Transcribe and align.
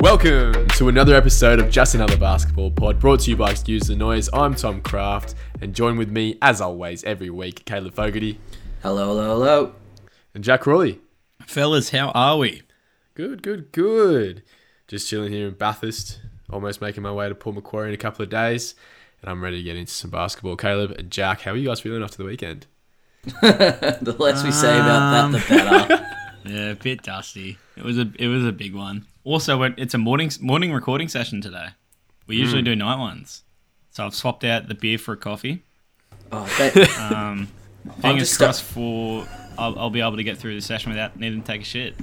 Welcome 0.00 0.66
to 0.68 0.88
another 0.88 1.14
episode 1.14 1.58
of 1.58 1.68
Just 1.70 1.94
Another 1.94 2.16
Basketball 2.16 2.70
Pod, 2.70 2.98
brought 2.98 3.20
to 3.20 3.30
you 3.30 3.36
by 3.36 3.50
Excuse 3.50 3.82
the 3.82 3.94
Noise. 3.94 4.30
I'm 4.32 4.54
Tom 4.54 4.80
Kraft, 4.80 5.34
and 5.60 5.74
join 5.74 5.98
with 5.98 6.08
me, 6.10 6.38
as 6.40 6.62
always, 6.62 7.04
every 7.04 7.28
week, 7.28 7.66
Caleb 7.66 7.92
Fogarty 7.92 8.38
Hello, 8.82 9.08
hello, 9.08 9.28
hello. 9.28 9.74
and 10.34 10.42
Jack 10.42 10.62
Crawley. 10.62 11.00
Fellas, 11.46 11.90
how 11.90 12.12
are 12.12 12.38
we? 12.38 12.62
Good, 13.14 13.42
good, 13.42 13.72
good. 13.72 14.42
Just 14.88 15.06
chilling 15.06 15.32
here 15.32 15.48
in 15.48 15.54
Bathurst, 15.54 16.20
almost 16.48 16.80
making 16.80 17.02
my 17.02 17.12
way 17.12 17.28
to 17.28 17.34
Port 17.34 17.56
Macquarie 17.56 17.88
in 17.88 17.94
a 17.94 17.98
couple 17.98 18.22
of 18.22 18.30
days, 18.30 18.74
and 19.20 19.30
I'm 19.30 19.44
ready 19.44 19.58
to 19.58 19.62
get 19.62 19.76
into 19.76 19.92
some 19.92 20.10
basketball. 20.10 20.56
Caleb 20.56 20.92
and 20.92 21.10
Jack, 21.10 21.42
how 21.42 21.50
are 21.50 21.56
you 21.56 21.68
guys 21.68 21.80
feeling 21.80 22.02
after 22.02 22.16
the 22.16 22.24
weekend? 22.24 22.66
the 23.24 24.16
less 24.18 24.42
we 24.42 24.50
say 24.50 24.78
about 24.80 25.30
that, 25.30 25.32
the 25.32 25.54
better. 25.54 26.06
Yeah, 26.42 26.70
a 26.70 26.74
bit 26.74 27.02
dusty. 27.02 27.58
It 27.76 27.84
was 27.84 27.98
a 27.98 28.10
it 28.18 28.26
was 28.26 28.46
a 28.46 28.50
big 28.50 28.74
one. 28.74 29.04
Also, 29.24 29.62
it's 29.62 29.94
a 29.94 29.98
morning 29.98 30.30
morning 30.40 30.72
recording 30.72 31.08
session 31.08 31.40
today. 31.40 31.68
We 32.26 32.36
usually 32.36 32.62
do 32.62 32.74
night 32.76 32.98
ones, 32.98 33.42
so 33.90 34.06
I've 34.06 34.14
swapped 34.14 34.44
out 34.44 34.68
the 34.68 34.74
beer 34.74 34.98
for 34.98 35.12
a 35.12 35.16
coffee. 35.16 35.62
Oh, 36.32 36.44
that, 36.58 36.76
Um, 37.12 37.48
I'm 37.86 38.00
fingers 38.02 38.28
just 38.28 38.38
crossed 38.38 38.62
for 38.62 39.26
I'll, 39.58 39.78
I'll 39.78 39.90
be 39.90 40.00
able 40.00 40.16
to 40.16 40.22
get 40.24 40.38
through 40.38 40.54
the 40.54 40.60
session 40.60 40.90
without 40.90 41.18
needing 41.18 41.42
to 41.42 41.46
take 41.46 41.60
a 41.62 41.64
shit. 41.64 41.94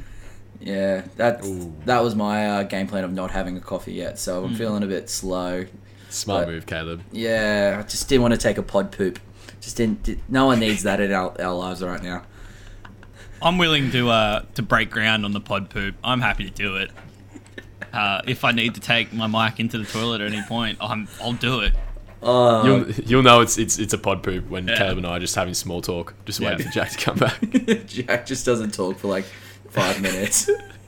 yeah, 0.59 1.03
that 1.15 1.43
Ooh. 1.45 1.73
that 1.85 2.03
was 2.03 2.15
my 2.15 2.47
uh, 2.47 2.63
game 2.63 2.87
plan 2.87 3.03
of 3.03 3.11
not 3.13 3.31
having 3.31 3.57
a 3.57 3.61
coffee 3.61 3.93
yet, 3.93 4.19
so 4.19 4.43
I'm 4.43 4.53
feeling 4.55 4.83
a 4.83 4.87
bit 4.87 5.09
slow. 5.09 5.65
Smart 6.09 6.45
But- 6.45 6.51
move, 6.53 6.65
Caleb. 6.65 7.01
Yeah, 7.11 7.81
I 7.83 7.87
just 7.87 8.07
didn't 8.07 8.21
want 8.21 8.33
to 8.33 8.39
take 8.39 8.57
a 8.57 8.63
pod 8.63 8.91
poop. 8.91 9.19
Just 9.59 9.75
didn't. 9.77 10.03
Did, 10.03 10.21
no 10.29 10.45
one 10.45 10.59
needs 10.59 10.83
that 10.83 10.99
in 11.01 11.11
our, 11.11 11.33
our 11.41 11.53
lives 11.53 11.81
right 11.83 12.01
now. 12.03 12.23
I'm 13.41 13.57
willing 13.57 13.91
to 13.91 14.09
uh 14.09 14.41
to 14.55 14.61
break 14.61 14.89
ground 14.91 15.25
on 15.25 15.31
the 15.31 15.41
pod 15.41 15.69
poop. 15.69 15.95
I'm 16.03 16.21
happy 16.21 16.43
to 16.45 16.49
do 16.51 16.75
it. 16.77 16.91
Uh, 17.97 18.21
if 18.27 18.43
I 18.43 18.51
need 18.51 18.75
to 18.75 18.79
take 18.81 19.11
my 19.11 19.25
mic 19.27 19.59
into 19.59 19.77
the 19.79 19.85
toilet 19.85 20.21
at 20.21 20.31
any 20.31 20.43
point, 20.43 20.77
I'm 20.79 21.07
I'll 21.21 21.33
do 21.33 21.61
it. 21.61 21.73
Oh, 22.21 22.65
You'll, 22.65 22.91
you'll 23.05 23.23
know 23.23 23.41
it's 23.41 23.57
it's 23.57 23.77
it's 23.79 23.93
a 23.93 23.97
pod 23.97 24.21
poop 24.23 24.47
when 24.49 24.67
Yeah. 24.67 24.77
Caleb 24.77 24.97
and 24.99 25.07
I 25.07 25.17
are 25.17 25.19
just 25.19 25.35
having 25.35 25.53
small 25.53 25.81
talk, 25.81 26.13
just 26.25 26.39
waiting 26.39 26.59
Yeah. 26.59 26.65
for 26.65 26.71
Jack 26.71 26.89
to 26.91 26.97
come 26.97 27.17
back. 27.17 27.39
Jack 27.87 28.25
just 28.25 28.45
doesn't 28.45 28.73
talk 28.73 28.97
for 28.99 29.07
like 29.07 29.25
five 29.69 30.01
minutes. 30.01 30.49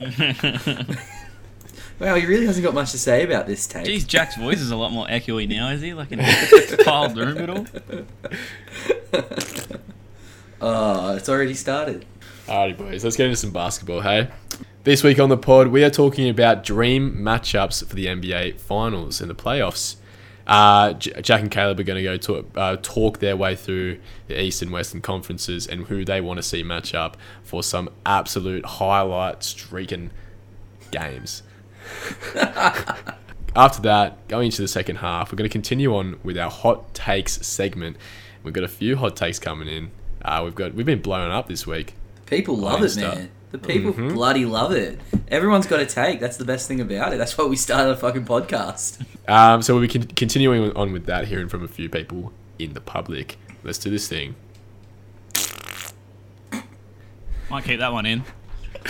wow, 2.00 2.14
he 2.14 2.26
really 2.26 2.46
hasn't 2.46 2.64
got 2.64 2.74
much 2.74 2.92
to 2.92 2.98
say 2.98 3.24
about 3.24 3.46
this 3.46 3.66
take. 3.66 3.86
Jeez, 3.86 4.06
Jack's 4.06 4.36
voice 4.36 4.60
is 4.60 4.70
a 4.70 4.76
lot 4.76 4.92
more 4.92 5.06
echoey 5.08 5.48
now, 5.48 5.68
is 5.70 5.80
he? 5.80 5.94
Like 5.94 6.12
in 6.12 6.20
a 6.20 6.76
tiled 6.84 7.16
room 7.16 7.38
at 7.38 7.50
all? 7.50 7.66
Oh, 10.60 11.16
it's 11.16 11.28
already 11.28 11.54
started. 11.54 12.04
Alrighty, 12.46 12.76
boys, 12.76 13.04
let's 13.04 13.16
get 13.16 13.26
into 13.26 13.36
some 13.36 13.50
basketball, 13.50 14.00
hey? 14.00 14.28
This 14.82 15.04
week 15.04 15.18
on 15.18 15.28
the 15.28 15.36
pod, 15.36 15.68
we 15.68 15.84
are 15.84 15.90
talking 15.90 16.30
about 16.30 16.64
dream 16.64 17.16
matchups 17.16 17.86
for 17.86 17.94
the 17.94 18.06
NBA 18.06 18.58
Finals 18.58 19.20
and 19.20 19.28
the 19.28 19.34
playoffs. 19.34 19.96
Uh, 20.46 20.94
J- 20.94 21.20
Jack 21.20 21.42
and 21.42 21.50
Caleb 21.50 21.78
are 21.80 21.82
going 21.82 22.02
to 22.02 22.02
go 22.02 22.16
to, 22.16 22.46
uh, 22.58 22.76
talk 22.80 23.18
their 23.18 23.36
way 23.36 23.54
through 23.54 24.00
the 24.28 24.40
East 24.40 24.62
and 24.62 24.70
Western 24.70 25.02
conferences 25.02 25.66
and 25.66 25.88
who 25.88 26.02
they 26.02 26.22
want 26.22 26.38
to 26.38 26.42
see 26.42 26.62
match 26.62 26.94
up 26.94 27.18
for 27.42 27.62
some 27.62 27.90
absolute 28.06 28.64
highlight 28.64 29.42
streaking 29.42 30.12
games. 30.90 31.42
After 33.54 33.82
that, 33.82 34.26
going 34.28 34.46
into 34.46 34.62
the 34.62 34.68
second 34.68 34.96
half, 34.96 35.30
we're 35.30 35.36
going 35.36 35.48
to 35.48 35.52
continue 35.52 35.94
on 35.94 36.18
with 36.22 36.38
our 36.38 36.50
hot 36.50 36.94
takes 36.94 37.46
segment. 37.46 37.98
We've 38.42 38.54
got 38.54 38.64
a 38.64 38.68
few 38.68 38.96
hot 38.96 39.14
takes 39.14 39.38
coming 39.38 39.68
in. 39.68 39.90
Uh, 40.22 40.40
we've 40.42 40.54
got 40.54 40.72
we've 40.72 40.86
been 40.86 41.02
blown 41.02 41.30
up 41.30 41.48
this 41.48 41.66
week. 41.66 41.92
People 42.24 42.56
love 42.56 42.82
it, 42.82 42.96
man. 42.96 43.30
The 43.50 43.58
people 43.58 43.92
Mhm. 43.92 44.14
bloody 44.14 44.44
love 44.44 44.70
it. 44.72 45.00
Everyone's 45.28 45.66
got 45.66 45.80
a 45.80 45.86
take. 45.86 46.20
That's 46.20 46.36
the 46.36 46.44
best 46.44 46.68
thing 46.68 46.80
about 46.80 47.12
it. 47.12 47.16
That's 47.18 47.36
why 47.36 47.44
we 47.46 47.56
started 47.56 47.90
a 47.90 47.96
fucking 47.96 48.24
podcast. 48.24 49.04
Um, 49.28 49.60
so 49.62 49.74
we'll 49.74 49.82
be 49.82 49.88
con- 49.88 50.08
continuing 50.14 50.72
on 50.76 50.92
with 50.92 51.06
that, 51.06 51.26
hearing 51.26 51.48
from 51.48 51.64
a 51.64 51.68
few 51.68 51.88
people 51.88 52.32
in 52.58 52.74
the 52.74 52.80
public. 52.80 53.36
Let's 53.64 53.78
do 53.78 53.90
this 53.90 54.06
thing. 54.08 54.34
Might 57.50 57.64
keep 57.64 57.80
that 57.80 57.92
one 57.92 58.06
in. 58.06 58.22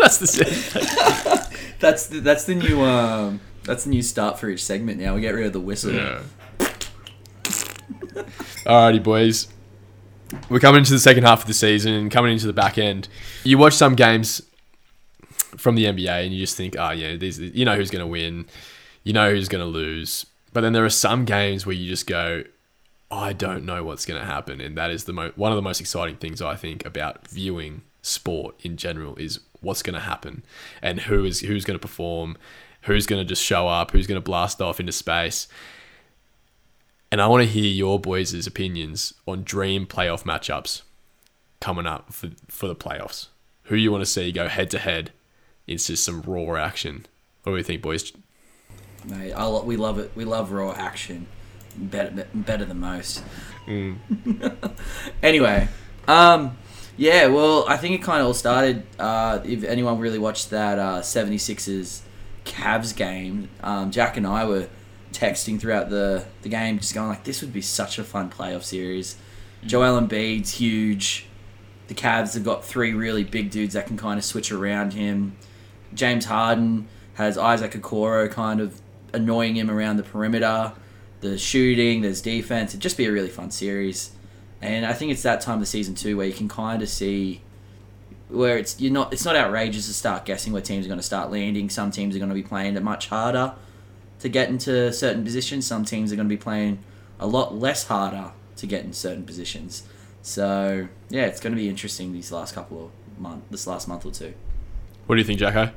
That's 0.00 0.18
the 0.18 0.26
set. 0.26 1.54
That's 1.80 2.06
the, 2.08 2.18
that's 2.20 2.42
the 2.44 2.54
new 2.56 2.82
um 2.82 3.38
that's 3.62 3.84
the 3.84 3.90
new 3.90 4.02
start 4.02 4.38
for 4.38 4.48
each 4.50 4.64
segment. 4.64 5.00
Now 5.00 5.14
we 5.14 5.20
get 5.20 5.30
rid 5.32 5.46
of 5.46 5.52
the 5.52 5.60
whistle. 5.60 5.92
Yeah. 5.92 6.22
Alrighty, 8.66 9.00
boys. 9.02 9.46
We're 10.48 10.60
coming 10.60 10.80
into 10.80 10.92
the 10.92 10.98
second 10.98 11.24
half 11.24 11.42
of 11.42 11.46
the 11.46 11.54
season, 11.54 12.10
coming 12.10 12.32
into 12.32 12.46
the 12.46 12.52
back 12.52 12.78
end. 12.78 13.08
You 13.44 13.58
watch 13.58 13.74
some 13.74 13.94
games 13.94 14.42
from 15.56 15.74
the 15.74 15.86
NBA, 15.86 16.24
and 16.24 16.32
you 16.32 16.40
just 16.40 16.56
think, 16.56 16.76
oh 16.78 16.90
yeah, 16.90 17.16
these, 17.16 17.38
you 17.38 17.64
know 17.64 17.76
who's 17.76 17.90
going 17.90 18.04
to 18.04 18.06
win, 18.06 18.46
you 19.04 19.12
know 19.12 19.30
who's 19.30 19.48
going 19.48 19.64
to 19.64 19.70
lose. 19.70 20.26
But 20.52 20.62
then 20.62 20.72
there 20.72 20.84
are 20.84 20.90
some 20.90 21.24
games 21.24 21.66
where 21.66 21.74
you 21.74 21.88
just 21.88 22.06
go, 22.06 22.44
I 23.10 23.32
don't 23.32 23.64
know 23.64 23.84
what's 23.84 24.04
going 24.04 24.20
to 24.20 24.26
happen, 24.26 24.60
and 24.60 24.76
that 24.76 24.90
is 24.90 25.04
the 25.04 25.12
mo- 25.12 25.32
one 25.36 25.52
of 25.52 25.56
the 25.56 25.62
most 25.62 25.80
exciting 25.80 26.16
things 26.16 26.42
I 26.42 26.56
think 26.56 26.84
about 26.84 27.26
viewing 27.28 27.82
sport 28.02 28.54
in 28.60 28.76
general 28.76 29.16
is 29.16 29.40
what's 29.60 29.82
going 29.82 29.94
to 29.94 30.00
happen 30.00 30.42
and 30.82 31.00
who 31.00 31.24
is 31.24 31.40
who's 31.40 31.64
going 31.64 31.78
to 31.78 31.82
perform, 31.82 32.36
who's 32.82 33.06
going 33.06 33.20
to 33.20 33.28
just 33.28 33.42
show 33.42 33.66
up, 33.68 33.90
who's 33.90 34.06
going 34.06 34.20
to 34.20 34.24
blast 34.24 34.60
off 34.60 34.80
into 34.80 34.92
space. 34.92 35.48
And 37.10 37.22
I 37.22 37.26
want 37.26 37.42
to 37.42 37.48
hear 37.48 37.64
your 37.64 37.98
boys' 37.98 38.46
opinions 38.46 39.14
on 39.26 39.42
dream 39.42 39.86
playoff 39.86 40.24
matchups 40.24 40.82
coming 41.60 41.86
up 41.86 42.12
for, 42.12 42.30
for 42.48 42.68
the 42.68 42.76
playoffs. 42.76 43.28
Who 43.64 43.76
you 43.76 43.90
want 43.90 44.02
to 44.02 44.06
see 44.06 44.32
go 44.32 44.48
head 44.48 44.70
to 44.70 44.78
head 44.78 45.12
It's 45.66 45.86
just 45.86 46.04
some 46.04 46.22
raw 46.22 46.54
action. 46.56 47.06
What 47.42 47.52
do 47.52 47.56
you 47.56 47.62
think, 47.62 47.82
boys? 47.82 48.12
Mate, 49.04 49.32
I 49.32 49.44
lo- 49.44 49.64
we 49.64 49.76
love 49.76 49.98
it. 49.98 50.10
We 50.14 50.24
love 50.24 50.52
raw 50.52 50.72
action. 50.72 51.26
Better, 51.76 52.26
better 52.34 52.64
than 52.64 52.80
most. 52.80 53.22
anyway, 55.22 55.68
um, 56.08 56.58
yeah, 56.96 57.26
well, 57.26 57.64
I 57.68 57.76
think 57.76 57.94
it 57.94 58.02
kind 58.02 58.20
of 58.20 58.26
all 58.26 58.34
started. 58.34 58.84
Uh, 58.98 59.40
if 59.44 59.62
anyone 59.62 59.98
really 59.98 60.18
watched 60.18 60.50
that 60.50 60.78
uh, 60.78 61.00
76ers 61.00 62.00
Cavs 62.44 62.96
game, 62.96 63.48
um, 63.62 63.90
Jack 63.90 64.16
and 64.16 64.26
I 64.26 64.44
were 64.46 64.68
texting 65.12 65.60
throughout 65.60 65.90
the, 65.90 66.24
the 66.42 66.48
game, 66.48 66.78
just 66.78 66.94
going 66.94 67.08
like, 67.08 67.24
this 67.24 67.40
would 67.40 67.52
be 67.52 67.60
such 67.60 67.98
a 67.98 68.04
fun 68.04 68.30
playoff 68.30 68.62
series. 68.62 69.16
Mm. 69.62 69.68
Joel 69.68 70.00
Embiid's 70.00 70.52
huge. 70.52 71.26
The 71.88 71.94
Cavs 71.94 72.34
have 72.34 72.44
got 72.44 72.64
three 72.64 72.92
really 72.92 73.24
big 73.24 73.50
dudes 73.50 73.74
that 73.74 73.86
can 73.86 73.96
kind 73.96 74.18
of 74.18 74.24
switch 74.24 74.52
around 74.52 74.92
him. 74.92 75.36
James 75.94 76.26
Harden 76.26 76.86
has 77.14 77.38
Isaac 77.38 77.72
Okoro 77.72 78.30
kind 78.30 78.60
of 78.60 78.80
annoying 79.12 79.56
him 79.56 79.70
around 79.70 79.96
the 79.96 80.02
perimeter. 80.02 80.72
There's 81.20 81.40
shooting, 81.40 82.02
there's 82.02 82.20
defense. 82.20 82.72
It'd 82.72 82.80
just 82.80 82.96
be 82.96 83.06
a 83.06 83.12
really 83.12 83.30
fun 83.30 83.50
series. 83.50 84.12
And 84.60 84.84
I 84.84 84.92
think 84.92 85.12
it's 85.12 85.22
that 85.22 85.40
time 85.40 85.54
of 85.54 85.60
the 85.60 85.66
season 85.66 85.94
too 85.94 86.16
where 86.16 86.26
you 86.26 86.32
can 86.32 86.48
kind 86.48 86.82
of 86.82 86.88
see 86.88 87.40
where 88.28 88.58
it's 88.58 88.78
you're 88.78 88.92
not 88.92 89.12
it's 89.12 89.24
not 89.24 89.34
outrageous 89.34 89.86
to 89.86 89.94
start 89.94 90.26
guessing 90.26 90.52
where 90.52 90.60
teams 90.60 90.84
are 90.84 90.88
going 90.88 90.98
to 90.98 91.06
start 91.06 91.30
landing. 91.30 91.70
Some 91.70 91.90
teams 91.90 92.14
are 92.14 92.18
going 92.18 92.28
to 92.28 92.34
be 92.34 92.42
playing 92.42 92.76
it 92.76 92.82
much 92.82 93.08
harder 93.08 93.54
to 94.20 94.28
get 94.28 94.48
into 94.48 94.92
certain 94.92 95.24
positions. 95.24 95.66
Some 95.66 95.84
teams 95.84 96.12
are 96.12 96.16
going 96.16 96.28
to 96.28 96.34
be 96.34 96.40
playing 96.40 96.78
a 97.18 97.26
lot 97.26 97.54
less 97.54 97.86
harder 97.86 98.32
to 98.56 98.66
get 98.66 98.84
in 98.84 98.92
certain 98.92 99.24
positions. 99.24 99.84
So 100.22 100.88
yeah, 101.08 101.26
it's 101.26 101.40
going 101.40 101.52
to 101.52 101.56
be 101.56 101.68
interesting 101.68 102.12
these 102.12 102.32
last 102.32 102.54
couple 102.54 102.86
of 102.86 103.20
months, 103.20 103.46
this 103.50 103.66
last 103.66 103.88
month 103.88 104.04
or 104.04 104.12
two. 104.12 104.34
What 105.06 105.16
do 105.16 105.20
you 105.20 105.26
think, 105.26 105.38
Jacko? 105.38 105.72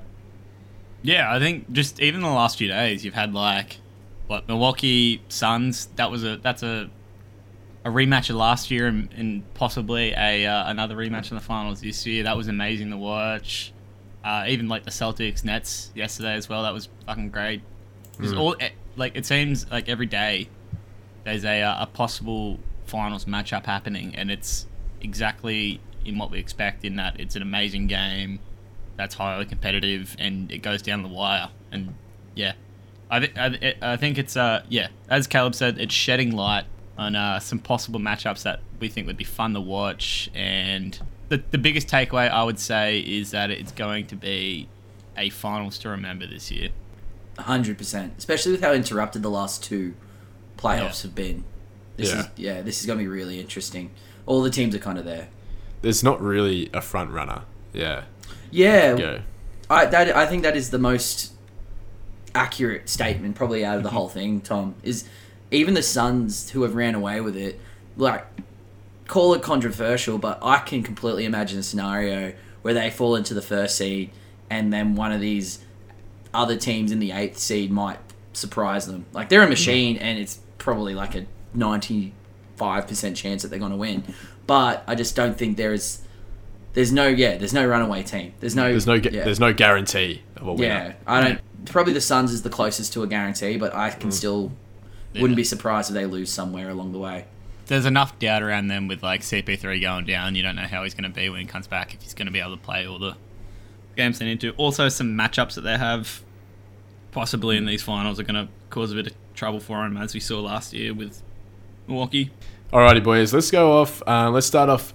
Yeah, 1.03 1.33
I 1.33 1.39
think 1.39 1.71
just 1.71 1.99
even 1.99 2.21
the 2.21 2.29
last 2.29 2.57
few 2.57 2.67
days, 2.67 3.03
you've 3.05 3.13
had 3.13 3.33
like 3.33 3.77
what 4.27 4.47
Milwaukee 4.47 5.21
Suns. 5.29 5.87
That 5.95 6.11
was 6.11 6.23
a 6.23 6.37
that's 6.37 6.63
a 6.63 6.89
a 7.83 7.89
rematch 7.89 8.29
of 8.29 8.35
last 8.35 8.69
year 8.69 8.87
and, 8.87 9.09
and 9.13 9.53
possibly 9.53 10.11
a 10.11 10.45
uh, 10.45 10.69
another 10.69 10.95
rematch 10.95 11.31
in 11.31 11.35
the 11.35 11.43
finals 11.43 11.81
this 11.81 12.05
year. 12.05 12.23
That 12.23 12.37
was 12.37 12.47
amazing 12.47 12.91
to 12.91 12.97
watch. 12.97 13.73
Uh, 14.23 14.45
even 14.47 14.67
like 14.67 14.83
the 14.83 14.91
Celtics 14.91 15.43
Nets 15.43 15.91
yesterday 15.95 16.35
as 16.35 16.47
well. 16.47 16.61
That 16.61 16.73
was 16.73 16.89
fucking 17.07 17.29
great. 17.29 17.61
Just 18.19 18.35
all 18.35 18.55
eh, 18.59 18.69
like 18.95 19.15
it 19.15 19.25
seems 19.25 19.69
like 19.69 19.89
every 19.89 20.05
day 20.05 20.49
there's 21.23 21.45
a 21.45 21.61
uh, 21.61 21.83
a 21.83 21.85
possible 21.87 22.59
finals 22.85 23.25
matchup 23.25 23.65
happening, 23.65 24.15
and 24.15 24.29
it's 24.29 24.67
exactly 25.01 25.79
in 26.05 26.17
what 26.17 26.31
we 26.31 26.39
expect. 26.39 26.83
In 26.83 26.95
that 26.97 27.19
it's 27.19 27.35
an 27.35 27.41
amazing 27.41 27.87
game 27.87 28.39
that's 28.97 29.15
highly 29.15 29.45
competitive 29.45 30.15
and 30.19 30.51
it 30.51 30.59
goes 30.59 30.81
down 30.81 31.01
the 31.01 31.09
wire. 31.09 31.49
And 31.71 31.95
yeah, 32.35 32.53
I, 33.09 33.19
th- 33.19 33.37
I, 33.37 33.49
th- 33.49 33.77
I 33.81 33.97
think 33.97 34.17
it's 34.17 34.37
uh 34.37 34.63
yeah, 34.69 34.87
as 35.09 35.27
Caleb 35.27 35.55
said, 35.55 35.79
it's 35.79 35.93
shedding 35.93 36.31
light 36.31 36.65
on 36.97 37.15
uh, 37.15 37.39
some 37.39 37.57
possible 37.57 37.99
matchups 37.99 38.43
that 38.43 38.59
we 38.79 38.87
think 38.87 39.07
would 39.07 39.17
be 39.17 39.23
fun 39.23 39.53
to 39.53 39.61
watch. 39.61 40.29
And 40.35 40.99
the 41.29 41.41
the 41.51 41.57
biggest 41.57 41.87
takeaway 41.87 42.29
I 42.29 42.43
would 42.43 42.59
say 42.59 42.99
is 42.99 43.31
that 43.31 43.49
it's 43.49 43.71
going 43.71 44.07
to 44.07 44.15
be 44.15 44.67
a 45.17 45.29
finals 45.29 45.77
to 45.79 45.89
remember 45.89 46.27
this 46.27 46.51
year. 46.51 46.69
Hundred 47.41 47.77
percent, 47.77 48.13
especially 48.17 48.51
with 48.53 48.61
how 48.61 48.73
interrupted 48.73 49.21
the 49.23 49.29
last 49.29 49.63
two 49.63 49.93
playoffs 50.57 51.03
Yeah. 51.03 51.03
have 51.03 51.15
been. 51.15 51.43
This 51.97 52.09
Yeah. 52.09 52.19
is 52.21 52.27
yeah, 52.35 52.61
this 52.61 52.79
is 52.81 52.85
gonna 52.85 52.99
be 52.99 53.07
really 53.07 53.39
interesting. 53.39 53.91
All 54.25 54.41
the 54.41 54.49
teams 54.49 54.73
are 54.75 54.79
kind 54.79 54.97
of 54.97 55.05
there. 55.05 55.27
There's 55.81 56.03
not 56.03 56.21
really 56.21 56.69
a 56.73 56.81
front 56.81 57.11
runner. 57.11 57.41
Yeah. 57.73 58.03
Yeah, 58.51 58.95
Go. 58.95 59.19
I 59.69 59.85
that 59.85 60.15
I 60.15 60.25
think 60.25 60.43
that 60.43 60.55
is 60.57 60.69
the 60.69 60.77
most 60.79 61.31
accurate 62.33 62.87
statement 62.89 63.35
probably 63.35 63.65
out 63.65 63.77
of 63.77 63.83
the 63.83 63.89
whole 63.89 64.09
thing. 64.09 64.41
Tom 64.41 64.75
is 64.83 65.03
even 65.51 65.73
the 65.73 65.83
Suns 65.83 66.49
who 66.51 66.61
have 66.63 66.75
ran 66.75 66.95
away 66.95 67.19
with 67.21 67.35
it. 67.35 67.59
Like, 67.97 68.25
call 69.07 69.33
it 69.33 69.41
controversial, 69.41 70.17
but 70.17 70.39
I 70.41 70.59
can 70.59 70.81
completely 70.81 71.25
imagine 71.25 71.59
a 71.59 71.63
scenario 71.63 72.33
where 72.61 72.73
they 72.73 72.89
fall 72.89 73.15
into 73.15 73.33
the 73.33 73.41
first 73.41 73.75
seed, 73.77 74.11
and 74.49 74.71
then 74.71 74.95
one 74.95 75.11
of 75.11 75.19
these 75.19 75.59
other 76.33 76.55
teams 76.55 76.91
in 76.91 76.99
the 76.99 77.11
eighth 77.11 77.37
seed 77.37 77.71
might 77.71 77.99
surprise 78.33 78.85
them. 78.87 79.05
Like 79.13 79.29
they're 79.29 79.43
a 79.43 79.49
machine, 79.49 79.97
and 79.97 80.17
it's 80.19 80.39
probably 80.57 80.93
like 80.93 81.15
a 81.15 81.25
ninety-five 81.53 82.87
percent 82.87 83.17
chance 83.17 83.41
that 83.41 83.49
they're 83.49 83.59
going 83.59 83.71
to 83.71 83.77
win. 83.77 84.03
But 84.47 84.83
I 84.87 84.95
just 84.95 85.15
don't 85.15 85.37
think 85.37 85.57
there 85.57 85.73
is. 85.73 86.01
There's 86.73 86.91
no 86.93 87.07
yeah. 87.07 87.37
There's 87.37 87.53
no 87.53 87.65
runaway 87.67 88.03
team. 88.03 88.33
There's 88.39 88.55
no. 88.55 88.69
There's 88.69 88.87
no 88.87 88.99
gu- 88.99 89.09
yeah. 89.11 89.23
there's 89.23 89.39
no 89.39 89.53
guarantee 89.53 90.21
of 90.37 90.47
a 90.47 90.53
winner. 90.53 90.63
Yeah, 90.67 90.93
I 91.05 91.21
don't. 91.21 91.41
Probably 91.65 91.93
the 91.93 92.01
Suns 92.01 92.31
is 92.31 92.41
the 92.43 92.49
closest 92.49 92.93
to 92.93 93.03
a 93.03 93.07
guarantee, 93.07 93.57
but 93.57 93.73
I 93.75 93.89
Mm. 93.91 93.99
can 93.99 94.11
still 94.11 94.51
wouldn't 95.13 95.35
be 95.35 95.43
surprised 95.43 95.89
if 95.89 95.93
they 95.93 96.05
lose 96.05 96.31
somewhere 96.31 96.69
along 96.69 96.93
the 96.93 96.97
way. 96.99 97.25
There's 97.67 97.85
enough 97.85 98.17
doubt 98.19 98.41
around 98.41 98.67
them 98.67 98.87
with 98.87 99.03
like 99.03 99.21
CP3 99.21 99.79
going 99.81 100.05
down. 100.05 100.35
You 100.35 100.43
don't 100.43 100.55
know 100.55 100.63
how 100.63 100.83
he's 100.83 100.93
going 100.93 101.03
to 101.11 101.15
be 101.15 101.29
when 101.29 101.39
he 101.41 101.45
comes 101.45 101.67
back. 101.67 101.93
If 101.93 102.01
he's 102.01 102.13
going 102.13 102.25
to 102.25 102.31
be 102.31 102.39
able 102.39 102.55
to 102.57 102.61
play 102.63 102.87
all 102.87 102.97
the 102.99 103.15
games 103.95 104.19
they 104.19 104.25
need 104.25 104.41
to. 104.41 104.51
Also, 104.51 104.89
some 104.89 105.15
matchups 105.17 105.55
that 105.55 105.61
they 105.61 105.77
have 105.77 106.21
possibly 107.11 107.57
in 107.57 107.65
these 107.65 107.83
finals 107.83 108.19
are 108.19 108.23
going 108.23 108.47
to 108.47 108.51
cause 108.69 108.91
a 108.91 108.95
bit 108.95 109.07
of 109.07 109.13
trouble 109.33 109.59
for 109.59 109.85
him, 109.85 109.97
as 109.97 110.13
we 110.13 110.19
saw 110.19 110.39
last 110.39 110.73
year 110.73 110.93
with 110.93 111.21
Milwaukee. 111.87 112.31
Alrighty, 112.71 113.03
boys. 113.03 113.33
Let's 113.33 113.51
go 113.51 113.81
off. 113.81 114.01
Uh, 114.07 114.29
let's 114.29 114.47
start 114.47 114.69
off 114.69 114.93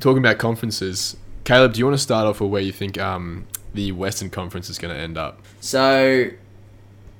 talking 0.00 0.18
about 0.18 0.38
conferences. 0.38 1.16
Caleb, 1.44 1.74
do 1.74 1.78
you 1.78 1.84
want 1.84 1.96
to 1.96 2.02
start 2.02 2.26
off 2.26 2.40
with 2.40 2.50
where 2.50 2.62
you 2.62 2.72
think 2.72 2.98
um, 2.98 3.46
the 3.74 3.92
Western 3.92 4.30
Conference 4.30 4.70
is 4.70 4.78
going 4.78 4.94
to 4.94 5.00
end 5.00 5.18
up? 5.18 5.40
So, 5.60 6.30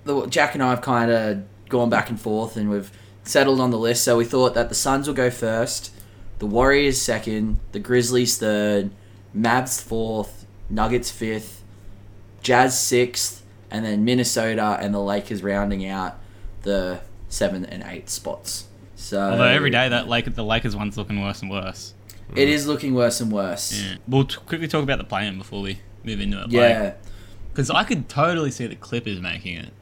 the, 0.05 0.27
Jack 0.27 0.55
and 0.55 0.63
I 0.63 0.71
have 0.71 0.81
kind 0.81 1.11
of 1.11 1.45
gone 1.69 1.91
back 1.91 2.11
and 2.11 2.21
forth, 2.21 2.57
and 2.57 2.71
we've 2.71 2.91
settled 3.23 3.61
on 3.61 3.71
the 3.71 3.79
list. 3.79 4.05
So 4.05 4.17
we 4.17 4.25
thought 4.25 4.55
that 4.55 4.69
the 4.69 4.75
Suns 4.75 5.07
will 5.07 5.15
go 5.15 5.31
first, 5.31 5.93
the 6.39 6.47
Warriors 6.47 7.01
second, 7.01 7.59
the 7.73 7.79
Grizzlies 7.79 8.39
third, 8.39 8.91
Mavs 9.37 9.83
fourth, 9.83 10.36
Nuggets 10.69 11.11
fifth, 11.11 11.63
Jazz 12.43 12.79
sixth, 12.79 13.45
and 13.71 13.85
then 13.85 14.05
Minnesota 14.05 14.79
and 14.81 14.95
the 14.95 15.01
Lakers 15.01 15.43
rounding 15.43 15.87
out 15.87 16.19
the 16.63 17.01
seven 17.29 17.65
and 17.65 17.85
eight 17.87 18.09
spots. 18.09 18.67
So 18.95 19.21
Although 19.21 19.45
every 19.45 19.71
day 19.71 19.89
that 19.89 20.09
Lake, 20.09 20.33
the 20.35 20.45
Lakers 20.45 20.75
one's 20.75 20.97
looking 20.97 21.21
worse 21.23 21.43
and 21.43 21.51
worse. 21.51 21.95
it 22.35 22.49
is 22.49 22.67
looking 22.67 22.95
worse 22.95 23.21
and 23.21 23.31
worse. 23.31 23.73
Yeah. 23.81 23.97
We'll 24.09 24.25
t- 24.25 24.39
quickly 24.47 24.69
talk 24.69 24.83
about 24.83 24.99
the 24.99 25.05
play-in 25.05 25.39
before 25.39 25.63
we 25.63 25.81
move 26.03 26.21
into 26.21 26.43
it. 26.43 26.51
Yeah. 26.51 26.95
Because 27.51 27.71
I 27.71 27.85
could 27.85 28.09
totally 28.09 28.51
see 28.51 28.67
the 28.67 28.77
Clippers 28.77 29.21
making 29.21 29.59
it. 29.59 29.73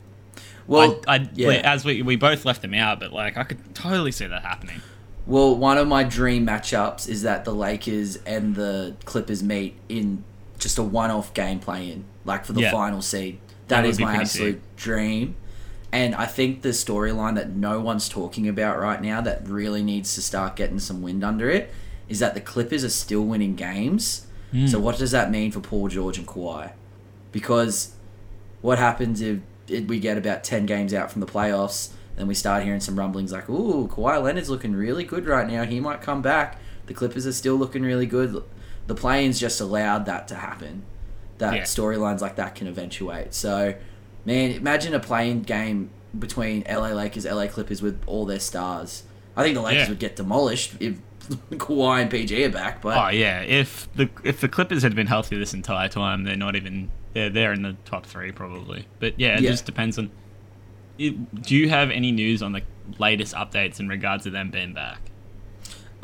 Well, 0.66 1.00
I, 1.06 1.16
I, 1.16 1.28
yeah. 1.34 1.50
as 1.64 1.84
we 1.84 2.02
we 2.02 2.16
both 2.16 2.44
left 2.44 2.62
them 2.62 2.74
out, 2.74 3.00
but 3.00 3.12
like 3.12 3.36
I 3.36 3.44
could 3.44 3.74
totally 3.74 4.12
see 4.12 4.26
that 4.26 4.42
happening. 4.42 4.80
Well, 5.26 5.56
one 5.56 5.78
of 5.78 5.88
my 5.88 6.04
dream 6.04 6.46
matchups 6.46 7.08
is 7.08 7.22
that 7.22 7.44
the 7.44 7.54
Lakers 7.54 8.16
and 8.24 8.54
the 8.54 8.94
Clippers 9.04 9.42
meet 9.42 9.76
in 9.88 10.22
just 10.64 10.78
a 10.78 10.82
one-off 10.82 11.32
game 11.34 11.60
play-in, 11.60 12.04
like 12.24 12.44
for 12.44 12.52
the 12.54 12.62
Yeah. 12.62 12.72
final 12.72 13.00
seed. 13.02 13.38
That 13.68 13.82
that 13.82 13.88
is 13.88 14.00
my 14.00 14.16
absolute 14.16 14.60
dream. 14.76 15.36
And 15.92 16.14
I 16.16 16.26
think 16.26 16.62
the 16.62 16.70
storyline 16.70 17.36
that 17.36 17.50
no 17.54 17.80
one's 17.80 18.08
talking 18.08 18.48
about 18.48 18.80
right 18.80 19.00
now 19.00 19.20
that 19.20 19.46
really 19.48 19.82
needs 19.82 20.14
to 20.16 20.22
start 20.22 20.56
getting 20.56 20.80
some 20.80 21.02
wind 21.02 21.22
under 21.22 21.48
it 21.48 21.72
is 22.08 22.18
that 22.18 22.34
the 22.34 22.40
Clippers 22.40 22.82
are 22.82 22.88
still 22.90 23.22
winning 23.22 23.54
games. 23.54 24.26
Hmm. 24.50 24.66
So 24.66 24.80
what 24.80 24.98
does 24.98 25.12
that 25.12 25.30
mean 25.30 25.52
for 25.52 25.60
Paul 25.60 25.86
George 25.88 26.18
and 26.18 26.26
Kawhi? 26.26 26.72
Because 27.30 27.92
what 28.60 28.78
happens 28.78 29.20
if, 29.20 29.38
we 29.68 29.98
get 30.00 30.18
about 30.18 30.42
10 30.44 30.66
games 30.66 30.92
out 30.92 31.10
from 31.10 31.20
the 31.20 31.26
playoffs 31.26 31.90
then 32.16 32.26
we 32.26 32.34
start 32.34 32.62
hearing 32.62 32.80
some 32.80 32.98
rumblings 32.98 33.32
like 33.32 33.48
ooh 33.48 33.88
Kawhi 33.88 34.22
Leonard's 34.22 34.50
looking 34.50 34.74
really 34.74 35.04
good 35.04 35.24
right 35.26 35.48
now 35.48 35.64
he 35.64 35.80
might 35.80 36.02
come 36.02 36.20
back 36.20 36.60
the 36.84 36.92
Clippers 36.92 37.26
are 37.26 37.32
still 37.32 37.54
looking 37.56 37.82
really 37.82 38.04
good 38.04 38.42
the 38.86 38.94
play-ins 38.94 39.38
just 39.40 39.60
allowed 39.60 40.06
that 40.06 40.28
to 40.28 40.34
happen 40.34 40.82
that 41.38 41.54
Yeah. 41.54 41.62
storylines 41.62 42.20
like 42.20 42.36
that 42.36 42.54
can 42.54 42.66
eventuate 42.66 43.34
so 43.34 43.74
man 44.24 44.50
imagine 44.52 44.94
a 44.94 45.00
playing 45.00 45.42
game 45.42 45.90
between 46.18 46.62
LA 46.68 46.88
Lakers 46.88 47.24
LA 47.26 47.46
Clippers 47.46 47.82
with 47.82 48.00
all 48.06 48.24
their 48.24 48.40
stars 48.40 49.02
I 49.36 49.42
think 49.42 49.54
the 49.56 49.62
Lakers 49.62 49.82
Yeah. 49.84 49.88
would 49.90 49.98
get 49.98 50.16
demolished 50.16 50.74
if 50.80 50.96
Kawhi 51.52 52.02
and 52.02 52.10
PG 52.10 52.44
are 52.44 52.50
back 52.50 52.82
but 52.82 52.96
Oh 52.96 53.08
yeah, 53.08 53.40
if 53.40 53.88
the 53.94 54.10
if 54.22 54.40
the 54.42 54.48
Clippers 54.48 54.82
had 54.82 54.94
been 54.94 55.06
healthy 55.06 55.38
this 55.38 55.54
entire 55.54 55.88
time, 55.88 56.24
they're 56.24 56.36
not 56.36 56.54
even 56.54 56.90
they're 57.14 57.30
they're 57.30 57.52
in 57.54 57.62
the 57.62 57.76
top 57.86 58.04
three 58.04 58.30
probably. 58.30 58.86
But 59.00 59.18
yeah, 59.18 59.38
it 59.38 59.42
Yeah. 59.42 59.50
just 59.52 59.64
depends 59.64 59.98
on. 59.98 60.10
It, 60.98 61.42
do 61.42 61.56
you 61.56 61.70
have 61.70 61.90
any 61.90 62.12
news 62.12 62.42
on 62.42 62.52
the 62.52 62.60
latest 62.98 63.34
updates 63.34 63.80
in 63.80 63.88
regards 63.88 64.24
to 64.24 64.30
them 64.30 64.50
being 64.50 64.74
back? 64.74 65.00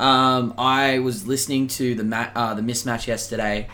Um, 0.01 0.55
I 0.57 0.97
was 0.97 1.27
listening 1.27 1.67
to 1.67 1.93
the 1.93 2.03
ma- 2.03 2.31
uh, 2.35 2.55
the 2.55 2.63
mismatch 2.63 3.05
yesterday, 3.05 3.67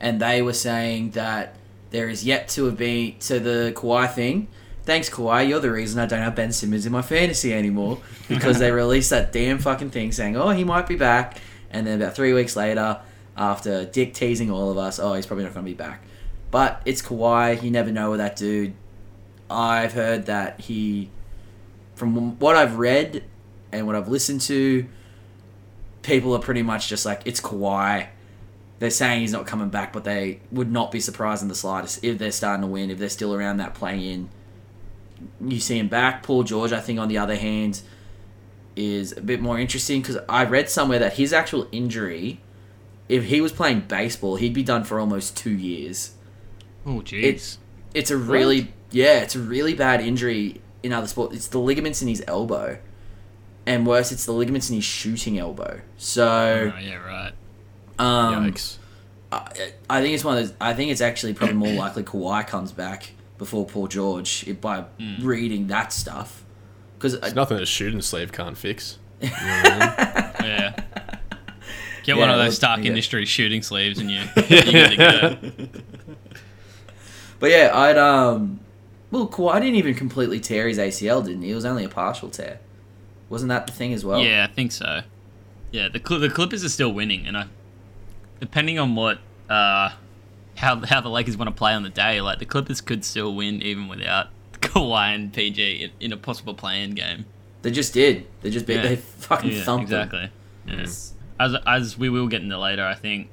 and 0.00 0.18
they 0.18 0.40
were 0.40 0.54
saying 0.54 1.10
that 1.10 1.56
there 1.90 2.08
is 2.08 2.24
yet 2.24 2.48
to 2.48 2.64
have 2.64 2.78
been 2.78 3.18
to 3.20 3.38
the 3.38 3.72
Kawhi 3.76 4.10
thing. 4.10 4.48
Thanks, 4.84 5.10
Kawhi. 5.10 5.46
You're 5.46 5.60
the 5.60 5.70
reason 5.70 6.00
I 6.00 6.06
don't 6.06 6.22
have 6.22 6.34
Ben 6.34 6.52
Simmons 6.52 6.86
in 6.86 6.92
my 6.92 7.02
fantasy 7.02 7.52
anymore 7.52 8.00
because 8.28 8.58
they 8.58 8.70
released 8.82 9.10
that 9.10 9.30
damn 9.30 9.58
fucking 9.58 9.90
thing 9.90 10.10
saying, 10.10 10.36
"Oh, 10.38 10.50
he 10.50 10.64
might 10.64 10.86
be 10.86 10.96
back," 10.96 11.36
and 11.70 11.86
then 11.86 12.00
about 12.00 12.14
three 12.16 12.32
weeks 12.32 12.56
later, 12.56 13.00
after 13.36 13.84
Dick 13.84 14.14
teasing 14.14 14.50
all 14.50 14.70
of 14.70 14.78
us, 14.78 14.98
"Oh, 14.98 15.12
he's 15.12 15.26
probably 15.26 15.44
not 15.44 15.52
going 15.52 15.66
to 15.66 15.70
be 15.70 15.76
back." 15.76 16.02
But 16.50 16.80
it's 16.86 17.02
Kawhi. 17.02 17.62
You 17.62 17.70
never 17.70 17.92
know 17.92 18.10
with 18.10 18.20
that 18.20 18.36
dude. 18.36 18.72
I've 19.50 19.92
heard 19.92 20.24
that 20.26 20.60
he, 20.60 21.10
from 21.94 22.38
what 22.38 22.56
I've 22.56 22.78
read 22.78 23.22
and 23.70 23.86
what 23.86 23.96
I've 23.96 24.08
listened 24.08 24.40
to, 24.42 24.86
people 26.04 26.34
are 26.34 26.38
pretty 26.38 26.62
much 26.62 26.88
just 26.88 27.04
like 27.04 27.22
it's 27.24 27.40
Kawhi. 27.40 28.06
They're 28.78 28.90
saying 28.90 29.20
he's 29.20 29.32
not 29.32 29.46
coming 29.46 29.70
back, 29.70 29.92
but 29.92 30.04
they 30.04 30.40
would 30.52 30.70
not 30.70 30.92
be 30.92 31.00
surprised 31.00 31.42
in 31.42 31.48
the 31.48 31.54
slightest 31.54 32.04
if 32.04 32.18
they're 32.18 32.32
starting 32.32 32.62
to 32.62 32.68
win, 32.68 32.90
if 32.90 32.98
they're 32.98 33.08
still 33.08 33.34
around 33.34 33.56
that 33.56 33.74
play 33.74 34.12
in. 34.12 34.28
You 35.40 35.60
see 35.60 35.78
him 35.78 35.88
back. 35.88 36.22
Paul 36.22 36.42
George, 36.42 36.72
I 36.72 36.80
think, 36.80 36.98
on 36.98 37.08
the 37.08 37.18
other 37.18 37.36
hand, 37.36 37.80
is 38.76 39.16
a 39.16 39.20
bit 39.20 39.40
more 39.40 39.58
interesting 39.58 40.02
because 40.02 40.18
I 40.28 40.44
read 40.44 40.68
somewhere 40.68 40.98
that 40.98 41.14
his 41.14 41.32
actual 41.32 41.68
injury, 41.72 42.40
if 43.08 43.24
he 43.24 43.40
was 43.40 43.52
playing 43.52 43.80
baseball, 43.82 44.36
he'd 44.36 44.54
be 44.54 44.62
done 44.62 44.84
for 44.84 45.00
almost 45.00 45.36
two 45.36 45.52
years. 45.52 46.14
Oh 46.84 47.00
jeez. 47.00 47.58
It's 47.94 48.10
a 48.10 48.16
really 48.16 48.74
yeah, 48.90 49.20
it's 49.20 49.34
a 49.34 49.40
really 49.40 49.74
bad 49.74 50.00
injury 50.00 50.60
in 50.82 50.92
other 50.92 51.06
sports. 51.06 51.34
It's 51.34 51.48
the 51.48 51.58
ligaments 51.58 52.02
in 52.02 52.08
his 52.08 52.22
elbow, 52.26 52.78
and 53.66 53.86
worse, 53.86 54.12
it's 54.12 54.24
the 54.26 54.32
ligaments 54.32 54.68
in 54.70 54.76
his 54.76 54.84
shooting 54.84 55.38
elbow. 55.38 55.80
So 55.96 56.72
Oh, 56.74 56.78
yeah, 56.78 56.94
right. 56.96 57.32
um, 57.98 58.50
Yikes. 58.52 58.76
I, 59.32 59.72
I 59.90 60.00
think 60.02 60.14
it's 60.14 60.24
one 60.24 60.38
of 60.38 60.44
those. 60.48 60.56
I 60.60 60.74
think 60.74 60.90
it's 60.92 61.00
actually 61.00 61.34
probably 61.34 61.56
more 61.56 61.72
likely 61.72 62.02
Kawhi 62.04 62.46
comes 62.46 62.72
back 62.72 63.10
before 63.38 63.66
Paul 63.66 63.88
George 63.88 64.44
if, 64.46 64.60
by 64.60 64.84
reading 65.20 65.66
that 65.68 65.92
stuff. 65.92 66.44
Because 66.98 67.14
It's 67.14 67.34
nothing 67.34 67.58
a 67.58 67.66
shooting 67.66 68.00
sleeve 68.00 68.32
can't 68.32 68.56
fix. 68.56 68.98
You 69.20 69.28
know 69.30 69.34
I 69.36 70.34
mean? 70.40 70.48
Yeah. 70.50 70.76
Get 72.04 72.16
one 72.18 72.28
of 72.30 72.36
those 72.36 72.54
Stark 72.56 72.80
yeah. 72.80 72.88
Industries 72.90 73.28
shooting 73.30 73.62
sleeves, 73.62 73.98
and 73.98 74.10
you 74.10 74.18
you're 74.36 74.62
good 74.62 74.90
to 74.90 74.96
go. 75.68 75.68
but 77.40 77.50
yeah, 77.50 77.70
I'd 77.74 77.96
um. 77.98 78.60
Well, 79.10 79.26
Kawhi 79.28 79.54
didn't 79.60 79.76
even 79.76 79.94
completely 79.94 80.38
tear 80.40 80.68
his 80.68 80.76
ACL, 80.78 81.24
didn't 81.24 81.42
he? 81.42 81.50
It 81.50 81.54
was 81.54 81.64
only 81.64 81.84
a 81.84 81.88
partial 81.88 82.28
tear. 82.28 82.58
Wasn't 83.28 83.48
that 83.48 83.66
the 83.66 83.72
thing 83.72 83.92
as 83.92 84.04
well? 84.04 84.20
Yeah, 84.20 84.46
I 84.48 84.52
think 84.52 84.72
so. 84.72 85.02
Yeah, 85.72 85.88
the 85.88 86.00
Cl- 86.06 86.20
the 86.20 86.30
Clippers 86.30 86.64
are 86.64 86.68
still 86.68 86.92
winning, 86.92 87.26
and 87.26 87.36
I, 87.36 87.46
depending 88.40 88.78
on 88.78 88.94
what 88.94 89.18
uh, 89.48 89.90
how 90.56 90.84
how 90.84 91.00
the 91.00 91.08
Lakers 91.08 91.36
want 91.36 91.48
to 91.48 91.54
play 91.54 91.72
on 91.72 91.82
the 91.82 91.88
day, 91.90 92.20
like 92.20 92.38
the 92.38 92.44
Clippers 92.46 92.80
could 92.80 93.04
still 93.04 93.34
win 93.34 93.60
even 93.62 93.88
without 93.88 94.28
Kawhi 94.60 95.14
and 95.14 95.32
PG 95.32 95.82
in, 95.84 95.90
in 96.00 96.12
a 96.12 96.16
possible 96.16 96.54
play-in 96.54 96.92
game. 96.94 97.24
They 97.62 97.70
just 97.70 97.92
did. 97.94 98.26
They 98.42 98.50
just 98.50 98.66
beat. 98.66 98.76
Yeah. 98.76 98.82
They 98.82 98.96
fucking 98.96 99.50
Yeah, 99.50 99.64
thumped 99.64 99.88
them. 99.90 100.02
exactly. 100.02 100.30
Yeah. 100.68 100.86
As 101.40 101.56
as 101.66 101.98
we 101.98 102.08
will 102.08 102.28
get 102.28 102.42
into 102.42 102.58
later, 102.58 102.84
I 102.84 102.94
think 102.94 103.28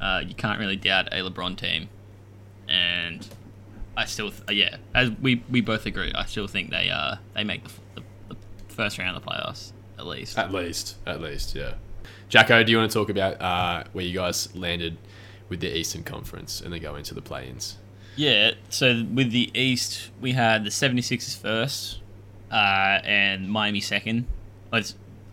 uh, 0.00 0.22
you 0.26 0.34
can't 0.34 0.58
really 0.58 0.76
doubt 0.76 1.08
a 1.12 1.16
LeBron 1.28 1.56
team, 1.58 1.88
and 2.68 3.26
I 3.96 4.06
still 4.06 4.30
th- 4.30 4.56
yeah, 4.58 4.76
as 4.94 5.10
we 5.10 5.42
we 5.50 5.60
both 5.60 5.84
agree, 5.86 6.12
I 6.14 6.24
still 6.24 6.46
think 6.46 6.70
they 6.70 6.88
uh 6.88 7.16
they 7.34 7.44
make 7.44 7.64
the, 7.64 7.68
f- 7.70 7.80
the, 7.80 7.81
the 7.81 7.81
first 8.72 8.98
round 8.98 9.16
of 9.16 9.24
the 9.24 9.30
playoffs 9.30 9.72
at 9.98 10.06
least. 10.06 10.38
At 10.38 10.52
least, 10.52 10.96
at 11.06 11.20
least, 11.20 11.54
yeah. 11.54 11.74
Jacko, 12.28 12.62
do 12.62 12.72
you 12.72 12.78
want 12.78 12.90
to 12.90 12.98
talk 12.98 13.08
about 13.08 13.40
uh, 13.40 13.84
where 13.92 14.04
you 14.04 14.14
guys 14.14 14.54
landed 14.54 14.98
with 15.48 15.60
the 15.60 15.76
Eastern 15.76 16.02
Conference 16.02 16.60
and 16.60 16.72
then 16.72 16.80
go 16.80 16.96
into 16.96 17.14
the 17.14 17.22
play-ins? 17.22 17.78
Yeah, 18.16 18.52
so 18.68 19.04
with 19.12 19.30
the 19.30 19.50
East, 19.54 20.10
we 20.20 20.32
had 20.32 20.64
the 20.64 20.70
76ers 20.70 21.36
first 21.36 22.00
uh, 22.50 23.00
and 23.04 23.48
Miami 23.50 23.80
second. 23.80 24.26
I 24.72 24.82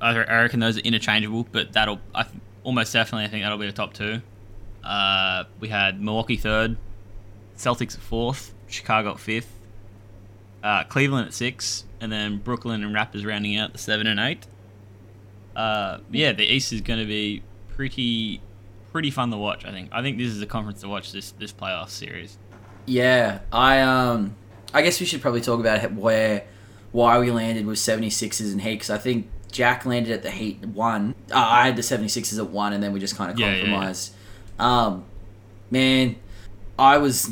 I 0.02 0.18
reckon 0.18 0.62
those 0.62 0.78
are 0.78 0.82
interchangeable, 0.82 1.46
but 1.52 1.74
that'll 1.74 2.00
I 2.16 2.24
th- 2.24 2.36
almost 2.64 2.94
definitely 2.94 3.26
I 3.26 3.28
think 3.28 3.44
that'll 3.44 3.58
be 3.58 3.66
the 3.66 3.74
top 3.74 3.94
two. 3.94 4.22
Uh, 4.84 5.44
we 5.60 5.68
had 5.68 6.02
Milwaukee 6.02 6.38
third, 6.38 6.78
Celtics 7.58 7.96
at 7.96 8.02
fourth, 8.02 8.54
Chicago 8.68 9.12
at 9.12 9.20
fifth, 9.20 9.54
uh, 10.64 10.86
Cleveland 10.86 11.28
at 11.28 11.34
six, 11.34 11.84
and 12.02 12.12
then 12.12 12.38
Brooklyn 12.38 12.84
and 12.84 12.96
Raptors 12.96 13.26
rounding 13.26 13.58
out 13.58 13.72
the 13.74 13.80
seven 13.80 14.08
and 14.08 14.20
eight. 14.20 14.48
Uh, 15.56 16.00
yeah, 16.12 16.32
the 16.32 16.44
East 16.46 16.72
is 16.74 16.82
going 16.82 17.00
to 17.00 17.06
be 17.06 17.44
pretty 17.70 18.42
pretty 18.92 19.12
fun 19.12 19.32
to 19.32 19.38
watch. 19.38 19.66
I 19.66 19.72
think. 19.72 19.90
I 19.92 20.02
think 20.02 20.18
this 20.18 20.28
is 20.30 20.42
a 20.42 20.46
conference 20.46 20.82
to 20.82 20.88
watch 20.90 21.12
this 21.12 21.32
this 21.32 21.52
playoff 21.52 21.90
series. 21.90 22.38
Yeah, 22.86 23.40
I 23.52 23.82
um, 23.82 24.36
I 24.74 24.82
guess 24.82 25.00
we 25.00 25.06
should 25.06 25.22
probably 25.22 25.42
talk 25.42 25.60
about 25.60 25.94
where 25.94 26.46
why 26.92 27.20
we 27.20 27.30
landed 27.30 27.66
with 27.68 27.78
76ers 27.78 28.52
and 28.52 28.62
Heat 28.62 28.76
because 28.76 28.90
I 28.90 28.98
think 28.98 29.30
Jack 29.52 29.86
landed 29.86 30.12
at 30.12 30.24
the 30.24 30.32
Heat 30.32 30.66
one. 30.66 31.14
Uh, 31.32 31.38
I 31.38 31.66
had 31.68 31.76
the 31.76 31.82
76ers 31.84 32.40
at 32.40 32.50
one, 32.50 32.74
and 32.74 32.82
then 32.82 32.94
we 32.94 33.00
just 33.00 33.16
kind 33.16 33.30
of 33.32 33.38
Yeah, 33.40 33.48
yeah, 33.48 33.52
yeah. 33.54 33.60
compromised. 33.62 34.14
Um, 34.58 35.06
man, 35.70 36.16
I 36.80 36.98
was 36.98 37.32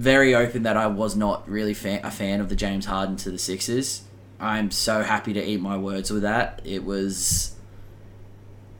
very 0.00 0.34
open 0.34 0.62
that 0.62 0.78
I 0.78 0.86
was 0.86 1.14
not 1.14 1.46
really 1.46 1.74
fan, 1.74 2.00
a 2.02 2.10
fan 2.10 2.40
of 2.40 2.48
the 2.48 2.56
James 2.56 2.86
Harden 2.86 3.16
to 3.18 3.30
the 3.30 3.38
Sixers. 3.38 4.02
I'm 4.40 4.70
so 4.70 5.02
happy 5.02 5.34
to 5.34 5.44
eat 5.44 5.60
my 5.60 5.76
words 5.76 6.10
with 6.10 6.22
that. 6.22 6.62
It 6.64 6.84
was 6.84 7.54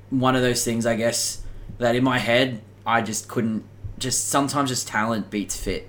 one 0.09 0.35
of 0.35 0.41
those 0.41 0.65
things, 0.65 0.87
I 0.87 0.97
guess, 0.97 1.43
that 1.79 1.95
in 1.95 2.03
my 2.03 2.19
head 2.19 2.63
I 2.87 3.03
just 3.03 3.29
couldn't. 3.29 3.65
Just 3.99 4.29
sometimes 4.29 4.71
just 4.71 4.89
talent 4.89 5.29
beats 5.31 5.55
fit. 5.55 5.87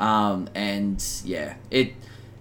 Um, 0.00 0.48
and 0.56 1.02
yeah, 1.24 1.54
it, 1.70 1.92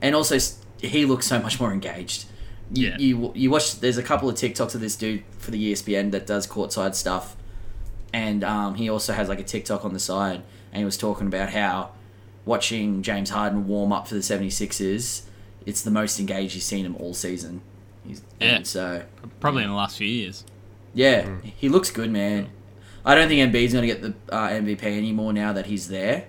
and 0.01 0.15
also 0.15 0.39
he 0.81 1.05
looks 1.05 1.27
so 1.27 1.39
much 1.39 1.59
more 1.59 1.71
engaged. 1.71 2.25
You, 2.73 2.87
Yeah. 2.87 2.97
you 2.97 3.31
you 3.35 3.51
watch. 3.51 3.79
There's 3.79 3.99
a 3.99 4.03
couple 4.03 4.27
of 4.27 4.33
TikToks 4.35 4.73
of 4.73 4.81
this 4.81 4.95
dude 4.95 5.23
for 5.37 5.51
the 5.51 5.71
ESPN 5.71 6.09
that 6.11 6.25
does 6.25 6.47
courtside 6.47 6.95
stuff, 6.95 7.35
and 8.11 8.43
um, 8.43 8.73
he 8.73 8.89
also 8.89 9.13
has 9.13 9.29
like 9.29 9.39
a 9.39 9.43
TikTok 9.43 9.85
on 9.85 9.93
the 9.93 9.99
side, 9.99 10.41
and 10.75 10.79
he 10.81 10.85
was 10.85 10.97
talking 10.97 11.27
about 11.27 11.49
how 11.49 11.91
watching 12.43 13.01
James 13.01 13.29
Harden 13.29 13.65
warm 13.67 13.91
up 13.93 14.07
for 14.07 14.13
the 14.15 14.19
76ers, 14.19 15.21
it's 15.65 15.81
the 15.81 15.89
most 15.91 16.19
engaged 16.19 16.53
he's 16.53 16.65
seen 16.65 16.85
him 16.85 16.95
all 16.97 17.13
season. 17.13 17.61
He's, 18.05 18.21
Yeah. 18.39 18.55
And 18.57 18.67
so 18.67 19.03
Probably 19.39 19.63
in 19.63 19.69
the 19.69 19.75
last 19.75 19.97
few 19.97 20.07
years. 20.07 20.43
yeah, 20.93 21.27
he 21.55 21.69
looks 21.69 21.89
good, 21.91 22.11
man. 22.11 22.49
I 23.05 23.15
don't 23.15 23.27
think 23.29 23.39
Embiid's 23.53 23.73
going 23.73 23.87
to 23.87 23.93
get 23.93 24.01
the 24.01 24.33
uh, 24.35 24.49
MVP 24.49 24.83
anymore 24.83 25.31
now 25.31 25.53
that 25.53 25.67
he's 25.67 25.87
there, 25.87 26.25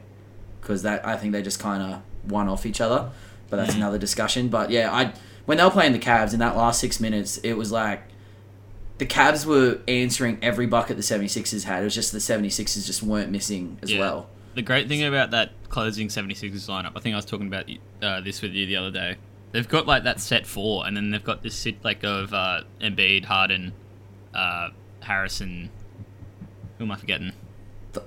because 0.60 0.82
that 0.84 1.06
I 1.06 1.16
think 1.16 1.32
they 1.32 1.42
just 1.42 1.58
kind 1.58 1.82
of 1.82 2.30
one 2.30 2.48
off 2.48 2.64
each 2.66 2.80
other. 2.80 3.10
But 3.50 3.56
that's 3.58 3.74
another 3.74 3.98
discussion. 3.98 4.48
But 4.48 4.70
yeah, 4.70 4.92
I 4.92 5.12
when 5.46 5.58
they 5.58 5.64
were 5.64 5.70
playing 5.70 5.92
the 5.92 5.98
Cavs 5.98 6.32
in 6.32 6.38
that 6.40 6.56
last 6.56 6.80
six 6.80 6.98
minutes, 7.00 7.38
it 7.38 7.54
was 7.54 7.70
like 7.72 8.02
the 8.98 9.06
Cavs 9.06 9.44
were 9.46 9.80
answering 9.86 10.38
every 10.42 10.66
bucket 10.66 10.96
the 10.96 11.02
76ers 11.02 11.64
had. 11.64 11.82
It 11.82 11.84
was 11.84 11.94
just 11.94 12.12
the 12.12 12.18
76ers 12.18 12.86
just 12.86 13.02
weren't 13.02 13.30
missing 13.30 13.78
as 13.82 13.92
Yeah. 13.92 14.00
well. 14.00 14.28
The 14.56 14.62
great 14.62 14.88
thing 14.88 15.04
about 15.04 15.32
that 15.32 15.52
closing 15.68 16.08
76ers 16.08 16.66
lineup, 16.66 16.92
I 16.96 17.00
think 17.00 17.12
I 17.12 17.16
was 17.16 17.26
talking 17.26 17.46
about 17.46 17.70
uh, 18.00 18.22
this 18.22 18.40
with 18.40 18.52
you 18.52 18.64
the 18.64 18.76
other 18.76 18.90
day. 18.90 19.16
They've 19.52 19.68
got 19.68 19.86
like 19.86 20.04
that 20.04 20.18
set 20.18 20.46
four, 20.46 20.86
and 20.86 20.96
then 20.96 21.10
they've 21.10 21.22
got 21.22 21.42
this 21.42 21.54
sit 21.54 21.84
like 21.84 22.02
of 22.04 22.32
uh, 22.32 22.62
Embiid, 22.80 23.26
Harden, 23.26 23.74
uh, 24.32 24.70
Harrison. 25.00 25.68
Who 26.78 26.84
am 26.84 26.90
I 26.90 26.96
forgetting? 26.96 27.32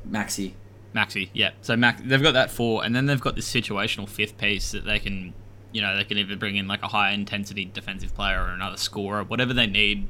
Maxey. 0.04 0.56
Maxey, 0.92 1.30
yeah. 1.34 1.52
So 1.62 1.76
Max, 1.76 2.02
they've 2.04 2.22
got 2.22 2.34
that 2.34 2.50
four, 2.50 2.84
and 2.84 2.96
then 2.96 3.06
they've 3.06 3.22
got 3.22 3.36
this 3.36 3.48
situational 3.48 4.10
fifth 4.10 4.40
piece 4.40 4.72
that 4.72 4.86
they 4.86 4.98
can, 4.98 5.36
you 5.72 5.84
know, 5.84 5.96
they 5.96 6.04
can 6.04 6.18
either 6.18 6.36
bring 6.36 6.56
in 6.56 6.68
like 6.68 6.82
a 6.82 6.88
high 6.88 7.12
intensity 7.12 7.66
defensive 7.66 8.16
player 8.16 8.42
or 8.42 8.50
another 8.50 8.78
scorer, 8.78 9.24
whatever 9.24 9.54
they 9.54 9.68
need 9.68 10.08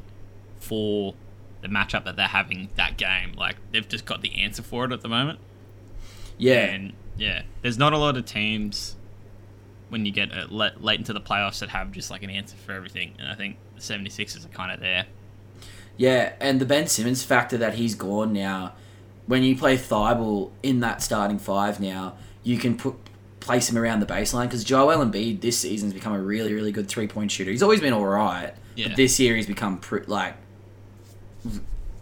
for 0.58 1.16
the 1.62 1.68
matchup 1.68 2.06
that 2.06 2.16
they're 2.16 2.28
having 2.28 2.70
that 2.76 2.98
game. 2.98 3.34
Like 3.34 3.58
they've 3.74 3.88
just 3.88 4.06
got 4.06 4.22
the 4.22 4.42
answer 4.42 4.64
for 4.64 4.86
it 4.86 4.94
at 4.94 5.02
the 5.02 5.10
moment. 5.10 5.40
Yeah. 6.40 6.66
And 6.66 6.94
yeah, 7.18 7.44
there's 7.62 7.78
not 7.78 7.94
a 7.94 7.98
lot 8.00 8.18
of 8.18 8.26
teams 8.26 8.96
when 9.90 10.06
you 10.06 10.12
get 10.12 10.32
uh, 10.32 10.48
late 10.50 11.00
into 11.00 11.14
the 11.14 11.22
playoffs 11.22 11.60
that 11.60 11.70
have 11.70 11.92
just 11.92 12.10
like 12.10 12.24
an 12.24 12.30
answer 12.32 12.56
for 12.58 12.72
everything. 12.72 13.14
And 13.20 13.28
I 13.28 13.36
think 13.36 13.58
the 13.76 13.82
76ers 13.82 14.46
are 14.46 14.50
kind 14.50 14.72
of 14.72 14.80
there. 14.80 15.06
Yeah, 15.98 16.34
and 16.40 16.62
the 16.62 16.66
Ben 16.66 16.88
Simmons 16.88 17.24
factor 17.24 17.58
that 17.58 17.74
he's 17.76 17.94
gone 17.96 18.32
now, 18.32 18.74
when 19.26 19.44
you 19.44 19.56
play 19.58 19.78
Thybulle 19.78 20.52
in 20.64 20.80
that 20.80 21.02
starting 21.02 21.38
five 21.40 21.80
now, 21.80 22.16
you 22.42 22.58
can 22.58 22.78
put 22.78 22.96
place 23.42 23.70
him 23.70 23.78
around 23.78 24.00
the 24.00 24.06
baseline 24.06 24.44
because 24.46 24.64
Joel 24.64 25.04
Embiid 25.04 25.42
this 25.42 25.58
season's 25.58 25.94
become 25.94 26.14
a 26.14 26.22
really, 26.22 26.54
really 26.54 26.72
good 26.72 26.88
three 26.88 27.08
point 27.08 27.32
shooter. 27.32 27.52
He's 27.52 27.64
always 27.64 27.80
been 27.82 27.94
all 27.94 28.06
right, 28.06 28.54
Yeah. 28.76 28.90
but 28.90 28.98
this 28.98 29.20
year 29.20 29.36
he's 29.36 29.46
become 29.48 29.78
pr- 29.80 30.04
like 30.08 30.36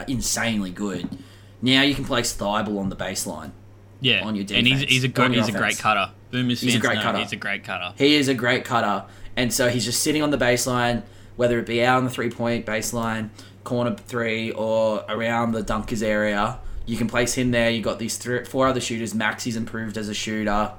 insanely 0.08 0.72
good. 0.72 1.18
Now 1.62 1.82
you 1.82 1.96
can 1.96 2.06
place 2.06 2.36
Thybulle 2.36 2.80
on 2.80 2.90
the 2.90 2.96
baseline. 2.96 3.52
Yeah, 4.00 4.26
On 4.26 4.36
your 4.36 4.46
and 4.54 4.68
he's 4.68 4.80
defense, 4.80 4.92
he's 4.92 5.04
a 5.04 5.08
good 5.08 5.34
he's 5.34 5.48
a 5.48 5.52
great 5.52 5.78
cutter. 5.78 6.12
Boomers 6.32 6.62
He's 6.62 6.76
a 6.76 6.80
great 6.80 6.96
know 6.96 7.02
cutter. 7.04 7.18
He's 7.20 7.32
a 7.32 7.38
great 7.38 7.64
cutter. 7.64 7.94
He 7.98 8.16
is 8.16 8.28
a 8.28 8.34
great 8.34 8.64
cutter, 8.66 9.06
and 9.36 9.52
so 9.52 9.70
he's 9.70 9.86
just 9.86 10.04
sitting 10.04 10.22
on 10.22 10.30
the 10.32 10.38
baseline, 10.38 11.04
whether 11.36 11.58
it 11.60 11.66
be 11.66 11.84
out 11.84 11.98
on 11.98 12.04
the 12.04 12.10
three 12.10 12.30
point 12.30 12.66
baseline, 12.66 13.30
corner 13.64 13.96
three, 13.96 14.52
or 14.52 15.04
around 15.10 15.54
the 15.54 15.64
dunkers 15.64 16.04
area. 16.04 16.60
You 16.86 16.96
can 16.96 17.08
place 17.08 17.34
him 17.34 17.52
there. 17.52 17.70
You 17.70 17.82
got 17.82 18.00
these 18.00 18.18
three, 18.18 18.46
four 18.46 18.68
other 18.68 18.80
shooters. 18.80 19.14
Maxey's 19.14 19.56
improved 19.58 19.98
as 19.98 20.08
a 20.10 20.14
shooter. 20.14 20.72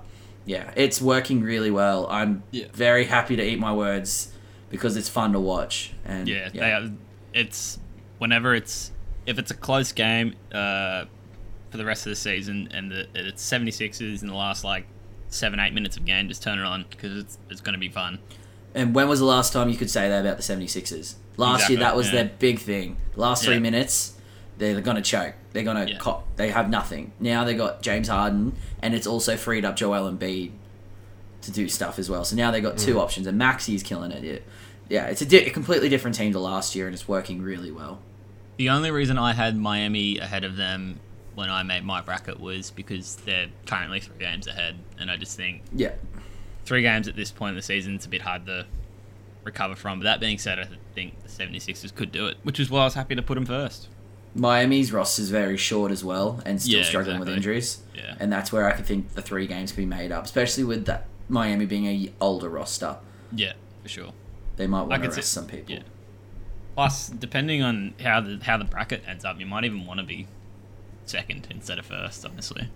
Yeah, 0.47 0.71
it's 0.77 1.03
working 1.03 1.43
really 1.43 1.71
well. 1.71 2.07
I'm 2.09 2.43
Yeah. 2.51 2.67
very 2.73 3.05
happy 3.05 3.37
to 3.37 3.43
eat 3.43 3.59
my 3.59 3.73
words 3.75 4.33
because 4.71 4.97
it's 4.97 5.09
fun 5.09 5.33
to 5.33 5.41
watch. 5.41 5.93
And 6.07 6.27
Yeah, 6.29 6.49
they 6.49 6.73
are, 6.73 6.91
it's 7.35 7.79
whenever 8.19 8.55
it's 8.55 8.91
if 9.27 9.39
it's 9.39 9.51
a 9.51 9.55
close 9.55 9.93
game 9.93 10.35
uh, 10.53 11.05
for 11.71 11.77
the 11.77 11.85
rest 11.85 12.07
of 12.07 12.11
the 12.11 12.17
season 12.17 12.69
and 12.73 12.91
the, 12.91 13.07
it's 13.15 13.49
76ers 13.49 14.23
in 14.23 14.29
the 14.29 14.35
last 14.35 14.65
like 14.65 14.87
seven 15.29 15.61
eight 15.61 15.75
minutes 15.75 15.97
of 15.97 16.05
game, 16.05 16.29
just 16.29 16.43
turn 16.43 16.59
it 16.59 16.65
on 16.65 16.87
because 16.91 17.17
it's 17.19 17.39
it's 17.51 17.61
going 17.61 17.75
to 17.75 17.79
be 17.79 17.89
fun. 17.89 18.19
And 18.75 18.95
when 18.95 19.09
was 19.09 19.19
the 19.19 19.25
last 19.27 19.53
time 19.53 19.69
you 19.69 19.77
could 19.77 19.91
say 19.91 20.09
that 20.09 20.21
about 20.25 20.37
the 20.37 20.43
76ers? 20.43 21.15
Last 21.37 21.55
Exactly, 21.63 21.77
year, 21.77 21.85
that 21.85 21.97
was 21.97 22.07
yeah. 22.09 22.13
their 22.13 22.25
big 22.39 22.59
thing. 22.59 22.97
Last 23.17 23.45
three 23.45 23.55
Yeah. 23.55 23.61
minutes, 23.61 24.15
they're 24.59 24.81
going 24.81 24.97
to 24.97 25.03
choke. 25.03 25.35
They're 25.53 25.63
going 25.65 25.87
to 25.87 25.93
Yeah. 25.93 25.99
cop. 25.99 26.27
They 26.37 26.51
have 26.51 26.69
nothing. 26.69 27.13
Now 27.21 27.45
they 27.45 27.55
got 27.55 27.81
James 27.83 28.09
Harden, 28.09 28.55
and 28.83 28.95
it's 28.95 29.07
also 29.07 29.37
freed 29.37 29.65
up 29.65 29.77
Joel 29.77 30.11
Embiid 30.13 30.51
to 31.43 31.51
do 31.53 31.69
stuff 31.69 31.99
as 31.99 32.11
well. 32.11 32.25
So 32.25 32.37
now 32.37 32.51
they've 32.51 32.63
got 32.63 32.77
Mm. 32.77 32.85
two 32.85 33.01
options, 33.01 33.27
and 33.27 33.39
Maxey's 33.39 33.83
killing 33.83 34.11
it. 34.13 34.23
Yeah, 34.25 34.39
yeah 34.89 35.07
it's 35.07 35.23
a, 35.23 35.27
di- 35.27 35.47
a 35.47 35.51
completely 35.51 35.89
different 35.89 36.17
team 36.17 36.33
to 36.33 36.39
last 36.41 36.75
year, 36.75 36.87
and 36.87 36.95
it's 36.95 37.07
working 37.09 37.41
really 37.43 37.71
well. 37.71 38.01
The 38.57 38.69
only 38.71 38.91
reason 38.91 39.17
I 39.19 39.33
had 39.35 39.57
Miami 39.57 40.19
ahead 40.19 40.45
of 40.45 40.57
them 40.57 40.99
when 41.39 41.49
I 41.51 41.63
made 41.63 41.85
my 41.85 42.01
bracket 42.01 42.41
was 42.41 42.71
because 42.73 43.15
they're 43.25 43.47
currently 43.65 44.01
three 44.01 44.19
games 44.19 44.47
ahead, 44.49 44.75
and 44.99 45.09
I 45.11 45.17
just 45.17 45.37
think 45.37 45.63
Yeah. 45.75 45.93
three 46.65 46.83
games 46.83 47.07
at 47.07 47.15
this 47.17 47.31
point 47.31 47.51
in 47.51 47.57
the 47.57 47.63
season 47.63 47.95
it's 47.95 48.07
a 48.07 48.09
bit 48.09 48.23
hard 48.23 48.45
to 48.47 48.67
recover 49.45 49.77
from. 49.77 50.01
But 50.01 50.05
that 50.05 50.21
being 50.21 50.37
said, 50.39 50.59
I 50.59 50.67
think 50.95 51.23
the 51.23 51.29
76ers 51.29 51.95
could 51.95 52.11
do 52.11 52.27
it, 52.27 52.39
which 52.43 52.59
is 52.59 52.69
why 52.71 52.81
I 52.81 52.85
was 52.85 52.95
happy 52.95 53.15
to 53.15 53.23
put 53.23 53.37
them 53.37 53.47
first. 53.47 53.89
Miami's 54.35 54.93
roster 54.93 55.23
is 55.23 55.31
very 55.31 55.57
short 55.57 55.91
as 55.93 56.05
well, 56.05 56.43
and 56.45 56.61
still 56.61 56.81
Yeah, 56.81 56.85
struggling 56.85 57.19
with 57.21 57.29
injuries. 57.29 57.83
Yeah. 57.95 58.15
And 58.21 58.31
that's 58.33 58.53
where 58.53 58.67
I 58.69 58.73
could 58.73 58.85
think 58.85 59.15
the 59.15 59.23
three 59.23 59.47
games 59.47 59.73
can 59.73 59.83
be 59.83 59.87
made 59.87 60.13
up, 60.13 60.25
especially 60.25 60.65
with 60.65 60.85
that 60.87 61.07
Miami 61.29 61.67
being 61.67 61.87
a 61.87 62.13
older 62.21 62.49
roster. 62.49 62.97
Yeah, 63.33 63.53
for 63.83 63.89
sure. 63.89 64.13
They 64.57 64.67
might 64.67 64.83
want 64.83 65.03
to 65.05 65.09
rest 65.11 65.33
some 65.33 65.47
people. 65.47 65.75
yeah. 65.77 65.83
Plus, 66.75 67.09
depending 67.09 67.63
on 67.63 67.95
how 68.03 68.21
the 68.21 68.39
how 68.43 68.57
the 68.57 68.65
bracket 68.65 69.03
ends 69.07 69.25
up, 69.25 69.39
you 69.41 69.47
might 69.47 69.65
even 69.65 69.87
want 69.87 69.99
to 70.01 70.07
be 70.07 70.27
second 71.11 71.47
instead 71.51 71.79
of 71.79 71.87
first. 71.87 72.25
Honestly, 72.25 72.69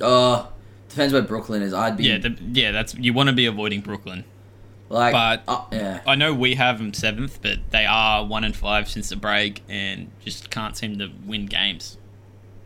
Oh, 0.00 0.50
depends 0.88 1.12
where 1.12 1.22
Brooklyn 1.22 1.62
is. 1.62 1.72
I'd 1.74 1.96
be 1.96 2.04
yeah, 2.04 2.18
the, 2.18 2.36
yeah. 2.52 2.70
That's 2.72 2.94
you 2.94 3.12
want 3.12 3.28
to 3.28 3.34
be 3.34 3.46
avoiding 3.46 3.80
Brooklyn. 3.80 4.24
like, 4.88 5.12
but- 5.12 5.42
uh, 5.46 5.64
yeah, 5.72 6.00
I 6.06 6.14
know 6.14 6.34
we 6.34 6.54
have 6.56 6.78
them 6.78 6.92
seventh, 6.94 7.40
but 7.42 7.58
they 7.70 7.86
are 7.86 8.24
one 8.24 8.44
and 8.44 8.54
five 8.56 8.88
since 8.88 9.08
the 9.10 9.16
break, 9.16 9.62
and 9.68 10.10
just 10.24 10.50
can't 10.50 10.76
seem 10.76 10.98
to 10.98 11.10
win 11.26 11.46
games. 11.46 11.96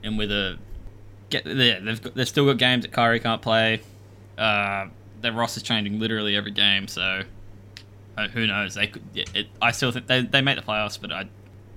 And 0.03 0.19
with 0.19 0.31
a 0.31 0.59
get 1.31 1.47
yeah, 1.47 1.81
they've 1.81 2.01
got, 2.03 2.15
they've 2.15 2.29
still 2.29 2.47
got 2.47 2.59
games 2.59 2.85
that 2.85 2.93
Kyrie 2.93 3.21
can't 3.21 3.41
play. 3.43 3.81
Uh, 4.39 4.89
their 5.21 5.33
roster's 5.33 5.63
changing 5.63 5.99
literally 5.99 6.37
every 6.37 6.51
game, 6.51 6.87
so 6.89 7.23
uh, 8.17 8.29
who 8.29 8.47
knows? 8.47 8.75
They 8.75 8.87
could. 8.89 9.03
It, 9.15 9.31
it, 9.35 9.47
I 9.63 9.71
still 9.73 9.91
think 9.93 10.07
they 10.07 10.21
they 10.23 10.41
make 10.43 10.57
the 10.57 10.63
playoffs, 10.63 11.01
but 11.01 11.11
I, 11.13 11.29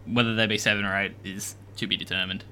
whether 0.05 0.35
they 0.35 0.45
be 0.47 0.57
seven 0.57 0.83
or 0.85 0.95
eight 0.99 1.13
is 1.23 1.55
to 1.77 1.87
be 1.87 1.95
determined. 1.97 2.43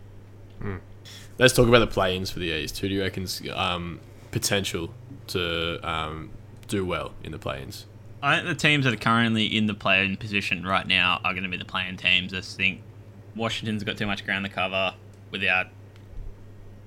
Let's 1.38 1.54
talk 1.54 1.68
about 1.68 1.80
the 1.80 1.88
play-ins 1.88 2.32
for 2.32 2.40
the 2.40 2.48
East. 2.48 2.80
Who 2.80 2.88
do 2.88 2.96
you 2.96 3.02
reckon's 3.02 3.42
um, 3.54 4.00
potential 4.32 4.94
to 5.28 5.80
um, 5.88 6.32
do 6.68 6.86
well 6.86 7.14
in 7.24 7.32
the 7.32 7.40
play-ins? 7.40 7.86
I 8.24 8.38
think 8.38 8.48
the 8.48 8.56
teams 8.56 8.86
that 8.86 8.94
are 8.94 8.98
currently 8.98 9.46
in 9.46 9.66
the 9.66 9.74
play-in 9.74 10.18
position 10.18 10.66
right 10.66 10.88
now 10.88 11.20
are 11.24 11.34
going 11.34 11.44
to 11.44 11.50
be 11.50 11.58
the 11.58 11.66
play-in 11.66 11.98
teams. 11.98 12.34
I 12.34 12.42
think 12.42 12.82
Washington's 13.36 13.84
got 13.84 13.98
too 13.98 14.08
much 14.08 14.26
ground 14.26 14.46
to 14.46 14.52
cover 14.52 14.96
without 15.30 15.68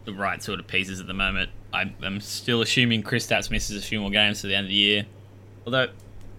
the 0.05 0.15
right 0.15 0.43
sort 0.43 0.59
of 0.59 0.67
pieces 0.67 1.01
at 1.01 1.07
the 1.07 1.15
moment. 1.15 1.51
I'm, 1.73 1.95
I'm 2.03 2.21
still 2.21 2.63
assuming 2.63 3.03
Chris 3.03 3.27
Kristaps 3.27 3.51
misses 3.51 3.83
a 3.83 3.87
few 3.87 4.01
more 4.01 4.11
games 4.11 4.41
to 4.41 4.47
the 4.47 4.55
end 4.55 4.65
of 4.65 4.71
the 4.71 4.75
year. 4.75 5.07
Although, 5.67 5.89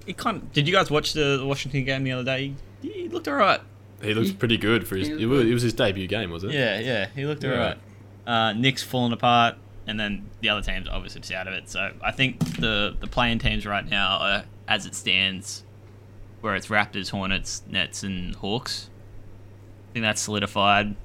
it 0.08 0.18
kind 0.18 0.38
of, 0.38 0.52
did 0.52 0.68
you 0.68 0.74
guys 0.74 0.90
watch 0.90 1.14
the 1.14 1.44
Washington 1.46 1.86
game 1.86 2.04
the 2.04 2.12
other 2.14 2.24
day? 2.24 2.56
He, 2.82 2.90
he 2.90 3.08
looked 3.08 3.28
alright. 3.28 3.62
He 4.02 4.14
looks 4.14 4.30
He- 4.30 4.36
pretty 4.36 4.58
good 4.58 4.88
for 4.88 4.96
his. 4.96 5.10
It 5.10 5.26
was, 5.26 5.46
it 5.46 5.54
was 5.54 5.64
his 5.64 5.74
debut 5.74 6.08
game, 6.08 6.32
was 6.32 6.44
it? 6.44 6.52
Yeah, 6.52 6.80
yeah, 6.80 7.08
he 7.16 7.26
looked 7.26 7.44
Yeah. 7.44 7.52
alright. 7.52 7.78
Uh, 8.26 8.54
Knicks 8.54 8.84
fallen 8.84 9.12
apart, 9.12 9.56
and 9.88 10.00
then 10.00 10.30
the 10.42 10.50
other 10.50 10.62
teams 10.62 10.88
obviously 10.88 11.22
just 11.22 11.34
out 11.34 11.48
of 11.48 11.54
it. 11.54 11.68
So 11.70 11.92
I 12.04 12.12
think 12.12 12.40
the 12.58 12.96
the 13.00 13.08
playing 13.08 13.40
teams 13.40 13.66
right 13.66 13.86
now, 13.88 14.18
are, 14.18 14.44
as 14.68 14.86
it 14.86 14.94
stands, 14.96 15.64
where 16.42 16.56
it's 16.56 16.68
Raptors, 16.68 17.10
Hornets, 17.10 17.64
Nets, 17.68 18.04
and 18.04 18.36
Hawks. 18.36 18.90
I 19.90 19.94
think 19.94 20.04
that's 20.04 20.22
solidified. 20.22 20.96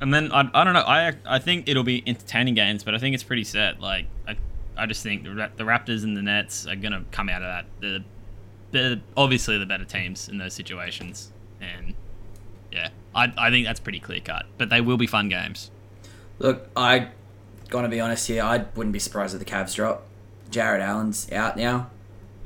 And 0.00 0.12
then 0.14 0.30
I, 0.32 0.48
I 0.54 0.64
don't 0.64 0.74
know. 0.74 0.80
I 0.86 1.14
I 1.26 1.38
think 1.38 1.68
it'll 1.68 1.82
be 1.82 2.02
entertaining 2.06 2.54
games, 2.54 2.84
but 2.84 2.94
I 2.94 2.98
think 2.98 3.14
it's 3.14 3.24
pretty 3.24 3.44
set. 3.44 3.80
Like 3.80 4.06
I, 4.28 4.36
I 4.76 4.86
just 4.86 5.02
think 5.02 5.24
the 5.24 5.50
the 5.56 5.64
Raptors 5.64 6.04
and 6.04 6.16
the 6.16 6.22
Nets 6.22 6.66
are 6.66 6.76
gonna 6.76 7.04
come 7.10 7.28
out 7.28 7.42
of 7.42 7.48
that. 7.48 7.64
The 7.80 8.04
they're 8.72 9.00
obviously 9.16 9.58
the 9.58 9.66
better 9.66 9.84
teams 9.84 10.28
in 10.28 10.38
those 10.38 10.52
situations, 10.54 11.32
and 11.60 11.94
yeah, 12.72 12.88
I 13.14 13.32
I 13.36 13.50
think 13.50 13.66
that's 13.66 13.80
pretty 13.80 14.00
clear 14.00 14.20
cut. 14.20 14.46
But 14.58 14.70
they 14.70 14.80
will 14.80 14.96
be 14.96 15.06
fun 15.06 15.28
games. 15.28 15.70
Look, 16.38 16.68
I 16.76 17.08
gonna 17.68 17.88
be 17.88 18.00
honest 18.00 18.26
here. 18.26 18.42
I 18.42 18.64
wouldn't 18.74 18.92
be 18.92 18.98
surprised 18.98 19.34
if 19.34 19.38
the 19.38 19.44
Cavs 19.44 19.74
drop. 19.74 20.06
Jarrett 20.50 20.82
Allen's 20.82 21.30
out 21.30 21.56
now, 21.56 21.90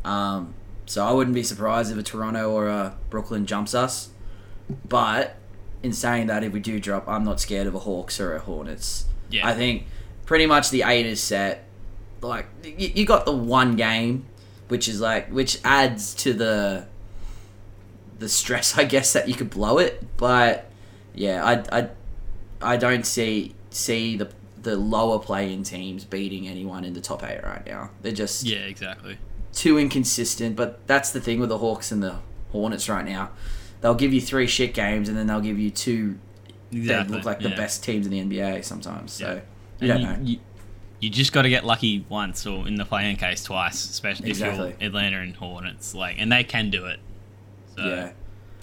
um, 0.05 0.53
so 0.85 1.07
I 1.07 1.13
wouldn't 1.13 1.35
be 1.35 1.43
surprised 1.43 1.91
if 1.91 1.97
a 1.97 2.03
Toronto 2.03 2.51
or 2.51 2.69
a 2.69 2.97
Brooklyn 3.09 3.47
jumps 3.47 3.75
us. 3.75 4.11
But 4.87 5.37
in 5.83 5.93
saying 5.93 6.27
that, 6.27 6.45
if 6.45 6.53
we 6.53 6.61
do 6.61 6.79
drop, 6.79 7.09
I'm 7.09 7.25
not 7.25 7.41
scared 7.41 7.67
of 7.67 7.75
a 7.75 7.81
Hawks 7.81 8.21
or 8.21 8.35
a 8.35 8.41
Hornets. 8.41 9.07
Yeah. 9.31 9.47
I 9.47 9.55
think 9.55 9.87
pretty 10.27 10.47
much 10.47 10.71
the 10.71 10.83
eight 10.83 11.07
is 11.07 11.23
set. 11.23 11.65
Like 12.21 12.47
you, 12.63 12.91
you 12.95 13.07
got 13.07 13.27
the 13.27 13.33
one 13.33 13.77
game, 13.77 14.27
which 14.69 14.89
is 14.89 15.01
like 15.01 15.31
which 15.31 15.59
adds 15.65 16.15
to 16.17 16.33
the 16.33 16.87
the 18.19 18.29
stress, 18.29 18.77
I 18.79 18.85
guess, 18.85 19.13
that 19.13 19.29
you 19.29 19.35
could 19.35 19.51
blow 19.51 19.79
it. 19.79 20.05
But 20.17 20.71
yeah, 21.15 21.45
I 21.45 21.79
I, 21.79 21.89
I 22.61 22.77
don't 22.77 23.05
see 23.07 23.55
see 23.71 24.17
the 24.17 24.31
the 24.63 24.77
lower 24.77 25.19
playing 25.19 25.63
teams 25.65 26.05
beating 26.05 26.49
anyone 26.49 26.85
in 26.85 26.95
the 26.95 27.01
top 27.01 27.23
eight 27.23 27.43
right 27.45 27.65
now. 27.67 27.91
They're 28.03 28.13
just 28.13 28.45
Yeah, 28.45 28.61
exactly. 28.61 29.19
too 29.53 29.79
inconsistent. 29.79 30.57
But 30.57 30.87
that's 30.87 31.11
the 31.11 31.21
thing 31.21 31.39
with 31.41 31.51
the 31.51 31.59
Hawks 31.59 31.93
and 31.93 32.03
the 32.03 32.17
Hornets 32.51 32.89
right 32.89 33.05
now. 33.05 33.31
They'll 33.83 33.95
give 33.95 34.15
you 34.15 34.21
three 34.23 34.47
shit 34.47 34.73
games 34.73 35.09
and 35.11 35.19
then 35.19 35.27
they'll 35.27 35.43
give 35.43 35.59
you 35.59 35.71
two 35.71 36.19
that 36.73 37.11
look 37.11 37.25
like 37.27 37.41
the 37.41 37.51
yeah. 37.51 37.57
best 37.57 37.85
teams 37.85 38.07
in 38.07 38.11
the 38.13 38.21
NBA 38.21 38.65
sometimes. 38.65 39.13
So 39.13 39.43
Yeah. 39.81 39.87
you 39.87 39.89
don't 39.89 40.03
And 40.03 40.25
know. 40.25 40.31
You, 40.31 40.39
you 41.01 41.11
just 41.11 41.33
got 41.35 41.43
to 41.43 41.51
get 41.51 41.65
lucky 41.67 42.07
once, 42.09 42.47
or 42.47 42.67
in 42.67 42.77
the 42.77 42.87
playing 42.87 43.17
case 43.17 43.45
twice, 43.45 43.85
especially 43.91 44.31
if 44.31 44.39
you're 44.39 44.73
Atlanta 44.81 45.19
and 45.21 45.37
Hornets. 45.37 45.95
Like, 45.95 46.17
and 46.19 46.33
they 46.33 46.43
can 46.45 46.71
do 46.71 46.87
it. 46.87 46.99
So, 47.77 47.85
Yeah, 47.85 48.13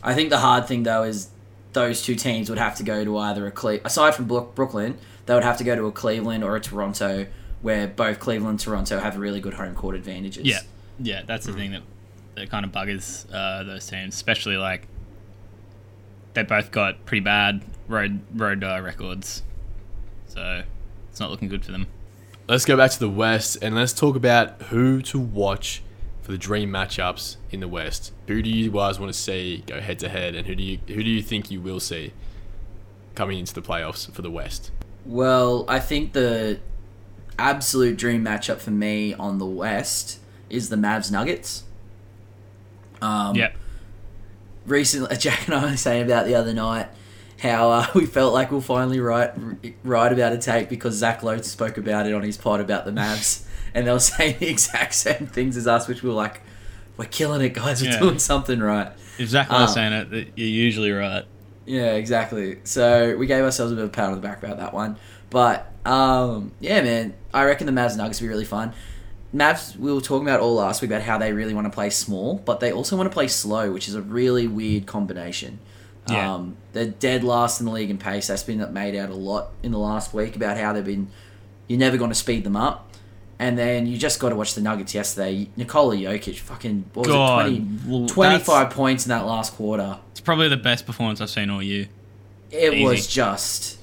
I 0.04 0.14
think 0.14 0.30
the 0.30 0.40
hard 0.40 0.68
thing 0.68 0.84
though 0.84 1.04
is 1.04 1.30
those 1.74 2.02
two 2.02 2.16
teams 2.16 2.50
would 2.50 2.60
have 2.60 2.76
to 2.78 2.84
go 2.84 3.04
to 3.04 3.18
either 3.18 3.46
a 3.46 3.52
Cle- 3.52 3.80
aside 3.86 4.16
from 4.16 4.26
Brooklyn, 4.26 4.98
they 5.26 5.34
would 5.34 5.44
have 5.44 5.58
to 5.58 5.64
go 5.64 5.76
to 5.76 5.86
a 5.86 5.92
Cleveland 5.92 6.44
or 6.44 6.56
a 6.56 6.60
Toronto, 6.60 7.28
where 7.62 7.88
both 7.88 8.20
Cleveland 8.20 8.52
and 8.52 8.60
Toronto 8.60 9.00
have 9.00 9.18
really 9.18 9.40
good 9.40 9.54
home 9.54 9.76
court 9.76 9.96
advantages. 9.96 10.46
Yeah, 10.46 10.60
yeah, 11.00 11.22
that's 11.26 11.46
the 11.46 11.54
thing 11.54 11.72
that 11.72 11.84
that 12.36 12.50
kind 12.50 12.66
of 12.66 12.72
buggers 12.72 13.26
uh, 13.34 13.64
those 13.64 13.88
teams, 13.88 14.16
especially 14.16 14.58
like 14.58 14.88
they 16.34 16.44
both 16.44 16.72
got 16.72 17.06
pretty 17.06 17.22
bad 17.22 17.62
road 17.88 18.22
road 18.34 18.64
uh, 18.64 18.80
records, 18.82 19.44
so 20.28 20.64
it's 21.10 21.20
not 21.20 21.30
looking 21.30 21.50
good 21.50 21.64
for 21.64 21.72
them. 21.72 21.88
Let's 22.48 22.66
go 22.66 22.76
back 22.76 22.92
to 22.92 23.00
the 23.00 23.10
West 23.10 23.58
and 23.62 23.76
let's 23.76 23.94
talk 23.94 24.16
about 24.16 24.62
who 24.64 25.02
to 25.04 25.20
watch 25.20 25.84
for 26.22 26.32
the 26.32 26.38
dream 26.38 26.70
matchups 26.70 27.38
in 27.50 27.60
the 27.60 27.68
West. 27.68 28.12
Who 28.28 28.42
do 28.42 28.50
you 28.50 28.72
guys 28.72 29.00
want 29.00 29.12
to 29.14 29.18
see 29.20 29.64
go 29.66 29.80
head 29.82 30.00
to 30.00 30.10
head, 30.10 30.36
and 30.36 30.46
who 30.48 30.56
do 30.56 30.64
you 30.64 30.80
who 30.88 31.04
do 31.04 31.10
you 31.10 31.22
think 31.22 31.50
you 31.52 31.62
will 31.62 31.80
see 31.80 32.14
coming 33.16 33.40
into 33.40 33.54
the 33.54 33.62
playoffs 33.62 34.12
for 34.12 34.22
the 34.22 34.32
West? 34.32 34.72
Well, 35.06 35.66
I 35.68 35.80
think 35.80 36.14
the 36.14 36.60
absolute 37.40 37.98
dream 37.98 38.24
matchup 38.24 38.60
for 38.60 38.72
me 38.72 39.14
on 39.16 39.40
the 39.40 39.46
West 39.46 40.20
is 40.50 40.70
the 40.70 40.76
Mavs 40.76 41.12
Nuggets. 41.12 41.64
Um, 43.02 43.36
Yep. 43.36 43.56
recently 44.68 45.18
Jack 45.18 45.48
and 45.48 45.56
I 45.56 45.72
were 45.72 45.78
saying 45.78 46.04
about 46.06 46.26
the 46.26 46.36
other 46.36 46.54
night 46.54 46.88
how 47.40 47.72
uh, 47.72 47.88
we 47.96 48.06
felt 48.06 48.34
like 48.34 48.52
we'll 48.52 48.62
finally 48.62 49.00
write 49.00 49.32
write 49.84 50.14
about 50.14 50.34
a 50.34 50.38
take 50.38 50.70
because 50.70 50.94
Zach 50.96 51.24
Lowe 51.24 51.42
spoke 51.42 51.78
about 51.78 52.06
it 52.06 52.14
on 52.14 52.22
his 52.22 52.38
pod 52.38 52.60
about 52.60 52.86
the 52.86 52.92
Mavs, 52.92 53.44
and 53.74 53.86
they 53.88 53.92
were 53.92 54.00
saying 54.14 54.38
the 54.40 54.50
exact 54.50 54.94
same 54.96 55.28
things 55.28 55.58
as 55.58 55.68
us, 55.68 55.88
which 55.88 56.04
we 56.04 56.10
were 56.10 56.16
like, 56.16 56.42
"We're 56.98 57.06
killing 57.06 57.42
it, 57.42 57.54
guys! 57.54 57.82
We're 57.82 57.92
Yeah. 57.92 58.00
doing 58.00 58.20
something 58.20 58.60
right." 58.60 58.92
Exactly 59.20 59.56
Um, 59.58 59.68
saying 59.68 59.94
it, 59.94 60.10
that 60.12 60.28
you're 60.38 60.48
usually 60.48 60.92
right. 60.92 61.26
Yeah, 61.66 61.94
exactly. 61.94 62.60
So 62.64 63.16
we 63.18 63.28
gave 63.28 63.44
ourselves 63.44 63.72
a 63.72 63.76
bit 63.76 63.84
of 63.84 63.90
a 63.90 63.94
pat 63.94 64.06
on 64.06 64.16
the 64.16 64.22
back 64.22 64.42
about 64.44 64.58
that 64.58 64.74
one. 64.74 64.98
But 65.30 65.72
um, 65.86 66.52
yeah, 66.60 66.82
man, 66.82 67.14
I 67.34 67.46
reckon 67.46 67.68
the 67.68 67.74
Mavs 67.74 67.96
Nuggets 67.98 68.20
will 68.20 68.26
be 68.26 68.30
really 68.30 68.46
fun. 68.46 68.74
Mavs, 69.34 69.78
we 69.78 69.94
were 69.94 70.02
talking 70.02 70.28
about 70.28 70.40
all 70.42 70.56
last 70.56 70.82
week 70.82 70.92
about 70.92 71.04
how 71.04 71.18
they 71.18 71.32
really 71.32 71.54
want 71.54 71.66
to 71.66 71.72
play 71.72 71.90
small, 71.90 72.36
but 72.46 72.60
they 72.60 72.72
also 72.72 72.98
want 72.98 73.10
to 73.10 73.14
play 73.14 73.28
slow, 73.30 73.72
which 73.72 73.88
is 73.88 73.96
a 73.96 74.02
really 74.02 74.46
weird 74.48 74.86
combination. 74.88 75.60
Yeah. 76.10 76.34
Um, 76.34 76.58
they're 76.74 76.88
dead 76.88 77.24
last 77.24 77.60
in 77.62 77.66
the 77.68 77.72
league 77.72 77.90
in 77.90 77.98
pace. 77.98 78.28
That's 78.28 78.44
been 78.44 78.74
made 78.74 78.96
out 78.96 79.10
a 79.10 79.14
lot 79.16 79.52
in 79.64 79.72
the 79.72 79.78
last 79.78 80.14
week 80.14 80.36
about 80.36 80.58
how 80.58 80.74
they've 80.74 80.84
been. 80.84 81.10
You're 81.68 81.80
never 81.80 81.96
going 81.96 82.10
to 82.10 82.16
speed 82.16 82.44
them 82.44 82.58
up. 82.58 82.91
And 83.42 83.58
then 83.58 83.88
you 83.88 83.98
just 83.98 84.20
got 84.20 84.30
to 84.30 84.36
watch 84.36 84.54
the 84.54 84.62
Nuggets 84.62 84.94
yesterday. 84.94 85.50
Nikola 85.58 85.96
Jokic, 85.96 86.38
fucking, 86.38 86.92
what 86.94 87.08
was 87.08 87.16
God, 87.16 87.48
it, 87.52 87.64
20, 87.88 88.08
25 88.08 88.70
points 88.70 89.08
in 89.08 89.10
that 89.10 89.26
last 89.26 89.56
quarter. 89.56 89.98
It's 90.12 90.22
probably 90.22 90.48
the 90.48 90.58
best 90.58 90.86
performance 90.86 91.20
I've 91.20 91.32
seen 91.32 91.50
all 91.50 91.64
year. 91.64 91.88
It 92.52 92.72
Easy. 92.76 92.86
was 92.86 93.08
just 93.08 93.80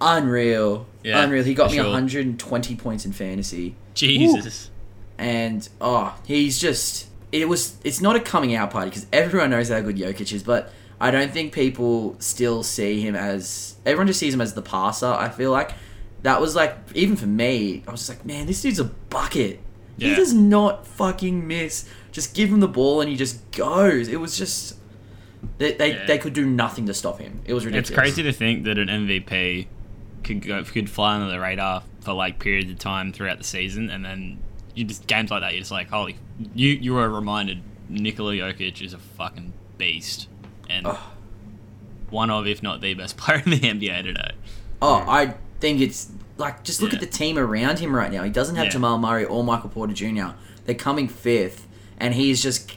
unreal. 0.00 0.86
Yeah, 1.02 1.22
unreal. 1.22 1.44
He 1.44 1.52
got 1.52 1.72
me 1.72 1.76
sure. 1.76 1.84
120 1.84 2.76
points 2.76 3.04
in 3.04 3.12
fantasy. 3.12 3.74
Jesus. 3.92 4.70
And 5.18 5.68
oh, 5.82 6.18
he's 6.24 6.58
just 6.58 7.08
it 7.32 7.46
was 7.46 7.76
it's 7.84 8.00
not 8.00 8.16
a 8.16 8.20
coming 8.20 8.54
out 8.54 8.70
party 8.70 8.88
because 8.88 9.06
everyone 9.12 9.50
knows 9.50 9.68
how 9.68 9.80
good 9.82 9.96
Jokic 9.96 10.32
is, 10.32 10.42
but 10.42 10.72
I 10.98 11.10
don't 11.10 11.30
think 11.30 11.52
people 11.52 12.16
still 12.18 12.62
see 12.62 13.02
him 13.02 13.14
as 13.14 13.76
everyone 13.84 14.06
just 14.06 14.20
sees 14.20 14.32
him 14.32 14.40
as 14.40 14.54
the 14.54 14.62
passer. 14.62 15.12
I 15.12 15.28
feel 15.28 15.50
like 15.50 15.72
that 16.24 16.40
was 16.40 16.54
like 16.56 16.76
even 16.94 17.16
for 17.16 17.26
me, 17.26 17.82
I 17.86 17.90
was 17.92 18.00
just 18.00 18.10
like, 18.10 18.26
man, 18.26 18.46
this 18.46 18.60
dude's 18.60 18.80
a 18.80 18.84
bucket. 18.84 19.60
He 19.96 20.12
does 20.14 20.34
not 20.34 20.86
fucking 20.88 21.46
miss. 21.46 21.88
Just 22.10 22.34
give 22.34 22.48
him 22.50 22.58
the 22.58 22.66
ball 22.68 23.00
and 23.00 23.08
he 23.08 23.16
just 23.16 23.48
goes. 23.52 24.08
It 24.08 24.18
was 24.18 24.36
just 24.36 24.76
they 25.58 25.72
they, 25.74 25.92
Yeah. 25.92 26.06
they 26.06 26.18
could 26.18 26.32
do 26.32 26.44
nothing 26.44 26.86
to 26.86 26.94
stop 26.94 27.20
him. 27.20 27.40
It 27.44 27.54
was 27.54 27.64
ridiculous. 27.64 27.90
It's 27.90 27.96
crazy 27.98 28.22
to 28.24 28.32
think 28.32 28.64
that 28.64 28.76
an 28.76 28.88
MVP 28.88 29.68
could 30.24 30.44
go 30.44 30.64
could 30.64 30.90
fly 30.90 31.14
under 31.14 31.30
the 31.30 31.38
radar 31.38 31.84
for 32.00 32.12
like 32.12 32.38
periods 32.40 32.70
of 32.72 32.78
time 32.78 33.12
throughout 33.12 33.38
the 33.38 33.44
season, 33.44 33.88
and 33.90 34.04
then 34.04 34.38
you 34.74 34.84
just 34.84 35.06
games 35.06 35.30
like 35.30 35.42
that. 35.42 35.52
You're 35.52 35.60
just 35.60 35.70
like, 35.70 35.90
holy, 35.90 36.16
you 36.54 36.70
you 36.70 36.96
are 36.98 37.08
reminded 37.08 37.62
Nikola 37.88 38.32
Jokic 38.32 38.82
is 38.82 38.94
a 38.94 38.98
fucking 38.98 39.52
beast, 39.78 40.26
and 40.68 40.88
one 42.10 42.30
of, 42.30 42.46
if 42.46 42.62
not 42.62 42.80
the 42.80 42.94
best 42.94 43.16
player 43.18 43.42
in 43.44 43.50
the 43.52 43.60
NBA 43.60 44.02
today. 44.02 44.32
Oh, 44.82 45.04
I 45.06 45.34
think 45.64 45.80
it's 45.80 46.08
like 46.36 46.62
just 46.62 46.82
look 46.82 46.92
Yeah. 46.92 46.96
at 46.96 47.00
the 47.00 47.06
team 47.18 47.38
around 47.38 47.78
him 47.78 47.96
right 47.96 48.12
now. 48.12 48.22
He 48.22 48.28
doesn't 48.28 48.56
have 48.56 48.66
Yeah. 48.66 48.72
Jamal 48.72 48.98
Murray 48.98 49.24
or 49.24 49.42
Michael 49.42 49.70
Porter 49.70 49.94
Jr. 49.94 50.34
They're 50.66 50.74
coming 50.74 51.08
fifth, 51.08 51.66
and 51.98 52.12
he's 52.12 52.42
just 52.42 52.70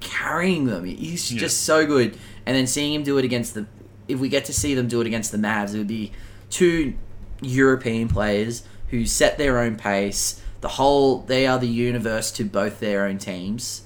carrying 0.00 0.64
them. 0.66 0.84
He's 0.84 1.30
Yeah. 1.32 1.38
just 1.38 1.62
so 1.62 1.86
good. 1.86 2.16
And 2.44 2.56
then 2.56 2.66
seeing 2.66 2.94
him 2.94 3.04
do 3.04 3.16
it 3.18 3.24
against 3.24 3.54
the, 3.54 3.66
if 4.08 4.18
we 4.18 4.28
get 4.28 4.44
to 4.46 4.52
see 4.52 4.74
them 4.74 4.88
do 4.88 5.00
it 5.00 5.06
against 5.06 5.30
the 5.30 5.38
Mavs, 5.38 5.72
it 5.72 5.78
would 5.78 5.86
be 5.86 6.10
two 6.50 6.94
European 7.40 8.08
players 8.08 8.62
who 8.88 9.06
set 9.06 9.38
their 9.38 9.60
own 9.60 9.76
pace. 9.76 10.40
The 10.60 10.68
whole 10.70 11.20
they 11.28 11.46
are 11.46 11.60
the 11.60 11.68
universe 11.68 12.32
to 12.32 12.44
both 12.44 12.80
their 12.80 13.04
own 13.06 13.18
teams. 13.18 13.82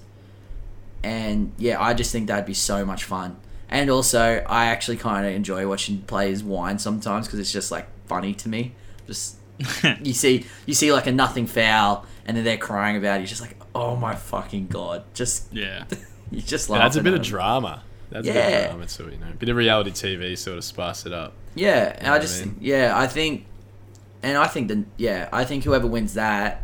And 1.05 1.53
yeah, 1.59 1.77
I 1.81 1.92
just 1.92 2.11
think 2.11 2.27
that'd 2.29 2.47
be 2.47 2.55
so 2.55 2.87
much 2.87 3.05
fun. 3.05 3.37
And 3.69 3.90
also, 3.90 4.42
I 4.49 4.66
actually 4.66 4.97
kind 4.97 5.27
of 5.27 5.33
enjoy 5.35 5.69
watching 5.69 5.99
players 6.07 6.42
whine 6.42 6.79
sometimes 6.79 7.27
because 7.27 7.38
it's 7.38 7.53
just 7.53 7.71
like 7.71 7.87
funny 8.07 8.35
to 8.35 8.49
me. 8.49 8.75
Just 9.07 9.37
you 10.03 10.12
see, 10.12 10.47
you 10.66 10.75
see 10.75 10.92
like 10.92 11.07
a 11.07 11.12
nothing 11.12 11.47
foul, 11.47 12.05
and 12.27 12.37
then 12.37 12.45
they're 12.45 12.57
crying 12.59 12.97
about 12.97 13.16
it. 13.16 13.21
You're 13.21 13.29
just 13.29 13.40
like, 13.40 13.57
oh 13.75 13.97
my 13.97 14.14
fucking 14.14 14.66
god! 14.69 15.05
Just 15.14 15.53
yeah, 15.53 15.85
you 16.31 16.40
just 16.42 16.69
Yeah, 16.69 16.75
laugh. 16.75 16.85
that's 16.85 16.97
a 16.97 17.03
bit 17.03 17.14
of 17.14 17.23
drama. 17.23 17.83
That's 18.11 18.29
a 18.29 18.33
bit 18.33 18.37
Yeah. 18.37 18.59
of 18.59 18.71
drama 18.71 18.87
too, 18.87 19.05
you 19.11 19.19
know. 19.19 19.33
bit 19.38 19.49
of 19.49 19.57
reality 19.57 19.90
TV 19.90 20.37
sort 20.38 20.59
of 20.59 20.64
spice 20.64 21.07
it 21.07 21.12
up. 21.12 21.33
Yeah, 21.55 21.95
and 21.97 22.03
know 22.05 22.09
I 22.11 22.12
what 22.12 22.19
I 22.19 22.23
just 22.23 22.45
mean? 22.45 22.57
yeah, 22.61 22.92
I 22.97 23.07
think, 23.07 23.47
and 24.23 24.37
I 24.37 24.47
think 24.47 24.69
that 24.69 24.85
yeah, 24.99 25.29
I 25.33 25.45
think 25.45 25.64
whoever 25.64 25.87
wins 25.87 26.14
that, 26.14 26.62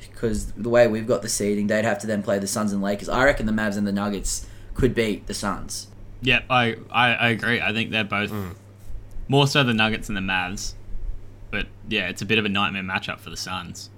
because 0.00 0.52
the 0.52 0.68
way 0.70 0.86
we've 0.86 1.06
got 1.06 1.22
the 1.22 1.28
seeding, 1.28 1.66
they'd 1.66 1.84
have 1.84 1.98
to 2.00 2.06
then 2.06 2.22
play 2.22 2.38
the 2.38 2.46
Suns 2.46 2.72
and 2.72 2.80
Lakers. 2.82 3.08
I 3.08 3.24
reckon 3.24 3.46
the 3.46 3.52
Mavs 3.52 3.76
and 3.76 3.86
the 3.86 3.92
Nuggets 3.92 4.46
could 4.74 4.94
beat 4.94 5.26
the 5.26 5.34
Suns. 5.34 5.88
yeah. 6.22 6.40
I, 6.50 6.76
I 6.90 7.14
I 7.14 7.28
agree. 7.28 7.60
I 7.60 7.72
think 7.72 7.90
they're 7.90 8.02
both 8.04 8.30
mm. 8.30 8.54
More 9.28 9.46
so 9.46 9.62
the 9.64 9.74
Nuggets 9.74 10.08
and 10.08 10.16
the 10.16 10.20
Mavs, 10.20 10.74
but 11.50 11.66
yeah, 11.88 12.08
it's 12.08 12.22
a 12.22 12.26
bit 12.26 12.38
of 12.38 12.44
a 12.44 12.48
nightmare 12.48 12.82
matchup 12.82 13.20
for 13.20 13.30
the 13.30 13.36
Suns. 13.36 13.90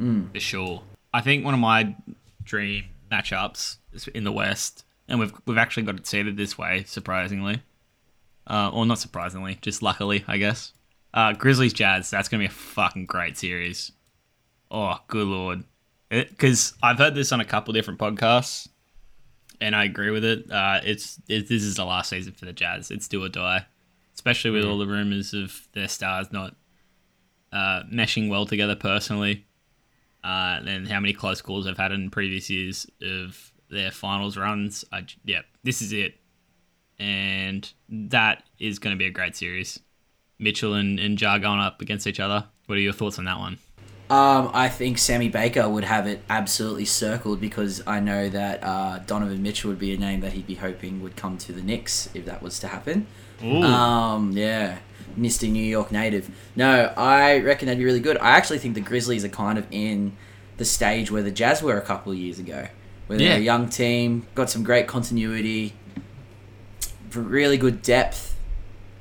Mm. 0.00 0.32
for 0.32 0.40
sure. 0.40 0.82
I 1.12 1.20
think 1.20 1.44
one 1.44 1.54
of 1.54 1.60
my 1.60 1.96
dream 2.44 2.84
matchups 3.10 3.78
is 3.92 4.06
in 4.08 4.24
the 4.24 4.32
West, 4.32 4.84
and 5.08 5.18
we've 5.18 5.32
we've 5.46 5.58
actually 5.58 5.84
got 5.84 5.96
it 5.96 6.06
seeded 6.06 6.36
this 6.36 6.56
way, 6.56 6.84
surprisingly, 6.86 7.62
uh, 8.46 8.70
or 8.72 8.86
not 8.86 8.98
surprisingly, 8.98 9.58
just 9.60 9.82
luckily, 9.82 10.24
I 10.28 10.38
guess. 10.38 10.72
Uh, 11.12 11.32
Grizzlies 11.32 11.72
Jazz. 11.72 12.10
That's 12.10 12.28
gonna 12.28 12.42
be 12.42 12.46
a 12.46 12.50
fucking 12.50 13.06
great 13.06 13.36
series. 13.36 13.92
Oh, 14.70 14.98
good 15.08 15.26
lord. 15.26 15.64
Because 16.10 16.74
I've 16.82 16.98
heard 16.98 17.14
this 17.14 17.32
on 17.32 17.40
a 17.40 17.44
couple 17.44 17.72
different 17.74 17.98
podcasts, 17.98 18.68
and 19.60 19.74
I 19.74 19.84
agree 19.84 20.10
with 20.10 20.24
it. 20.24 20.50
Uh, 20.50 20.80
it's 20.84 21.18
it, 21.28 21.48
this 21.48 21.62
is 21.62 21.76
the 21.76 21.84
last 21.84 22.10
season 22.10 22.34
for 22.34 22.44
the 22.44 22.52
Jazz. 22.52 22.90
It's 22.90 23.08
do 23.08 23.24
or 23.24 23.28
die, 23.28 23.66
especially 24.18 24.50
with 24.50 24.64
all 24.64 24.78
the 24.78 24.86
rumors 24.86 25.32
of 25.32 25.68
their 25.74 25.86
stars 25.86 26.32
not 26.32 26.56
uh, 27.52 27.84
meshing 27.84 28.28
well 28.28 28.44
together 28.44 28.74
personally, 28.74 29.46
uh, 30.24 30.58
and 30.66 30.88
how 30.88 30.98
many 30.98 31.12
close 31.12 31.40
calls 31.40 31.66
they've 31.66 31.78
had 31.78 31.92
in 31.92 32.10
previous 32.10 32.50
years 32.50 32.84
of 33.00 33.52
their 33.70 33.92
finals 33.92 34.36
runs. 34.36 34.84
I, 34.90 35.06
yeah, 35.24 35.42
this 35.62 35.80
is 35.80 35.92
it, 35.92 36.16
and 36.98 37.72
that 37.88 38.42
is 38.58 38.80
going 38.80 38.92
to 38.92 38.98
be 38.98 39.06
a 39.06 39.10
great 39.12 39.36
series. 39.36 39.78
Mitchell 40.40 40.74
and, 40.74 40.98
and 40.98 41.20
Ja 41.20 41.38
going 41.38 41.60
up 41.60 41.80
against 41.80 42.08
each 42.08 42.18
other. 42.18 42.48
What 42.66 42.76
are 42.76 42.80
your 42.80 42.92
thoughts 42.92 43.20
on 43.20 43.24
that 43.26 43.38
one? 43.38 43.58
Um, 44.10 44.50
I 44.52 44.68
think 44.68 44.98
Sammy 44.98 45.28
Baker 45.28 45.68
would 45.68 45.84
have 45.84 46.08
it 46.08 46.22
absolutely 46.28 46.86
circled 46.86 47.40
because 47.40 47.86
I 47.86 48.00
know 48.00 48.28
that 48.30 48.64
uh, 48.64 48.98
Donovan 49.06 49.42
Mitchell 49.44 49.70
would 49.70 49.78
be 49.78 49.94
a 49.94 49.96
name 49.96 50.20
that 50.20 50.32
he'd 50.32 50.46
be 50.46 50.56
hoping 50.56 51.02
would 51.02 51.14
come 51.14 51.38
to 51.38 51.52
the 51.52 51.62
Knicks 51.62 52.08
if 52.14 52.24
that 52.24 52.42
was 52.42 52.58
to 52.60 52.68
happen. 52.68 53.06
Ooh. 53.44 53.62
Um, 53.62 54.32
yeah, 54.32 54.78
Misty 55.16 55.50
New 55.50 55.62
York 55.64 55.92
native. 55.92 56.30
No, 56.56 56.92
I 56.96 57.38
reckon 57.40 57.66
that'd 57.66 57.78
be 57.78 57.84
really 57.84 58.00
good. 58.00 58.18
I 58.18 58.30
actually 58.30 58.58
think 58.58 58.74
the 58.74 58.80
Grizzlies 58.80 59.24
are 59.24 59.28
kind 59.28 59.58
of 59.58 59.66
in 59.70 60.16
the 60.56 60.64
stage 60.64 61.10
where 61.10 61.22
the 61.22 61.30
Jazz 61.30 61.62
were 61.62 61.76
a 61.78 61.82
couple 61.82 62.10
of 62.12 62.18
years 62.18 62.38
ago, 62.38 62.66
where 63.06 63.18
they're 63.18 63.28
Yeah. 63.28 63.36
a 63.36 63.40
young 63.40 63.68
team, 63.68 64.26
got 64.34 64.50
some 64.50 64.64
great 64.64 64.86
continuity, 64.88 65.74
really 67.14 67.56
good 67.56 67.82
depth, 67.82 68.36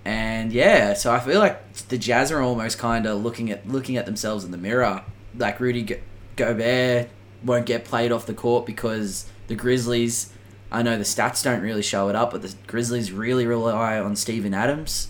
and 0.06 0.52
yeah. 0.54 0.94
So 0.94 1.12
I 1.14 1.20
feel 1.20 1.40
like 1.40 1.74
the 1.90 1.98
Jazz 1.98 2.32
are 2.32 2.42
almost 2.42 2.78
kind 2.78 3.06
of 3.06 3.22
looking 3.24 3.52
at 3.52 3.68
looking 3.68 3.98
at 3.98 4.06
themselves 4.06 4.44
in 4.44 4.52
the 4.52 4.58
mirror. 4.58 5.04
Like 5.38 5.60
Rudy 5.60 5.84
Go- 5.84 5.98
Gobert 6.36 7.10
won't 7.44 7.66
get 7.66 7.86
played 7.86 8.12
off 8.12 8.26
the 8.26 8.34
court 8.34 8.66
because 8.66 9.26
the 9.48 9.56
Grizzlies. 9.56 10.32
I 10.72 10.82
know 10.84 10.98
the 10.98 11.04
stats 11.04 11.44
don't 11.44 11.62
really 11.62 11.82
show 11.82 12.10
it 12.10 12.16
up, 12.16 12.32
but 12.32 12.42
the 12.42 12.54
Grizzlies 12.68 13.12
really 13.12 13.46
rely 13.46 14.00
on 14.00 14.16
Steven 14.16 14.54
Adams 14.54 15.10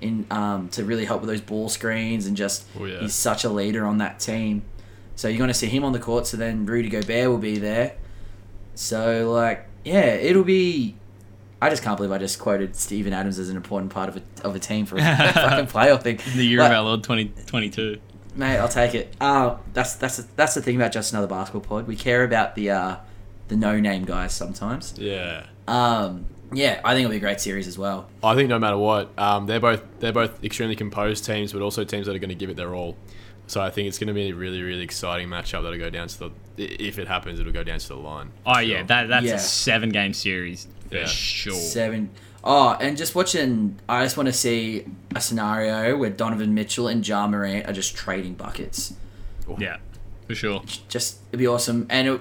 in 0.00 0.26
um, 0.30 0.68
to 0.70 0.84
really 0.84 1.04
help 1.04 1.20
with 1.22 1.28
those 1.30 1.40
ball 1.40 1.68
screens 1.68 2.26
and 2.26 2.36
just 2.36 2.66
Oh, 2.78 2.84
yeah. 2.84 3.00
he's 3.00 3.14
such 3.14 3.44
a 3.44 3.48
leader 3.48 3.86
on 3.86 3.98
that 3.98 4.20
team. 4.20 4.62
So 5.16 5.28
you're 5.28 5.38
going 5.38 5.48
to 5.48 5.54
see 5.54 5.66
him 5.68 5.84
on 5.84 5.92
the 5.92 5.98
court. 5.98 6.26
So 6.26 6.36
then 6.36 6.64
Rudy 6.66 6.88
Gobert 6.88 7.28
will 7.28 7.38
be 7.38 7.58
there. 7.58 7.96
So 8.74 9.30
like 9.32 9.66
yeah, 9.84 10.06
it'll 10.06 10.44
be. 10.44 10.96
I 11.62 11.68
just 11.68 11.82
can't 11.82 11.96
believe 11.98 12.12
I 12.12 12.16
just 12.18 12.38
quoted 12.38 12.74
Steven 12.76 13.12
Adams 13.12 13.38
as 13.38 13.50
an 13.50 13.56
important 13.56 13.92
part 13.92 14.08
of 14.08 14.16
a 14.16 14.22
of 14.44 14.54
a 14.54 14.58
team 14.58 14.86
for 14.86 14.96
a 14.96 15.00
fucking 15.32 15.66
playoff 15.74 16.02
thing. 16.02 16.18
In 16.32 16.38
the 16.38 16.46
year 16.46 16.58
But- 16.58 16.70
of 16.72 16.76
our 16.78 16.82
Lord 16.84 17.02
2022. 17.04 17.98
Mate, 18.36 18.58
I'll 18.58 18.68
take 18.68 18.94
it. 18.94 19.14
Uh, 19.20 19.56
that's 19.74 19.94
that's 19.96 20.18
that's 20.36 20.54
the 20.54 20.62
thing 20.62 20.76
about 20.76 20.92
just 20.92 21.12
another 21.12 21.26
basketball 21.26 21.62
pod. 21.62 21.86
We 21.88 21.96
care 21.96 22.22
about 22.24 22.54
the 22.54 22.70
uh, 22.70 22.96
the 23.50 23.56
no 23.56 23.78
name 23.78 24.04
guys 24.04 24.32
sometimes. 24.32 24.94
Yeah. 24.96 25.44
Um, 25.68 26.24
yeah, 26.52 26.80
I 26.84 26.94
think 26.94 27.00
it'll 27.04 27.10
be 27.10 27.16
a 27.18 27.20
great 27.20 27.40
series 27.40 27.66
as 27.68 27.76
well. 27.78 28.08
I 28.24 28.34
think 28.34 28.48
no 28.48 28.58
matter 28.58 28.78
what, 28.78 29.10
um, 29.18 29.46
they're 29.46 29.60
both 29.60 29.82
they're 30.00 30.12
both 30.12 30.42
extremely 30.42 30.76
composed 30.76 31.24
teams, 31.26 31.52
but 31.52 31.60
also 31.62 31.84
teams 31.84 32.06
that 32.06 32.16
are 32.16 32.18
going 32.18 32.30
to 32.30 32.34
give 32.34 32.48
it 32.50 32.56
their 32.56 32.74
all. 32.74 32.96
So 33.46 33.60
I 33.60 33.68
think 33.70 33.88
it's 33.88 33.98
going 33.98 34.08
to 34.08 34.14
be 34.14 34.30
a 34.30 34.34
really 34.34 34.62
really 34.62 34.82
exciting 34.82 35.28
matchup 35.28 35.62
that'll 35.62 35.76
go 35.78 35.90
down 35.90 36.08
to 36.08 36.18
the 36.18 36.30
if 36.56 36.98
it 36.98 37.08
happens, 37.08 37.38
it'll 37.40 37.52
go 37.52 37.64
down 37.64 37.78
to 37.80 37.88
the 37.88 37.96
line. 37.96 38.30
Oh 38.46 38.58
yeah, 38.60 38.82
that 38.84 39.08
that's 39.08 39.26
Yeah. 39.26 39.34
a 39.34 39.38
seven 39.38 39.90
game 39.90 40.12
series 40.14 40.66
for 40.88 40.96
Yeah. 40.98 41.06
sure. 41.06 41.52
Seven. 41.54 42.10
Oh, 42.42 42.70
and 42.80 42.96
just 42.96 43.14
watching, 43.14 43.78
I 43.86 44.02
just 44.02 44.16
want 44.16 44.26
to 44.28 44.32
see 44.32 44.86
a 45.14 45.20
scenario 45.20 45.94
where 45.98 46.08
Donovan 46.08 46.54
Mitchell 46.54 46.88
and 46.88 47.06
Ja 47.06 47.26
Morant 47.26 47.66
are 47.68 47.72
just 47.74 47.94
trading 47.94 48.32
buckets. 48.34 48.94
Yeah, 49.58 49.76
for 50.26 50.34
sure. 50.34 50.62
Just 50.88 51.18
it'd 51.30 51.38
be 51.38 51.46
awesome. 51.46 51.86
And 51.90 52.08
it, 52.08 52.20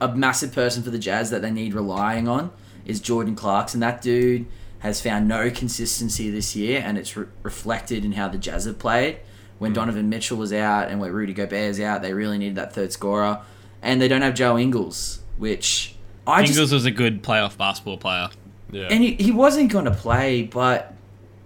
a 0.00 0.08
massive 0.08 0.54
person 0.54 0.82
for 0.82 0.90
the 0.90 0.98
Jazz 0.98 1.30
that 1.30 1.42
they 1.42 1.50
need 1.50 1.74
relying 1.74 2.28
on 2.28 2.50
is 2.84 3.00
Jordan 3.00 3.34
Clarkson. 3.34 3.82
And 3.82 3.92
that 3.92 4.02
dude 4.02 4.46
has 4.80 5.00
found 5.00 5.28
no 5.28 5.50
consistency 5.50 6.30
this 6.30 6.54
year, 6.54 6.82
and 6.84 6.96
it's 6.96 7.16
re- 7.16 7.26
reflected 7.42 8.04
in 8.04 8.12
how 8.12 8.28
the 8.28 8.38
Jazz 8.38 8.64
have 8.64 8.78
played. 8.78 9.18
When 9.58 9.72
hmm. 9.72 9.76
Donovan 9.76 10.08
Mitchell 10.08 10.38
was 10.38 10.52
out 10.52 10.88
and 10.88 11.00
when 11.00 11.12
Rudy 11.12 11.34
Gobert's 11.34 11.80
out, 11.80 12.02
they 12.02 12.12
really 12.12 12.38
needed 12.38 12.54
that 12.56 12.72
third 12.72 12.92
scorer, 12.92 13.40
and 13.82 14.00
they 14.00 14.08
don't 14.08 14.22
have 14.22 14.34
Joe 14.34 14.56
Ingles, 14.56 15.20
which 15.36 15.96
I 16.26 16.42
just 16.42 16.52
Ingles 16.52 16.72
was 16.72 16.84
a 16.84 16.90
good 16.90 17.22
playoff 17.22 17.56
basketball 17.56 17.98
player. 17.98 18.28
Yeah. 18.70 18.88
and 18.90 19.02
he, 19.02 19.14
he 19.14 19.30
wasn't 19.30 19.72
going 19.72 19.86
to 19.86 19.90
play, 19.90 20.42
but 20.42 20.94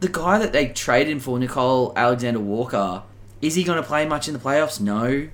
the 0.00 0.08
guy 0.08 0.38
that 0.38 0.52
they 0.52 0.68
traded 0.68 1.12
him 1.12 1.20
for, 1.20 1.38
Nickeil 1.38 1.94
Alexander 1.94 2.40
Walker, 2.40 3.04
is 3.40 3.54
he 3.54 3.62
going 3.62 3.80
to 3.80 3.86
play 3.86 4.06
much 4.06 4.26
in 4.26 4.34
the 4.34 4.40
playoffs? 4.40 4.80
No. 4.80 5.28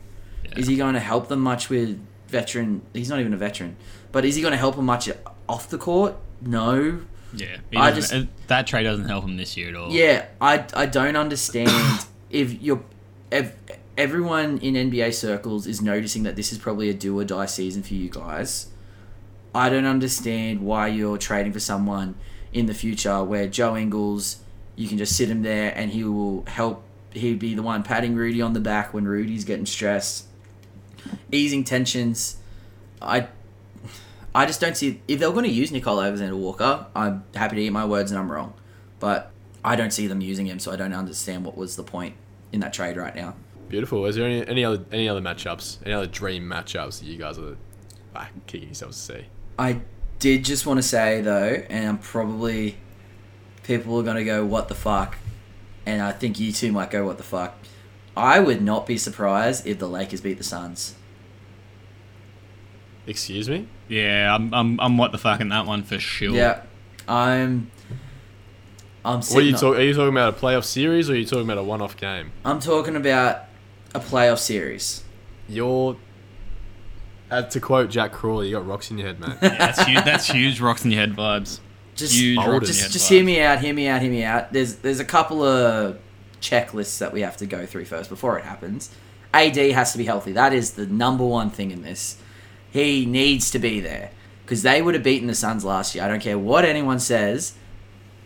Is 0.57 0.67
he 0.67 0.77
going 0.77 0.95
to 0.95 1.01
help 1.01 1.29
them 1.29 1.41
much 1.41 1.69
with 1.69 1.99
veteran? 2.29 2.83
He's 2.93 3.09
not 3.11 3.21
even 3.21 3.33
a 3.35 3.37
veteran, 3.37 3.77
but 4.13 4.25
is 4.25 4.35
he 4.37 4.43
going 4.43 4.53
to 4.53 4.59
help 4.59 4.77
him 4.77 4.85
much 4.87 5.09
off 5.49 5.69
the 5.69 5.79
court? 5.79 6.17
No. 6.41 7.01
Yeah, 7.35 7.57
I 7.77 7.91
just- 7.93 8.13
uh, 8.13 8.25
that 8.47 8.67
trade 8.67 8.85
doesn't 8.85 9.07
help 9.07 9.25
him 9.25 9.37
this 9.37 9.57
year 9.57 9.69
at 9.69 9.75
all. 9.75 9.91
Yeah, 9.93 10.27
I, 10.41 10.65
I 10.75 10.87
don't 10.87 11.17
understand 11.17 11.71
if 12.31 12.63
you're 12.63 12.83
if 13.31 13.55
everyone 13.99 14.59
in 14.59 14.75
NBA 14.91 15.13
circles 15.13 15.67
is 15.67 15.83
noticing 15.83 16.23
that 16.23 16.37
this 16.37 16.53
is 16.53 16.59
probably 16.59 16.89
a 16.89 16.95
do 16.95 17.19
or 17.19 17.25
die 17.25 17.45
season 17.47 17.83
for 17.83 17.93
you 17.95 18.09
guys. 18.09 18.69
I 19.55 19.69
don't 19.69 19.85
understand 19.87 20.63
why 20.63 20.87
you're 20.89 21.19
trading 21.19 21.53
for 21.53 21.61
someone 21.61 22.15
in 22.53 22.65
the 22.67 22.75
future 22.75 23.23
where 23.25 23.47
Joe 23.49 23.77
Ingles, 23.77 24.39
you 24.77 24.89
can 24.89 24.97
just 24.97 25.15
sit 25.17 25.29
him 25.29 25.43
there 25.43 25.73
and 25.77 25.91
he 25.91 26.05
will 26.05 26.45
help. 26.47 26.85
He'd 27.13 27.39
be 27.39 27.55
the 27.55 27.63
one 27.63 27.83
patting 27.83 28.15
Rudy 28.15 28.41
on 28.41 28.53
the 28.53 28.61
back 28.61 28.95
when 28.95 29.07
Rudy's 29.07 29.45
getting 29.45 29.67
stressed, 29.67 30.27
easing 31.33 31.65
tensions. 31.65 32.37
I, 33.01 33.29
I 34.35 34.47
just 34.47 34.61
don't 34.61 34.77
see 34.77 35.01
if 35.09 35.21
they're 35.21 35.31
going 35.31 35.45
to 35.45 35.51
use 35.51 35.71
Nickeil 35.71 36.03
Alexander 36.03 36.37
Walker. 36.37 36.87
I'm 36.95 37.25
happy 37.35 37.57
to 37.57 37.63
eat 37.63 37.71
my 37.71 37.85
words 37.85 38.11
and 38.11 38.19
I'm 38.19 38.31
wrong, 38.31 38.55
but 38.99 39.31
I 39.65 39.77
don't 39.77 39.93
see 39.93 40.07
them 40.07 40.21
using 40.21 40.47
him, 40.47 40.59
so 40.59 40.73
I 40.73 40.77
don't 40.77 40.93
understand 40.93 41.45
what 41.45 41.57
was 41.57 41.77
the 41.77 41.83
point 41.83 42.15
in 42.53 42.61
that 42.61 42.73
trade 42.73 42.97
right 42.97 43.15
now. 43.15 43.35
Beautiful. 43.69 44.07
Is 44.07 44.17
there 44.17 44.27
any, 44.27 44.47
any 44.47 44.65
other 44.65 44.83
any 44.91 45.09
other 45.09 45.21
matchups? 45.21 45.79
Any 45.85 45.93
other 45.93 46.07
dream 46.07 46.45
matchups 46.45 47.01
that 47.01 47.07
you 47.07 47.19
guys 47.19 47.39
are 47.39 47.57
ah, 48.17 48.29
kicking 48.47 48.69
yourselves 48.69 48.97
to 49.07 49.15
see? 49.15 49.27
I 49.59 49.81
did 50.19 50.45
just 50.45 50.65
want 50.65 50.79
to 50.79 50.83
say 50.83 51.21
though, 51.21 51.63
and 51.69 51.89
I'm 51.89 51.99
probably 51.99 52.79
people 53.65 53.99
are 53.99 54.03
gonna 54.03 54.25
go, 54.25 54.45
"What 54.45 54.69
the 54.69 54.75
fuck?" 54.75 55.19
And 55.85 56.01
I 56.01 56.13
think 56.13 56.41
you 56.41 56.51
two 56.51 56.73
might 56.73 56.91
go, 56.91 57.05
"What 57.05 57.19
the 57.19 57.25
fuck?" 57.25 57.59
I 58.19 58.41
would 58.41 58.61
not 58.63 58.87
be 58.87 58.99
surprised 58.99 59.67
if 59.67 59.79
the 59.79 59.89
Lakers 59.89 60.21
beat 60.21 60.39
the 60.39 60.45
Suns. 60.45 60.95
Excuse 63.07 63.49
me. 63.49 63.67
yeah, 63.89 64.35
I'm, 64.35 64.53
I'm, 64.53 64.79
I'm 64.81 64.99
what 64.99 65.13
the 65.13 65.19
fuck 65.19 65.41
in 65.41 65.49
that 65.49 65.65
one 65.67 65.83
for 65.83 65.99
sure. 65.99 66.35
Yeah, 66.35 66.63
I'm. 67.07 67.71
I'm. 69.05 69.21
What 69.21 69.37
are 69.37 69.41
you 69.41 69.53
talking? 69.53 69.81
Are 69.81 69.85
you 69.85 69.95
talking 69.95 70.11
about 70.11 70.35
a 70.35 70.37
playoff 70.37 70.65
series 70.65 71.09
or 71.09 71.15
are 71.15 71.17
you 71.17 71.25
talking 71.25 71.45
about 71.45 71.57
a 71.57 71.63
one-off 71.63 71.97
game? 71.97 72.33
I'm 72.45 72.61
talking 72.61 72.97
about 72.97 73.45
a 73.95 74.01
playoff 74.01 74.39
series. 74.39 75.05
You're. 75.49 75.97
Uh, 77.31 77.43
to 77.43 77.61
quote 77.61 77.91
Jack 77.91 78.13
Crawley, 78.13 78.49
you 78.49 78.57
got 78.57 78.67
rocks 78.67 78.91
in 78.91 78.99
your 78.99 79.07
head, 79.07 79.21
man. 79.21 79.39
Yeah, 79.43 79.57
that's 79.57 79.83
huge. 79.85 80.05
That's 80.05 80.27
huge. 80.27 80.61
Rocks 80.61 80.85
in 80.85 80.91
your 80.91 81.01
head 81.01 81.13
vibes. 81.13 81.61
Just, 81.95 82.15
Huge 82.15 82.37
rocks 82.39 82.49
rocks 82.49 82.61
in 82.61 82.67
just, 82.67 82.79
your 82.79 82.85
head 82.87 82.93
just 82.93 83.07
vibes. 83.07 83.09
hear 83.11 83.25
me 83.25 83.41
out. 83.41 83.61
Hear 83.61 83.75
me 83.75 83.89
out. 83.89 84.03
Hear 84.03 84.11
me 84.11 84.25
out. 84.25 84.53
There's, 84.53 84.77
there's 84.77 85.01
a 85.01 85.05
couple 85.05 85.43
of 85.43 85.99
checklists 86.41 86.99
that 86.99 87.13
we 87.13 87.21
have 87.23 87.37
to 87.39 87.47
go 87.47 87.67
through 87.67 87.85
first 87.85 88.11
before 88.11 88.39
it 88.39 88.45
happens. 88.45 88.91
AD 89.35 89.57
has 89.57 89.93
to 89.93 89.99
be 89.99 90.05
healthy. 90.05 90.33
That 90.33 90.53
is 90.53 90.73
the 90.73 90.87
number 90.87 91.25
one 91.25 91.51
thing 91.51 91.71
in 91.71 91.83
this. 91.83 92.19
He 92.71 93.07
needs 93.07 93.51
to 93.51 93.59
be 93.59 93.81
there 93.81 94.11
because 94.45 94.63
they 94.63 94.81
would 94.81 94.95
have 94.95 95.03
beaten 95.03 95.27
the 95.27 95.35
Suns 95.35 95.65
last 95.65 95.95
year. 95.95 96.05
I 96.05 96.09
don't 96.09 96.23
care 96.23 96.39
what 96.39 96.65
anyone 96.65 96.99
says. 96.99 97.55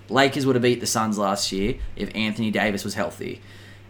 Lakers 0.09 0.47
would 0.47 0.57
have 0.57 0.63
beat 0.63 0.81
the 0.81 0.87
Suns 0.87 1.19
last 1.19 1.53
year 1.53 1.77
if 1.97 2.15
Anthony 2.15 2.51
Davis 2.51 2.85
was 2.85 2.95
healthy. 2.95 3.41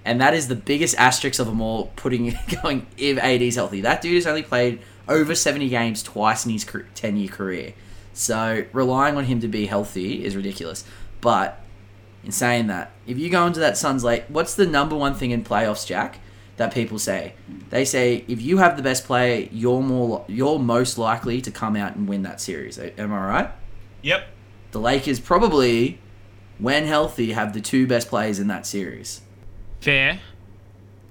And 0.04 0.20
that 0.20 0.35
is 0.35 0.48
the 0.48 0.56
biggest 0.56 0.96
asterisk 0.98 1.38
of 1.40 1.46
them 1.46 1.61
all, 1.61 1.92
putting 1.96 2.35
going 2.62 2.87
if 2.96 3.18
AD's 3.18 3.56
healthy. 3.56 3.80
That 3.80 4.02
dude 4.02 4.14
has 4.14 4.26
only 4.26 4.42
played 4.42 4.80
over 5.08 5.35
70 5.35 5.68
games 5.68 6.02
twice 6.02 6.44
in 6.44 6.52
his 6.52 6.66
10 6.94 7.16
year 7.16 7.28
career. 7.28 7.74
So 8.12 8.64
relying 8.72 9.16
on 9.16 9.24
him 9.24 9.40
to 9.40 9.48
be 9.48 9.66
healthy 9.66 10.24
is 10.24 10.37
ridiculous. 10.37 10.85
But 11.20 11.62
in 12.24 12.32
saying 12.32 12.68
that, 12.68 12.92
if 13.06 13.18
you 13.18 13.28
go 13.30 13.46
into 13.46 13.61
that 13.61 13.76
Suns 13.76 14.04
late, 14.04 14.24
what's 14.28 14.54
the 14.54 14.66
number 14.66 14.96
one 14.96 15.14
thing 15.14 15.30
in 15.32 15.42
playoffs, 15.44 15.87
Jack? 15.87 16.18
That 16.58 16.72
people 16.74 16.98
say 16.98 17.32
they 17.70 17.85
say 17.85 18.24
if 18.28 18.40
you 18.42 18.58
have 18.58 18.76
the 18.76 18.82
best 18.82 19.04
player, 19.06 19.48
you're 19.50 19.80
more 19.82 20.24
you're 20.28 20.58
most 20.58 20.98
likely 20.98 21.40
to 21.40 21.50
come 21.50 21.74
out 21.76 21.96
and 21.96 22.06
win 22.06 22.22
that 22.22 22.40
series. 22.42 22.78
Am 22.78 23.12
I 23.12 23.26
right? 23.26 23.50
Yep. 24.02 24.26
The 24.72 24.78
Lakers 24.78 25.18
probably, 25.18 25.98
when 26.58 26.85
healthy, 26.87 27.32
have 27.32 27.52
the 27.54 27.61
two 27.61 27.87
best 27.87 28.08
players 28.08 28.38
in 28.38 28.48
that 28.48 28.66
series. 28.66 29.22
Fair. 29.80 30.20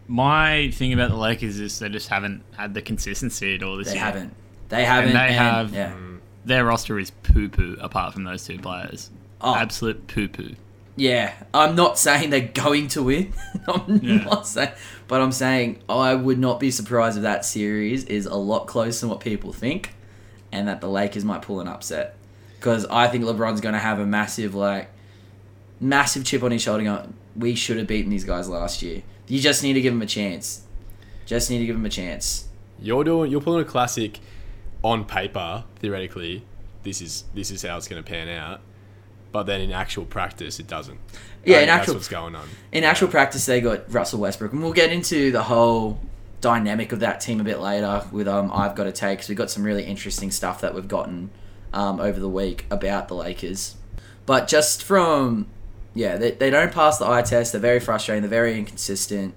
My 0.07 0.69
thing 0.71 0.93
about 0.93 1.09
the 1.09 1.17
Lakers 1.17 1.59
is 1.59 1.79
they 1.79 1.89
just 1.89 2.09
haven't 2.09 2.43
had 2.57 2.73
the 2.73 2.81
consistency 2.81 3.55
at 3.55 3.63
all 3.63 3.77
this 3.77 3.87
They 3.87 3.95
year. 3.95 4.03
haven't. 4.03 4.35
They 4.69 4.85
haven't. 4.85 5.13
they 5.13 5.19
and- 5.19 5.35
have- 5.35 5.73
Yeah. 5.73 5.91
Mm. 5.93 6.19
Their 6.45 6.65
roster 6.65 6.97
is 6.99 7.11
poo 7.11 7.49
poo 7.49 7.77
apart 7.79 8.13
from 8.13 8.23
those 8.23 8.45
two 8.45 8.57
players. 8.57 9.09
Oh, 9.41 9.55
Absolute 9.55 10.07
poo 10.07 10.27
poo. 10.27 10.55
Yeah, 10.95 11.33
I'm 11.53 11.75
not 11.75 11.97
saying 11.97 12.29
they're 12.31 12.41
going 12.53 12.87
to 12.89 13.03
win. 13.03 13.33
I'm 13.67 13.99
Yeah. 14.03 14.23
not 14.23 14.45
saying, 14.47 14.71
but 15.07 15.21
I'm 15.21 15.31
saying 15.31 15.81
I 15.87 16.13
would 16.15 16.37
not 16.39 16.59
be 16.59 16.69
surprised 16.71 17.17
if 17.17 17.23
that 17.23 17.45
series 17.45 18.03
is 18.05 18.25
a 18.25 18.35
lot 18.35 18.67
closer 18.67 19.01
than 19.01 19.09
what 19.09 19.19
people 19.21 19.53
think, 19.53 19.93
and 20.51 20.67
that 20.67 20.81
the 20.81 20.89
Lakers 20.89 21.23
might 21.25 21.41
pull 21.41 21.59
an 21.61 21.67
upset. 21.67 22.15
Because 22.59 22.85
I 22.87 23.07
think 23.07 23.23
LeBron's 23.23 23.61
going 23.61 23.73
to 23.73 23.79
have 23.79 23.99
a 23.99 24.05
massive 24.05 24.53
like, 24.53 24.89
massive 25.79 26.23
chip 26.25 26.43
on 26.43 26.51
his 26.51 26.61
shoulder. 26.61 26.83
Going, 26.83 27.13
we 27.35 27.55
should 27.55 27.77
have 27.77 27.87
beaten 27.87 28.11
these 28.11 28.23
guys 28.25 28.47
last 28.49 28.81
year. 28.81 29.01
You 29.27 29.39
just 29.39 29.63
need 29.63 29.73
to 29.73 29.81
give 29.81 29.93
them 29.93 30.01
a 30.01 30.05
chance. 30.07 30.63
Just 31.25 31.49
need 31.49 31.59
to 31.59 31.65
give 31.65 31.75
them 31.75 31.85
a 31.85 31.89
chance. 31.89 32.47
You're 32.79 33.03
doing. 33.03 33.31
You're 33.31 33.41
pulling 33.41 33.61
a 33.61 33.65
classic 33.67 34.19
on 34.83 35.05
paper. 35.05 35.63
Theoretically, 35.77 36.43
this 36.83 37.01
is 37.01 37.23
this 37.33 37.49
is 37.49 37.61
how 37.63 37.77
it's 37.77 37.87
going 37.87 38.03
to 38.03 38.07
pan 38.07 38.27
out. 38.27 38.59
But 39.31 39.43
then 39.43 39.61
in 39.61 39.71
actual 39.71 40.05
practice, 40.05 40.59
it 40.59 40.67
doesn't. 40.67 40.99
Yeah, 41.45 41.59
in 41.59 41.69
actual- 41.69 41.93
that's 41.93 42.09
what's 42.09 42.09
going 42.09 42.35
on. 42.35 42.47
In 42.71 42.83
actual 42.83 43.07
practice, 43.07 43.45
they 43.45 43.61
got 43.61 43.91
Russell 43.91 44.19
Westbrook, 44.19 44.51
and 44.53 44.61
we'll 44.61 44.73
get 44.73 44.91
into 44.91 45.31
the 45.31 45.43
whole 45.43 45.99
dynamic 46.41 46.91
of 46.91 46.99
that 46.99 47.21
team 47.21 47.39
a 47.39 47.43
bit 47.43 47.59
later. 47.59 48.03
With 48.11 48.27
um, 48.27 48.51
I've 48.53 48.75
got 48.75 48.85
to 48.85 48.91
take 48.91 49.19
because 49.19 49.29
we've 49.29 49.37
got 49.37 49.49
some 49.49 49.63
really 49.63 49.83
interesting 49.83 50.31
stuff 50.31 50.61
that 50.61 50.75
we've 50.75 50.87
gotten 50.87 51.29
um, 51.73 51.99
over 51.99 52.19
the 52.19 52.29
week 52.29 52.65
about 52.69 53.07
the 53.07 53.15
Lakers. 53.15 53.75
But 54.25 54.47
just 54.47 54.83
from 54.83 55.47
yeah, 55.93 56.17
they, 56.17 56.31
they 56.31 56.49
don't 56.49 56.71
pass 56.71 56.97
the 56.97 57.07
eye 57.07 57.21
test. 57.21 57.51
They're 57.51 57.61
very 57.61 57.79
frustrating. 57.79 58.21
They're 58.21 58.29
very 58.29 58.57
inconsistent. 58.57 59.33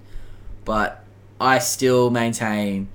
But 0.63 1.03
I 1.39 1.59
still 1.59 2.09
maintain 2.09 2.89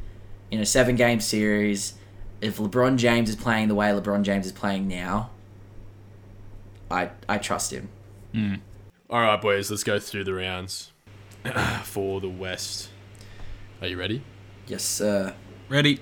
in 0.51 0.61
a 0.61 0.67
seven 0.67 0.97
game 0.97 1.21
series, 1.21 1.95
if 2.41 2.59
LeBron 2.59 2.97
James 2.97 3.29
is 3.29 3.37
playing 3.37 3.69
the 3.69 3.75
way 3.75 3.89
LeBron 3.89 4.23
James 4.23 4.47
is 4.47 4.53
playing 4.53 4.89
now, 4.89 5.31
I 6.91 7.11
I 7.29 7.39
trust 7.39 7.73
him. 7.73 7.89
Hmm. 8.33 8.55
All 9.09 9.21
right, 9.21 9.41
boys. 9.41 9.71
Let's 9.71 9.85
go 9.85 9.99
through 9.99 10.25
the 10.25 10.35
rounds 10.35 10.93
for 11.85 12.21
the 12.21 12.29
West. 12.29 12.91
Are 13.81 13.89
you 13.89 13.99
ready? 13.99 14.23
Yes, 14.67 14.83
sir. 14.85 15.35
Ready? 15.69 16.01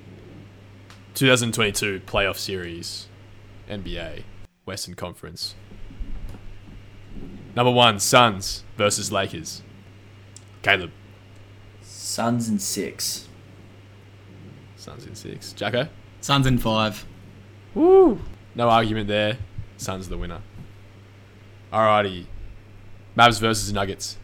2022 1.15 2.01
playoff 2.07 2.37
series, 2.37 3.09
NBA 3.69 4.23
Western 4.65 4.95
Conference. 4.95 5.55
Number 7.57 7.73
one, 7.73 7.99
Suns 7.99 8.63
versus 8.77 9.11
Lakers. 9.11 9.63
Caleb, 10.63 10.91
Suns 11.83 12.49
in 12.49 12.59
six. 12.59 13.29
Suns 14.77 15.07
in 15.07 15.15
six. 15.15 15.53
Jacko, 15.53 15.89
Suns 16.21 16.47
in 16.47 16.59
five. 16.59 17.05
woo, 17.75 18.21
no 18.55 18.69
argument 18.69 19.09
there. 19.09 19.39
Suns 19.77 20.09
the 20.09 20.19
winner. 20.19 20.41
Alrighty, 21.73 22.27
Mavs 23.17 23.41
versus 23.41 23.73
Nuggets. 23.73 24.17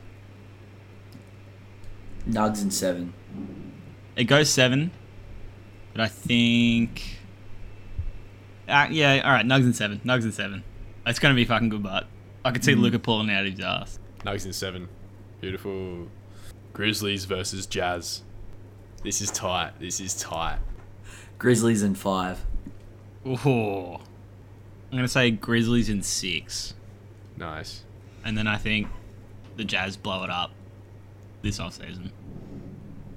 Nugs 2.28 2.62
in 2.62 2.70
seven. 2.70 3.12
It 4.16 4.24
goes 4.24 4.48
seven, 4.48 4.92
but 5.92 6.00
I 6.00 6.08
think. 6.08 7.18
Uh, 8.66 8.86
yeah, 8.90 9.20
all 9.24 9.32
right. 9.32 9.44
Nugs 9.44 9.64
in 9.64 9.74
seven. 9.74 10.00
Nugs 10.04 10.22
in 10.22 10.32
seven. 10.32 10.64
It's 11.06 11.18
gonna 11.18 11.34
be 11.34 11.44
fucking 11.44 11.68
good, 11.68 11.82
but 11.82 12.06
I 12.44 12.50
could 12.50 12.64
see 12.64 12.74
Luka 12.74 12.98
pulling 12.98 13.30
out 13.30 13.44
his 13.44 13.60
ass. 13.60 13.98
Nuggets 14.24 14.46
in 14.46 14.52
seven. 14.54 14.88
Beautiful. 15.40 16.08
Grizzlies 16.72 17.26
versus 17.26 17.66
Jazz. 17.66 18.22
This 19.02 19.20
is 19.20 19.30
tight. 19.30 19.72
This 19.78 20.00
is 20.00 20.14
tight. 20.14 20.58
Grizzlies 21.38 21.82
in 21.82 21.94
five. 21.94 22.44
Oh, 23.26 24.00
I'm 24.90 24.96
gonna 24.96 25.08
say 25.08 25.30
Grizzlies 25.30 25.90
in 25.90 26.02
six, 26.02 26.74
Nice. 27.36 27.82
and 28.24 28.36
then 28.38 28.46
I 28.46 28.56
think 28.56 28.88
the 29.56 29.64
Jazz 29.64 29.96
blow 29.96 30.24
it 30.24 30.30
up 30.30 30.50
this 31.42 31.58
offseason. 31.58 32.10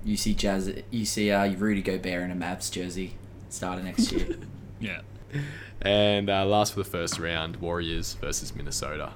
You 0.03 0.17
see 0.17 0.33
Jazz. 0.33 0.71
You 0.91 1.05
see 1.05 1.31
uh, 1.31 1.51
Rudy 1.53 1.81
Gobert 1.81 2.23
in 2.23 2.31
a 2.31 2.35
Mavs 2.35 2.71
jersey 2.71 3.15
starting 3.49 3.85
next 3.85 4.11
year. 4.11 4.27
Yeah. 4.79 5.01
And 5.81 6.29
uh, 6.29 6.45
last 6.45 6.73
for 6.73 6.79
the 6.79 6.89
first 6.89 7.17
round, 7.17 7.55
Warriors 7.55 8.13
versus 8.13 8.55
Minnesota. 8.55 9.13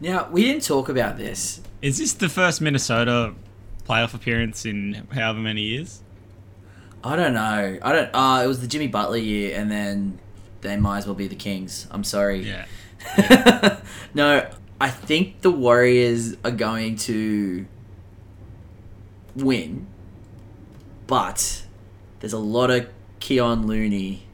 now 0.00 0.28
we 0.30 0.42
didn't 0.42 0.62
talk 0.64 0.88
about 0.88 1.18
this. 1.18 1.60
Is 1.82 1.98
this 1.98 2.14
the 2.14 2.28
first 2.30 2.60
Minnesota 2.60 3.34
playoff 3.86 4.14
appearance 4.14 4.64
in 4.64 5.06
however 5.12 5.38
many 5.40 5.62
years? 5.62 6.02
I 7.04 7.14
don't 7.16 7.34
know. 7.34 7.78
I 7.82 7.92
don't. 7.92 8.10
Uh, 8.14 8.40
it 8.44 8.46
was 8.46 8.60
the 8.60 8.66
Jimmy 8.66 8.86
Butler 8.88 9.18
year, 9.18 9.58
and 9.58 9.70
then 9.70 10.18
they 10.62 10.76
might 10.76 10.98
as 10.98 11.06
well 11.06 11.14
be 11.14 11.28
the 11.28 11.36
Kings. 11.36 11.86
I'm 11.90 12.04
sorry. 12.04 12.40
Yeah. 12.40 12.64
no, 14.14 14.48
I 14.80 14.90
think 14.90 15.40
the 15.42 15.50
Warriors 15.50 16.36
are 16.44 16.50
going 16.50 16.96
to 16.96 17.66
win, 19.36 19.86
but 21.06 21.64
there's 22.20 22.32
a 22.32 22.38
lot 22.38 22.70
of 22.70 22.88
Kevon 23.20 23.64
Looney, 23.66 24.24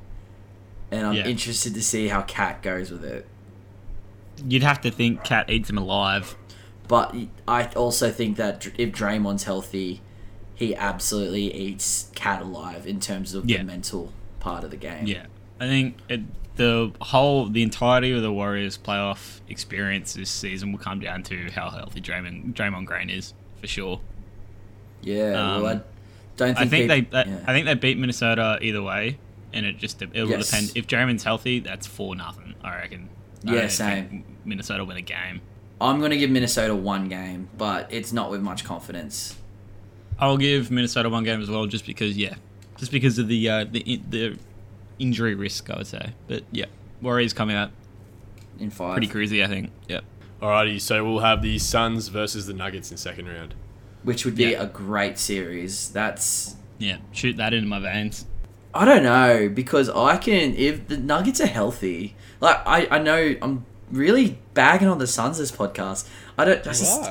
and 0.91 1.07
I'm 1.07 1.15
Yeah. 1.15 1.27
interested 1.27 1.75
to 1.75 1.83
see 1.83 2.09
how 2.09 2.23
Cat 2.23 2.63
goes 2.63 2.91
with 2.91 3.05
it. 3.05 3.27
You'd 4.47 4.63
have 4.63 4.81
to 4.83 4.91
think 4.91 5.23
Cat 5.25 5.49
eats 5.51 5.71
him 5.71 5.79
alive. 5.79 6.37
But 6.89 7.15
I 7.49 7.67
also 7.69 8.11
think 8.11 8.37
that 8.37 8.67
if 8.77 8.93
Draymond's 8.93 9.45
healthy, 9.45 10.03
he 10.55 10.75
absolutely 10.77 11.55
eats 11.55 12.11
Cat 12.15 12.43
alive 12.43 12.87
in 12.87 13.01
terms 13.01 13.35
of 13.35 13.49
Yeah. 13.49 13.59
the 13.59 13.65
mental 13.65 14.13
part 14.41 14.65
of 14.65 14.71
the 14.71 14.77
game. 14.77 15.07
Yeah, 15.07 15.27
I 15.59 15.67
think 15.67 15.97
it, 16.09 16.21
the 16.57 16.93
whole, 17.01 17.47
the 17.47 17.63
entirety 17.63 18.13
of 18.13 18.23
the 18.23 18.33
Warriors' 18.33 18.79
playoff 18.79 19.41
experience 19.49 20.15
this 20.15 20.31
season 20.31 20.73
will 20.73 20.79
come 20.79 21.01
down 21.01 21.23
to 21.25 21.51
how 21.51 21.71
healthy 21.71 22.01
Draymond 22.01 22.55
Draymond 22.55 22.87
Green 22.87 23.11
is 23.11 23.35
for 23.61 23.67
sure. 23.67 24.01
Yeah, 25.03 25.33
well, 25.33 25.67
I 25.67 25.73
Um, 25.73 25.83
don't 26.37 26.55
think, 26.55 26.59
I 26.59 26.67
think 26.67 26.89
they, 26.89 27.01
that, 27.13 27.27
yeah. 27.29 27.39
I 27.47 27.53
think 27.53 27.67
they 27.67 27.75
beat 27.75 27.99
Minnesota 27.99 28.59
either 28.63 28.83
way, 28.83 29.19
and 29.53 29.67
it 29.67 29.79
just 29.79 30.01
it 30.03 30.13
will 30.15 30.31
Yes. 30.31 30.47
depend. 30.51 30.73
If 30.75 30.87
Draymond's 30.87 31.25
healthy, 31.25 31.61
that's 31.61 31.87
four 31.87 32.17
nothing. 32.17 32.55
I 32.63 32.77
reckon. 32.77 33.09
I 33.47 33.55
Yeah, 33.55 33.69
same. 33.69 34.25
Minnesota 34.45 34.85
win 34.85 34.97
a 34.97 35.03
game. 35.03 35.41
I'm 35.81 35.99
going 35.99 36.13
to 36.13 36.17
give 36.17 36.31
Minnesota 36.31 36.75
one 36.75 37.09
game, 37.09 37.49
but 37.59 37.89
it's 37.93 38.13
not 38.13 38.31
with 38.31 38.41
much 38.41 38.65
confidence. 38.65 39.37
I'll 40.19 40.37
give 40.39 40.71
Minnesota 40.71 41.11
one 41.11 41.25
game 41.25 41.41
as 41.43 41.51
well, 41.51 41.67
just 41.67 41.85
because 41.85 42.17
yeah, 42.17 42.35
just 42.79 42.93
because 42.93 43.19
of 43.19 43.29
the 43.29 43.49
uh, 43.49 43.65
the 43.71 44.01
the 44.09 44.39
injury 44.99 45.35
risk, 45.35 45.71
I 45.71 45.77
would 45.79 45.87
say. 45.87 46.13
But 46.29 46.45
yeah, 46.53 46.67
Warriors 47.03 47.33
coming 47.33 47.57
out 47.57 47.71
In 48.59 48.71
five, 48.71 48.93
pretty 48.97 49.09
cruisy, 49.09 49.45
I 49.45 49.49
think. 49.49 49.71
Yep. 49.89 50.05
Alrighty, 50.43 50.81
so 50.81 51.05
we'll 51.05 51.21
have 51.21 51.43
the 51.43 51.59
Suns 51.59 52.09
versus 52.09 52.47
the 52.47 52.53
Nuggets 52.55 52.91
in 52.91 52.97
second 52.97 53.29
round. 53.29 53.55
which 54.03 54.25
would 54.27 54.35
be 54.35 54.45
Yeah. 54.45 54.63
a 54.63 54.67
great 54.67 55.19
series. 55.19 55.89
That's 55.91 56.57
Yeah, 56.79 56.99
shoot 57.13 57.37
that 57.39 57.55
into 57.55 57.67
my 57.69 57.79
veins. 57.79 58.27
I 58.75 58.85
don't 58.85 59.03
know 59.05 59.49
because 59.49 59.89
I 59.89 60.17
can 60.19 60.55
if 60.57 60.89
the 60.89 60.97
Nuggets 60.99 61.41
are 61.41 61.47
healthy. 61.47 62.15
Like 62.41 62.59
I, 62.67 62.87
I 62.91 62.99
know 62.99 63.37
I'm 63.41 63.65
really 63.91 64.39
bagging 64.53 64.89
on 64.89 64.99
the 64.99 65.07
Suns 65.07 65.39
this 65.39 65.51
podcast. 65.53 66.07
I 66.37 66.45
don't. 66.45 66.59
I 66.67 66.73
just, 66.73 67.11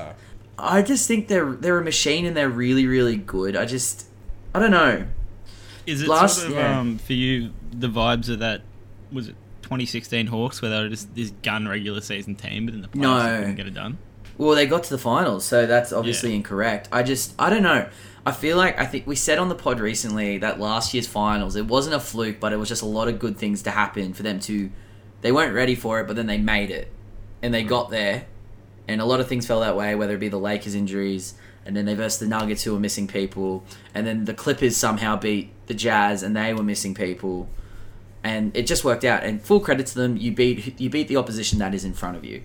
I 0.59 0.81
just 0.83 1.07
think 1.07 1.29
they're 1.29 1.53
they're 1.53 1.79
a 1.79 1.83
machine 1.83 2.25
and 2.25 2.35
they're 2.37 2.49
really 2.49 2.85
really 2.85 3.15
good. 3.15 3.55
I 3.55 3.65
just 3.65 4.05
I 4.53 4.59
don't 4.59 4.71
know. 4.71 5.07
Is 5.87 6.01
it 6.03 6.07
Last- 6.09 6.37
sort 6.41 6.49
of 6.51 6.55
yeah. 6.57 6.79
um, 6.79 6.97
for 6.99 7.13
you 7.13 7.51
the 7.79 7.87
vibes 7.87 8.29
of 8.29 8.39
that? 8.39 8.61
Was 9.11 9.27
it 9.29 9.35
2016 9.63 10.27
Hawks 10.27 10.61
where 10.61 10.71
they 10.71 10.81
were 10.81 10.89
just 10.89 11.13
this 11.15 11.31
gun 11.43 11.67
regular 11.67 12.01
season 12.01 12.35
team, 12.35 12.65
but 12.65 12.75
in 12.75 12.81
the 12.81 12.87
playoffs 12.87 13.01
No. 13.01 13.31
they 13.31 13.37
couldn't 13.39 13.55
get 13.55 13.67
it 13.67 13.73
done? 13.73 13.97
Well, 14.37 14.55
they 14.55 14.65
got 14.65 14.83
to 14.83 14.89
the 14.89 14.97
finals, 14.97 15.45
so 15.45 15.65
that's 15.67 15.93
obviously 15.93 16.29
Yeah. 16.31 16.37
incorrect. 16.37 16.89
I 16.91 17.03
just, 17.03 17.33
I 17.37 17.49
don't 17.49 17.61
know. 17.63 17.87
I 18.25 18.31
feel 18.31 18.57
like 18.57 18.79
I 18.79 18.85
think 18.85 19.05
we 19.05 19.15
said 19.15 19.37
on 19.37 19.49
the 19.49 19.55
pod 19.55 19.79
recently 19.79 20.37
that 20.39 20.59
last 20.59 20.93
year's 20.93 21.07
finals, 21.07 21.55
it 21.55 21.67
wasn't 21.67 21.95
a 21.95 21.99
fluke, 21.99 22.39
but 22.39 22.51
it 22.53 22.57
was 22.57 22.69
just 22.69 22.81
a 22.81 22.85
lot 22.87 23.07
of 23.07 23.19
good 23.19 23.37
things 23.37 23.61
to 23.63 23.71
happen 23.71 24.13
for 24.13 24.23
them 24.23 24.39
to. 24.41 24.71
They 25.21 25.31
weren't 25.31 25.53
ready 25.53 25.75
for 25.75 25.99
it, 26.01 26.07
but 26.07 26.15
then 26.15 26.25
they 26.27 26.37
made 26.37 26.71
it, 26.71 26.91
and 27.41 27.53
they 27.53 27.63
got 27.63 27.89
there, 27.91 28.25
and 28.87 28.99
a 29.01 29.05
lot 29.05 29.19
of 29.19 29.27
things 29.27 29.45
fell 29.45 29.59
that 29.61 29.75
way. 29.77 29.93
Whether 29.95 30.15
it 30.15 30.19
be 30.19 30.29
the 30.29 30.39
Lakers 30.39 30.73
injuries, 30.75 31.35
and 31.65 31.75
then 31.77 31.85
they 31.85 31.93
versed 31.95 32.19
the 32.19 32.27
Nuggets 32.27 32.63
who 32.63 32.73
were 32.73 32.79
missing 32.79 33.07
people, 33.07 33.63
and 33.93 34.07
then 34.07 34.25
the 34.25 34.33
Clippers 34.33 34.75
somehow 34.77 35.15
beat 35.17 35.51
the 35.67 35.73
Jazz, 35.73 36.23
and 36.23 36.35
they 36.35 36.53
were 36.53 36.63
missing 36.63 36.93
people, 36.93 37.47
and 38.23 38.55
it 38.55 38.65
just 38.67 38.83
worked 38.83 39.03
out. 39.03 39.23
And 39.23 39.41
full 39.41 39.59
credit 39.59 39.87
to 39.87 39.95
them, 39.95 40.17
you 40.17 40.31
beat 40.31 40.79
you 40.79 40.89
beat 40.89 41.07
the 41.07 41.17
opposition 41.17 41.59
that 41.59 41.73
is 41.73 41.83
in 41.85 41.93
front 41.93 42.17
of 42.17 42.23
you, 42.25 42.43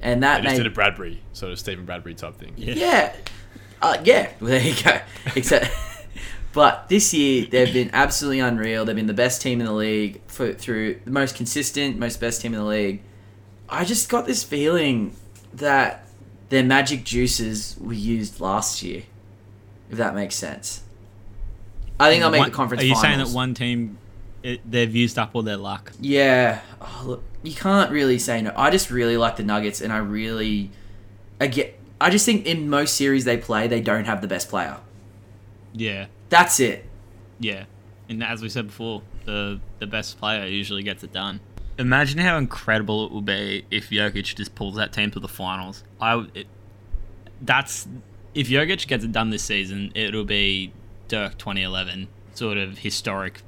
and 0.00 0.22
They 0.22 0.26
that 0.26 0.42
just 0.42 0.52
made 0.56 0.62
did 0.62 0.66
a 0.66 0.74
Bradbury, 0.74 1.20
sort 1.32 1.52
of 1.52 1.58
Steven 1.58 1.84
Bradbury 1.84 2.14
type 2.14 2.36
thing. 2.36 2.52
yeah. 2.56 3.14
Uh, 3.82 3.98
yeah. 4.04 4.30
Well, 4.40 4.50
there 4.50 4.62
you 4.62 4.74
go. 4.82 4.98
Except, 5.36 5.70
but 6.52 6.88
this 6.88 7.12
year 7.12 7.46
they've 7.50 7.72
been 7.72 7.90
absolutely 7.92 8.40
unreal. 8.40 8.84
They've 8.86 8.96
been 8.96 9.06
the 9.06 9.12
best 9.12 9.42
team 9.42 9.60
in 9.60 9.66
the 9.66 9.72
league 9.72 10.22
for, 10.26 10.52
through 10.54 11.00
the 11.04 11.10
most 11.10 11.36
consistent, 11.36 11.98
most 11.98 12.18
best 12.20 12.40
team 12.40 12.54
in 12.54 12.60
the 12.60 12.66
league. 12.66 13.02
I 13.68 13.84
just 13.84 14.08
got 14.08 14.26
this 14.26 14.42
feeling 14.42 15.14
that 15.54 16.06
their 16.48 16.62
magic 16.64 17.04
juices 17.04 17.76
were 17.80 17.92
used 17.92 18.40
last 18.40 18.82
year. 18.82 19.02
If 19.90 19.98
that 19.98 20.14
makes 20.14 20.34
sense. 20.34 20.82
I 22.00 22.10
think 22.10 22.22
they'll 22.22 22.30
make 22.30 22.38
One- 22.40 22.50
the 22.50 22.56
conference 22.56 22.82
Are 22.82 22.86
you 22.86 22.94
finals. 22.94 23.02
saying 23.16 23.32
that 23.32 23.34
one 23.36 23.54
team 23.54 23.98
it, 24.44 24.70
they've 24.70 24.94
used 24.94 25.18
up 25.18 25.30
all 25.34 25.42
their 25.42 25.56
luck. 25.56 25.90
Yeah. 26.00 26.60
Oh, 26.80 27.02
look, 27.06 27.22
you 27.42 27.54
can't 27.54 27.90
really 27.90 28.18
say 28.20 28.40
no. 28.42 28.52
I 28.56 28.70
just 28.70 28.90
really 28.90 29.16
like 29.16 29.34
the 29.36 29.42
Nuggets, 29.42 29.80
and 29.80 29.92
I 29.92 29.96
really, 29.98 30.70
again, 31.40 31.70
I 32.00 32.10
just 32.10 32.24
think 32.26 32.46
in 32.46 32.68
most 32.70 32.94
series 32.94 33.24
they 33.24 33.36
play, 33.38 33.66
they 33.66 33.80
don't 33.80 34.04
have 34.04 34.20
the 34.20 34.28
best 34.28 34.48
player. 34.48 34.76
Yeah, 35.72 36.06
That's 36.28 36.60
it. 36.60 36.84
yeah. 37.40 37.64
And 38.08 38.22
as 38.22 38.42
we 38.42 38.48
said 38.50 38.66
before, 38.68 39.02
the 39.24 39.58
the 39.78 39.86
best 39.86 40.18
player 40.18 40.46
usually 40.46 40.82
gets 40.82 41.02
it 41.02 41.12
done. 41.12 41.40
Imagine 41.78 42.18
how 42.20 42.36
incredible 42.38 43.06
it 43.06 43.10
will 43.12 43.22
be 43.22 43.64
if 43.70 43.88
Jokic 43.90 44.36
just 44.36 44.54
pulls 44.54 44.76
that 44.76 44.92
team 44.92 45.10
to 45.12 45.18
the 45.20 45.26
finals. 45.26 45.82
I 46.00 46.10
w- 46.12 46.30
it, 46.34 46.46
that's 47.40 47.88
if 48.34 48.48
Jokic 48.48 48.86
gets 48.86 49.04
it 49.04 49.10
done 49.12 49.30
this 49.30 49.42
season, 49.42 49.90
it'll 49.94 50.24
be 50.24 50.72
Dirk 51.08 51.38
2011 51.38 52.08
sort 52.34 52.58
of 52.58 52.78
historic 52.78 53.40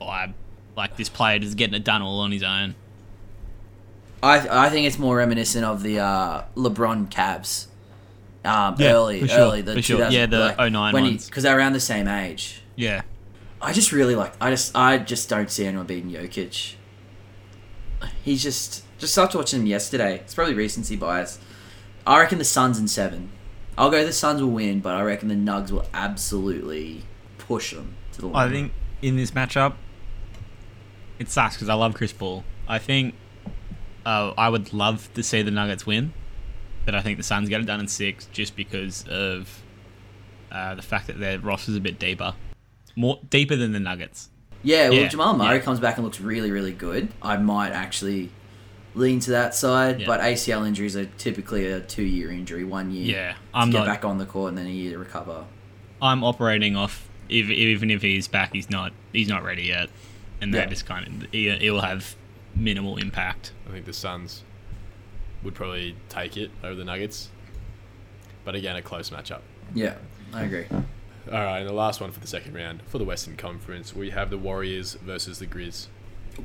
vibe. 0.00 0.34
Like 0.76 0.96
this 0.96 1.08
player 1.08 1.38
just 1.38 1.56
getting 1.56 1.74
it 1.74 1.84
done 1.84 2.02
all 2.02 2.20
on 2.20 2.32
his 2.32 2.42
own. 2.42 2.74
I 4.22 4.66
I 4.66 4.70
think 4.70 4.86
it's 4.86 4.98
more 4.98 5.16
reminiscent 5.16 5.64
of 5.64 5.82
the 5.82 5.98
uh, 6.00 6.42
LeBron 6.56 7.08
Cavs. 7.10 7.66
Um, 8.44 8.74
Yeah, 8.78 8.92
early, 8.92 9.20
for 9.20 9.28
sure, 9.28 9.38
early, 9.38 9.62
the 9.62 9.74
for 9.74 9.82
sure. 9.82 9.96
2000 9.98 10.12
Yeah, 10.18 10.26
the 10.26 10.68
09 10.70 10.92
when 10.92 11.02
ones. 11.04 11.26
because 11.26 11.44
they're 11.44 11.56
around 11.56 11.74
the 11.74 11.80
same 11.80 12.08
age. 12.08 12.62
Yeah, 12.74 13.02
I 13.60 13.72
just 13.72 13.92
really 13.92 14.14
like. 14.16 14.32
I 14.40 14.50
just 14.50 14.74
I 14.76 14.98
just 14.98 15.28
don't 15.28 15.50
see 15.50 15.66
anyone 15.66 15.86
beating 15.86 16.10
Jokic. 16.10 16.74
He's 18.24 18.42
just 18.42 18.84
just 18.98 19.12
started 19.12 19.36
watching 19.36 19.60
him 19.60 19.66
yesterday. 19.66 20.16
It's 20.16 20.34
probably 20.34 20.54
recency 20.54 20.96
bias. 20.96 21.38
I 22.06 22.18
reckon 22.20 22.38
the 22.38 22.44
Suns 22.44 22.78
in 22.78 22.88
seven. 22.88 23.30
I'll 23.78 23.90
go 23.90 24.04
the 24.04 24.12
Suns 24.12 24.42
will 24.42 24.50
win, 24.50 24.80
but 24.80 24.94
I 24.94 25.02
reckon 25.02 25.28
the 25.28 25.34
Nugs 25.34 25.70
will 25.70 25.86
absolutely 25.94 27.02
push 27.38 27.72
them 27.72 27.94
to 28.12 28.20
the 28.22 28.26
line. 28.28 28.48
I 28.48 28.50
think 28.52 28.72
in 29.02 29.16
this 29.16 29.30
matchup, 29.30 29.74
it 31.22 31.30
sucks 31.30 31.54
because 31.56 31.68
I 31.68 31.74
love 31.74 31.94
Chris 31.94 32.12
Paul. 32.12 32.44
I 32.68 32.78
think 32.78 33.14
uh, 34.04 34.32
I 34.36 34.48
would 34.48 34.72
love 34.72 35.08
to 35.14 35.22
see 35.22 35.42
the 35.42 35.50
Nuggets 35.50 35.86
win, 35.86 36.12
but 36.84 36.94
I 36.94 37.00
think 37.00 37.16
the 37.16 37.22
Suns 37.22 37.48
get 37.48 37.60
it 37.60 37.66
done 37.66 37.80
in 37.80 37.88
six 37.88 38.26
just 38.32 38.56
because 38.56 39.04
of 39.08 39.62
uh, 40.50 40.74
the 40.74 40.82
fact 40.82 41.06
that 41.06 41.18
their 41.18 41.38
roster's 41.38 41.76
a 41.76 41.80
bit 41.80 41.98
deeper, 41.98 42.34
more 42.96 43.20
deeper 43.30 43.56
than 43.56 43.72
the 43.72 43.80
Nuggets. 43.80 44.28
Yeah, 44.62 44.90
well, 44.90 44.98
Yeah, 45.00 45.08
Jamal 45.08 45.36
Murray 45.36 45.56
yeah. 45.56 45.62
comes 45.62 45.80
back 45.80 45.96
and 45.96 46.04
looks 46.04 46.20
really, 46.20 46.50
really 46.50 46.72
good. 46.72 47.08
I 47.20 47.36
might 47.36 47.70
actually 47.72 48.30
lean 48.94 49.18
to 49.20 49.30
that 49.32 49.54
side, 49.54 50.00
Yeah. 50.00 50.06
but 50.06 50.20
ACL 50.20 50.66
injuries 50.66 50.96
are 50.96 51.06
typically 51.18 51.66
a 51.66 51.80
two-year 51.80 52.30
injury, 52.30 52.62
one 52.64 52.90
year 52.92 53.14
Yeah, 53.16 53.34
I'm 53.54 53.70
get 53.70 53.78
not. 53.78 53.86
back 53.86 54.04
on 54.04 54.18
the 54.18 54.26
court 54.26 54.50
and 54.50 54.58
then 54.58 54.66
a 54.66 54.70
year 54.70 54.92
to 54.92 54.98
recover. 54.98 55.46
I'm 56.00 56.22
operating 56.22 56.76
off 56.76 57.08
if, 57.28 57.48
even 57.50 57.90
if 57.90 58.02
he's 58.02 58.28
back, 58.28 58.52
he's 58.52 58.68
not. 58.68 58.92
He's 59.12 59.28
not 59.28 59.42
ready 59.44 59.62
yet, 59.64 59.88
and 60.42 60.52
Yeah. 60.52 60.60
that 60.60 60.68
just 60.70 60.84
kind 60.84 61.06
of 61.24 61.34
it, 61.34 61.62
he'll 61.62 61.80
have 61.80 62.14
minimal 62.54 62.98
impact. 62.98 63.52
I 63.68 63.72
think 63.72 63.86
the 63.86 63.92
Suns 63.94 64.42
would 65.42 65.54
probably 65.54 65.96
take 66.10 66.36
it 66.36 66.50
over 66.62 66.74
the 66.74 66.84
Nuggets. 66.84 67.30
But 68.44 68.54
again, 68.54 68.76
a 68.76 68.82
close 68.82 69.08
matchup. 69.10 69.40
Yeah, 69.74 69.94
I 70.34 70.42
agree. 70.42 70.66
All 70.70 70.82
right, 71.44 71.60
and 71.60 71.68
the 71.68 71.72
last 71.72 72.00
one 72.00 72.10
for 72.10 72.18
the 72.20 72.26
second 72.26 72.54
round 72.54 72.82
for 72.88 72.98
the 72.98 73.04
Western 73.04 73.36
Conference, 73.36 73.94
we 73.94 74.10
have 74.10 74.28
the 74.30 74.36
Warriors 74.38 74.94
versus 74.94 75.38
the 75.38 75.46
Grizz. 75.46 75.86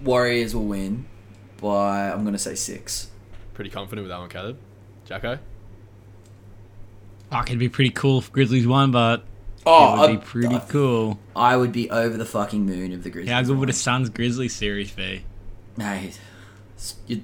Warriors 0.04 0.54
will 0.56 0.66
win 0.66 1.06
by 1.60 2.12
I'm 2.12 2.22
going 2.22 2.34
to 2.34 2.40
say 2.40 2.54
six. 2.56 3.10
Pretty 3.56 3.72
confident 3.72 4.04
with 4.06 4.12
that 4.12 4.20
one, 4.20 4.30
Caleb. 4.30 4.60
Jacko? 5.06 5.40
Fuck, 7.32 7.48
it'd 7.50 7.60
be 7.60 7.70
pretty 7.70 7.90
cool 7.90 8.20
if 8.20 8.32
Grizzlies 8.32 8.68
won, 8.68 8.92
but 8.92 9.24
Oh, 9.66 9.96
it 9.96 10.00
would 10.00 10.10
I- 10.10 10.14
be 10.14 10.22
pretty 10.26 10.56
I- 10.56 10.60
cool. 10.60 11.20
I 11.36 11.58
would 11.58 11.72
be 11.72 11.90
over 11.92 12.16
the 12.18 12.26
fucking 12.26 12.66
moon 12.66 12.92
if 12.94 13.04
the 13.04 13.10
Grizzlies. 13.10 13.32
How 13.34 13.42
good 13.42 13.58
would 13.58 13.70
a 13.70 13.72
won. 13.72 13.74
Suns 13.74 14.10
Grizzlies 14.10 14.56
series 14.56 14.92
be? 14.92 15.24
Mate, 15.76 16.20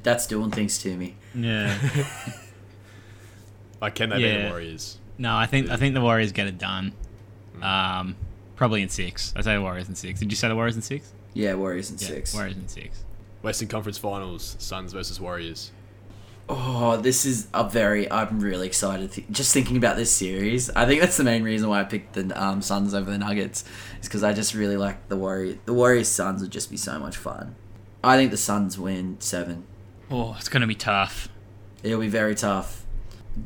that's 0.03 0.27
doing 0.27 0.51
things 0.51 0.77
to 0.79 0.95
me. 0.97 1.15
Yeah. 1.35 1.77
Like, 3.81 3.95
can 3.95 4.09
they 4.11 4.17
beat 4.17 4.43
the 4.43 4.49
Warriors? 4.49 4.97
no, 5.17 5.35
I 5.35 5.45
think 5.45 5.69
I 5.69 5.75
think 5.75 5.93
the 5.93 6.01
Warriors 6.01 6.31
get 6.31 6.47
it 6.47 6.57
done. 6.57 6.93
Um, 7.61 8.15
probably 8.55 8.81
in 8.81 8.87
six. 8.89 9.33
I 9.35 9.41
say 9.41 9.55
the 9.55 9.61
Warriors 9.61 9.89
in 9.89 9.95
six. 9.95 10.19
Did 10.21 10.31
you 10.31 10.35
say 10.37 10.47
the 10.47 10.55
Warriors 10.55 10.75
in 10.77 10.81
six? 10.81 11.11
Yeah, 11.33 11.55
Warriors 11.55 11.91
in 11.91 11.97
Yeah, 11.97 12.07
six. 12.07 12.33
Warriors 12.33 12.55
in 12.55 12.67
six. 12.69 13.03
Western 13.41 13.67
Conference 13.67 13.97
Finals, 13.97 14.55
Suns 14.59 14.93
versus 14.93 15.19
Warriors. 15.19 15.71
Oh, 16.49 16.97
this 16.97 17.25
is 17.25 17.47
a 17.53 17.67
very. 17.67 18.11
I'm 18.11 18.39
really 18.41 18.67
excited. 18.67 19.11
Th- 19.13 19.27
just 19.31 19.53
thinking 19.53 19.77
about 19.77 19.95
this 19.95 20.11
series, 20.11 20.69
I 20.71 20.85
think 20.85 20.99
that's 21.01 21.15
the 21.17 21.23
main 21.23 21.41
reason 21.43 21.69
why 21.69 21.79
I 21.79 21.83
picked 21.85 22.13
the 22.13 22.41
um, 22.41 22.61
Suns 22.61 22.93
over 22.93 23.09
the 23.09 23.17
Nuggets, 23.17 23.63
is 24.01 24.07
because 24.07 24.23
I 24.23 24.33
just 24.33 24.53
really 24.53 24.75
like 24.77 25.07
the 25.07 25.15
Warriors. 25.15 25.57
The 25.65 25.73
Warriors 25.73 26.09
Suns 26.09 26.41
would 26.41 26.51
just 26.51 26.69
be 26.69 26.75
so 26.77 26.99
much 26.99 27.15
fun. 27.15 27.55
I 28.03 28.17
think 28.17 28.31
the 28.31 28.37
Suns 28.37 28.77
win 28.77 29.15
seven. 29.19 29.63
Oh, 30.11 30.35
it's 30.37 30.49
gonna 30.49 30.67
be 30.67 30.75
tough. 30.75 31.29
It'll 31.81 32.01
be 32.01 32.09
very 32.09 32.35
tough. 32.35 32.85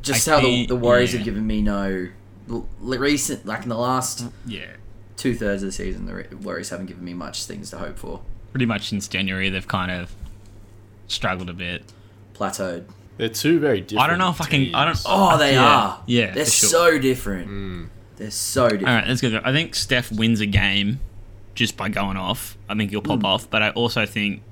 Just 0.02 0.26
I 0.28 0.32
how 0.32 0.40
the, 0.40 0.46
think- 0.46 0.68
the 0.68 0.76
Warriors 0.76 1.12
yeah. 1.12 1.18
have 1.18 1.24
given 1.24 1.46
me 1.46 1.62
no 1.62 2.08
l- 2.50 2.68
recent, 2.82 3.46
like 3.46 3.62
in 3.62 3.68
the 3.68 3.78
last 3.78 4.26
Yeah. 4.44 4.66
two 5.16 5.34
thirds 5.36 5.62
of 5.62 5.68
the 5.68 5.72
season, 5.72 6.06
the 6.06 6.36
Warriors 6.38 6.70
haven't 6.70 6.86
given 6.86 7.04
me 7.04 7.14
much 7.14 7.44
things 7.44 7.70
to 7.70 7.78
hope 7.78 7.96
for. 7.96 8.22
Pretty 8.52 8.66
much 8.66 8.88
since 8.88 9.06
January, 9.06 9.48
they've 9.50 9.68
kind 9.68 9.92
of 9.92 10.14
struggled 11.06 11.48
a 11.48 11.52
bit. 11.54 11.84
Plateaued. 12.38 12.84
They're 13.16 13.28
two 13.28 13.58
very 13.58 13.80
different. 13.80 14.04
I 14.04 14.06
don't 14.08 14.18
know 14.18 14.30
if 14.30 14.40
I 14.40 14.46
can- 14.46 14.74
I 14.74 14.84
don't- 14.84 15.02
Oh, 15.06 15.36
they 15.38 15.54
Yeah. 15.54 15.64
are. 15.64 16.02
Yeah, 16.06 16.30
they're 16.32 16.46
sure. 16.46 16.68
so 16.68 16.98
different. 16.98 17.48
Mm. 17.50 17.88
They're 18.16 18.30
so 18.30 18.68
different. 18.68 18.88
All 18.88 18.94
right, 18.94 19.08
let's 19.08 19.20
go. 19.20 19.40
I 19.44 19.52
think 19.52 19.74
Steph 19.74 20.12
wins 20.12 20.40
a 20.40 20.46
game 20.46 21.00
just 21.54 21.76
by 21.76 21.88
going 21.88 22.16
off. 22.16 22.56
I 22.68 22.76
think 22.76 22.90
he'll 22.90 23.02
pop 23.02 23.24
off, 23.24 23.50
but 23.50 23.62
I 23.62 23.70
also 23.70 24.06
think 24.06 24.42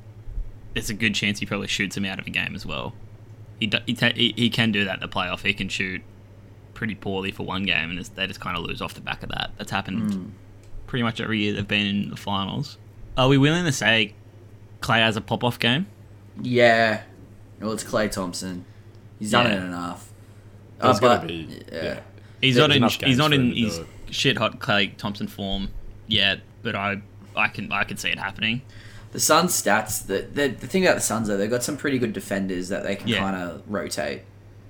there's 0.74 0.90
a 0.90 0.94
good 0.94 1.14
chance 1.14 1.38
he 1.38 1.46
probably 1.46 1.68
shoots 1.68 1.96
him 1.96 2.04
out 2.04 2.18
of 2.18 2.26
a 2.26 2.30
game 2.30 2.54
as 2.56 2.66
well. 2.66 2.92
He 3.60 3.70
he, 3.86 3.94
ta- 3.94 4.12
he, 4.14 4.34
he 4.36 4.50
can 4.50 4.72
do 4.72 4.84
that 4.84 4.94
in 4.94 5.00
the 5.00 5.08
playoff. 5.08 5.40
He 5.46 5.54
can 5.54 5.68
shoot 5.68 6.02
pretty 6.74 6.94
poorly 6.96 7.30
for 7.30 7.44
one 7.44 7.62
game, 7.62 7.90
and 7.90 8.04
they 8.04 8.26
just 8.26 8.40
kind 8.40 8.56
of 8.56 8.64
lose 8.64 8.82
off 8.82 8.94
the 8.94 9.00
back 9.00 9.22
of 9.22 9.28
that. 9.30 9.52
That's 9.58 9.70
happened 9.70 10.34
pretty 10.88 11.02
much 11.04 11.20
every 11.20 11.38
year 11.40 11.52
they've 11.54 11.66
been 11.66 11.86
in 11.86 12.10
the 12.10 12.16
finals. 12.16 12.78
Are 13.16 13.28
we 13.28 13.38
willing 13.38 13.64
to 13.64 13.72
say 13.72 14.14
Klay 14.80 14.98
has 14.98 15.16
a 15.16 15.20
pop 15.20 15.42
off 15.44 15.58
game? 15.58 15.86
Yeah. 16.42 17.02
Well, 17.60 17.72
it's 17.72 17.84
Klay 17.84 18.10
Thompson. 18.10 18.64
He's 19.18 19.30
done 19.30 19.46
Yeah. 19.46 19.62
it 19.62 19.64
enough. 19.64 20.08
There's 20.80 20.96
Uh, 20.96 21.00
gotta 21.00 21.18
but- 21.20 21.28
be- 21.28 21.62
yeah. 21.72 21.82
yeah. 21.84 22.00
He's 22.40 22.54
There's 22.54 22.68
not 22.68 22.70
in. 22.70 22.76
enough 22.82 23.00
He's 23.02 23.16
not 23.16 23.28
for 23.30 23.34
him 23.34 23.40
in 23.42 23.48
to 23.50 23.54
do 23.54 23.64
his 23.64 23.78
it. 23.78 23.86
shit 24.10 24.36
hot 24.38 24.58
Klay 24.58 24.94
Thompson 24.96 25.26
form 25.26 25.68
yet, 26.06 26.40
but 26.62 26.74
I 26.74 27.00
I 27.34 27.48
can 27.48 27.72
I 27.72 27.84
can 27.84 27.96
see 27.96 28.10
it 28.10 28.18
happening. 28.18 28.62
The 29.12 29.20
Suns' 29.20 29.52
stats, 29.62 30.06
the, 30.06 30.26
the, 30.30 30.48
the 30.48 30.66
thing 30.66 30.84
about 30.84 30.96
the 30.96 31.00
Suns, 31.00 31.28
though, 31.28 31.38
they've 31.38 31.48
got 31.48 31.62
some 31.62 31.76
pretty 31.78 31.98
good 31.98 32.12
defenders 32.12 32.68
that 32.68 32.82
they 32.82 32.96
can 32.96 33.08
Yeah. 33.08 33.18
kind 33.20 33.36
of 33.36 33.62
rotate. 33.66 34.22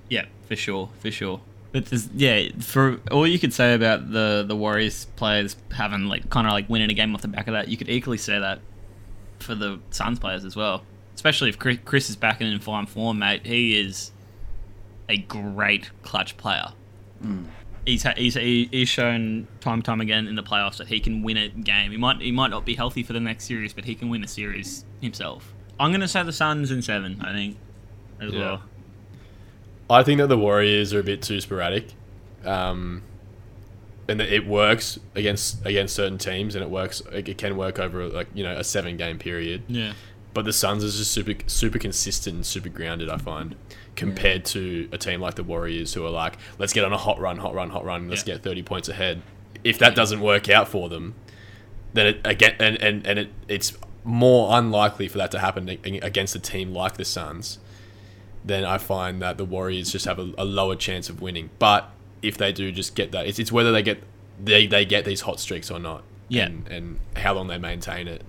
Yeah, 0.09 0.25
for 0.47 0.55
sure, 0.55 0.89
for 0.99 1.11
sure. 1.11 1.41
But 1.73 1.87
there's, 1.87 2.07
yeah, 2.15 2.47
for 2.61 3.01
all 3.11 3.27
you 3.27 3.39
could 3.39 3.51
say 3.53 3.73
about 3.73 4.11
the 4.13 4.45
the 4.47 4.55
Warriors 4.55 5.05
players 5.17 5.57
having 5.73 6.05
like 6.05 6.29
kind 6.29 6.47
of 6.47 6.53
like 6.53 6.69
winning 6.69 6.89
a 6.89 6.93
game 6.93 7.13
off 7.13 7.21
the 7.21 7.27
back 7.27 7.47
of 7.47 7.53
that, 7.53 7.67
you 7.67 7.75
could 7.75 7.89
equally 7.89 8.17
say 8.17 8.39
that 8.39 8.59
for 9.39 9.53
the 9.55 9.79
Suns 9.89 10.19
players 10.19 10.45
as 10.45 10.55
well. 10.55 10.83
Especially 11.17 11.49
if 11.49 11.57
Chris, 11.57 12.11
is 12.11 12.15
back 12.15 12.41
in 12.41 12.59
fine 12.59 12.85
form, 12.85 13.17
mate. 13.17 13.43
He 13.43 13.79
is 13.79 14.11
a 15.09 15.17
great 15.17 15.89
clutch 16.03 16.37
player. 16.37 16.73
He's, 17.87 18.03
he's 18.15 18.35
he's 18.35 18.87
shown 18.87 19.47
time 19.59 19.73
and 19.79 19.83
time 19.85 19.99
again 19.99 20.27
in 20.27 20.35
the 20.35 20.43
playoffs 20.43 20.77
that 20.77 20.85
he 20.89 20.99
can 20.99 21.23
win 21.23 21.35
a 21.37 21.47
game. 21.49 21.89
He 21.89 21.97
might 21.97 22.21
he 22.21 22.31
might 22.31 22.51
not 22.51 22.65
be 22.67 22.75
healthy 22.75 23.01
for 23.01 23.13
the 23.13 23.19
next 23.19 23.45
series, 23.45 23.73
but 23.73 23.85
he 23.85 23.95
can 23.95 24.09
win 24.09 24.23
a 24.23 24.27
series 24.27 24.85
himself. 25.01 25.55
I'm 25.79 25.91
gonna 25.91 26.07
say 26.07 26.21
the 26.21 26.31
Suns 26.31 26.69
in 26.69 26.83
seven. 26.83 27.19
I 27.19 27.33
think 27.33 27.57
as 28.21 28.31
Yeah. 28.31 28.39
well. 28.39 28.61
I 29.89 30.03
think 30.03 30.19
that 30.19 30.27
the 30.27 30.37
Warriors 30.37 30.93
are 30.93 30.99
a 30.99 31.03
bit 31.03 31.23
too 31.23 31.41
sporadic, 31.41 31.93
um, 32.45 33.01
and 34.07 34.19
that 34.19 34.31
it 34.31 34.45
works 34.45 34.99
against 35.15 35.65
against 35.65 35.95
certain 35.95 36.19
teams, 36.19 36.53
and 36.53 36.63
it 36.63 36.69
works. 36.69 37.01
It 37.11 37.39
can 37.39 37.57
work 37.57 37.79
over 37.79 38.07
like 38.07 38.27
you 38.35 38.43
know 38.43 38.55
a 38.55 38.63
seven 38.63 38.97
game 38.97 39.17
period. 39.17 39.63
Yeah. 39.67 39.93
But 40.37 40.45
the 40.45 40.53
Suns 40.53 40.83
is 40.83 40.99
just 40.99 41.09
super 41.09 41.33
super 41.47 41.79
consistent 41.79 42.35
and 42.35 42.45
super 42.45 42.69
grounded. 42.69 43.09
I 43.09 43.17
find 43.17 43.55
compared 43.95 44.45
to 44.45 44.87
a 44.91 44.97
team 44.99 45.19
like 45.19 45.33
the 45.33 45.43
Warriors, 45.43 45.95
who 45.95 46.05
are 46.05 46.11
like, 46.11 46.37
let's 46.59 46.73
get 46.73 46.83
on 46.85 46.93
a 46.93 46.97
hot 46.97 47.19
run, 47.19 47.37
hot 47.37 47.55
run, 47.55 47.71
hot 47.71 47.83
run, 47.83 48.07
let's 48.07 48.21
Yeah. 48.21 48.35
get 48.35 48.43
thirty 48.43 48.61
points 48.61 48.87
ahead. 48.87 49.23
If 49.63 49.79
that 49.79 49.95
doesn't 49.95 50.21
work 50.21 50.47
out 50.47 50.67
for 50.67 50.89
them, 50.89 51.15
then 51.93 52.05
it 52.05 52.21
again 52.23 52.53
and 52.59 52.79
and, 52.79 53.07
and 53.07 53.17
it, 53.17 53.29
it's 53.47 53.75
more 54.03 54.55
unlikely 54.55 55.07
for 55.07 55.17
that 55.17 55.31
to 55.31 55.39
happen 55.39 55.67
against 55.69 56.35
a 56.35 56.39
team 56.39 56.71
like 56.71 56.97
the 56.97 57.05
Suns. 57.05 57.57
Then 58.45 58.63
I 58.63 58.77
find 58.77 59.19
that 59.23 59.39
the 59.39 59.43
Warriors 59.45 59.91
just 59.91 60.05
have 60.05 60.19
a, 60.19 60.31
a 60.37 60.45
lower 60.45 60.75
chance 60.75 61.09
of 61.09 61.19
winning. 61.19 61.49
But 61.57 61.89
if 62.21 62.37
they 62.37 62.51
do 62.53 62.71
just 62.71 62.93
get 62.93 63.11
that, 63.11 63.25
it's, 63.25 63.39
it's 63.39 63.51
whether 63.51 63.71
they 63.71 63.81
get 63.81 64.03
they, 64.39 64.67
they 64.67 64.85
get 64.85 65.03
these 65.03 65.21
hot 65.21 65.39
streaks 65.39 65.71
or 65.71 65.79
not. 65.79 66.03
Yeah. 66.29 66.45
And, 66.45 66.67
and 66.67 66.99
how 67.15 67.33
long 67.33 67.47
they 67.47 67.57
maintain 67.57 68.07
it, 68.07 68.21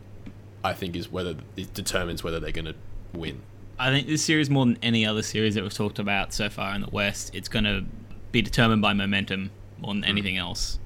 I 0.65 0.73
think 0.73 0.97
is 0.97 1.11
whether 1.11 1.37
it 1.57 1.75
determines 1.75 2.25
whether 2.25 2.41
they're 2.41 2.53
going 2.53 2.65
to 2.67 2.75
win. 3.13 3.43
I 3.79 3.91
think 3.91 4.09
this 4.09 4.25
series, 4.25 4.51
more 4.51 4.67
than 4.67 4.79
any 4.83 5.07
other 5.07 5.23
series 5.23 5.55
that 5.55 5.63
we've 5.63 5.73
talked 5.73 5.99
about 5.99 6.33
so 6.33 6.49
far 6.49 6.75
in 6.75 6.81
the 6.81 6.91
West, 6.91 7.31
it's 7.33 7.49
going 7.49 7.65
to 7.65 7.85
be 8.33 8.43
determined 8.43 8.83
by 8.83 8.93
momentum 8.93 9.51
more 9.79 9.95
than 9.95 10.05
anything 10.05 10.37
else. 10.37 10.79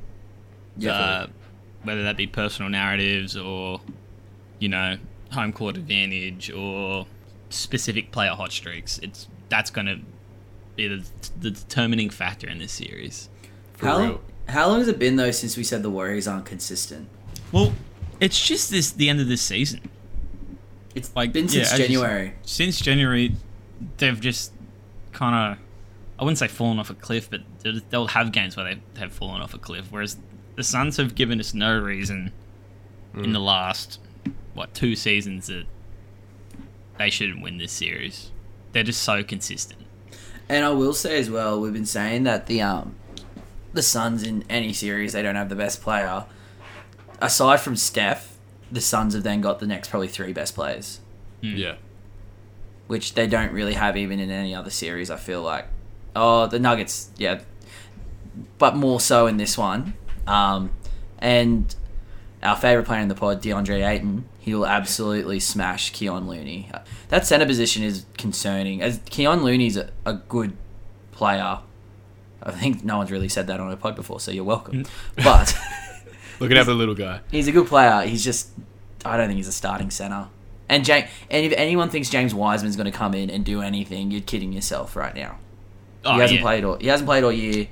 Yeah. 0.77 0.93
Uh, 0.93 1.27
whether 1.85 2.03
that 2.05 2.17
be 2.17 2.27
personal 2.27 2.71
narratives 2.71 3.37
or, 3.37 3.81
you 4.59 4.69
know, 4.69 4.99
home 5.33 5.53
court 5.53 5.77
advantage 5.77 6.51
or 6.51 7.07
specific 7.49 8.13
player 8.13 8.33
hot 8.33 8.53
streaks. 8.53 8.99
It's 8.99 9.29
that's 9.49 9.71
going 9.71 9.87
to 9.87 10.01
be 10.77 10.89
the, 10.89 11.05
the 11.41 11.51
determining 11.51 12.11
factor 12.11 12.49
in 12.49 12.59
this 12.59 12.73
series. 12.73 13.29
For 13.75 13.87
how, 13.87 13.99
real. 13.99 14.21
how 14.49 14.69
long 14.69 14.79
has 14.79 14.89
it 14.89 14.99
been 14.99 15.17
though 15.17 15.31
since 15.31 15.57
we 15.57 15.65
said 15.65 15.83
the 15.83 15.91
Warriors 15.91 16.29
aren't 16.29 16.47
consistent? 16.47 17.09
Well, 17.51 17.73
it's 18.23 18.41
just 18.47 18.71
this 18.71 18.91
the 18.93 19.09
end 19.09 19.21
of 19.21 19.29
this 19.29 19.43
season. 19.43 19.81
It's 20.95 21.15
Like, 21.17 21.33
been 21.33 21.45
yeah, 21.47 21.65
since 21.65 21.73
as 21.73 21.79
you 21.79 21.85
said. 21.85 21.89
January. 21.93 22.35
Since 22.43 22.81
January, 22.81 23.35
they've 23.99 24.21
just 24.21 24.53
kind 25.13 25.35
of 25.53 25.59
I 26.19 26.25
wouldn't 26.25 26.39
say 26.39 26.49
fallen 26.49 26.79
off 26.79 26.89
a 26.91 26.95
cliff, 26.95 27.29
but 27.29 27.41
they'll- 27.63 27.81
they'll 27.91 28.07
have 28.09 28.31
games 28.33 28.57
where 28.57 28.65
they 28.75 28.81
have 29.01 29.13
fallen 29.13 29.43
off 29.43 29.55
a 29.55 29.59
cliff. 29.59 29.87
Whereas 29.91 30.17
the 30.57 30.63
Suns 30.63 30.97
have 30.99 31.15
given 31.15 31.41
us 31.41 31.53
no 31.55 31.77
reason 31.79 32.33
in 33.15 33.33
the 33.33 33.41
last 33.41 33.99
what 34.55 34.73
two 34.75 34.95
seasons 34.95 35.47
that 35.49 35.65
they 36.99 37.11
shouldn't 37.11 37.43
win 37.43 37.59
this 37.59 37.73
series. 37.73 38.31
They're 38.73 38.83
just 38.85 39.03
so 39.03 39.23
consistent. 39.25 39.81
And 40.49 40.65
I 40.65 40.71
will 40.71 40.93
say 40.95 41.19
as 41.19 41.31
well, 41.31 41.59
we've 41.61 41.73
been 41.73 41.87
saying 41.87 42.25
that 42.25 42.47
the 42.47 42.61
um 42.63 42.95
the 43.73 43.83
Suns 43.83 44.23
in 44.23 44.45
any 44.51 44.73
series 44.73 45.15
they 45.15 45.23
don't 45.23 45.35
have 45.37 45.49
the 45.49 45.57
best 45.57 45.81
player. 45.83 46.25
Aside 47.23 47.61
from 47.61 47.77
Steph, 47.77 48.37
the 48.71 48.81
Suns 48.81 49.15
have 49.15 49.23
then 49.23 49.41
got 49.41 49.59
the 49.61 49.67
next 49.67 49.89
probably 49.89 50.09
three 50.09 50.33
best 50.33 50.55
players, 50.55 51.01
Yeah. 51.41 51.77
which 52.89 53.15
they 53.15 53.27
don't 53.27 53.53
really 53.53 53.75
have 53.75 53.97
even 53.97 54.19
in 54.21 54.31
any 54.31 54.55
other 54.55 54.71
series. 54.71 55.11
I 55.11 55.17
feel 55.17 55.41
like, 55.43 55.67
oh, 56.17 56.47
the 56.47 56.59
Nuggets, 56.59 57.11
yeah, 57.17 57.41
but 58.59 58.77
more 58.77 59.01
so 59.01 59.27
in 59.27 59.37
this 59.37 59.57
one. 59.57 59.95
Um, 60.27 60.71
and 61.19 61.75
our 62.43 62.57
favorite 62.57 62.87
player 62.87 63.01
in 63.01 63.09
the 63.09 63.15
pod, 63.15 63.41
DeAndre 63.43 63.87
Ayton, 63.87 64.25
he 64.41 64.55
will 64.55 64.67
absolutely 64.67 65.39
smash 65.39 65.93
Kevon 65.93 66.27
Looney. 66.27 66.69
That 67.09 67.27
center 67.27 67.47
position 67.47 67.83
is 67.85 68.05
concerning. 68.19 68.83
As 68.83 68.99
Kevon 69.01 69.43
Looney's 69.43 69.77
a, 69.77 69.91
a 70.05 70.15
good 70.15 70.57
player. 71.13 71.61
I 72.43 72.51
think 72.51 72.83
no 72.83 72.97
one's 72.97 73.13
really 73.13 73.29
said 73.29 73.47
that 73.47 73.61
on 73.61 73.71
a 73.71 73.77
pod 73.77 73.95
before, 73.95 74.19
so 74.19 74.33
you're 74.33 74.43
welcome. 74.43 74.85
But 75.15 75.57
Looking 76.43 76.59
out 76.59 76.65
for 76.65 76.73
the 76.73 76.77
little 76.77 76.95
guy. 76.95 77.21
he's 77.31 77.49
a 77.49 77.53
good 77.53 77.67
player. 77.67 78.07
He's 78.07 78.25
just 78.25 78.51
I 79.05 79.17
don't 79.17 79.29
think 79.29 79.37
he's 79.39 79.49
a 79.49 79.53
starting 79.53 79.91
center. 79.91 80.29
And 80.69 80.85
James, 80.85 81.09
and 81.31 81.45
if 81.45 81.53
anyone 81.57 81.91
thinks 81.91 82.09
James 82.09 82.35
Wiseman's 82.35 82.77
going 82.77 82.91
to 82.91 82.97
come 82.97 83.15
in 83.15 83.29
and 83.31 83.45
do 83.45 83.61
anything, 83.61 84.11
you're 84.11 84.21
kidding 84.23 84.53
yourself 84.53 84.97
right 84.97 85.15
now. 85.15 85.39
Oh, 86.05 86.15
he 86.15 86.21
hasn't 86.21 86.41
yeah. 86.41 86.45
played 86.45 86.65
all 86.65 86.77
he 86.77 86.87
hasn't 86.87 87.09
played 87.09 87.25
all 87.25 87.33
year. 87.33 87.69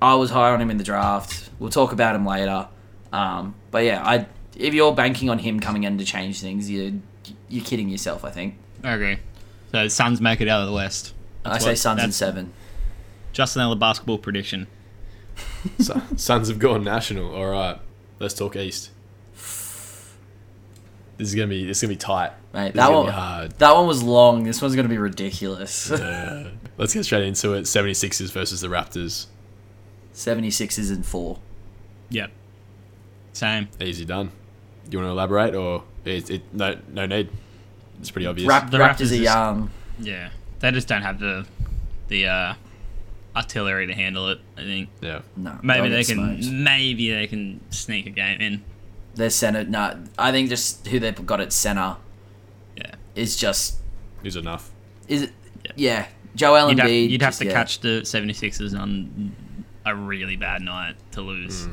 I 0.00 0.14
was 0.14 0.30
high 0.30 0.50
on 0.50 0.60
him 0.60 0.70
in 0.70 0.76
the 0.78 0.84
draft. 0.84 1.50
We'll 1.58 1.70
talk 1.70 1.92
about 1.92 2.14
him 2.14 2.24
later. 2.26 2.68
Um, 3.12 3.54
but 3.70 3.84
yeah, 3.84 4.02
I 4.04 4.26
if 4.56 4.74
you're 4.74 4.92
banking 4.92 5.30
on 5.30 5.38
him 5.38 5.60
coming 5.60 5.84
in 5.84 5.98
to 5.98 6.04
change 6.04 6.40
things, 6.40 6.68
you 6.70 7.00
you're 7.48 7.64
kidding 7.64 7.88
yourself. 7.88 8.24
I 8.24 8.30
think. 8.30 8.56
I 8.82 8.92
agree. 8.92 9.18
So 9.72 9.84
the 9.84 9.90
Suns 9.90 10.20
make 10.20 10.40
it 10.40 10.48
out 10.48 10.60
of 10.60 10.66
the 10.66 10.72
West. 10.72 11.14
I 11.44 11.50
That's 11.52 11.64
say 11.64 11.70
what- 11.70 11.78
Suns 11.78 12.02
in 12.02 12.12
seven. 12.12 12.52
Justin 13.32 13.62
Eller 13.62 13.76
basketball 13.76 14.18
prediction. 14.18 14.66
So, 15.80 16.00
Suns 16.16 16.48
have 16.48 16.58
gone 16.58 16.84
national. 16.84 17.34
All 17.34 17.46
right. 17.50 17.78
Let's 18.20 18.34
talk 18.34 18.56
East. 18.56 18.90
This 21.16 21.28
is 21.28 21.34
gonna 21.34 21.48
be 21.48 21.64
this 21.66 21.78
is 21.78 21.82
gonna 21.82 21.92
be 21.94 21.96
tight. 21.96 22.32
Mate, 22.54 22.72
This 22.72 22.74
that 22.74 22.82
is 22.84 22.88
gonna 22.88 22.98
one 23.04 23.12
hard. 23.12 23.50
that 23.58 23.74
one 23.74 23.86
was 23.86 24.02
long. 24.02 24.44
This 24.44 24.62
one's 24.62 24.76
gonna 24.76 24.88
be 24.88 24.98
ridiculous. 24.98 25.90
Uh, 25.90 26.50
let's 26.76 26.94
get 26.94 27.04
straight 27.04 27.24
into 27.26 27.54
it. 27.54 27.62
76ers 27.62 28.30
versus 28.32 28.60
the 28.60 28.68
Raptors. 28.68 29.26
76ers 30.14 30.90
in 30.92 31.02
four. 31.02 31.38
Yep. 32.10 32.30
Same. 33.32 33.68
Easy 33.80 34.04
done. 34.04 34.30
You 34.90 34.98
want 34.98 35.06
to 35.08 35.10
elaborate 35.10 35.54
or 35.54 35.82
it, 36.04 36.30
it 36.30 36.42
no 36.54 36.76
no 36.88 37.06
need. 37.06 37.30
It's 38.00 38.10
pretty 38.12 38.26
obvious. 38.26 38.48
Rap- 38.48 38.70
The 38.70 38.78
Raptors, 38.78 39.06
Raptors 39.08 39.12
are 39.12 39.22
young. 39.22 39.70
Yeah. 39.98 40.30
They 40.60 40.70
just 40.70 40.86
don't 40.88 41.02
have 41.02 41.18
the 41.18 41.46
the 42.06 42.26
uh, 42.28 42.54
artillery 43.36 43.86
to 43.86 43.94
handle 43.94 44.28
it. 44.28 44.40
I 44.56 44.62
think 44.62 44.88
yeah. 45.00 45.20
No, 45.36 45.58
maybe 45.62 45.88
they'll 45.88 45.98
they 45.98 46.04
get 46.04 46.16
can 46.16 46.42
smoked. 46.42 46.54
maybe 46.56 47.10
they 47.10 47.26
can 47.26 47.60
sneak 47.70 48.06
a 48.06 48.10
game 48.10 48.40
in. 48.40 48.64
Their 49.14 49.30
center, 49.30 49.64
no, 49.64 49.98
I 50.18 50.30
think 50.30 50.48
just 50.48 50.86
who 50.86 51.00
they've 51.00 51.26
got 51.26 51.40
at 51.40 51.52
center 51.52 51.96
Yeah. 52.76 52.94
is 53.16 53.36
just 53.36 53.78
Is 54.22 54.36
enough. 54.36 54.70
is 55.08 55.22
it? 55.22 55.32
Yeah. 55.64 55.72
Yeah, 55.76 56.06
Joel 56.36 56.68
You'd 56.70 56.78
have, 56.78 56.90
you'd 56.90 57.22
have 57.22 57.30
just- 57.30 57.38
to 57.40 57.46
yeah. 57.46 57.52
catch 57.52 57.80
the 57.80 58.02
76ers 58.02 58.78
on 58.78 59.34
a 59.84 59.94
really 59.96 60.36
bad 60.36 60.62
night 60.62 60.94
to 61.12 61.22
lose. 61.22 61.66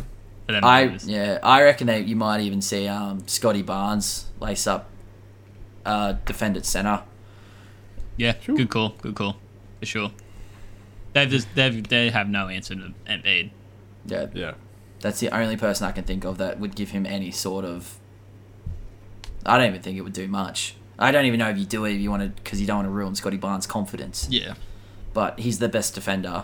For 0.47 0.53
them 0.53 0.63
I 0.63 0.85
lose. 0.85 1.07
yeah, 1.07 1.37
I 1.43 1.61
reckon 1.63 1.87
that 1.87 2.05
you 2.07 2.15
might 2.15 2.41
even 2.41 2.61
see 2.61 2.87
um, 2.87 3.27
Scottie 3.27 3.61
Barnes 3.61 4.25
lace 4.39 4.65
up, 4.67 4.89
uh, 5.85 6.13
defend 6.25 6.57
at 6.57 6.65
center. 6.65 7.03
Yeah, 8.17 8.33
Sure. 8.41 8.55
good 8.55 8.69
call, 8.69 8.89
good 9.01 9.13
call, 9.15 9.37
for 9.79 9.85
sure. 9.85 10.11
They've 11.15 11.29
just 11.29 11.47
they've 11.55 11.87
they 11.87 12.09
have 12.09 12.27
no 12.29 12.49
answer 12.49 12.75
to 12.75 12.93
Embiid. 13.07 13.49
Yeah, 14.05 14.27
Yeah. 14.33 14.53
that's 14.99 15.19
the 15.21 15.29
only 15.29 15.55
person 15.57 15.87
I 15.87 15.91
can 15.93 16.03
think 16.03 16.25
of 16.25 16.37
that 16.39 16.59
would 16.59 16.75
give 16.75 16.89
him 16.91 17.05
any 17.05 17.31
sort 17.31 17.63
of. 17.65 17.97
I 19.45 19.57
don't 19.57 19.67
even 19.69 19.81
think 19.81 19.97
it 19.97 20.01
would 20.01 20.11
do 20.13 20.27
much. 20.27 20.75
I 20.99 21.11
don't 21.11 21.25
even 21.25 21.39
know 21.39 21.49
if 21.49 21.57
you 21.57 21.65
do 21.65 21.85
it 21.85 21.93
if 21.93 22.01
you 22.01 22.09
want 22.11 22.23
to 22.23 22.29
because 22.29 22.59
you 22.59 22.67
don't 22.67 22.77
want 22.77 22.87
to 22.87 22.91
ruin 22.91 23.15
Scottie 23.15 23.37
Barnes' 23.37 23.65
confidence. 23.65 24.27
Yeah, 24.29 24.55
but 25.13 25.39
he's 25.39 25.59
the 25.59 25.69
best 25.69 25.95
defender. 25.95 26.43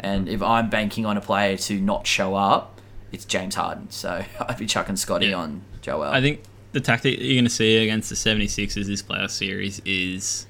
And 0.00 0.28
if 0.28 0.42
I'm 0.42 0.68
banking 0.68 1.06
on 1.06 1.16
a 1.16 1.20
player 1.22 1.56
to 1.56 1.80
not 1.80 2.06
show 2.06 2.34
up, 2.34 2.80
it's 3.10 3.24
James 3.24 3.54
Harden. 3.54 3.90
So 3.90 4.22
I'd 4.40 4.58
be 4.58 4.66
chucking 4.66 4.96
Scottie 4.96 5.28
Yeah. 5.28 5.36
on 5.36 5.62
Joel. 5.80 6.02
I 6.10 6.20
think 6.20 6.42
the 6.72 6.80
tactic 6.82 7.18
that 7.18 7.24
you're 7.24 7.36
going 7.36 7.44
to 7.44 7.50
see 7.50 7.76
against 7.78 8.10
the 8.10 8.16
76ers 8.16 8.84
this 8.86 9.02
playoff 9.02 9.30
series 9.30 9.80
is 9.86 10.46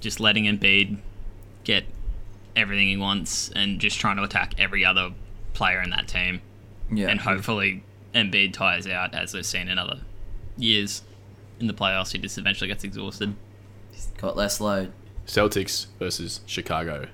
just 0.00 0.20
letting 0.20 0.44
Embiid 0.44 0.98
get 1.64 1.84
everything 2.56 2.88
he 2.88 2.96
wants 2.96 3.50
and 3.54 3.80
just 3.80 3.98
trying 3.98 4.16
to 4.16 4.22
attack 4.22 4.54
every 4.58 4.84
other 4.84 5.10
player 5.54 5.80
in 5.82 5.90
that 5.90 6.08
team. 6.08 6.40
yeah. 6.90 7.08
And 7.08 7.20
hopefully 7.20 7.82
Embiid 8.14 8.52
tires 8.52 8.86
out 8.86 9.14
as 9.14 9.34
we've 9.34 9.46
seen 9.46 9.68
in 9.68 9.78
other 9.78 10.00
years 10.56 11.02
in 11.60 11.66
the 11.66 11.74
playoffs. 11.74 12.12
He 12.12 12.18
just 12.18 12.38
eventually 12.38 12.68
gets 12.68 12.84
exhausted. 12.84 13.34
He's 13.92 14.08
got 14.18 14.36
less 14.36 14.60
load. 14.60 14.92
Celtics 15.26 15.86
versus 15.98 16.40
Chicago. 16.46 17.08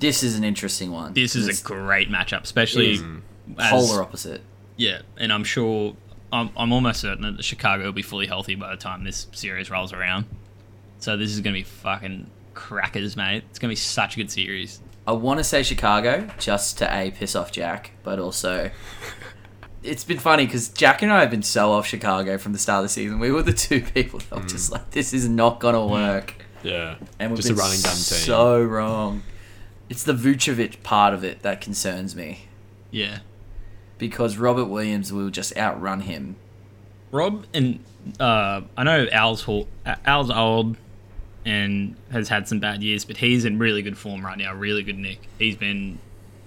This 0.00 0.22
is 0.22 0.36
an 0.36 0.44
interesting 0.44 0.92
one. 0.92 1.14
This 1.14 1.34
is 1.34 1.48
It's 1.48 1.60
a 1.60 1.64
great 1.64 2.10
matchup, 2.10 2.42
especially 2.42 2.92
as, 2.92 3.70
polar 3.70 4.02
opposite. 4.02 4.42
Yeah, 4.76 5.02
and 5.16 5.32
I'm 5.32 5.44
sure, 5.44 5.96
I'm, 6.32 6.50
I'm 6.56 6.72
almost 6.72 7.00
certain 7.00 7.36
that 7.36 7.44
Chicago 7.44 7.84
will 7.84 7.92
be 7.92 8.02
fully 8.02 8.26
healthy 8.26 8.54
by 8.54 8.70
the 8.70 8.76
time 8.76 9.02
this 9.04 9.26
series 9.32 9.70
rolls 9.70 9.92
around. 9.92 10.26
So 10.98 11.16
this 11.16 11.30
is 11.32 11.40
going 11.40 11.54
to 11.54 11.60
be 11.60 11.64
fucking 11.64 12.30
crackers, 12.58 13.16
mate. 13.16 13.44
It's 13.50 13.58
going 13.58 13.68
to 13.68 13.72
be 13.72 13.76
such 13.76 14.14
a 14.14 14.16
good 14.18 14.30
series. 14.30 14.80
I 15.06 15.12
want 15.12 15.38
to 15.38 15.44
say 15.44 15.62
Chicago 15.62 16.28
just 16.38 16.78
to 16.78 16.92
a 16.94 17.10
piss 17.12 17.34
off 17.36 17.50
Jack, 17.52 17.92
but 18.02 18.18
also 18.18 18.70
it's 19.82 20.04
been 20.04 20.18
funny 20.18 20.44
because 20.44 20.68
Jack 20.68 21.02
and 21.02 21.10
I 21.12 21.20
have 21.20 21.30
been 21.30 21.42
so 21.42 21.72
off 21.72 21.86
Chicago 21.86 22.36
from 22.36 22.52
the 22.52 22.58
start 22.58 22.78
of 22.80 22.84
the 22.84 22.88
season. 22.90 23.18
We 23.18 23.30
were 23.30 23.42
the 23.42 23.52
two 23.52 23.80
people 23.80 24.18
that 24.18 24.32
were 24.42 24.46
just 24.48 24.70
like, 24.72 24.90
this 24.90 25.14
is 25.14 25.28
not 25.28 25.60
gonna 25.60 25.86
work, 25.86 26.34
Yeah. 26.62 26.96
and 27.18 27.30
we've 27.30 27.38
Just 27.38 27.50
a 27.50 27.52
been 27.54 27.60
running 27.60 27.80
gun 27.80 27.92
team. 27.92 28.02
so 28.02 28.62
wrong. 28.62 29.22
It's 29.88 30.02
the 30.02 30.12
Vucevic 30.12 30.82
part 30.82 31.14
of 31.14 31.24
it 31.24 31.40
that 31.42 31.60
concerns 31.62 32.14
me. 32.14 32.48
Yeah. 32.90 33.20
because 33.98 34.36
Robert 34.36 34.66
Williams 34.66 35.12
will 35.12 35.30
just 35.30 35.56
outrun 35.56 36.00
him. 36.00 36.36
Rob 37.10 37.46
and 37.54 37.80
uh, 38.20 38.60
I 38.76 38.84
know 38.84 39.06
Al's 39.10 39.48
Al's 40.04 40.30
old 40.30 40.76
and 41.48 41.96
has 42.12 42.28
had 42.28 42.46
some 42.46 42.60
bad 42.60 42.82
years, 42.82 43.04
but 43.06 43.16
he's 43.16 43.44
in 43.46 43.58
really 43.58 43.80
good 43.82 43.96
form 43.96 44.24
right 44.24 44.36
now. 44.36 44.52
Really 44.54 44.82
good 44.82 44.98
nick. 44.98 45.20
He's 45.38 45.56
been 45.56 45.98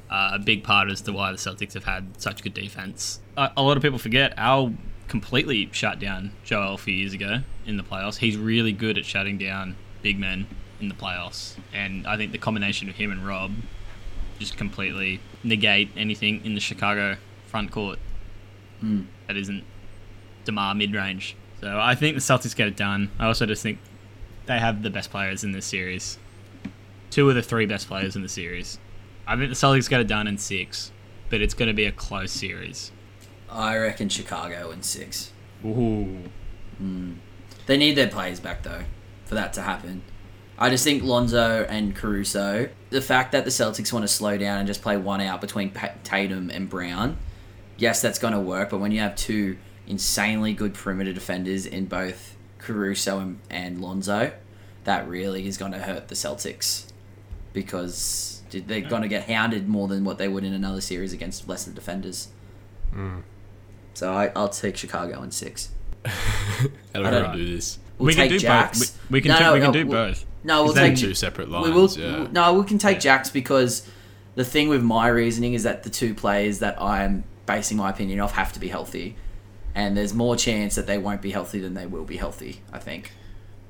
uh, 0.09 0.31
a 0.33 0.39
big 0.39 0.63
part 0.63 0.89
as 0.91 1.01
to 1.01 1.11
why 1.11 1.31
the 1.31 1.37
Celtics 1.37 1.73
have 1.73 1.85
had 1.85 2.21
such 2.21 2.43
good 2.43 2.53
defense. 2.53 3.19
Uh, 3.35 3.49
a 3.57 3.63
lot 3.63 3.77
of 3.77 3.83
people 3.83 3.97
forget 3.97 4.33
Al 4.37 4.73
completely 5.07 5.69
shut 5.71 5.99
down 5.99 6.31
Joel 6.43 6.75
a 6.75 6.77
few 6.77 6.93
years 6.93 7.13
ago 7.13 7.39
in 7.65 7.77
the 7.77 7.83
playoffs. 7.83 8.17
He's 8.17 8.37
really 8.37 8.71
good 8.71 8.97
at 8.97 9.05
shutting 9.05 9.37
down 9.37 9.75
big 10.03 10.19
men 10.19 10.45
in 10.79 10.87
the 10.89 10.95
playoffs, 10.95 11.55
and 11.73 12.05
I 12.07 12.15
think 12.17 12.31
the 12.31 12.37
combination 12.37 12.87
of 12.89 12.95
him 12.95 13.11
and 13.11 13.25
Rob 13.25 13.51
just 14.39 14.57
completely 14.57 15.19
negate 15.43 15.89
anything 15.97 16.43
in 16.45 16.53
the 16.55 16.61
Chicago 16.61 17.17
front 17.47 17.71
court 17.71 17.97
Mm. 18.83 19.05
that 19.27 19.37
isn't 19.37 19.63
Demar 20.45 20.73
mid 20.73 20.93
range. 20.95 21.35
So 21.59 21.79
I 21.79 21.93
think 21.93 22.15
the 22.15 22.19
Celtics 22.21 22.55
get 22.55 22.67
it 22.67 22.75
done. 22.75 23.11
I 23.19 23.27
also 23.27 23.45
just 23.45 23.61
think 23.61 23.77
they 24.45 24.59
have 24.59 24.83
the 24.83 24.89
best 24.89 25.11
players 25.11 25.43
in 25.43 25.51
this 25.51 25.65
series. 25.65 26.17
Two 27.09 27.29
of 27.29 27.35
the 27.35 27.41
three 27.41 27.65
best 27.65 27.87
players 27.87 28.15
in 28.15 28.21
the 28.21 28.29
series. 28.29 28.79
I 29.27 29.35
think 29.35 29.49
the 29.49 29.55
Celtics 29.55 29.89
get 29.89 30.01
it 30.01 30.07
done 30.07 30.27
in 30.27 30.37
six, 30.37 30.91
but 31.29 31.41
it's 31.41 31.53
going 31.53 31.67
to 31.67 31.73
be 31.73 31.85
a 31.85 31.91
close 31.91 32.31
series. 32.31 32.91
I 33.49 33.77
reckon 33.77 34.09
Chicago 34.09 34.71
in 34.71 34.81
six. 34.81 35.31
Ooh. 35.65 36.17
Hmm. 36.77 37.13
They 37.65 37.77
need 37.77 37.95
their 37.95 38.07
players 38.07 38.39
back 38.39 38.63
though 38.63 38.83
for 39.25 39.35
that 39.35 39.53
to 39.53 39.61
happen. 39.61 40.01
I 40.57 40.69
just 40.69 40.83
think 40.83 41.03
Lonzo 41.03 41.65
and 41.69 41.95
Caruso, 41.95 42.69
the 42.91 43.01
fact 43.01 43.31
that 43.31 43.45
the 43.45 43.51
Celtics 43.51 43.91
want 43.91 44.03
to 44.03 44.07
slow 44.07 44.37
down 44.37 44.59
and 44.59 44.67
just 44.67 44.81
play 44.81 44.95
one 44.95 45.19
out 45.19 45.41
between 45.41 45.71
Tatum 46.03 46.51
and 46.51 46.69
Brown, 46.69 47.17
yes, 47.77 48.01
that's 48.01 48.19
going 48.19 48.33
to 48.33 48.39
work. 48.39 48.69
But 48.69 48.79
when 48.79 48.91
you 48.91 48.99
have 48.99 49.15
two 49.15 49.57
insanely 49.87 50.53
good 50.53 50.73
perimeter 50.73 51.13
defenders 51.13 51.65
in 51.65 51.85
both 51.85 52.30
Caruso 52.61 53.19
and, 53.19 53.39
and 53.49 53.81
Lonzo, 53.81 54.31
that 54.85 55.07
really 55.07 55.47
is 55.47 55.57
going 55.57 55.71
to 55.73 55.79
hurt 55.79 56.07
the 56.07 56.15
Celtics 56.15 56.85
because 57.53 58.41
they're 58.51 58.81
going 58.81 59.01
to 59.01 59.07
get 59.07 59.27
hounded 59.29 59.67
more 59.67 59.87
than 59.87 60.03
what 60.03 60.17
they 60.17 60.27
would 60.27 60.43
in 60.43 60.53
another 60.53 60.81
series 60.81 61.13
against 61.13 61.47
lesser 61.47 61.71
defenders. 61.71 62.29
Hmm. 62.93 63.19
So 63.93 64.11
I, 64.13 64.31
I'll 64.35 64.49
take 64.49 64.77
Chicago 64.77 65.21
in 65.23 65.31
six. 65.31 65.69
How 66.05 66.13
do 66.93 67.03
I 67.03 67.07
I 67.07 67.11
don't 67.11 67.23
want 67.23 67.37
to 67.37 67.45
do 67.45 67.55
this? 67.55 67.77
We'll 67.97 68.07
we 68.07 68.15
can 68.15 68.29
do 68.29 68.39
Jax. 68.39 68.79
both. 68.79 69.09
We, 69.09 69.17
we 69.17 69.21
can 69.21 69.29
No, 69.31 69.37
do, 69.37 69.43
no, 69.43 69.53
we 69.53 69.59
can 69.59 69.67
no, 69.67 69.73
do 69.73 69.87
we'll- 69.87 70.07
both. 70.07 70.25
No, 70.43 70.63
we'll 70.63 70.73
take 70.73 70.95
Two 70.97 71.13
separate 71.13 71.49
lines. 71.49 71.67
we 71.67 71.71
lines. 71.73 71.97
will. 71.97 72.03
yeah. 72.03 72.27
No, 72.31 72.53
we 72.55 72.65
can 72.65 72.79
take 72.79 72.95
Yeah. 72.95 73.01
Jax 73.01 73.29
because 73.29 73.87
the 74.33 74.43
thing 74.43 74.69
with 74.69 74.81
my 74.81 75.07
reasoning 75.07 75.53
is 75.53 75.63
that 75.63 75.83
the 75.83 75.89
two 75.91 76.15
players 76.15 76.59
that 76.59 76.81
I'm 76.81 77.25
basing 77.45 77.77
my 77.77 77.91
opinion 77.91 78.19
off 78.21 78.31
have 78.31 78.51
to 78.53 78.59
be 78.59 78.67
healthy, 78.69 79.15
and 79.75 79.95
there's 79.97 80.13
more 80.13 80.35
chance 80.35 80.75
that 80.75 80.87
they 80.87 80.97
won't 80.97 81.21
be 81.21 81.31
healthy 81.31 81.59
than 81.59 81.73
they 81.73 81.85
will 81.85 82.03
be 82.05 82.17
healthy. 82.17 82.61
I 82.73 82.79
think. 82.79 83.11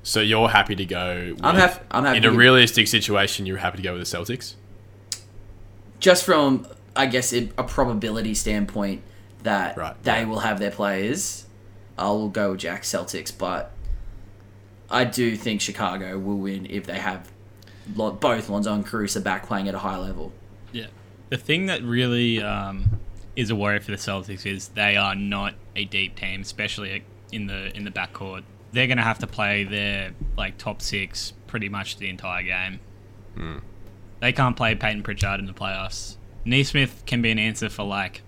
So 0.03 0.19
you're 0.19 0.49
happy 0.49 0.75
to 0.75 0.85
go? 0.85 1.33
With, 1.35 1.45
I'm 1.45 1.55
hap- 1.55 1.85
I'm 1.91 2.05
happy 2.05 2.17
In 2.17 2.25
a 2.25 2.31
to- 2.31 2.35
realistic 2.37 2.87
situation, 2.87 3.45
you're 3.45 3.57
happy 3.57 3.77
to 3.77 3.83
go 3.83 3.93
with 3.97 4.09
the 4.09 4.17
Celtics. 4.17 4.55
Just 5.99 6.25
from 6.25 6.65
I 6.95 7.05
guess 7.05 7.33
a, 7.33 7.49
a 7.57 7.63
probability 7.63 8.33
standpoint 8.33 9.01
that 9.43 9.77
Right, 9.77 10.01
they 10.03 10.11
yeah. 10.21 10.25
will 10.25 10.39
have 10.39 10.59
their 10.59 10.71
players, 10.71 11.45
I'll 11.97 12.27
go 12.29 12.51
with 12.51 12.59
Jack 12.61 12.83
Celtics, 12.83 13.31
but 13.35 13.71
I 14.89 15.03
do 15.05 15.35
think 15.35 15.61
Chicago 15.61 16.17
will 16.19 16.37
win 16.37 16.67
if 16.69 16.85
they 16.85 16.97
have 16.99 17.31
both 17.87 18.49
Lonzo 18.49 18.73
and 18.73 18.85
Caruso 18.85 19.21
back 19.21 19.47
playing 19.47 19.67
at 19.67 19.75
a 19.75 19.79
high 19.79 19.97
level. 19.97 20.31
Yeah. 20.71 20.87
The 21.29 21.37
thing 21.37 21.67
that 21.67 21.81
really 21.83 22.41
um, 22.41 22.99
is 23.35 23.49
a 23.49 23.55
worry 23.55 23.79
for 23.79 23.91
the 23.91 23.97
Celtics 23.97 24.45
is 24.45 24.69
they 24.69 24.97
are 24.97 25.15
not 25.15 25.55
a 25.75 25.85
deep 25.85 26.15
team, 26.15 26.41
especially 26.41 27.03
in 27.31 27.47
the 27.47 27.75
in 27.75 27.85
the 27.85 27.91
backcourt. 27.91 28.43
They're 28.73 28.87
going 28.87 28.97
to 28.97 29.03
have 29.03 29.19
to 29.19 29.27
play 29.27 29.63
their 29.63 30.11
like 30.37 30.57
top 30.57 30.81
six 30.81 31.33
pretty 31.47 31.69
much 31.69 31.97
the 31.97 32.09
entire 32.09 32.43
game. 32.43 32.79
Hmm. 33.35 33.57
They 34.19 34.31
can't 34.31 34.55
play 34.55 34.75
Payton 34.75 35.03
Pritchard 35.03 35.39
in 35.39 35.45
the 35.45 35.53
playoffs. 35.53 36.17
Nesmith 36.45 37.03
can 37.05 37.21
be 37.21 37.31
an 37.31 37.39
answer 37.39 37.69
for 37.69 37.83
like 37.83 38.21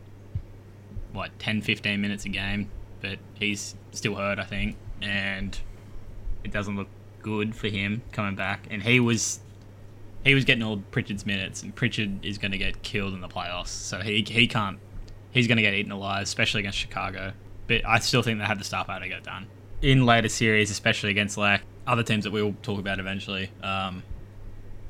what 1.12 1.38
10, 1.39 1.62
15 1.62 2.01
minutes 2.01 2.26
a 2.26 2.30
game, 2.30 2.70
but 3.01 3.20
he's 3.36 3.76
still 3.91 4.16
hurt, 4.16 4.39
I 4.39 4.43
think, 4.43 4.76
and 5.01 5.58
it 6.43 6.51
doesn't 6.51 6.76
look 6.76 6.88
good 7.22 7.56
for 7.56 7.68
him 7.68 8.01
coming 8.12 8.36
back. 8.36 8.68
And 8.70 8.84
he 8.84 8.99
was 8.99 9.39
he 10.24 10.34
was 10.34 10.45
getting 10.45 10.64
all 10.64 10.78
Pritchard's 10.91 11.26
minutes, 11.26 11.64
and 11.64 11.76
Pritchard 11.76 12.24
is 12.26 12.38
going 12.38 12.51
to 12.51 12.58
get 12.58 12.82
killed 12.82 13.14
in 13.14 13.22
the 13.22 13.28
playoffs. 13.28 13.68
So 13.68 13.99
he 13.99 14.24
he 14.28 14.47
can't. 14.47 14.80
He's 15.34 15.48
going 15.48 15.58
to 15.58 15.62
get 15.64 15.74
eaten 15.74 15.92
alive, 15.92 16.24
especially 16.24 16.60
against 16.62 16.78
Chicago. 16.78 17.34
But 17.68 17.86
I 17.86 18.00
still 18.00 18.22
think 18.22 18.40
they 18.40 18.46
have 18.46 18.60
the 18.60 18.64
star 18.64 18.86
power 18.86 19.00
to 19.00 19.08
get 19.08 19.18
it 19.20 19.24
done 19.24 19.48
in 19.82 20.06
later 20.06 20.30
series, 20.30 20.70
especially 20.72 21.10
against 21.12 21.38
like 21.38 21.62
other 21.88 22.04
teams 22.04 22.24
that 22.24 22.32
we'll 22.32 22.56
talk 22.62 22.80
about 22.80 23.00
eventually. 23.00 23.50
Um, 23.62 24.04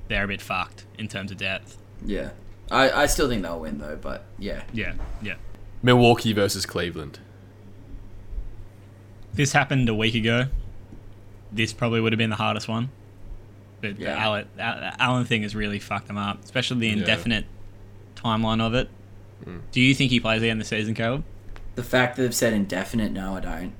they're 0.09 0.25
a 0.25 0.27
bit 0.27 0.41
fucked 0.41 0.85
in 0.99 1.07
terms 1.07 1.31
of 1.31 1.37
depth. 1.37 1.77
Yeah, 2.05 2.31
I, 2.69 2.91
I 2.91 3.05
still 3.05 3.29
think 3.29 3.41
they'll 3.43 3.59
win 3.59 3.77
though, 3.79 3.97
but 3.99 4.25
yeah, 4.37 4.63
Yeah, 4.73 4.93
yeah. 5.21 5.35
Milwaukee 5.81 6.33
versus 6.33 6.65
Cleveland. 6.65 7.19
This 9.33 9.53
happened 9.53 9.89
a 9.89 9.95
week 9.95 10.15
ago. 10.15 10.45
This 11.51 11.73
probably 11.73 12.01
would 12.01 12.11
have 12.13 12.17
been 12.17 12.29
the 12.29 12.35
hardest 12.35 12.67
one. 12.67 12.89
But 13.81 13.97
the 13.97 14.09
Allen, 14.09 14.47
Al- 14.59 14.93
Allen 14.99 15.25
thing 15.25 15.43
has 15.43 15.55
really 15.55 15.79
fucked 15.79 16.07
them 16.07 16.17
up, 16.17 16.43
especially 16.43 16.79
the 16.79 16.87
Yeah. 16.87 16.93
indefinite 16.93 17.45
timeline 18.15 18.61
of 18.61 18.73
it. 18.73 18.89
Do 19.71 19.81
you 19.81 19.93
think 19.93 20.11
he 20.11 20.19
plays 20.19 20.41
again 20.41 20.57
the 20.59 20.65
season, 20.65 20.93
Caleb? 20.93 21.23
the 21.75 21.83
fact 21.83 22.15
that 22.15 22.21
they've 22.21 22.35
said 22.35 22.53
indefinite, 22.53 23.11
no, 23.11 23.35
I 23.35 23.39
don't. 23.39 23.73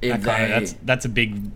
If 0.00 0.22
That 0.22 0.38
they, 0.38 0.48
that's 0.48 0.72
that's 0.82 1.04
a 1.04 1.08
big 1.08 1.50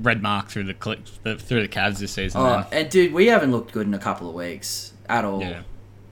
red 0.00 0.22
mark 0.22 0.48
through 0.48 0.64
the, 0.64 0.76
cl- 0.80 0.98
the 1.22 1.36
through 1.36 1.62
the 1.62 1.68
Cavs 1.68 1.98
this 1.98 2.12
season. 2.12 2.40
oh, 2.40 2.66
and 2.72 2.88
dude, 2.90 3.12
we 3.12 3.26
haven't 3.26 3.50
looked 3.50 3.72
good 3.72 3.86
in 3.86 3.94
a 3.94 3.98
couple 3.98 4.28
of 4.28 4.34
weeks 4.34 4.92
at 5.08 5.24
all. 5.24 5.40
Yeah. 5.40 5.62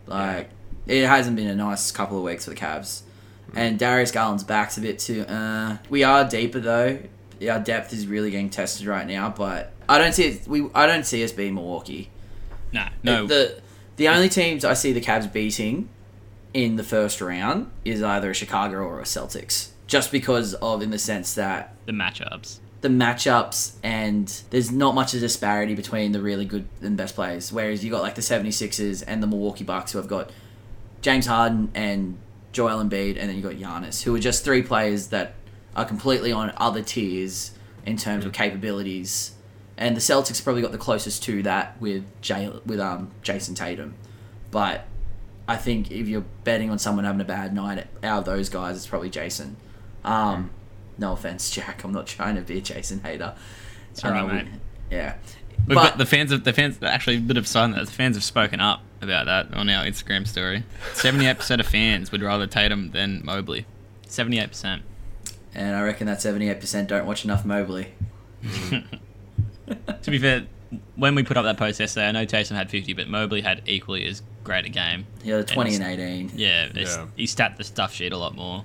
Like 0.06 0.50
it 0.86 1.06
hasn't 1.06 1.36
been 1.36 1.48
a 1.48 1.54
nice 1.54 1.90
couple 1.92 2.18
of 2.18 2.24
weeks 2.24 2.44
for 2.44 2.50
the 2.50 2.56
Cavs. 2.56 3.02
And 3.54 3.78
Darius 3.78 4.10
Garland's 4.10 4.44
back's 4.44 4.78
a 4.78 4.80
bit 4.80 4.98
too. 4.98 5.22
Uh, 5.22 5.76
we 5.90 6.04
are 6.04 6.24
deeper 6.28 6.60
though. 6.60 6.98
Our 7.48 7.58
depth 7.58 7.92
is 7.92 8.06
really 8.06 8.30
getting 8.30 8.50
tested 8.50 8.86
right 8.86 9.06
now, 9.06 9.28
but 9.30 9.72
I 9.88 9.98
don't 9.98 10.12
see 10.12 10.24
it. 10.24 10.46
We 10.46 10.68
I 10.74 10.86
don't 10.86 11.04
see 11.04 11.22
us 11.24 11.32
being 11.32 11.54
Milwaukee. 11.54 12.10
Nah, 12.72 12.88
no. 13.02 13.26
The 13.26 13.61
the 13.96 14.08
only 14.08 14.28
teams 14.28 14.64
I 14.64 14.74
see 14.74 14.92
the 14.92 15.00
Cavs 15.00 15.32
beating 15.32 15.88
in 16.54 16.76
the 16.76 16.84
first 16.84 17.20
round 17.20 17.70
is 17.84 18.02
either 18.02 18.30
a 18.30 18.34
Chicago 18.34 18.78
or 18.78 19.00
a 19.00 19.04
Celtics. 19.04 19.70
Just 19.86 20.10
because 20.10 20.54
of 20.54 20.82
in 20.82 20.90
the 20.90 20.98
sense 20.98 21.34
that 21.34 21.74
the 21.86 21.92
matchups. 21.92 22.58
the 22.80 22.88
matchups 22.88 23.74
and 23.82 24.42
there's 24.50 24.70
not 24.70 24.94
much 24.94 25.12
of 25.12 25.18
a 25.18 25.20
disparity 25.20 25.74
between 25.74 26.12
the 26.12 26.20
really 26.20 26.44
good 26.44 26.66
and 26.80 26.96
best 26.96 27.14
players. 27.14 27.52
Whereas 27.52 27.84
you 27.84 27.90
got 27.90 28.02
like 28.02 28.14
the 28.14 28.22
76ers 28.22 29.04
and 29.06 29.22
the 29.22 29.26
Milwaukee 29.26 29.64
Bucks 29.64 29.92
who 29.92 29.98
have 29.98 30.08
got 30.08 30.30
James 31.02 31.26
Harden 31.26 31.70
and 31.74 32.16
Joel 32.52 32.82
Embiid 32.82 33.18
and 33.18 33.28
then 33.28 33.36
you 33.36 33.42
got 33.42 33.54
Giannis 33.54 34.02
who 34.02 34.14
are 34.14 34.20
just 34.20 34.44
three 34.44 34.62
players 34.62 35.08
that 35.08 35.34
are 35.74 35.84
completely 35.84 36.32
on 36.32 36.52
other 36.56 36.82
tiers 36.82 37.52
in 37.84 37.96
terms 37.96 38.24
of 38.24 38.32
capabilities. 38.32 39.32
And 39.82 39.96
the 39.96 40.00
Celtics 40.00 40.42
probably 40.42 40.62
got 40.62 40.70
the 40.70 40.78
closest 40.78 41.24
to 41.24 41.42
that 41.42 41.80
with 41.80 42.04
Jay, 42.20 42.48
with 42.64 42.78
um 42.78 43.10
Jayson 43.24 43.56
Tatum. 43.56 43.94
But 44.52 44.84
I 45.48 45.56
think 45.56 45.90
if 45.90 46.06
you're 46.06 46.24
betting 46.44 46.70
on 46.70 46.78
someone 46.78 47.04
having 47.04 47.20
a 47.20 47.24
bad 47.24 47.52
night 47.52 47.88
out 48.04 48.20
of 48.20 48.24
those 48.24 48.48
guys, 48.48 48.76
it's 48.76 48.86
probably 48.86 49.10
Jayson. 49.10 49.56
Um, 50.04 50.50
no 50.98 51.12
offense, 51.14 51.50
Jack. 51.50 51.82
I'm 51.82 51.90
not 51.90 52.06
trying 52.06 52.36
to 52.36 52.42
be 52.42 52.58
a 52.58 52.60
Jayson 52.60 53.02
hater. 53.02 53.34
It's 53.90 54.04
we- 54.04 54.10
mate. 54.10 54.46
Yeah, 54.88 55.14
We've 55.66 55.74
but 55.74 55.98
the 55.98 56.06
fans 56.06 56.30
of 56.30 56.44
the 56.44 56.52
fans. 56.52 56.78
Actually, 56.80 57.16
a 57.16 57.20
bit 57.20 57.36
of 57.36 57.48
sign 57.48 57.72
that 57.72 57.86
the 57.86 57.92
fans 57.92 58.14
have 58.14 58.22
spoken 58.22 58.60
up 58.60 58.82
about 59.00 59.26
that 59.26 59.52
on 59.52 59.68
our 59.68 59.84
Instagram 59.84 60.28
story. 60.28 60.62
Seventy-eight 60.94 61.38
percent 61.38 61.60
of 61.60 61.66
fans 61.66 62.12
would 62.12 62.22
rather 62.22 62.46
Tatum 62.46 62.92
than 62.92 63.22
Mobley. 63.24 63.66
Seventy-eight 64.06 64.50
percent. 64.50 64.82
and 65.56 65.74
I 65.74 65.82
reckon 65.82 66.06
that 66.06 66.18
78% 66.18 66.86
don't 66.86 67.04
watch 67.06 67.24
enough 67.24 67.44
Mobley. 67.44 67.94
To 70.02 70.10
be 70.10 70.18
fair, 70.18 70.46
when 70.96 71.14
we 71.14 71.22
put 71.22 71.36
up 71.36 71.44
that 71.44 71.56
post 71.58 71.78
yesterday, 71.80 72.08
I 72.08 72.12
know 72.12 72.24
Tatum 72.24 72.56
had 72.56 72.70
50, 72.70 72.92
but 72.94 73.08
Mobley 73.08 73.40
had 73.42 73.62
equally 73.66 74.06
as 74.06 74.22
great 74.44 74.64
a 74.64 74.68
game. 74.68 75.06
He 75.22 75.30
had 75.30 75.46
20 75.46 75.74
and 75.76 75.84
And 75.84 76.00
18. 76.00 76.32
Yeah, 76.38 76.68
it's, 76.74 76.96
Yeah. 76.96 77.06
he 77.16 77.26
stat 77.26 77.56
the 77.56 77.64
stuff 77.64 77.92
sheet 77.94 78.12
a 78.12 78.16
lot 78.18 78.34
more. 78.34 78.64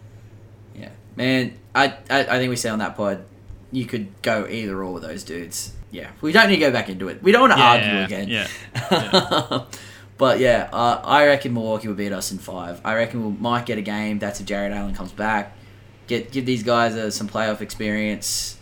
Yeah, 0.76 0.90
man. 1.16 1.58
I, 1.76 1.94
I 2.10 2.20
I 2.22 2.38
think 2.38 2.50
we 2.50 2.56
said 2.56 2.72
on 2.72 2.80
that 2.80 2.96
pod, 2.96 3.24
you 3.72 3.86
could 3.86 4.08
go 4.22 4.48
either 4.48 4.82
or 4.84 4.94
with 4.94 5.04
those 5.04 5.24
dudes. 5.24 5.74
Yeah, 5.92 6.10
we 6.22 6.32
don't 6.32 6.48
need 6.50 6.56
to 6.56 6.60
go 6.62 6.72
back 6.72 6.90
into 6.90 7.08
it. 7.10 7.22
We 7.24 7.32
don't 7.32 7.42
want 7.50 7.54
to 7.54 7.60
Yeah, 7.60 8.02
argue 8.02 8.18
again. 8.18 8.28
yeah, 8.30 9.66
but 10.18 10.40
yeah, 10.40 10.70
uh, 10.74 11.02
I 11.04 11.26
reckon 11.28 11.54
Milwaukee 11.54 11.88
will 11.88 11.96
beat 11.96 12.12
us 12.12 12.32
in 12.32 12.38
five. 12.40 12.82
I 12.84 12.96
reckon 12.96 13.24
we 13.26 13.32
might 13.42 13.66
get 13.66 13.78
a 13.78 13.82
game. 13.82 14.20
That's 14.20 14.40
if 14.40 14.46
Jarrett 14.46 14.72
Allen 14.74 14.94
comes 14.96 15.12
back. 15.12 15.56
Get 16.08 16.32
give 16.32 16.46
these 16.46 16.64
guys 16.64 16.96
uh, 16.96 17.10
some 17.12 17.28
playoff 17.28 17.62
experience. 17.62 18.57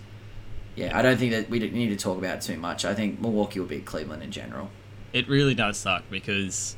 Yeah, 0.76 0.98
I 0.98 1.02
don't 1.02 1.18
think 1.18 1.32
that 1.32 1.50
we 1.50 1.60
need 1.60 1.90
to 1.90 1.96
talk 1.96 2.18
about 2.18 2.38
it 2.38 2.42
too 2.42 2.58
much. 2.58 2.84
I 2.86 2.94
think 2.94 3.22
Milwaukee 3.22 3.60
will 3.60 3.68
beat 3.68 3.86
Cleveland 3.86 4.24
in 4.24 4.32
general. 4.32 4.70
It 5.14 5.30
really 5.30 5.56
does 5.56 5.78
suck 5.78 6.04
because, 6.10 6.76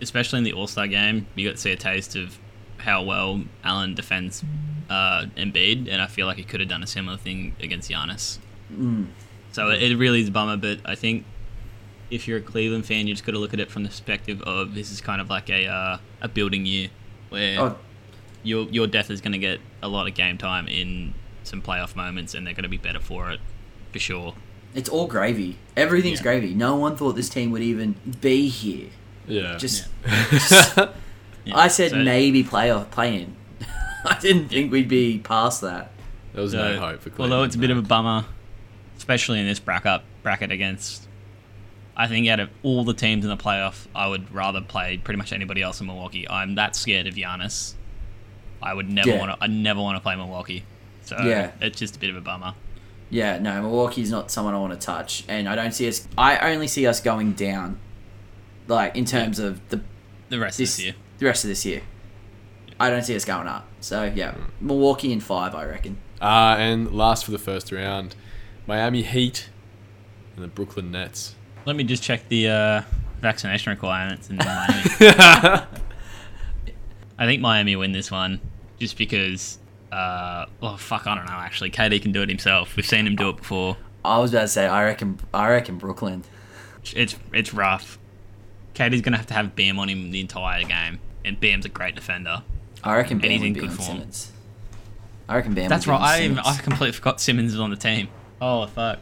especially 0.00 0.38
in 0.38 0.44
the 0.44 0.52
All 0.52 0.66
Star 0.66 0.86
game, 0.86 1.26
you 1.34 1.48
got 1.48 1.56
to 1.56 1.60
see 1.60 1.72
a 1.72 1.76
taste 1.76 2.14
of 2.14 2.38
how 2.78 3.02
well 3.02 3.42
Allen 3.64 3.94
defends 3.94 4.44
uh, 4.88 5.26
Embiid, 5.36 5.88
and 5.88 6.00
I 6.00 6.06
feel 6.06 6.26
like 6.26 6.36
he 6.36 6.44
could 6.44 6.60
have 6.60 6.68
done 6.68 6.82
a 6.82 6.86
similar 6.86 7.16
thing 7.16 7.56
against 7.60 7.90
Giannis. 7.90 8.38
Mm. 8.72 9.08
So 9.52 9.70
it, 9.70 9.82
it 9.82 9.96
really 9.96 10.20
is 10.20 10.28
a 10.28 10.30
bummer, 10.30 10.56
but 10.56 10.78
I 10.84 10.94
think 10.94 11.24
if 12.10 12.26
you're 12.28 12.38
a 12.38 12.42
Cleveland 12.42 12.86
fan, 12.86 13.06
you 13.06 13.14
just 13.14 13.24
got 13.24 13.32
to 13.32 13.38
look 13.38 13.52
at 13.52 13.60
it 13.60 13.70
from 13.70 13.82
the 13.82 13.88
perspective 13.88 14.40
of 14.42 14.74
this 14.74 14.90
is 14.90 15.00
kind 15.00 15.20
of 15.20 15.28
like 15.28 15.50
a 15.50 15.66
uh, 15.66 15.98
a 16.20 16.28
building 16.28 16.66
year 16.66 16.88
where 17.30 17.60
Oh, 17.60 17.76
your 18.42 18.64
your 18.68 18.86
death 18.86 19.10
is 19.10 19.20
going 19.20 19.32
to 19.32 19.38
get 19.38 19.60
a 19.82 19.88
lot 19.88 20.06
of 20.06 20.14
game 20.14 20.38
time 20.38 20.68
in 20.68 21.14
some 21.50 21.60
playoff 21.62 21.94
moments, 21.94 22.34
and 22.34 22.46
they're 22.46 22.54
going 22.54 22.62
to 22.62 22.68
be 22.70 22.78
better 22.78 23.00
for 23.00 23.30
it 23.30 23.40
for 23.92 23.98
sure. 23.98 24.34
it's 24.74 24.88
all 24.88 25.06
gravy. 25.08 25.58
Everything's 25.76 26.20
Yeah. 26.20 26.22
gravy. 26.24 26.54
No 26.54 26.76
one 26.76 26.96
thought 26.96 27.16
this 27.16 27.28
team 27.28 27.50
would 27.50 27.62
even 27.62 27.96
be 28.20 28.48
here. 28.48 28.88
Yeah. 29.26 29.56
Just 29.58 29.88
Yeah, 30.06 30.92
I 31.54 31.68
said 31.68 31.90
so- 31.90 31.96
maybe 31.98 32.44
playoff 32.44 32.90
play 32.90 33.20
in. 33.22 33.34
I 34.04 34.16
didn't 34.20 34.48
think 34.48 34.70
we'd 34.72 34.88
be 34.88 35.18
past 35.18 35.60
that. 35.62 35.90
there 36.32 36.42
was 36.42 36.52
So, 36.52 36.58
no 36.74 36.78
hope 36.80 37.00
for 37.00 37.10
Cleveland. 37.10 37.32
Although 37.32 37.44
it's 37.44 37.56
a 37.56 37.58
bit 37.58 37.70
of 37.70 37.78
a 37.78 37.82
bummer, 37.82 38.24
especially 38.96 39.40
in 39.40 39.46
this 39.46 39.58
bracket 39.58 40.02
bracket 40.22 40.52
against. 40.52 41.08
I 41.96 42.06
think 42.06 42.28
out 42.28 42.40
of 42.40 42.48
all 42.62 42.84
the 42.84 42.94
teams 42.94 43.24
in 43.24 43.30
the 43.30 43.36
playoff, 43.36 43.86
I 43.94 44.06
would 44.06 44.32
rather 44.32 44.60
play 44.60 44.96
pretty 44.98 45.18
much 45.18 45.32
anybody 45.32 45.60
else 45.62 45.80
in 45.80 45.86
Milwaukee. 45.86 46.26
I'm 46.30 46.54
that 46.54 46.74
scared 46.76 47.06
of 47.06 47.14
Giannis. 47.14 47.74
I 48.62 48.72
would 48.72 48.88
never 48.88 49.10
Yeah. 49.10 49.18
want 49.18 49.32
to. 49.32 49.44
I 49.44 49.48
never 49.48 49.80
want 49.80 49.96
to 49.96 50.00
play 50.00 50.14
Milwaukee. 50.16 50.62
So 51.10 51.16
Yeah. 51.24 51.50
it's 51.60 51.78
just 51.78 51.96
a 51.96 51.98
bit 51.98 52.10
of 52.10 52.16
a 52.16 52.20
bummer. 52.20 52.54
Yeah, 53.10 53.38
no, 53.40 53.60
Milwaukee's 53.62 54.10
not 54.12 54.30
someone 54.30 54.54
I 54.54 54.58
want 54.58 54.72
to 54.72 54.78
touch, 54.78 55.24
and 55.26 55.48
I 55.48 55.56
don't 55.56 55.72
see 55.72 55.88
us. 55.88 56.06
I 56.16 56.52
only 56.52 56.68
see 56.68 56.86
us 56.86 57.00
going 57.00 57.32
down, 57.32 57.78
like 58.68 58.94
in 58.96 59.04
terms 59.04 59.40
of 59.40 59.60
the 59.70 59.80
The 60.28 60.38
rest 60.38 60.58
this 60.58 60.74
of 60.74 60.76
this 60.76 60.84
year. 60.84 60.94
the 61.18 61.26
rest 61.26 61.44
of 61.44 61.48
this 61.48 61.66
year. 61.66 61.82
I 62.78 62.88
don't 62.88 63.02
see 63.02 63.16
us 63.16 63.24
going 63.24 63.48
up. 63.48 63.66
So 63.80 64.04
yeah, 64.14 64.32
Hmm. 64.32 64.66
Milwaukee 64.68 65.12
in 65.12 65.18
five, 65.18 65.54
I 65.56 65.64
reckon. 65.66 65.96
Uh, 66.22 66.54
and 66.58 66.92
last 66.92 67.24
for 67.24 67.32
the 67.32 67.38
first 67.38 67.72
round, 67.72 68.14
Miami 68.68 69.02
Heat 69.02 69.48
and 70.36 70.44
the 70.44 70.48
Brooklyn 70.48 70.92
Nets. 70.92 71.34
Let 71.66 71.74
me 71.74 71.82
just 71.82 72.02
check 72.04 72.28
the 72.28 72.48
uh, 72.48 72.82
vaccination 73.20 73.70
requirements 73.70 74.30
in 74.30 74.36
Miami. 74.36 74.82
I 77.18 77.26
think 77.26 77.42
Miami 77.42 77.74
win 77.76 77.90
this 77.92 78.10
one 78.10 78.40
just 78.78 78.96
because. 78.96 79.58
Uh, 79.92 80.46
oh 80.62 80.76
fuck! 80.76 81.06
I 81.06 81.14
don't 81.16 81.26
know. 81.26 81.32
Actually, 81.32 81.70
KD 81.70 82.00
can 82.00 82.12
do 82.12 82.22
it 82.22 82.28
himself. 82.28 82.76
We've 82.76 82.86
seen 82.86 83.06
him 83.06 83.16
do 83.16 83.28
it 83.30 83.36
before. 83.38 83.76
I 84.04 84.18
was 84.18 84.32
about 84.32 84.42
to 84.42 84.48
say, 84.48 84.66
I 84.66 84.84
reckon, 84.84 85.18
I 85.34 85.50
reckon 85.50 85.76
Brooklyn. 85.78 86.24
It's 86.94 87.16
it's 87.32 87.52
rough. 87.52 87.98
KD's 88.74 89.00
gonna 89.02 89.16
have 89.16 89.26
to 89.26 89.34
have 89.34 89.54
Bam 89.56 89.78
on 89.78 89.88
him 89.88 90.10
the 90.10 90.20
entire 90.20 90.62
game, 90.64 91.00
and 91.24 91.38
Bam's 91.40 91.64
a 91.64 91.68
great 91.68 91.94
defender. 91.94 92.42
I 92.82 92.96
reckon 92.96 93.18
Bam 93.18 93.30
he's 93.30 93.40
would 93.40 93.46
in 93.48 93.52
be 93.54 93.60
good 93.60 93.72
form. 93.72 93.88
Simmons. 93.98 94.32
I 95.28 95.36
reckon 95.36 95.54
Bam. 95.54 95.68
That's 95.68 95.86
right. 95.86 96.00
I 96.00 96.22
even, 96.22 96.38
I 96.38 96.56
completely 96.56 96.92
forgot 96.92 97.20
Simmons 97.20 97.52
is 97.52 97.60
on 97.60 97.70
the 97.70 97.76
team. 97.76 98.08
Oh 98.40 98.66
fuck! 98.68 99.00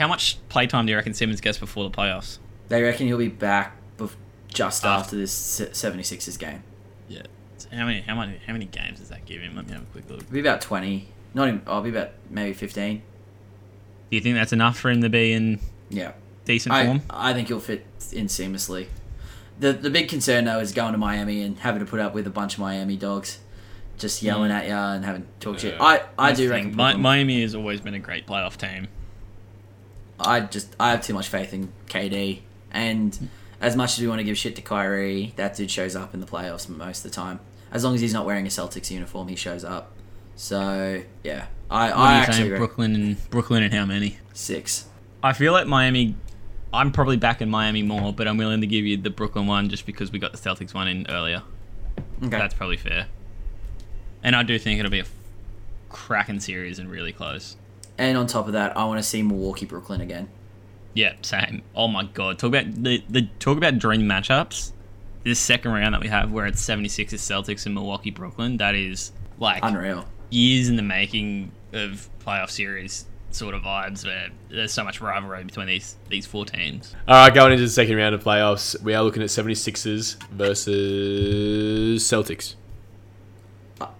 How 0.00 0.08
much 0.08 0.38
playtime 0.48 0.86
do 0.86 0.90
you 0.90 0.96
reckon 0.96 1.14
Simmons 1.14 1.40
gets 1.40 1.58
before 1.58 1.84
the 1.88 1.94
playoffs? 1.94 2.38
They 2.68 2.82
reckon 2.82 3.06
he'll 3.06 3.18
be 3.18 3.28
back 3.28 3.76
bef- 3.98 4.14
just 4.48 4.84
After. 4.84 5.04
after 5.04 5.16
this 5.16 5.32
se- 5.32 5.70
76ers 5.70 6.38
game. 6.38 6.62
Yeah. 7.08 7.22
How 7.66 7.86
many 7.86 8.00
how 8.02 8.14
many 8.14 8.38
how 8.46 8.52
many 8.52 8.66
games 8.66 8.98
does 8.98 9.08
that 9.08 9.24
give 9.24 9.42
him? 9.42 9.56
Let 9.56 9.66
me 9.66 9.72
have 9.72 9.82
a 9.82 9.86
quick 9.86 10.08
look. 10.08 10.20
It'll 10.20 10.32
be 10.32 10.40
about 10.40 10.60
20. 10.60 11.08
Not 11.34 11.48
even. 11.48 11.62
Oh, 11.66 11.74
I'll 11.74 11.82
be 11.82 11.90
about 11.90 12.10
maybe 12.30 12.52
15. 12.52 13.02
Do 14.10 14.16
you 14.16 14.20
think 14.22 14.36
that's 14.36 14.52
enough 14.52 14.78
for 14.78 14.90
him 14.90 15.02
to 15.02 15.08
be 15.08 15.32
in 15.32 15.60
Yeah. 15.90 16.12
decent 16.44 16.74
I, 16.74 16.86
form? 16.86 17.02
I 17.10 17.32
think 17.32 17.48
he'll 17.48 17.60
fit 17.60 17.84
in 18.12 18.26
seamlessly. 18.26 18.86
The 19.60 19.72
the 19.72 19.90
big 19.90 20.08
concern 20.08 20.44
though 20.44 20.60
is 20.60 20.72
going 20.72 20.92
to 20.92 20.98
Miami 20.98 21.42
and 21.42 21.58
having 21.58 21.80
to 21.80 21.86
put 21.86 22.00
up 22.00 22.14
with 22.14 22.26
a 22.26 22.30
bunch 22.30 22.54
of 22.54 22.60
Miami 22.60 22.96
dogs, 22.96 23.38
just 23.98 24.20
hmm. 24.20 24.26
yelling 24.26 24.50
at 24.50 24.66
you 24.66 24.72
and 24.72 25.04
having 25.04 25.22
to 25.22 25.28
talk 25.40 25.58
shit. 25.58 25.74
Yeah. 25.74 25.82
I, 25.82 26.02
I 26.18 26.32
do 26.32 26.46
the 26.48 26.54
reckon 26.54 26.74
thing. 26.74 26.76
Mi- 26.76 26.96
Miami 26.96 27.42
has 27.42 27.54
always 27.54 27.80
been 27.80 27.94
a 27.94 27.98
great 27.98 28.26
playoff 28.26 28.56
team. 28.56 28.88
I 30.20 30.40
just 30.40 30.74
I 30.80 30.90
have 30.90 31.02
too 31.02 31.14
much 31.14 31.28
faith 31.28 31.52
in 31.52 31.72
KD 31.86 32.40
and 32.70 33.14
hmm. 33.14 33.26
as 33.60 33.76
much 33.76 33.92
as 33.94 34.00
we 34.00 34.08
want 34.08 34.20
to 34.20 34.24
give 34.24 34.38
shit 34.38 34.56
to 34.56 34.62
Kyrie, 34.62 35.32
that 35.36 35.56
dude 35.56 35.70
shows 35.70 35.96
up 35.96 36.14
in 36.14 36.20
the 36.20 36.26
playoffs 36.26 36.68
most 36.68 37.04
of 37.04 37.10
the 37.10 37.14
time. 37.14 37.40
As 37.70 37.84
long 37.84 37.94
as 37.94 38.00
he's 38.00 38.12
not 38.14 38.24
wearing 38.26 38.46
a 38.46 38.50
Celtics 38.50 38.90
uniform, 38.90 39.28
he 39.28 39.36
shows 39.36 39.64
up. 39.64 39.92
So 40.36 41.02
yeah, 41.24 41.46
I 41.70 41.88
What 41.88 41.96
I 41.96 42.00
are 42.12 42.14
you 42.14 42.20
actually 42.22 42.34
saying? 42.48 42.56
Brooklyn 42.56 42.94
and 42.94 43.30
Brooklyn 43.30 43.62
and 43.62 43.74
how 43.74 43.84
many? 43.84 44.18
six. 44.32 44.86
I 45.22 45.32
feel 45.32 45.52
like 45.52 45.66
Miami. 45.66 46.14
I'm 46.72 46.92
probably 46.92 47.16
back 47.16 47.40
in 47.40 47.48
Miami 47.50 47.82
more, 47.82 48.12
but 48.12 48.28
I'm 48.28 48.36
willing 48.36 48.60
to 48.60 48.66
give 48.66 48.84
you 48.84 48.96
the 48.98 49.10
Brooklyn 49.10 49.46
one 49.46 49.68
just 49.70 49.86
because 49.86 50.12
we 50.12 50.18
got 50.18 50.32
the 50.32 50.38
Celtics 50.38 50.74
one 50.74 50.86
in 50.86 51.06
earlier. 51.08 51.42
Okay. 52.22 52.28
That's 52.28 52.52
probably 52.54 52.76
fair. 52.76 53.06
And 54.22 54.36
I 54.36 54.42
do 54.42 54.58
think 54.58 54.78
it'll 54.78 54.90
be 54.90 54.98
a 54.98 55.02
f- 55.02 55.12
cracking 55.88 56.40
series 56.40 56.78
and 56.78 56.90
really 56.90 57.12
close. 57.12 57.56
and 57.96 58.16
on 58.18 58.26
top 58.26 58.46
of 58.46 58.52
that, 58.52 58.76
I 58.76 58.84
want 58.84 58.98
to 58.98 59.02
see 59.02 59.22
Milwaukee 59.22 59.64
Brooklyn 59.66 60.00
again. 60.00 60.28
Yeah, 60.94 61.14
same. 61.22 61.62
Oh 61.74 61.88
my 61.88 62.04
god, 62.04 62.38
talk 62.38 62.48
about 62.48 62.66
the 62.82 63.02
the 63.08 63.28
talk 63.38 63.56
about 63.56 63.78
dream 63.78 64.02
matchups. 64.02 64.72
This 65.28 65.38
second 65.38 65.72
round 65.72 65.92
that 65.92 66.00
we 66.00 66.08
have, 66.08 66.32
where 66.32 66.46
it's 66.46 66.64
76ers 66.64 67.12
Celtics 67.16 67.66
and 67.66 67.74
Milwaukee 67.74 68.10
Brooklyn, 68.10 68.56
that 68.56 68.74
is 68.74 69.12
like 69.38 69.60
Unreal. 69.62 70.06
years 70.30 70.70
in 70.70 70.76
the 70.76 70.82
making 70.82 71.52
of 71.74 72.08
playoff 72.24 72.48
series 72.48 73.04
sort 73.30 73.54
of 73.54 73.60
vibes. 73.60 74.06
Where 74.06 74.30
there's 74.48 74.72
so 74.72 74.82
much 74.84 75.02
rivalry 75.02 75.44
between 75.44 75.66
these 75.66 75.96
these 76.08 76.24
four 76.24 76.46
teams. 76.46 76.94
All 77.06 77.14
right, 77.14 77.34
going 77.34 77.52
into 77.52 77.62
the 77.64 77.68
second 77.68 77.96
round 77.96 78.14
of 78.14 78.24
playoffs, 78.24 78.80
we 78.82 78.94
are 78.94 79.02
looking 79.02 79.22
at 79.22 79.28
76ers 79.28 80.16
versus 80.30 82.02
Celtics. 82.02 82.54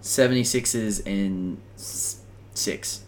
76ers 0.03 1.07
in 1.07 1.59
six. 1.77 3.03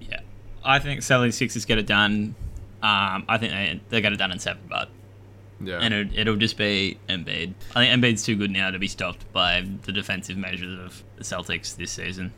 Yeah, 0.00 0.22
I 0.64 0.80
think 0.80 1.02
76ers 1.02 1.64
get 1.68 1.78
it 1.78 1.86
done. 1.86 2.34
Um, 2.82 3.24
I 3.28 3.38
think 3.38 3.52
they 3.52 3.80
they 3.90 4.00
get 4.00 4.12
it 4.12 4.16
done 4.16 4.32
in 4.32 4.40
seven, 4.40 4.62
but 4.68 4.88
Yeah. 5.60 5.78
and 5.80 5.92
it, 5.92 6.08
it'll 6.14 6.36
just 6.36 6.56
be 6.56 6.98
Embiid. 7.08 7.54
I 7.74 7.86
think 7.86 8.02
Embiid's 8.02 8.22
too 8.24 8.36
good 8.36 8.50
now 8.50 8.70
to 8.70 8.78
be 8.78 8.86
stopped 8.88 9.30
by 9.32 9.66
the 9.82 9.92
defensive 9.92 10.36
measures 10.36 10.78
of 10.78 11.02
the 11.16 11.24
Celtics 11.24 11.74
this 11.76 11.90
season. 11.90 12.32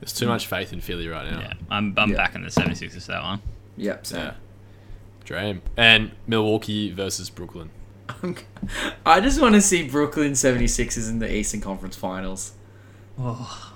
There's 0.00 0.12
too 0.12 0.26
much 0.28 0.46
faith 0.46 0.72
in 0.72 0.80
Philly 0.80 1.08
right 1.08 1.30
now. 1.30 1.40
Yeah, 1.40 1.52
I'm, 1.70 1.94
I'm 1.96 2.10
Yeah. 2.10 2.16
backing 2.16 2.42
the 2.42 2.48
76ers 2.50 3.04
for 3.06 3.12
that 3.12 3.22
one. 3.22 3.42
Yep. 3.76 4.06
So 4.06 4.16
Yeah. 4.16 4.34
Dream. 5.24 5.62
And 5.76 6.12
Milwaukee 6.26 6.92
versus 6.92 7.30
Brooklyn. 7.30 7.70
I 9.06 9.20
just 9.20 9.40
want 9.40 9.54
to 9.54 9.60
see 9.60 9.88
Brooklyn 9.88 10.32
76ers 10.32 11.08
in 11.08 11.18
the 11.20 11.32
Eastern 11.34 11.60
Conference 11.60 11.96
Finals. 11.96 12.52
Oh, 13.18 13.72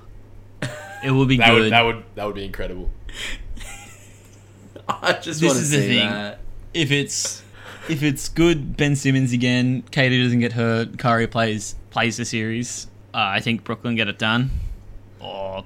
it 1.04 1.10
will 1.12 1.26
be 1.26 1.36
That 1.38 1.50
good. 1.50 1.60
would 1.62 1.72
that 1.72 1.82
would 1.82 2.04
that 2.16 2.24
would 2.26 2.34
be 2.34 2.44
incredible. 2.44 2.90
I 4.88 5.12
just 5.14 5.40
This 5.40 5.42
want 5.48 5.56
to 5.56 5.62
is 5.62 5.70
the 5.70 5.78
see 5.78 5.88
thing. 5.98 6.08
that. 6.08 6.40
if 6.74 6.90
it's 6.92 7.42
if 7.88 8.02
it's 8.02 8.28
good, 8.28 8.76
Ben 8.76 8.96
Simmons 8.96 9.32
again. 9.32 9.82
KD 9.90 10.22
doesn't 10.22 10.40
get 10.40 10.52
hurt. 10.52 10.98
Kyrie 10.98 11.26
plays 11.26 11.74
plays 11.90 12.16
the 12.16 12.24
series. 12.24 12.86
Uh, 13.14 13.18
I 13.18 13.40
think 13.40 13.64
Brooklyn 13.64 13.94
get 13.96 14.08
it 14.08 14.18
done. 14.18 14.50
Or 15.20 15.64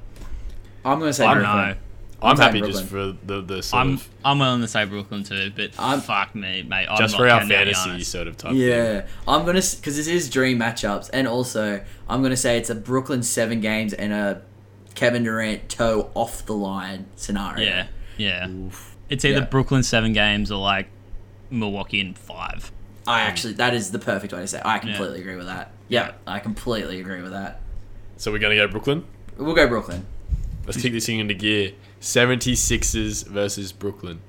I'm 0.85 0.99
going 0.99 1.11
to 1.11 1.13
say 1.15 1.27
I 1.27 1.35
don't 1.35 1.43
Brooklyn. 1.43 1.67
know. 1.69 1.75
I'm, 2.23 2.37
saying 2.37 2.55
happy 2.55 2.71
just 2.71 2.85
for 2.85 3.13
the 3.25 3.41
the 3.41 3.63
sort 3.63 3.81
I'm 3.81 3.95
of 3.95 4.09
I'm 4.25 4.39
willing 4.39 4.61
to 4.61 4.69
say 4.69 4.85
Brooklyn 4.85 5.25
too, 5.25 5.51
but 5.57 5.71
I'm- 5.79 6.01
fuck 6.03 6.35
me, 6.35 6.63
mate. 6.63 6.87
I'm 6.89 6.99
just 6.99 7.13
not 7.15 7.19
for 7.19 7.29
our 7.29 7.47
fantasy 7.47 8.03
sort 8.05 8.29
of 8.29 8.37
type. 8.37 8.51
thing. 8.53 8.61
Yeah, 8.61 9.07
I'm 9.27 9.47
gonna 9.47 9.55
because 9.55 9.97
this 9.97 10.07
is 10.07 10.29
dream 10.29 10.59
matchups, 10.59 11.09
and 11.15 11.27
also 11.27 11.83
I'm 12.11 12.23
gonna 12.23 12.37
say 12.37 12.59
it's 12.59 12.69
a 12.69 12.75
Brooklyn 12.75 13.23
seven 13.23 13.61
games 13.63 13.95
and 13.95 14.13
a 14.13 14.43
Kevin 14.95 15.23
Durant 15.25 15.71
toe 15.71 16.11
off 16.15 16.45
the 16.45 16.53
line 16.53 17.07
scenario. 17.17 17.65
Yeah, 17.65 17.87
yeah. 18.19 18.49
It's 19.09 19.25
either 19.25 19.39
Yeah. 19.39 19.45
Brooklyn 19.47 19.83
seven 19.83 20.13
games 20.13 20.53
or 20.53 20.61
like 20.61 20.89
Milwaukee 21.51 22.01
in 22.01 22.15
five. 22.15 22.73
I 23.07 23.23
actually 23.23 23.55
that 23.55 23.75
is 23.75 23.91
the 23.91 23.99
perfect 23.99 24.33
way 24.33 24.41
to 24.41 24.47
say. 24.47 24.59
It. 24.59 24.67
I 24.67 24.79
completely 24.79 25.21
agree 25.21 25.37
with 25.37 25.47
that. 25.47 25.73
Yeah, 25.89 26.13
I 26.27 26.39
completely 26.39 27.01
agree 27.01 27.23
with 27.23 27.33
that. 27.33 27.61
So 28.17 28.31
we're 28.31 28.39
gonna 28.39 28.55
go 28.57 28.69
Brooklyn. 28.69 29.05
We'll 29.37 29.55
go 29.55 29.67
Brooklyn. 29.67 30.07
Let's 30.67 30.81
kick 30.81 30.93
this 30.93 31.07
thing 31.07 31.19
into 31.19 31.35
gear. 31.35 31.73
76ers 32.01 33.27
versus 33.27 33.73
Brooklyn 33.73 34.21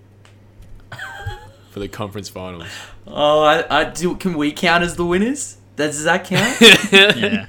for 1.71 1.79
the 1.79 1.87
conference 1.87 2.29
finals. 2.29 2.67
Oh, 3.07 3.41
I, 3.43 3.81
I 3.81 3.83
do. 3.85 4.15
Can 4.15 4.33
we 4.37 4.51
count 4.51 4.83
as 4.83 4.95
the 4.95 5.05
winners? 5.05 5.57
Does 5.75 6.03
that 6.03 6.23
count? 6.25 6.57
Yeah. 7.17 7.45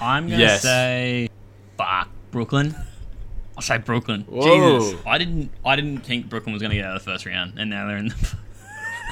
I'm 0.00 0.28
gonna 0.28 0.40
Yes. 0.42 0.62
say 0.62 1.28
fuck 1.78 2.08
Brooklyn. 2.30 2.74
I'll 3.56 3.62
say 3.62 3.78
Brooklyn. 3.78 4.22
Whoa. 4.22 4.80
Jesus, 4.80 5.00
I 5.06 5.18
didn't 5.18 5.50
I 5.64 5.76
didn't 5.76 5.98
think 5.98 6.28
Brooklyn 6.28 6.52
was 6.52 6.60
gonna 6.62 6.74
get 6.74 6.84
out 6.84 6.96
of 6.96 7.04
the 7.04 7.10
first 7.10 7.24
round, 7.26 7.54
and 7.58 7.70
now 7.70 7.86
they're 7.86 7.96
in 7.98 8.08
the 8.08 8.36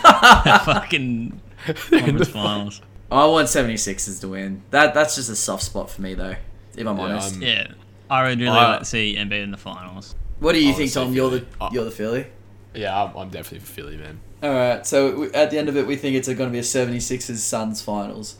fucking 0.64 1.40
conference 1.66 2.28
finals. 2.28 2.82
I 3.10 3.26
want 3.26 3.48
76ers 3.48 4.20
to 4.22 4.28
win. 4.28 4.62
That 4.70 4.94
that's 4.94 5.16
just 5.16 5.28
a 5.30 5.36
soft 5.36 5.62
spot 5.64 5.90
for 5.90 6.00
me 6.02 6.14
though. 6.14 6.34
If 6.76 6.86
I'm 6.86 6.96
Yeah, 6.96 7.02
honest. 7.04 7.32
I'm- 7.34 7.42
Yeah, 7.42 7.66
I 8.10 8.28
would 8.28 8.38
really 8.40 8.50
I- 8.56 8.70
like 8.72 8.78
to 8.80 8.84
see 8.86 9.16
Embiid 9.16 9.42
in 9.42 9.50
the 9.50 9.56
finals. 9.58 10.14
what 10.40 10.52
do 10.52 10.62
you 10.64 10.70
I 10.70 10.74
think, 10.74 10.94
wanna 10.94 11.06
Tom? 11.08 11.14
You're 11.14 11.30
the 11.30 11.40
Philly. 11.40 11.46
Uh, 11.60 11.70
you're 11.72 11.84
the 11.84 11.90
Philly. 11.90 12.26
Yeah, 12.74 13.02
I'm, 13.04 13.16
I'm 13.16 13.28
definitely 13.28 13.58
for 13.60 13.72
Philly, 13.72 13.96
man. 13.98 14.18
All 14.42 14.50
right. 14.50 14.86
So 14.86 15.14
we, 15.20 15.26
at 15.34 15.50
the 15.50 15.58
end 15.58 15.68
of 15.68 15.76
it, 15.76 15.86
we 15.86 15.94
think 15.96 16.16
it's 16.16 16.26
going 16.26 16.38
to 16.38 16.50
be 16.50 16.58
a 16.58 16.62
76ers 16.62 17.36
Suns 17.36 17.82
finals. 17.82 18.36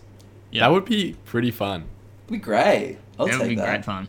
Yeah, 0.51 0.63
That 0.67 0.73
would 0.73 0.87
be 0.87 1.17
pretty 1.27 1.51
fun. 1.51 1.85
It'd 2.27 2.33
be 2.33 2.39
great. 2.39 2.97
I'll 3.19 3.27
it 3.27 3.33
take 3.33 3.41
would 3.41 3.49
be 3.51 3.55
that. 3.57 3.67
great 3.67 3.85
fun. 3.85 4.09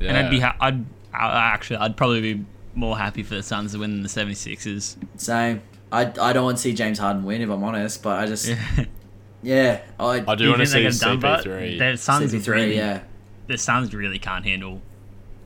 Yeah. 0.00 0.08
And 0.10 0.16
I'd 0.16 0.30
be 0.30 0.38
ha- 0.40 0.56
I'd 0.60 0.84
I, 1.12 1.52
actually 1.52 1.78
I'd 1.78 1.96
probably 1.96 2.20
be 2.34 2.44
more 2.76 2.96
happy 2.96 3.24
for 3.24 3.34
the 3.34 3.42
Suns 3.42 3.72
to 3.72 3.78
win 3.80 3.90
than 3.90 4.02
the 4.02 4.08
76ers. 4.08 4.96
Same. 5.16 5.60
I, 5.90 6.02
I 6.20 6.32
don't 6.32 6.44
want 6.44 6.58
to 6.58 6.62
see 6.62 6.74
James 6.74 6.98
Harden 6.98 7.24
win 7.24 7.40
if 7.40 7.48
I'm 7.48 7.62
honest, 7.64 8.02
but 8.02 8.18
I 8.18 8.26
just 8.26 8.48
yeah, 8.48 8.84
Yeah. 9.42 9.80
I 9.98 10.24
I 10.26 10.34
do 10.34 10.50
want 10.50 10.60
to 10.60 10.66
see 10.66 10.82
think 10.82 10.94
they're 10.94 11.10
done, 11.10 11.20
but 11.20 11.44
CP3. 11.44 11.78
The 11.78 11.96
Suns 11.96 12.32
CP3, 12.32 12.48
really, 12.48 12.76
yeah. 12.76 13.02
the 13.46 13.58
Suns 13.58 13.94
really 13.94 14.18
can't 14.18 14.44
handle 14.44 14.82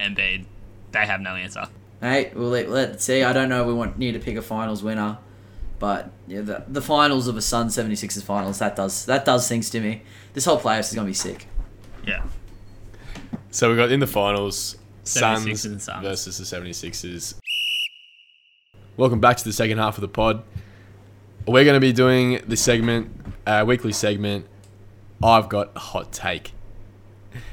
Embiid. 0.00 0.46
They 0.92 1.06
have 1.06 1.20
no 1.20 1.34
answer. 1.34 1.68
Hey, 2.00 2.32
well 2.34 2.48
let, 2.48 2.68
let's 2.68 3.04
see. 3.04 3.22
I 3.22 3.32
don't 3.32 3.48
know. 3.48 3.62
if 3.62 3.68
We 3.68 3.74
want 3.74 3.98
need 3.98 4.12
to 4.12 4.18
pick 4.18 4.36
a 4.36 4.42
finals 4.42 4.82
winner, 4.82 5.18
but 5.78 6.10
yeah, 6.26 6.40
the, 6.40 6.64
the 6.66 6.82
finals 6.82 7.28
of 7.28 7.36
a 7.36 7.42
Sun 7.42 7.68
76ers 7.68 8.22
finals 8.22 8.58
that 8.58 8.74
does 8.74 9.06
that 9.06 9.24
does 9.24 9.48
things 9.48 9.70
to 9.70 9.80
me. 9.80 10.02
This 10.34 10.44
whole 10.44 10.58
playoffs 10.58 10.90
is 10.90 10.94
gonna 10.94 11.06
be 11.06 11.14
sick. 11.14 11.46
Yeah. 12.06 12.24
So 13.50 13.70
we 13.70 13.76
got 13.76 13.92
in 13.92 14.00
the 14.00 14.06
finals 14.06 14.76
Suns 15.04 15.64
and 15.64 15.80
Suns. 15.80 16.02
versus 16.02 16.38
the 16.38 16.44
76ers. 16.44 17.34
Welcome 18.94 19.20
back 19.20 19.38
to 19.38 19.44
the 19.44 19.54
second 19.54 19.78
half 19.78 19.96
of 19.96 20.02
the 20.02 20.08
pod. 20.08 20.42
We're 21.46 21.64
going 21.64 21.76
to 21.76 21.80
be 21.80 21.94
doing 21.94 22.42
the 22.46 22.58
segment, 22.58 23.10
uh, 23.46 23.64
weekly 23.66 23.90
segment. 23.90 24.44
I've 25.22 25.48
got 25.48 25.70
a 25.74 25.78
hot 25.78 26.12
take. 26.12 26.52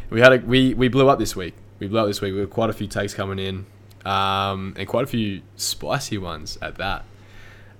We 0.09 0.19
had 0.19 0.33
a, 0.33 0.37
we 0.39 0.73
we 0.73 0.89
blew 0.89 1.07
up 1.07 1.17
this 1.17 1.37
week. 1.37 1.53
We 1.79 1.87
blew 1.87 1.99
up 1.99 2.07
this 2.07 2.19
week. 2.19 2.33
We 2.33 2.41
had 2.41 2.49
quite 2.49 2.69
a 2.69 2.73
few 2.73 2.87
takes 2.87 3.13
coming 3.13 3.39
in, 3.39 3.65
um, 4.03 4.73
and 4.75 4.85
quite 4.85 5.05
a 5.05 5.07
few 5.07 5.41
spicy 5.55 6.17
ones 6.17 6.57
at 6.61 6.75
that. 6.75 7.05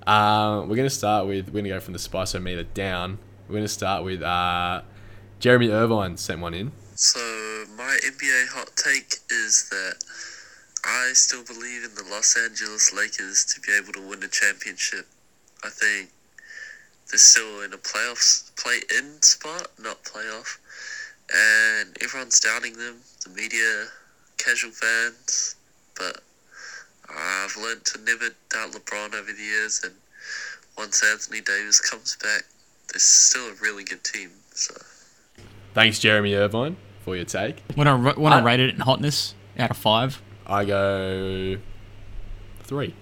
Uh, 0.08 0.62
we're 0.62 0.78
going 0.78 0.88
to 0.88 0.90
start 0.90 1.28
with 1.28 1.48
we're 1.48 1.52
going 1.52 1.66
to 1.66 1.72
go 1.72 1.82
from 1.82 1.92
the 1.92 2.00
spice 2.00 2.34
meter 2.36 2.64
down. 2.64 3.18
We're 3.50 3.56
going 3.56 3.66
to 3.66 3.68
start 3.68 4.06
with 4.06 4.22
uh, 4.22 4.84
Jeremy 5.40 5.68
Irvine 5.68 6.16
sent 6.16 6.40
one 6.40 6.54
in. 6.54 6.72
So 6.96 7.20
my 7.76 8.00
NBA 8.06 8.48
hot 8.54 8.70
take 8.78 9.18
is 9.30 9.68
that 9.70 9.96
I 10.92 11.12
still 11.14 11.44
believe 11.44 11.84
in 11.84 11.94
the 11.96 12.06
Los 12.10 12.36
Angeles 12.38 12.94
Lakers 12.96 13.46
to 13.54 13.62
be 13.62 13.72
able 13.78 13.94
to 13.94 14.02
win 14.10 14.24
a 14.24 14.28
championship. 14.28 15.06
I 15.64 15.70
think 15.70 16.10
they're 17.10 17.20
still 17.20 17.62
in 17.62 17.74
a 17.74 17.78
playoffs 17.78 18.50
play 18.56 18.80
in 18.98 19.22
spot, 19.22 19.68
not 19.82 20.04
playoff. 20.04 20.58
And 21.32 21.96
everyone's 22.02 22.40
doubting 22.40 22.74
them, 22.74 22.98
the 23.24 23.30
media, 23.30 23.86
casual 24.38 24.72
fans, 24.72 25.56
but 25.96 26.22
I've 27.08 27.56
learned 27.56 27.86
to 27.86 28.00
never 28.02 28.30
doubt 28.50 28.72
LeBron 28.72 29.14
over 29.14 29.32
the 29.32 29.42
years 29.44 29.82
and 29.84 29.94
once 30.78 31.04
Anthony 31.04 31.42
Davis 31.42 31.80
comes 31.82 32.16
back, 32.16 32.44
they're 32.92 33.00
still 33.00 33.50
a 33.50 33.54
really 33.62 33.84
good 33.84 34.04
team. 34.04 34.32
So 34.54 34.74
Thanks, 35.76 36.00
Jeremy 36.00 36.34
Irvine, 36.34 36.78
for 37.04 37.16
your 37.16 37.26
take. 37.26 37.62
Want 37.76 37.88
to 38.16 38.20
want 38.20 38.34
I- 38.34 38.40
to 38.40 38.46
rate 38.46 38.60
it 38.60 38.74
in 38.74 38.80
hotness 38.82 39.36
out 39.58 39.70
of 39.72 39.78
five? 39.78 40.20
I 40.50 40.66
go 40.66 41.58
three. 42.64 42.94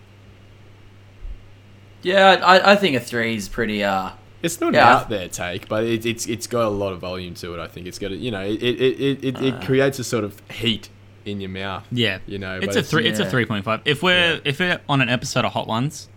Yeah, 2.03 2.39
I, 2.43 2.73
I 2.73 2.75
think 2.75 2.95
a 2.95 2.99
three 2.99 3.35
is 3.35 3.49
pretty. 3.49 3.83
Uh, 3.83 4.11
It's 4.43 4.61
not 4.61 4.73
Yeah, 4.73 4.85
I- 4.87 4.91
an 4.91 4.97
out 5.01 5.09
there 5.09 5.27
take, 5.29 5.67
but 5.67 5.83
it, 5.83 6.05
it's 6.05 6.25
it's 6.27 6.47
got 6.47 6.65
a 6.65 6.69
lot 6.69 6.93
of 6.93 6.99
volume 6.99 7.33
to 7.35 7.53
it. 7.55 7.59
I 7.59 7.67
think 7.67 7.87
it's 7.87 7.99
got 7.99 8.11
a, 8.11 8.15
you 8.15 8.31
know 8.31 8.41
it 8.41 8.61
it, 8.61 8.79
it, 8.81 9.23
it, 9.23 9.41
it 9.41 9.61
creates 9.65 9.99
a 9.99 10.03
sort 10.03 10.23
of 10.23 10.39
heat 10.51 10.89
in 11.25 11.41
your 11.41 11.49
mouth. 11.49 11.85
Yeah, 11.91 12.19
You 12.25 12.37
know, 12.39 12.57
it's 12.57 12.67
but 12.67 12.75
a 12.75 12.79
it's- 12.79 12.89
three. 12.89 13.07
It's 13.07 13.19
a 13.19 13.23
Yeah. 13.23 13.29
three 13.29 13.45
point 13.45 13.65
five. 13.65 13.81
If 13.85 14.03
we're 14.03 14.35
Yeah. 14.35 14.39
if 14.45 14.59
we're 14.59 14.79
on 14.87 15.01
an 15.01 15.09
episode 15.09 15.43
of 15.45 15.53
Hot 15.53 15.67
Ones, 15.67 16.07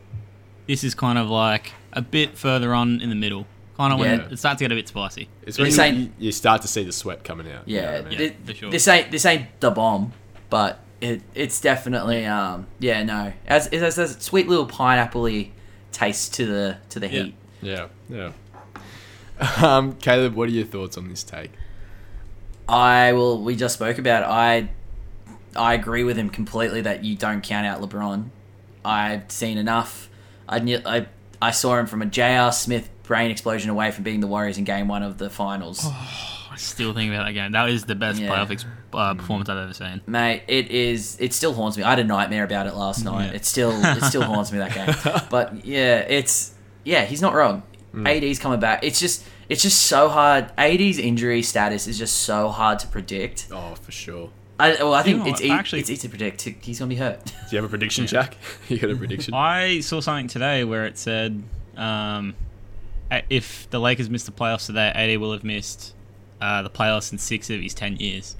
this 0.67 0.85
is 0.85 0.95
kind 0.95 1.19
of 1.19 1.29
like 1.31 1.73
a 1.93 2.03
bit 2.03 2.37
further 2.37 2.75
on 2.75 3.01
in 3.01 3.09
the 3.09 3.17
middle. 3.17 3.47
Kind 3.77 3.95
of 3.95 3.99
when 3.99 4.21
Yeah. 4.21 4.29
it 4.31 4.39
starts 4.39 4.59
to 4.59 4.65
get 4.65 4.73
a 4.73 4.75
bit 4.75 4.87
spicy. 4.89 5.29
It's 5.43 5.57
when 5.59 5.69
This 5.69 5.79
you, 5.79 5.83
ain't- 5.83 5.97
you, 5.99 6.11
you 6.19 6.33
start 6.33 6.61
to 6.63 6.69
see 6.69 6.85
the 6.85 6.93
sweat 6.93 7.25
coming 7.25 7.51
out. 7.51 7.67
you 7.67 7.81
know 7.81 7.91
yeah, 7.91 7.99
I 7.99 8.09
mean? 8.09 8.19
thi- 8.19 8.37
for 8.45 8.55
sure. 8.55 8.71
this 8.71 8.87
ain't 8.87 9.11
this 9.11 9.25
ain't 9.25 9.47
the 9.61 9.71
bomb, 9.71 10.13
but 10.51 10.79
it 11.01 11.23
it's 11.35 11.61
definitely 11.61 12.27
um 12.27 12.67
yeah 12.79 13.03
no 13.03 13.33
as 13.47 13.67
it 13.69 13.81
has 13.81 13.97
a 13.99 14.09
sweet 14.21 14.49
little 14.49 14.67
pineapple-y 14.67 15.51
taste 15.93 16.35
to 16.35 16.47
the 16.47 16.77
to 16.91 17.01
the 17.01 17.09
Yeah. 17.09 17.23
heat. 17.23 17.35
yeah, 17.63 17.87
yeah. 18.09 18.33
Um, 19.65 19.95
Caleb, 19.95 20.35
what 20.35 20.49
are 20.49 20.53
your 20.53 20.67
thoughts 20.67 20.99
on 20.99 21.09
this 21.09 21.23
take? 21.25 21.51
I 22.69 23.13
will. 23.15 23.43
We 23.43 23.57
just 23.57 23.75
spoke 23.75 23.97
about. 23.99 24.23
It. 24.23 24.27
I 24.29 24.69
I 25.57 25.75
agree 25.75 26.05
with 26.05 26.17
him 26.17 26.29
completely 26.31 26.83
that 26.83 27.05
you 27.05 27.17
don't 27.17 27.41
count 27.43 27.67
out 27.67 27.81
LeBron. 27.81 28.29
I've 28.85 29.31
seen 29.31 29.57
enough. 29.59 30.09
I 30.49 30.59
knew, 30.59 30.81
I 30.85 31.07
I 31.41 31.51
saw 31.53 31.79
him 31.79 31.87
from 31.87 32.03
a 32.03 32.07
J.R. 32.07 32.53
Smith 32.53 32.91
brain 33.05 33.31
explosion 33.31 33.71
away 33.71 33.91
from 33.91 34.05
beating 34.05 34.21
the 34.21 34.27
Warriors 34.27 34.59
in 34.59 34.65
Game 34.65 34.89
One 34.89 35.03
of 35.03 35.19
the 35.19 35.31
Finals. 35.31 35.85
I 35.87 36.57
still 36.57 36.93
think 36.93 37.11
about 37.13 37.25
that 37.27 37.33
game. 37.33 37.53
That 37.53 37.71
is 37.71 37.85
the 37.87 37.95
best 37.95 38.21
Yeah. 38.21 38.29
playoff 38.29 38.51
ex- 38.51 38.67
uh, 38.93 39.15
performance 39.15 39.49
I've 39.49 39.59
ever 39.59 39.73
seen. 39.75 40.01
Mate, 40.07 40.43
it 40.49 40.71
is. 40.71 41.17
It 41.21 41.33
still 41.33 41.55
haunts 41.55 41.77
me. 41.77 41.83
I 41.85 41.91
had 41.91 41.99
a 41.99 42.05
nightmare 42.05 42.45
about 42.45 42.67
it 42.67 42.75
last 42.75 43.05
night. 43.05 43.27
Yeah. 43.31 43.33
It 43.37 43.45
still, 43.45 43.73
it 43.85 44.03
still 44.05 44.23
haunts 44.33 44.53
me 44.53 44.59
that 44.59 44.75
game. 44.75 45.23
But 45.31 45.65
yeah, 45.65 45.99
it's 46.01 46.55
yeah, 46.85 47.05
he's 47.05 47.23
not 47.23 47.35
wrong. 47.35 47.63
AD's 48.07 48.39
coming 48.39 48.61
back. 48.61 48.85
It's 48.85 49.01
just, 49.01 49.25
it's 49.49 49.63
just 49.63 49.83
so 49.85 50.09
hard. 50.09 50.51
AD's 50.57 50.99
injury 50.99 51.43
status 51.43 51.89
is 51.89 51.99
just 51.99 52.19
so 52.19 52.49
hard 52.49 52.79
to 52.81 52.87
predict. 52.87 53.49
Oh, 53.51 53.75
for 53.75 53.91
sure. 53.91 54.31
I, 54.61 54.75
well, 54.75 54.95
I 54.95 54.99
You 54.99 55.05
think 55.05 55.19
know 55.25 55.27
it's 55.27 55.41
e- 55.41 55.51
Actually- 55.51 55.81
it's 55.81 55.91
easy 55.91 56.03
to 56.03 56.09
predict. 56.11 56.43
He's 56.43 56.79
gonna 56.79 56.89
be 56.89 56.95
hurt. 56.97 57.25
Do 57.25 57.33
you 57.51 57.57
have 57.57 57.65
a 57.65 57.69
prediction, 57.69 58.07
Jack? 58.07 58.37
you 58.69 58.79
got 58.79 58.91
a 58.91 58.97
prediction? 58.97 59.35
I 59.35 59.81
saw 59.81 60.01
something 60.01 60.29
today 60.29 60.63
where 60.65 60.85
it 60.87 60.99
said 60.99 61.43
um, 61.77 62.35
if 63.29 63.69
the 63.71 63.81
Lakers 63.81 64.09
miss 64.11 64.25
the 64.25 64.33
playoffs 64.33 64.67
today, 64.67 64.93
AD 64.95 65.19
will 65.19 65.33
have 65.33 65.43
missed 65.45 65.95
uh, 66.41 66.63
the 66.63 66.71
playoffs 66.71 67.11
in 67.11 67.19
six 67.19 67.51
of 67.51 67.61
his 67.61 67.75
ten 67.75 67.97
years. 67.97 68.37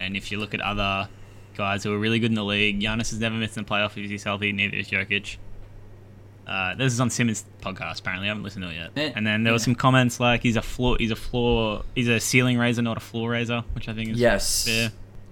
And 0.00 0.16
if 0.16 0.32
you 0.32 0.38
look 0.38 0.54
at 0.54 0.60
other 0.60 1.08
guys 1.56 1.84
who 1.84 1.92
are 1.92 1.98
really 1.98 2.18
good 2.18 2.30
in 2.30 2.34
the 2.34 2.44
league, 2.44 2.80
Giannis 2.80 3.10
has 3.10 3.20
never 3.20 3.34
missed 3.36 3.56
in 3.56 3.64
the 3.64 3.70
playoff 3.70 3.96
if 4.02 4.10
he's 4.10 4.24
healthy. 4.24 4.52
Neither 4.52 4.76
is 4.76 4.88
Jokic. 4.88 5.36
Uh, 6.46 6.74
this 6.74 6.92
is 6.92 7.00
on 7.00 7.10
Simmons' 7.10 7.44
podcast. 7.62 8.00
Apparently, 8.00 8.26
I 8.26 8.30
haven't 8.30 8.42
listened 8.42 8.64
to 8.64 8.70
it 8.70 8.90
yet. 8.96 9.12
And 9.14 9.26
then 9.26 9.44
there 9.44 9.52
yeah. 9.52 9.58
some 9.58 9.74
comments 9.74 10.18
like 10.18 10.42
he's 10.42 10.56
a 10.56 10.62
floor, 10.62 10.96
he's 10.98 11.10
a 11.12 11.16
floor, 11.16 11.84
he's 11.94 12.08
a 12.08 12.18
ceiling 12.18 12.58
raiser, 12.58 12.82
not 12.82 12.96
a 12.96 13.00
floor 13.00 13.30
raiser, 13.30 13.62
which 13.74 13.88
I 13.88 13.94
think 13.94 14.10
is 14.10 14.18
Yes. 14.18 14.64
fair. 14.66 14.90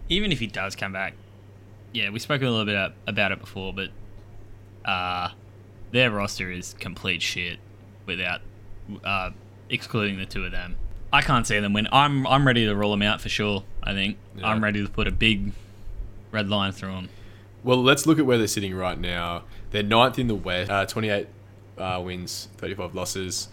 Even 0.08 0.30
if 0.30 0.38
he 0.38 0.46
does 0.46 0.76
come 0.76 0.92
back, 0.92 1.14
yeah, 1.92 2.10
we 2.10 2.18
spoke 2.18 2.42
a 2.42 2.44
little 2.44 2.64
bit 2.64 2.92
about 3.06 3.32
it 3.32 3.40
before, 3.40 3.72
but 3.72 3.88
uh, 4.84 5.30
their 5.90 6.10
roster 6.10 6.50
is 6.52 6.74
complete 6.74 7.20
shit 7.22 7.58
without 8.06 8.40
uh, 9.02 9.30
excluding 9.70 10.18
the 10.18 10.26
two 10.26 10.44
of 10.44 10.52
them. 10.52 10.76
I 11.12 11.22
can't 11.22 11.46
see 11.46 11.58
them 11.58 11.72
win. 11.72 11.88
I'm 11.92 12.26
I'm 12.26 12.46
ready 12.46 12.66
to 12.66 12.74
roll 12.74 12.90
them 12.90 13.02
out 13.02 13.20
for 13.20 13.28
sure. 13.28 13.64
I 13.82 13.92
think 13.94 14.18
Yeah. 14.36 14.48
I'm 14.48 14.62
ready 14.62 14.84
to 14.84 14.90
put 14.90 15.06
a 15.06 15.10
big 15.10 15.52
red 16.30 16.48
line 16.48 16.72
through 16.72 16.92
them. 16.92 17.08
Well, 17.64 17.82
let's 17.82 18.06
look 18.06 18.18
at 18.18 18.26
where 18.26 18.38
they're 18.38 18.46
sitting 18.46 18.74
right 18.74 18.98
now. 18.98 19.44
They're 19.70 19.82
ninth 19.82 20.18
in 20.18 20.28
the 20.28 20.34
West, 20.34 20.70
uh, 20.70 20.86
28 20.86 21.26
uh, 21.78 22.00
wins, 22.04 22.48
35 22.58 22.94
losses. 22.94 23.48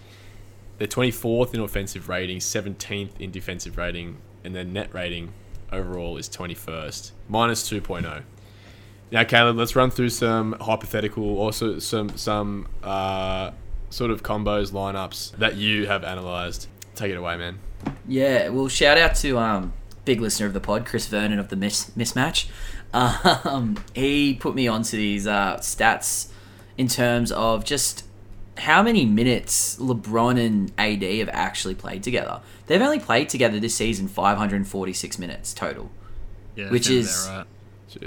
They're 0.77 0.87
24th 0.87 1.53
in 1.53 1.61
offensive 1.61 2.09
rating, 2.09 2.37
17th 2.39 3.19
in 3.19 3.31
defensive 3.31 3.77
rating, 3.77 4.17
and 4.43 4.53
their 4.53 4.63
net 4.65 4.93
rating 4.93 5.31
overall 5.71 6.17
is 6.17 6.27
21st, 6.29 7.11
minus 7.29 7.67
2.0. 7.69 8.23
Now, 9.11 9.23
Caleb, 9.23 9.57
let's 9.57 9.75
run 9.75 9.89
through 9.89 10.09
some 10.09 10.55
hypothetical, 10.59 11.37
also 11.39 11.79
some 11.79 12.09
some 12.17 12.67
uh, 12.83 13.51
sort 13.89 14.11
of 14.11 14.23
combos, 14.23 14.71
lineups 14.71 15.37
that 15.37 15.55
you 15.55 15.87
have 15.87 16.03
analyzed. 16.03 16.67
Take 16.95 17.11
it 17.11 17.15
away, 17.15 17.37
man. 17.37 17.59
Yeah, 18.07 18.49
well, 18.49 18.67
shout 18.67 18.97
out 18.97 19.15
to 19.15 19.37
um, 19.37 19.73
big 20.05 20.21
listener 20.21 20.47
of 20.47 20.53
the 20.53 20.59
pod, 20.59 20.85
Chris 20.85 21.07
Vernon 21.07 21.39
of 21.39 21.49
the 21.49 21.55
mis- 21.55 21.91
mismatch. 21.91 22.47
Um, 22.93 23.75
he 23.93 24.35
put 24.35 24.55
me 24.55 24.69
onto 24.69 24.95
these 24.95 25.27
uh, 25.27 25.57
stats 25.57 26.29
in 26.77 26.87
terms 26.87 27.29
of 27.29 27.65
just 27.65 28.05
how 28.57 28.81
many 28.81 29.03
minutes 29.05 29.75
LeBron 29.79 30.39
and 30.39 30.71
AD 30.77 31.03
have 31.19 31.27
actually 31.33 31.75
played 31.75 32.03
together. 32.03 32.39
They've 32.67 32.81
only 32.81 32.99
played 32.99 33.27
together 33.27 33.59
this 33.59 33.75
season 33.75 34.07
546 34.07 35.19
minutes 35.19 35.53
total. 35.53 35.91
Yeah, 36.55 36.69
Which 36.71 36.89
is- 36.89 37.27
right. 37.29 37.45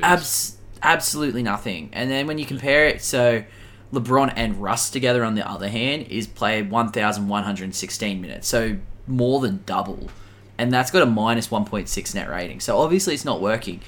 Abs- 0.03 0.57
absolutely 0.83 1.43
nothing. 1.43 1.91
And 1.93 2.11
then 2.11 2.27
when 2.27 2.39
you 2.39 2.47
compare 2.47 2.87
it, 2.87 3.03
so 3.03 3.45
LeBron 3.93 4.33
and 4.37 4.63
Russ 4.63 4.91
together, 4.91 5.25
on 5.25 5.35
the 5.35 5.49
other 5.49 5.69
hand, 5.69 6.07
is 6.09 6.27
played 6.27 6.71
1,116 6.71 8.21
minutes. 8.21 8.49
So 8.49 8.79
more 9.07 9.41
than 9.41 9.63
double. 9.65 10.11
And 10.59 10.73
that's 10.73 10.91
got 10.91 11.03
a 11.03 11.07
minus 11.07 11.49
1.6 11.49 12.15
net 12.15 12.29
rating. 12.29 12.61
So 12.61 12.79
obviously 12.79 13.15
it's 13.15 13.25
not 13.25 13.41
working. 13.41 13.81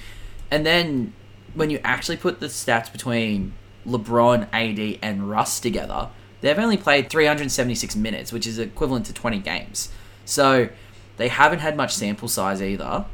And 0.49 0.65
then 0.65 1.13
when 1.53 1.69
you 1.69 1.79
actually 1.83 2.17
put 2.17 2.39
the 2.39 2.47
stats 2.47 2.91
between 2.91 3.53
LeBron, 3.85 4.47
AD, 4.53 4.99
and 5.01 5.29
Russ 5.29 5.59
together, 5.59 6.09
they've 6.41 6.57
only 6.57 6.77
played 6.77 7.09
376 7.09 7.95
minutes, 7.95 8.31
which 8.31 8.47
is 8.47 8.57
equivalent 8.57 9.05
to 9.07 9.13
20 9.13 9.39
games. 9.39 9.91
So 10.25 10.69
they 11.17 11.27
haven't 11.27 11.59
had 11.59 11.77
much 11.77 11.93
sample 11.93 12.27
size 12.27 12.61
either. 12.61 13.05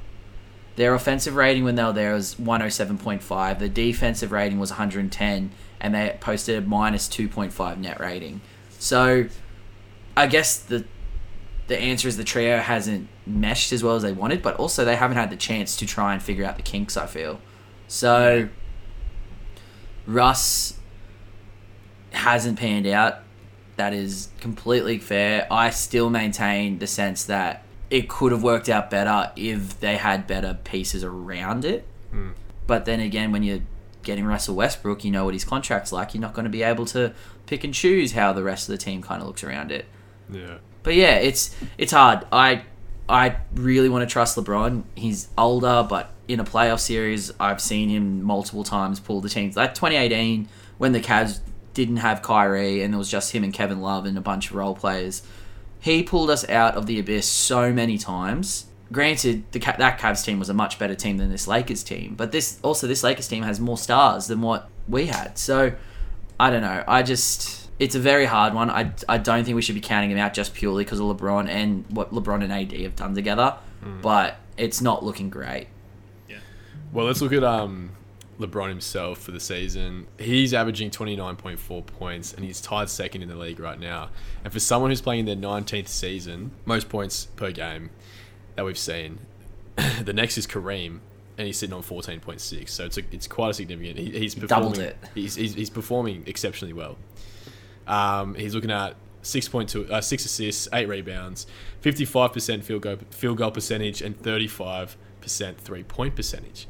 Their 0.76 0.94
offensive 0.94 1.36
rating 1.36 1.64
when 1.64 1.76
they 1.76 1.84
were 1.84 1.94
there 1.94 2.14
was 2.14 2.36
107.5. 2.36 3.60
The 3.60 3.70
defensive 3.70 4.32
rating 4.32 4.60
was 4.60 4.70
110, 4.70 5.52
and 5.80 5.94
they 5.94 6.18
posted 6.20 6.64
a 6.64 6.68
minus 6.68 7.08
2.5 7.08 7.78
net 7.78 8.00
rating. 8.00 8.42
So, 8.80 9.28
I 10.16 10.28
guess 10.28 10.58
the 10.58 10.86
the 11.68 11.78
answer 11.78 12.08
is 12.08 12.16
the 12.16 12.24
trio 12.24 12.60
hasn't 12.60 13.10
meshed 13.26 13.74
as 13.74 13.84
well 13.84 13.96
as 13.96 14.04
they 14.04 14.14
wanted, 14.14 14.42
but 14.42 14.56
also 14.56 14.86
they 14.86 14.96
haven't 14.96 15.18
had 15.18 15.30
the 15.30 15.36
chance 15.36 15.76
to 15.78 15.86
try 15.86 16.14
and 16.14 16.24
figure 16.24 16.46
out 16.46 16.56
the 16.56 16.62
kinks. 16.62 16.98
I 16.98 17.06
feel 17.06 17.40
so. 17.88 18.50
Russ 20.06 20.80
hasn't 22.12 22.58
panned 22.58 22.88
out. 22.88 23.20
That 23.76 23.94
is 23.94 24.30
completely 24.40 24.98
fair. 24.98 25.46
I 25.52 25.70
still 25.70 26.10
maintain 26.10 26.80
the 26.80 26.88
sense 26.88 27.26
that 27.26 27.64
it 27.90 28.10
could 28.10 28.32
have 28.32 28.42
worked 28.44 28.70
out 28.70 28.90
better 28.90 29.32
if 29.36 29.80
they 29.80 29.98
had 29.98 30.26
better 30.26 30.58
pieces 30.64 31.04
around 31.04 31.66
it. 31.66 31.86
Hmm. 32.12 32.32
But 32.66 32.86
then 32.86 33.00
again, 33.00 33.32
when 33.32 33.44
you're 33.44 33.62
getting 34.08 34.26
Russell 34.26 34.56
Westbrook, 34.56 35.04
you 35.04 35.12
know 35.12 35.26
what 35.26 35.36
his 35.36 35.46
contract's 35.46 35.92
like. 35.92 36.16
You're 36.16 36.22
not 36.22 36.34
going 36.34 36.46
to 36.46 36.50
be 36.50 36.64
able 36.64 36.86
to 36.88 37.14
pick 37.46 37.64
and 37.64 37.74
choose 37.74 38.14
how 38.14 38.34
the 38.34 38.42
rest 38.42 38.68
of 38.68 38.74
the 38.74 38.84
team 38.84 39.04
kind 39.04 39.22
of 39.22 39.28
looks 39.28 39.44
around 39.44 39.72
it. 39.72 39.86
Yeah. 40.32 40.58
But 40.82 40.96
yeah, 40.96 41.16
it's 41.16 41.56
it's 41.78 41.92
hard. 41.92 42.26
I 42.32 42.64
I 43.08 43.38
really 43.54 43.90
want 43.90 44.08
to 44.08 44.12
trust 44.12 44.38
LeBron. 44.38 44.84
He's 44.96 45.30
older, 45.38 45.86
but 45.88 46.12
in 46.28 46.40
a 46.40 46.44
playoff 46.44 46.80
series, 46.80 47.32
I've 47.40 47.62
seen 47.62 47.90
him 47.90 48.24
multiple 48.24 48.64
times 48.64 49.00
pull 49.00 49.22
the 49.22 49.30
teams. 49.30 49.56
Like 49.56 49.74
2018, 49.74 50.48
when 50.78 50.94
the 50.94 51.00
Cavs 51.00 51.40
didn't 51.74 51.98
have 51.98 52.22
Kyrie 52.22 52.82
and 52.82 52.94
it 52.94 52.98
was 52.98 53.10
just 53.10 53.34
him 53.34 53.44
and 53.44 53.54
Kevin 53.54 53.82
Love 53.82 54.06
and 54.06 54.18
a 54.18 54.22
bunch 54.22 54.50
of 54.50 54.56
role 54.56 54.76
players, 54.76 55.22
he 55.80 56.04
pulled 56.04 56.30
us 56.30 56.48
out 56.50 56.76
of 56.76 56.86
the 56.86 57.00
abyss 57.00 57.28
so 57.28 57.72
many 57.72 57.98
times. 57.98 58.66
Granted, 58.92 59.52
the 59.52 59.60
that 59.60 60.00
Cavs 60.00 60.24
team 60.24 60.40
was 60.40 60.50
a 60.50 60.54
much 60.54 60.80
better 60.80 60.96
team 60.96 61.18
than 61.18 61.30
this 61.30 61.48
Lakers 61.48 61.84
team, 61.84 62.16
but 62.16 62.32
this 62.32 62.60
also 62.62 62.88
this 62.88 63.04
Lakers 63.04 63.28
team 63.28 63.44
has 63.44 63.60
more 63.60 63.78
stars 63.78 64.28
than 64.28 64.42
what 64.42 64.70
we 64.88 65.08
had. 65.08 65.38
So 65.38 65.74
I 66.40 66.50
don't 66.50 66.62
know. 66.62 66.84
I 66.88 67.04
just 67.04 67.70
it's 67.80 67.96
a 67.96 68.00
very 68.00 68.26
hard 68.26 68.54
one. 68.54 68.70
I, 68.70 68.92
I 69.08 69.18
don't 69.18 69.44
think 69.44 69.56
we 69.56 69.62
should 69.62 69.76
be 69.76 69.82
counting 69.82 70.12
him 70.12 70.18
out 70.18 70.34
just 70.34 70.54
purely 70.54 70.84
because 70.84 71.00
of 71.00 71.06
LeBron 71.06 71.48
and 71.48 71.86
what 71.90 72.12
LeBron 72.12 72.44
and 72.44 72.52
AD 72.52 72.72
have 72.82 72.96
done 72.96 73.14
together. 73.14 73.56
But 74.02 74.38
it's 74.58 74.82
not 74.82 75.04
looking 75.04 75.30
great. 75.30 75.68
Yeah. 76.28 76.38
Well, 76.92 77.06
let's 77.06 77.22
look 77.22 77.32
at 77.32 77.44
um, 77.44 77.92
LeBron 78.40 78.70
himself 78.70 79.20
for 79.20 79.32
the 79.32 79.40
season. 79.40 80.08
He's 80.18 80.54
averaging 80.54 80.90
29.4 80.90 81.86
points 81.86 82.34
and 82.34 82.44
he's 82.44 82.60
tied 82.60 82.90
second 82.90 83.22
in 83.22 83.30
the 83.30 83.36
league 83.36 83.60
right 83.60 83.80
now. 83.80 84.10
And 84.44 84.52
for 84.52 84.60
someone 84.60 84.92
who's 84.92 85.02
playing 85.02 85.26
their 85.26 85.36
19th 85.36 85.88
season, 85.88 86.52
most 86.66 86.90
points 86.90 87.26
per 87.36 87.52
game 87.52 87.92
that 88.58 88.66
we've 88.66 88.78
seen, 88.78 89.20
the 90.04 90.14
next 90.14 90.38
is 90.38 90.46
Kareem 90.46 91.00
and 91.38 91.46
he's 91.46 91.58
sitting 91.58 91.74
on 91.74 91.84
14.6. 91.84 92.68
So 92.68 92.86
it's 92.86 92.98
a, 92.98 93.04
it's 93.12 93.28
quite 93.28 93.52
a 93.52 93.54
significant. 93.54 94.00
He, 94.00 94.10
he's 94.10 94.34
performing, 94.34 94.72
doubled 94.72 94.80
it. 94.80 94.98
He's, 95.14 95.36
he's, 95.36 95.54
he's 95.54 95.70
performing 95.70 96.24
exceptionally 96.26 96.74
well. 96.74 96.98
Um, 97.86 98.34
he's 98.34 98.56
looking 98.56 98.72
at 98.72 98.96
6.2 99.24 99.90
uh, 99.92 100.02
6 100.02 100.26
assists, 100.26 100.68
8 100.74 100.88
rebounds, 100.88 101.46
55% 101.84 102.64
field 102.64 102.82
goal 102.82 102.98
field 103.12 103.38
goal 103.38 103.52
percentage 103.52 104.02
and 104.02 104.20
35% 104.22 104.96
three-point 105.58 106.16
percentage. 106.16 106.68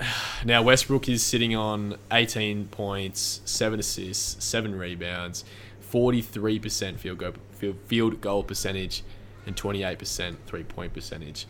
Now 0.42 0.62
Westbrook 0.62 1.10
is 1.10 1.22
sitting 1.22 1.54
on 1.54 1.98
18 2.10 2.68
points, 2.68 3.42
7 3.44 3.78
assists, 3.78 4.42
7 4.42 4.74
rebounds, 4.74 5.44
43% 5.92 6.98
field 6.98 7.18
goal 7.18 7.32
field, 7.52 7.76
field 7.84 8.20
goal 8.22 8.42
percentage 8.42 9.02
and 9.50 9.56
28% 9.56 10.36
three-point 10.46 10.94
percentage. 10.94 11.46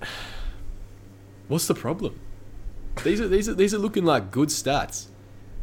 What's 1.48 1.66
the 1.66 1.74
problem? 1.74 2.20
These 3.02 3.20
are 3.20 3.28
these 3.28 3.48
are 3.48 3.54
these 3.54 3.72
are 3.72 3.78
looking 3.78 4.04
like 4.04 4.30
good 4.30 4.48
stats. 4.48 5.06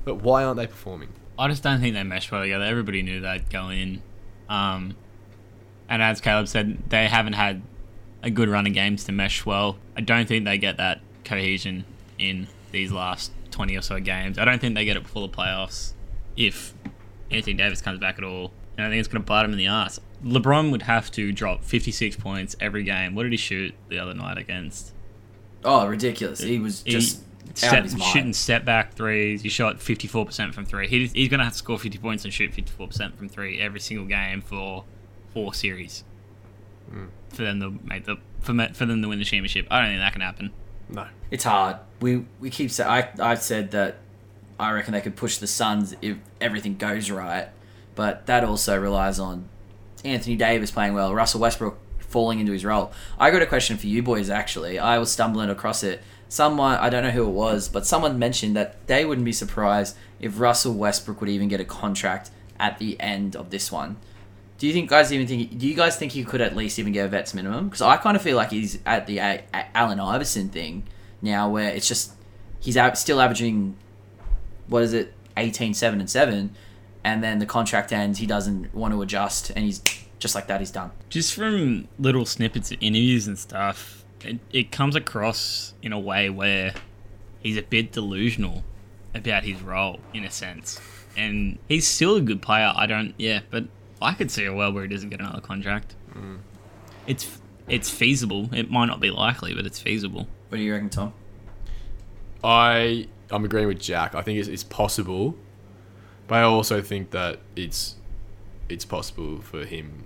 But 0.03 0.15
why 0.15 0.43
aren't 0.43 0.57
they 0.57 0.67
performing? 0.67 1.09
I 1.37 1.47
just 1.47 1.63
don't 1.63 1.81
think 1.81 1.95
they 1.95 2.03
mesh 2.03 2.31
well 2.31 2.41
together. 2.41 2.63
Everybody 2.63 3.01
knew 3.01 3.19
they'd 3.19 3.49
go 3.49 3.69
in. 3.69 4.01
Um, 4.47 4.95
and 5.89 6.01
as 6.01 6.21
Caleb 6.21 6.47
said, 6.47 6.89
they 6.89 7.07
haven't 7.07 7.33
had 7.33 7.61
a 8.23 8.29
good 8.29 8.49
run 8.49 8.65
of 8.65 8.73
games 8.73 9.03
to 9.05 9.11
mesh 9.11 9.45
well. 9.45 9.77
I 9.97 10.01
don't 10.01 10.27
think 10.27 10.45
they 10.45 10.57
get 10.57 10.77
that 10.77 11.01
cohesion 11.23 11.85
in 12.17 12.47
these 12.71 12.91
last 12.91 13.31
20 13.51 13.75
or 13.75 13.81
so 13.81 13.99
games. 13.99 14.37
I 14.37 14.45
don't 14.45 14.59
think 14.59 14.75
they 14.75 14.85
get 14.85 14.95
it 14.95 15.03
before 15.03 15.27
the 15.27 15.33
playoffs 15.33 15.93
if 16.37 16.73
Anthony 17.31 17.55
Davis 17.55 17.81
comes 17.81 17.99
back 17.99 18.17
at 18.17 18.23
all. 18.23 18.51
And 18.77 18.85
I 18.85 18.89
think 18.89 18.99
it's 18.99 19.07
going 19.07 19.21
to 19.21 19.25
bite 19.25 19.45
him 19.45 19.51
in 19.51 19.57
the 19.57 19.67
ass. 19.67 19.99
LeBron 20.25 20.71
would 20.71 20.81
have 20.83 21.11
to 21.11 21.31
drop 21.31 21.63
56 21.63 22.15
points 22.17 22.55
every 22.59 22.83
game. 22.83 23.13
What 23.13 23.23
did 23.23 23.31
he 23.31 23.37
shoot 23.37 23.75
the 23.89 23.99
other 23.99 24.13
night 24.13 24.37
against? 24.37 24.91
Oh, 25.63 25.87
ridiculous! 25.87 26.39
He 26.39 26.59
was 26.59 26.83
He 26.83 26.91
just 26.91 27.21
out 27.49 27.57
step, 27.57 27.77
of 27.79 27.83
his 27.85 27.95
mind. 27.95 28.11
shooting 28.11 28.33
step 28.33 28.65
back 28.65 28.93
threes. 28.93 29.43
He 29.43 29.49
shot 29.49 29.77
54% 29.77 30.53
from 30.53 30.65
three. 30.65 30.87
He, 30.87 31.07
he's 31.07 31.29
going 31.29 31.39
to 31.39 31.43
have 31.43 31.53
to 31.53 31.59
score 31.59 31.77
50 31.77 31.97
points 31.99 32.25
and 32.25 32.33
shoot 32.33 32.51
54% 32.51 33.15
from 33.15 33.29
three 33.29 33.59
every 33.61 33.79
single 33.79 34.07
game 34.07 34.41
for 34.41 34.83
four 35.33 35.53
series 35.53 36.03
hmm. 36.89 37.05
for 37.29 37.43
them 37.43 37.59
to 37.59 37.79
make 37.83 38.05
the 38.05 38.17
for, 38.39 38.53
for 38.73 38.85
them 38.85 39.01
to 39.01 39.07
win 39.07 39.19
the 39.19 39.25
championship. 39.25 39.67
I 39.69 39.81
don't 39.81 39.89
think 39.89 40.01
that 40.01 40.13
can 40.13 40.21
happen. 40.21 40.51
No. 40.89 41.07
It's 41.29 41.43
hard. 41.43 41.77
We 42.01 42.25
we 42.39 42.49
keep 42.49 42.71
say 42.71 42.83
I 42.83 43.09
I 43.19 43.35
said 43.35 43.71
that 43.71 43.97
I 44.59 44.71
reckon 44.71 44.93
they 44.93 45.01
could 45.01 45.15
push 45.15 45.37
the 45.37 45.47
Suns 45.47 45.95
if 46.01 46.17
everything 46.39 46.77
goes 46.77 47.11
right, 47.11 47.49
but 47.95 48.25
that 48.27 48.43
also 48.43 48.79
relies 48.79 49.19
on 49.19 49.49
Anthony 50.05 50.35
Davis 50.35 50.71
playing 50.71 50.93
well, 50.93 51.13
Russell 51.13 51.41
Westbrook 51.41 51.77
falling 51.99 52.39
into 52.39 52.51
his 52.51 52.63
role. 52.63 52.93
I 53.19 53.31
got 53.31 53.41
a 53.41 53.45
question 53.45 53.77
for 53.77 53.87
you 53.87 54.01
boys. 54.03 54.29
Actually, 54.29 54.79
I 54.79 54.97
was 54.99 55.11
stumbling 55.11 55.49
across 55.49 55.83
it. 55.83 56.01
Someone 56.29 56.77
I 56.77 56.89
don't 56.89 57.03
know 57.03 57.11
who 57.11 57.27
it 57.27 57.31
was, 57.31 57.67
but 57.67 57.85
someone 57.85 58.17
mentioned 58.17 58.55
that 58.55 58.87
they 58.87 59.05
wouldn't 59.05 59.25
be 59.25 59.33
surprised 59.33 59.95
if 60.19 60.39
Russell 60.39 60.73
Westbrook 60.73 61.19
would 61.19 61.29
even 61.29 61.47
get 61.47 61.59
a 61.59 61.65
contract 61.65 62.31
at 62.59 62.79
the 62.79 62.99
end 62.99 63.35
of 63.35 63.49
this 63.49 63.71
one. 63.71 63.97
Do 64.57 64.67
you 64.67 64.73
think 64.73 64.89
guys 64.89 65.11
even 65.11 65.27
think? 65.27 65.57
Do 65.57 65.67
you 65.67 65.75
guys 65.75 65.97
think 65.97 66.13
he 66.13 66.23
could 66.23 66.39
at 66.39 66.55
least 66.55 66.79
even 66.79 66.93
get 66.93 67.05
a 67.05 67.09
vets 67.09 67.33
minimum? 67.33 67.67
Because 67.67 67.81
I 67.81 67.97
kind 67.97 68.15
of 68.15 68.23
feel 68.23 68.37
like 68.37 68.51
he's 68.51 68.79
at 68.85 69.05
the 69.07 69.19
Allen 69.19 69.99
Iverson 69.99 70.49
thing 70.49 70.83
now, 71.21 71.49
where 71.49 71.69
it's 71.69 71.87
just 71.87 72.13
he's 72.59 72.77
out, 72.77 72.97
still 72.97 73.19
averaging 73.19 73.75
what 74.67 74.81
is 74.81 74.93
it, 74.93 75.13
18, 75.37 75.73
7, 75.73 75.99
and 75.99 76.09
seven, 76.09 76.55
and 77.03 77.21
then 77.21 77.39
the 77.39 77.45
contract 77.45 77.91
ends. 77.91 78.19
He 78.19 78.25
doesn't 78.25 78.73
want 78.73 78.93
to 78.93 79.01
adjust, 79.01 79.49
and 79.49 79.65
he's 79.65 79.81
just 80.25 80.33
like 80.33 80.47
that. 80.47 80.59
He's 80.59 80.71
done. 80.71 80.89
Just 81.09 81.35
from 81.35 81.87
little 81.99 82.25
snippets 82.25 82.71
of 82.71 82.79
interviews 82.81 83.27
and 83.27 83.37
stuff, 83.37 84.03
it, 84.23 84.39
it 84.51 84.71
comes 84.71 84.95
across 84.95 85.75
in 85.83 85.93
a 85.93 85.99
way 85.99 86.31
where 86.31 86.73
he's 87.41 87.57
a 87.57 87.61
bit 87.61 87.91
delusional 87.91 88.63
about 89.13 89.43
his 89.43 89.61
role, 89.61 89.99
in 90.15 90.23
a 90.23 90.31
sense. 90.31 90.81
And 91.15 91.59
he's 91.69 91.87
still 91.87 92.15
a 92.15 92.21
good 92.21 92.41
player. 92.41 92.73
I 92.75 92.87
don't, 92.87 93.13
yeah, 93.19 93.41
but 93.51 93.65
I 94.01 94.15
could 94.15 94.31
see 94.31 94.45
a 94.45 94.53
world 94.53 94.73
where 94.73 94.81
he 94.81 94.89
doesn't 94.89 95.09
get 95.09 95.19
another 95.19 95.41
contract. 95.41 95.95
Mm. 96.15 96.39
It's 97.05 97.39
it's 97.67 97.89
feasible. 97.91 98.49
It 98.51 98.71
might 98.71 98.87
not 98.87 98.99
be 98.99 99.11
likely, 99.11 99.53
but 99.53 99.67
it's 99.67 99.79
feasible. 99.79 100.27
What 100.49 100.57
do 100.57 100.63
you 100.63 100.73
reckon, 100.73 100.89
Tom? 100.89 101.13
I 102.43 103.07
I'm 103.29 103.45
agreeing 103.45 103.67
with 103.67 103.79
Jack. 103.79 104.15
I 104.15 104.23
think 104.23 104.39
it's, 104.39 104.47
it's 104.47 104.63
possible, 104.63 105.35
but 106.25 106.39
I 106.39 106.41
also 106.41 106.81
think 106.81 107.11
that 107.11 107.39
it's 107.55 107.95
it's 108.69 108.85
possible 108.85 109.41
for 109.41 109.65
him 109.65 110.05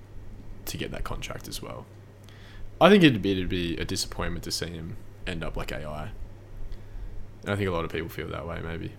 to 0.69 0.77
get 0.77 0.91
that 0.91 1.03
contract 1.03 1.47
as 1.47 1.61
well. 1.61 1.85
I 2.81 2.89
think 2.89 3.03
it'd 3.03 3.21
be 3.21 3.31
it'd 3.33 3.49
be 3.49 3.75
a 3.77 3.85
disappointment 3.85 4.43
to 4.45 4.51
see 4.51 4.67
him 4.67 4.95
end 5.27 5.43
up 5.43 5.55
like 5.57 5.71
AI. 5.71 6.09
And 7.43 7.51
I 7.51 7.55
think 7.55 7.67
a 7.69 7.71
lot 7.71 7.85
of 7.85 7.91
people 7.91 8.09
feel 8.09 8.27
that 8.29 8.47
way. 8.47 8.59
Maybe. 8.63 8.93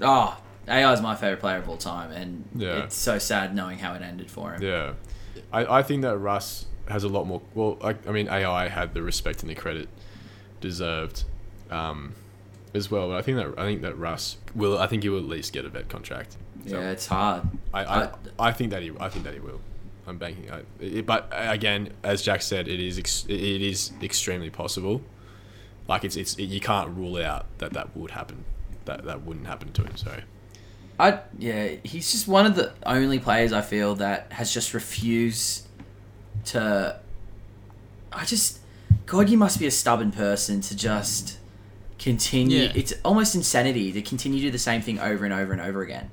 Oh, 0.00 0.38
AI 0.68 0.92
is 0.92 1.00
my 1.00 1.14
favorite 1.14 1.40
player 1.40 1.56
of 1.58 1.68
all 1.68 1.76
time, 1.76 2.10
and 2.12 2.44
Yeah. 2.54 2.84
it's 2.84 2.96
so 2.96 3.18
sad 3.18 3.54
knowing 3.54 3.78
how 3.78 3.94
it 3.94 4.02
ended 4.02 4.30
for 4.30 4.52
him. 4.52 4.62
Yeah, 4.62 4.92
I, 5.52 5.78
I 5.78 5.82
think 5.82 6.02
that 6.02 6.16
Russ 6.18 6.66
has 6.88 7.04
a 7.04 7.08
lot 7.08 7.26
more. 7.26 7.42
Well, 7.54 7.78
I, 7.82 7.94
I 8.06 8.12
mean, 8.12 8.28
AI 8.28 8.68
had 8.68 8.94
the 8.94 9.02
respect 9.02 9.42
and 9.42 9.50
the 9.50 9.54
credit 9.54 9.88
deserved, 10.60 11.24
um, 11.70 12.14
as 12.74 12.90
well. 12.90 13.08
But 13.08 13.16
I 13.18 13.22
think 13.22 13.36
that 13.38 13.58
I 13.58 13.64
think 13.64 13.82
that 13.82 13.96
Russ 13.98 14.36
will. 14.54 14.78
I 14.78 14.86
think 14.86 15.02
he 15.02 15.08
will 15.08 15.18
at 15.18 15.24
least 15.26 15.52
get 15.52 15.64
a 15.64 15.68
vet 15.68 15.88
contract. 15.88 16.36
So 16.66 16.78
Yeah, 16.78 16.90
it's 16.90 17.06
hard. 17.06 17.42
I, 17.72 17.84
I, 17.84 18.02
I- 18.04 18.12
I 18.38 18.52
think 18.52 18.70
that 18.70 18.82
he. 18.82 18.92
I 19.00 19.08
think 19.08 19.24
that 19.24 19.34
he 19.34 19.40
will. 19.40 19.60
I'm 20.10 20.18
banking. 20.18 20.50
I, 20.50 20.62
it, 20.80 21.06
but 21.06 21.32
uh, 21.32 21.46
again, 21.48 21.92
as 22.02 22.22
Jack 22.22 22.42
said, 22.42 22.68
it 22.68 22.80
is 22.80 22.98
ex, 22.98 23.24
it 23.28 23.62
is 23.62 23.92
extremely 24.02 24.50
possible. 24.50 25.02
Like 25.88 26.04
it's 26.04 26.16
it's 26.16 26.38
you 26.38 26.60
can't 26.60 26.90
rule 26.90 27.16
out 27.16 27.46
that 27.58 27.72
that 27.72 27.96
would 27.96 28.10
happen. 28.10 28.44
That 28.84 29.04
that 29.04 29.22
wouldn't 29.22 29.46
happen 29.46 29.72
to 29.72 29.82
him. 29.82 29.96
So 29.96 30.20
I 30.98 31.20
yeah, 31.38 31.76
he's 31.82 32.12
just 32.12 32.28
one 32.28 32.46
of 32.46 32.54
the 32.54 32.72
only 32.84 33.18
players 33.18 33.52
I 33.52 33.62
feel 33.62 33.94
that 33.96 34.32
has 34.32 34.52
just 34.52 34.74
refused 34.74 35.66
to. 36.46 37.00
I 38.12 38.24
just, 38.24 38.58
God, 39.06 39.28
you 39.30 39.38
must 39.38 39.58
be 39.58 39.66
a 39.66 39.70
stubborn 39.70 40.10
person 40.10 40.60
to 40.62 40.76
just 40.76 41.38
continue. 41.98 42.64
Yeah. 42.64 42.72
It's 42.74 42.92
almost 43.04 43.34
insanity 43.36 43.92
to 43.92 44.02
continue 44.02 44.40
to 44.40 44.46
do 44.46 44.50
the 44.50 44.58
same 44.58 44.82
thing 44.82 44.98
over 44.98 45.24
and 45.24 45.32
over 45.32 45.52
and 45.52 45.60
over 45.60 45.82
again. 45.82 46.10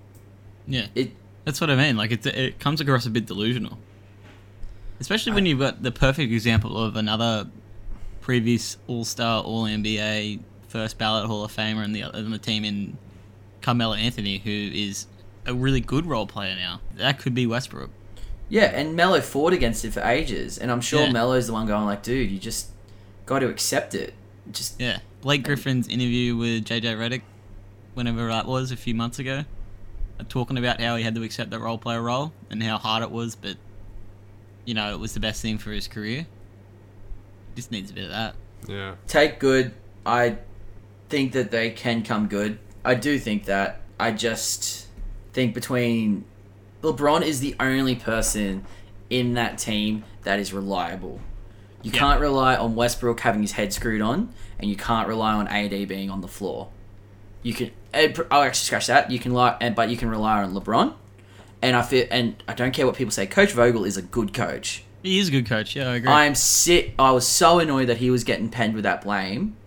Yeah, 0.68 0.88
It 0.94 1.12
that's 1.48 1.62
what 1.62 1.70
I 1.70 1.78
mean. 1.78 1.96
Like 1.96 2.12
it, 2.12 2.26
it 2.26 2.60
comes 2.60 2.82
across 2.82 3.06
a 3.06 3.10
bit 3.10 3.26
delusional, 3.26 3.78
especially 5.00 5.34
when 5.34 5.46
you've 5.46 5.60
got 5.60 5.84
the 5.84 5.92
perfect 5.92 6.32
example 6.32 6.78
of 6.78 6.96
another 6.96 7.48
previous 8.22 8.78
All 8.88 9.06
Star, 9.06 9.44
All 9.44 9.64
NBA, 9.66 10.40
first 10.68 10.98
ballot 10.98 11.26
Hall 11.28 11.44
of 11.44 11.56
Famer, 11.56 11.84
and 11.84 11.96
the 11.96 12.04
on 12.04 12.32
the 12.32 12.38
team 12.38 12.64
in 12.66 12.98
Carmelo 13.62 13.94
Anthony, 13.96 14.38
who 14.40 14.52
is 14.52 15.08
a 15.46 15.54
really 15.54 15.80
good 15.82 16.06
role 16.06 16.28
player 16.28 16.56
now. 16.56 16.82
That 16.96 17.20
could 17.20 17.34
be 17.34 17.48
Westbrook. 17.48 17.90
yeah, 18.50 18.66
and 18.66 18.96
Melo 18.96 19.22
fought 19.22 19.54
against 19.54 19.84
it 19.86 19.92
for 19.92 20.02
ages, 20.02 20.58
and 20.58 20.72
I'm 20.72 20.82
sure 20.82 21.02
Yeah. 21.04 21.12
Melo's 21.12 21.48
the 21.48 21.54
one 21.54 21.68
going 21.68 21.86
like, 21.86 22.04
dude, 22.04 22.30
you 22.32 22.40
just 22.40 22.68
got 23.26 23.40
to 23.40 23.48
accept 23.48 23.94
it. 23.96 24.14
Just 24.52 24.80
Yeah, 24.80 25.00
Blake 25.22 25.44
Griffin's 25.44 25.88
interview 25.88 26.36
with 26.36 26.66
JJ 26.66 26.96
Redick, 26.98 27.22
whenever 27.94 28.28
that 28.28 28.46
was, 28.46 28.72
a 28.72 28.78
few 28.78 28.94
months 28.96 29.20
ago, 29.20 29.44
talking 30.30 30.58
about 30.58 30.80
how 30.82 30.96
he 30.96 31.04
had 31.04 31.16
to 31.16 31.24
accept 31.24 31.50
that 31.52 31.60
role 31.60 31.78
player 31.78 32.02
role 32.02 32.32
and 32.50 32.62
how 32.64 32.78
hard 32.78 33.04
it 33.04 33.12
was, 33.12 33.36
but 33.36 33.56
you 34.68 34.74
know 34.76 34.94
it 34.94 35.00
was 35.00 35.14
the 35.16 35.20
best 35.20 35.42
thing 35.42 35.58
for 35.58 35.72
his 35.72 35.88
career. 35.88 36.28
Just 37.56 37.72
needs 37.72 37.90
a 37.90 37.94
bit 37.96 38.04
of 38.04 38.10
that. 38.12 38.36
yeah, 38.68 38.96
take 39.08 39.40
good. 39.40 39.74
I 40.06 40.38
think 41.10 41.32
that 41.32 41.50
they 41.50 41.72
can 41.72 42.04
come 42.04 42.28
good. 42.28 42.60
I 42.86 42.94
do 42.94 43.18
think 43.18 43.46
that. 43.46 43.82
I 44.00 44.12
just 44.12 44.86
think 45.34 45.56
between 45.56 46.26
LeBron 46.84 47.24
is 47.24 47.40
the 47.40 47.56
only 47.60 47.96
person 47.96 48.64
in 49.10 49.34
that 49.34 49.58
team 49.58 50.04
that 50.24 50.38
is 50.40 50.54
reliable. 50.54 51.20
You 51.82 51.92
Yeah. 51.92 52.00
can't 52.00 52.22
rely 52.22 52.56
on 52.56 52.76
Westbrook 52.76 53.22
having 53.22 53.42
his 53.42 53.54
head 53.54 53.74
screwed 53.74 54.02
on, 54.02 54.30
and 54.60 54.70
you 54.70 54.76
can't 54.76 55.08
rely 55.08 55.34
on 55.34 55.48
AD 55.48 55.86
being 55.86 56.10
on 56.12 56.22
the 56.22 56.28
floor. 56.28 56.70
You 57.42 57.54
can. 57.54 57.72
eh, 57.94 58.14
I'll 58.30 58.44
actually 58.44 58.66
scratch 58.66 58.88
that. 58.88 59.10
You 59.10 59.18
can 59.20 59.34
lie, 59.34 59.58
but 59.76 59.90
you 59.90 59.98
can 59.98 60.10
rely 60.10 60.44
on 60.44 60.54
LeBron. 60.54 60.94
And 61.68 61.76
I 61.76 61.82
feel, 61.82 62.08
and 62.10 62.42
I 62.48 62.54
don't 62.54 62.72
care 62.72 62.86
what 62.86 62.96
people 62.96 63.12
say. 63.12 63.28
Coach 63.28 63.52
Vogel 63.52 63.84
is 63.84 63.98
a 63.98 64.02
good 64.02 64.34
coach. 64.34 64.86
He 65.04 65.20
is 65.20 65.28
a 65.28 65.32
good 65.32 65.46
coach. 65.46 65.76
Yeah, 65.76 65.90
I 65.90 65.96
agree. 65.96 66.10
I'm 66.10 66.34
sick. 66.34 66.94
I 66.98 67.12
was 67.12 67.28
so 67.28 67.60
annoyed 67.60 67.90
that 67.90 67.98
he 67.98 68.10
was 68.10 68.24
getting 68.24 68.48
penned 68.48 68.74
with 68.74 68.84
that 68.84 69.02
blame. 69.02 69.58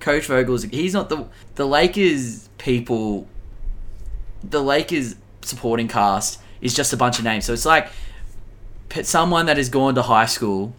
Coach 0.00 0.24
Vogel 0.24 0.54
is 0.54 0.62
he's 0.62 0.94
not 0.94 1.10
the 1.10 1.26
the 1.56 1.66
Lakers 1.66 2.48
people. 2.56 3.28
The 4.42 4.62
Lakers 4.62 5.16
supporting 5.42 5.88
cast 5.88 6.40
is 6.62 6.72
just 6.72 6.94
a 6.94 6.96
bunch 6.96 7.18
of 7.18 7.24
names. 7.24 7.44
So 7.44 7.52
it's 7.52 7.66
like 7.66 7.88
someone 9.02 9.44
that 9.44 9.58
has 9.58 9.68
gone 9.68 9.94
to 9.96 10.02
high 10.02 10.24
school 10.24 10.74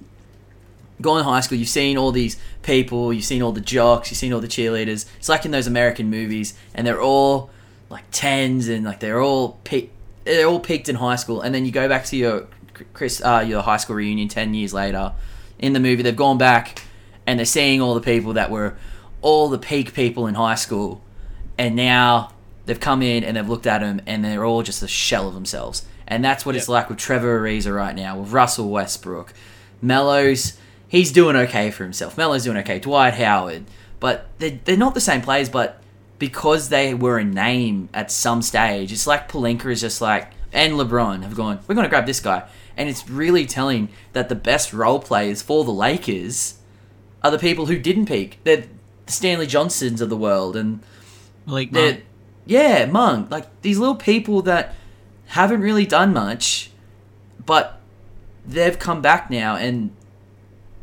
gone 1.01 1.19
to 1.19 1.23
high 1.23 1.41
school, 1.41 1.59
you've 1.59 1.69
seen 1.69 1.95
all 1.95 2.11
these 2.11 2.37
people, 2.63 3.13
you've 3.13 3.23
seen 3.23 3.43
all 3.43 3.51
the 3.51 3.61
jocks, 3.61 4.09
you've 4.09 4.17
seen 4.17 4.33
all 4.33 4.41
the 4.41 4.47
cheerleaders. 4.47 5.05
It's 5.19 5.29
like 5.29 5.45
in 5.45 5.51
those 5.51 5.67
American 5.67 6.09
movies, 6.09 6.55
and 6.73 6.87
they're 6.87 7.01
all 7.01 7.51
like 7.89 8.05
tens 8.11 8.67
and 8.67 8.83
like 8.83 8.99
they're 8.99 9.21
all 9.21 9.59
pe- 9.63 9.89
they're 10.27 10.47
all 10.47 10.59
peaked 10.59 10.89
in 10.89 10.95
high 10.95 11.15
school, 11.15 11.41
and 11.41 11.53
then 11.55 11.65
you 11.65 11.71
go 11.71 11.87
back 11.87 12.05
to 12.05 12.17
your 12.17 12.47
Chris 12.93 13.21
uh, 13.23 13.43
your 13.47 13.61
high 13.61 13.77
school 13.77 13.95
reunion 13.95 14.27
ten 14.27 14.53
years 14.53 14.73
later. 14.73 15.13
In 15.59 15.73
the 15.73 15.79
movie, 15.79 16.03
they've 16.03 16.15
gone 16.15 16.37
back 16.37 16.83
and 17.25 17.39
they're 17.39 17.45
seeing 17.45 17.81
all 17.81 17.95
the 17.95 18.01
people 18.01 18.33
that 18.33 18.51
were 18.51 18.77
all 19.21 19.49
the 19.49 19.57
peak 19.57 19.93
people 19.93 20.27
in 20.27 20.35
high 20.35 20.55
school, 20.55 21.01
and 21.57 21.75
now 21.75 22.31
they've 22.65 22.79
come 22.79 23.01
in 23.01 23.23
and 23.23 23.35
they've 23.35 23.49
looked 23.49 23.65
at 23.65 23.79
them 23.79 24.01
and 24.05 24.23
they're 24.23 24.45
all 24.45 24.61
just 24.61 24.83
a 24.83 24.87
shell 24.87 25.27
of 25.27 25.33
themselves. 25.33 25.85
And 26.07 26.23
that's 26.23 26.45
what 26.45 26.55
it's 26.55 26.69
like 26.69 26.89
with 26.89 26.97
Trevor 26.99 27.39
Ariza 27.41 27.75
right 27.75 27.95
now, 27.95 28.19
with 28.19 28.31
Russell 28.31 28.69
Westbrook. 28.69 29.33
Melo's, 29.81 30.57
he's 30.87 31.11
doing 31.11 31.35
okay 31.35 31.71
for 31.71 31.83
himself. 31.83 32.17
Melo's 32.17 32.43
doing 32.43 32.57
okay. 32.57 32.79
Dwight 32.79 33.15
Howard. 33.15 33.65
But 33.99 34.27
they're, 34.37 34.59
they're 34.63 34.77
not 34.77 34.93
the 34.93 35.01
same 35.01 35.21
players, 35.21 35.49
but 35.49 35.81
because 36.19 36.69
they 36.69 36.93
were 36.93 37.17
a 37.19 37.23
name 37.23 37.89
at 37.93 38.11
some 38.11 38.41
stage, 38.41 38.91
it's 38.91 39.07
like 39.07 39.29
Pelinka 39.31 39.71
is 39.71 39.81
just 39.81 40.01
like, 40.01 40.31
and 40.51 40.73
LeBron 40.73 41.23
have 41.23 41.35
gone, 41.35 41.59
we're 41.67 41.75
going 41.75 41.85
to 41.85 41.89
grab 41.89 42.05
this 42.05 42.19
guy. 42.19 42.47
And 42.75 42.89
it's 42.89 43.09
really 43.09 43.45
telling 43.45 43.89
that 44.13 44.29
the 44.29 44.35
best 44.35 44.73
role 44.73 44.99
players 44.99 45.41
for 45.41 45.63
the 45.63 45.71
Lakers 45.71 46.55
are 47.23 47.31
the 47.31 47.39
people 47.39 47.65
who 47.65 47.79
didn't 47.79 48.05
peak. 48.05 48.39
They're 48.43 48.57
the 48.57 49.11
Stanley 49.11 49.47
Johnsons 49.47 50.01
of 50.01 50.09
the 50.09 50.17
world. 50.17 50.55
And 50.55 50.81
Malik 51.45 51.71
they're, 51.71 51.91
Monk. 51.93 52.05
yeah, 52.45 52.85
Monk. 52.85 53.31
Like 53.31 53.61
these 53.61 53.79
little 53.79 53.95
people 53.95 54.41
that 54.43 54.75
haven't 55.27 55.61
really 55.61 55.85
done 55.85 56.13
much, 56.13 56.71
but 57.45 57.79
they've 58.45 58.77
come 58.77 59.01
back 59.01 59.29
now 59.29 59.55
and 59.55 59.91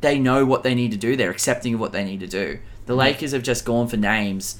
they 0.00 0.18
know 0.18 0.44
what 0.44 0.62
they 0.62 0.74
need 0.74 0.90
to 0.90 0.96
do. 0.96 1.16
They're 1.16 1.30
accepting 1.30 1.74
of 1.74 1.80
what 1.80 1.92
they 1.92 2.04
need 2.04 2.20
to 2.20 2.26
do. 2.26 2.58
The 2.86 2.92
mm-hmm. 2.92 3.00
Lakers 3.00 3.32
have 3.32 3.42
just 3.42 3.64
gone 3.64 3.88
for 3.88 3.96
names, 3.96 4.58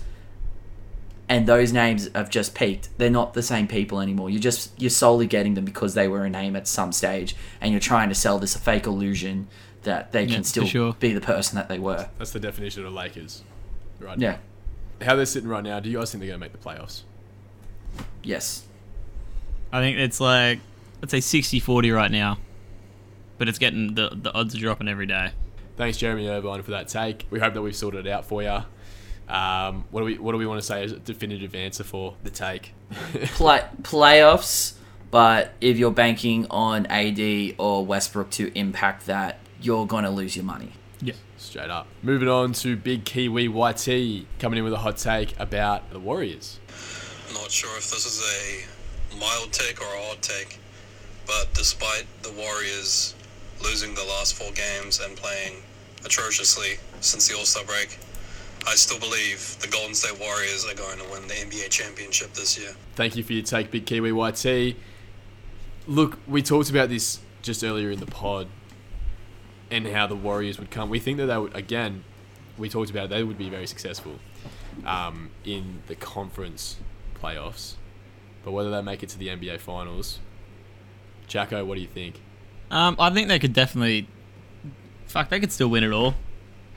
and 1.29 1.47
those 1.47 1.73
names 1.73 2.09
have 2.15 2.29
just 2.31 2.55
peaked. 2.55 2.89
They're 2.99 3.11
not 3.11 3.35
the 3.35 3.43
same 3.43 3.67
people 3.67 4.01
anymore. 4.01 4.31
You're 4.31 4.41
just 4.43 4.73
you're 4.81 4.91
solely 4.91 5.27
getting 5.27 5.55
them 5.55 5.65
because 5.65 5.95
they 5.95 6.09
were 6.09 6.25
a 6.25 6.31
name 6.31 6.55
at 6.57 6.69
some 6.69 6.93
stage, 6.93 7.35
and 7.61 7.71
you're 7.73 7.81
trying 7.81 8.09
to 8.11 8.15
sell 8.15 8.39
this 8.39 8.57
fake 8.57 8.87
illusion 8.87 9.49
that 9.83 10.13
they 10.13 10.25
Yeah, 10.25 10.35
can 10.37 10.45
still 10.45 10.67
sure. 10.67 10.95
be 10.95 11.13
the 11.13 11.21
person 11.21 11.57
that 11.57 11.69
they 11.69 11.79
were. 11.79 12.09
That's 12.19 12.33
the 12.33 12.41
definition 12.41 12.85
of 12.87 12.93
Lakers. 12.93 13.43
Right. 14.01 14.19
Yeah. 14.19 14.39
How 15.03 15.17
they're 15.17 15.27
sitting 15.27 15.49
right 15.49 15.63
now, 15.65 15.81
do 15.81 15.91
you 15.91 15.99
guys 15.99 16.11
think 16.13 16.21
they're 16.21 16.29
going 16.29 16.41
to 16.41 16.45
make 16.45 16.53
the 16.53 16.59
playoffs? 16.59 17.03
Yes. 18.23 18.65
I 19.73 19.81
think 19.81 19.99
it's 19.99 20.21
like 20.21 20.61
let's 21.03 21.11
say 21.11 21.19
60-40 21.19 21.95
right 21.95 22.11
now, 22.11 22.39
but 23.39 23.49
it's 23.49 23.59
getting 23.59 23.95
the 23.95 24.11
the 24.15 24.33
odds 24.33 24.55
are 24.55 24.59
dropping 24.59 24.89
every 24.89 25.07
day. 25.07 25.33
Thanks, 25.77 25.97
Jeremy 25.99 26.29
Irvine, 26.29 26.63
for 26.63 26.71
that 26.71 26.87
take. 26.89 27.27
We 27.31 27.41
hope 27.41 27.55
that 27.55 27.63
we've 27.63 27.75
sorted 27.75 28.07
it 28.07 28.11
out 28.11 28.25
for 28.25 28.43
you. 28.43 28.61
Um, 29.29 29.85
what 29.91 30.01
do 30.01 30.07
we 30.07 30.19
What 30.19 30.33
do 30.33 30.39
we 30.39 30.47
want 30.47 30.61
to 30.61 30.67
say 30.67 30.85
as 30.85 30.93
a 30.93 30.99
definitive 30.99 31.55
answer 31.55 31.85
for 31.85 32.15
the 32.23 32.31
take? 32.31 32.75
play 32.91 33.65
playoffs, 33.83 34.75
but 35.11 35.53
if 35.61 35.79
you're 35.79 35.91
banking 35.91 36.47
on 36.51 36.87
AD 36.87 37.55
or 37.59 37.85
Westbrook 37.85 38.31
to 38.33 38.57
impact 38.59 39.07
that, 39.07 39.39
you're 39.61 39.87
gonna 39.87 40.11
lose 40.11 40.37
your 40.37 40.45
money. 40.45 40.73
Yeah. 41.01 41.15
Straight 41.37 41.71
up. 41.71 41.87
Moving 42.03 42.29
on 42.29 42.53
to 42.55 42.77
Big 42.77 43.05
Kiwi 43.05 43.49
YT 43.49 44.27
coming 44.39 44.59
in 44.59 44.65
with 44.65 44.73
a 44.73 44.79
hot 44.79 44.97
take 44.97 45.39
about 45.39 45.91
the 45.91 45.99
Warriors. 45.99 46.59
Not 47.33 47.51
sure 47.51 47.77
if 47.77 47.91
this 47.91 48.07
is 48.07 48.23
a 48.23 49.19
mild 49.19 49.53
take 49.53 49.81
or 49.81 49.85
a 49.85 50.03
hot 50.09 50.23
take, 50.23 50.59
but 51.27 51.49
despite 51.55 52.07
the 52.23 52.33
Warriors 52.33 53.15
losing 53.63 53.95
the 53.95 54.05
last 54.05 54.35
four 54.35 54.51
games 54.53 55.01
and 55.01 55.17
playing 55.17 55.63
atrociously 56.05 56.79
since 57.01 57.29
the 57.29 57.37
All 57.37 57.45
Star 57.45 57.65
break, 57.65 57.99
I 58.67 58.75
still 58.77 58.99
believe 58.99 59.57
the 59.61 59.69
Golden 59.69 59.95
State 59.95 60.19
Warriors 60.19 60.65
are 60.65 60.75
going 60.75 60.99
to 60.99 61.05
win 61.11 61.29
the 61.29 61.35
NBA 61.35 61.71
championship 61.71 62.33
this 62.33 62.59
year. 62.59 62.75
Thank 62.95 63.17
you 63.17 63.23
for 63.23 63.33
your 63.33 63.43
take, 63.43 63.71
Big 63.71 63.87
Kiwi 63.87 64.13
YT. 64.13 64.77
Look, 65.87 66.19
we 66.27 66.43
talked 66.43 66.71
about 66.71 66.89
this 66.89 67.21
just 67.43 67.63
earlier 67.63 67.91
in 67.91 68.01
the 68.01 68.07
pod 68.07 68.49
and 69.71 69.87
how 69.87 70.07
the 70.07 70.17
Warriors 70.17 70.59
would 70.59 70.71
come. 70.71 70.89
We 70.89 70.99
think 70.99 71.19
that 71.19 71.27
they 71.27 71.37
would, 71.37 71.55
again, 71.55 72.05
we 72.57 72.69
talked 72.69 72.91
about 72.91 73.05
it, 73.05 73.11
they 73.11 73.23
would 73.23 73.39
be 73.39 73.51
very 73.51 73.67
successful 73.67 74.19
um, 74.87 75.31
in 75.45 75.83
the 75.87 75.95
conference 75.95 76.77
playoffs. 77.21 77.75
But 78.45 78.53
whether 78.53 78.71
they 78.71 78.83
make 78.83 79.03
it 79.03 79.09
to 79.11 79.19
the 79.19 79.29
NBA 79.29 79.61
finals, 79.61 80.21
Jacko, 81.27 81.65
what 81.65 81.77
do 81.77 81.81
you 81.81 81.87
think? 81.87 82.21
Um, 82.71 82.97
I 82.99 83.11
think 83.11 83.29
they 83.29 83.39
could 83.39 83.53
definitely. 83.53 84.09
Fuck, 85.07 85.29
they 85.29 85.41
could 85.41 85.53
still 85.53 85.69
win 85.69 85.85
it 85.85 85.93
all. 85.93 86.15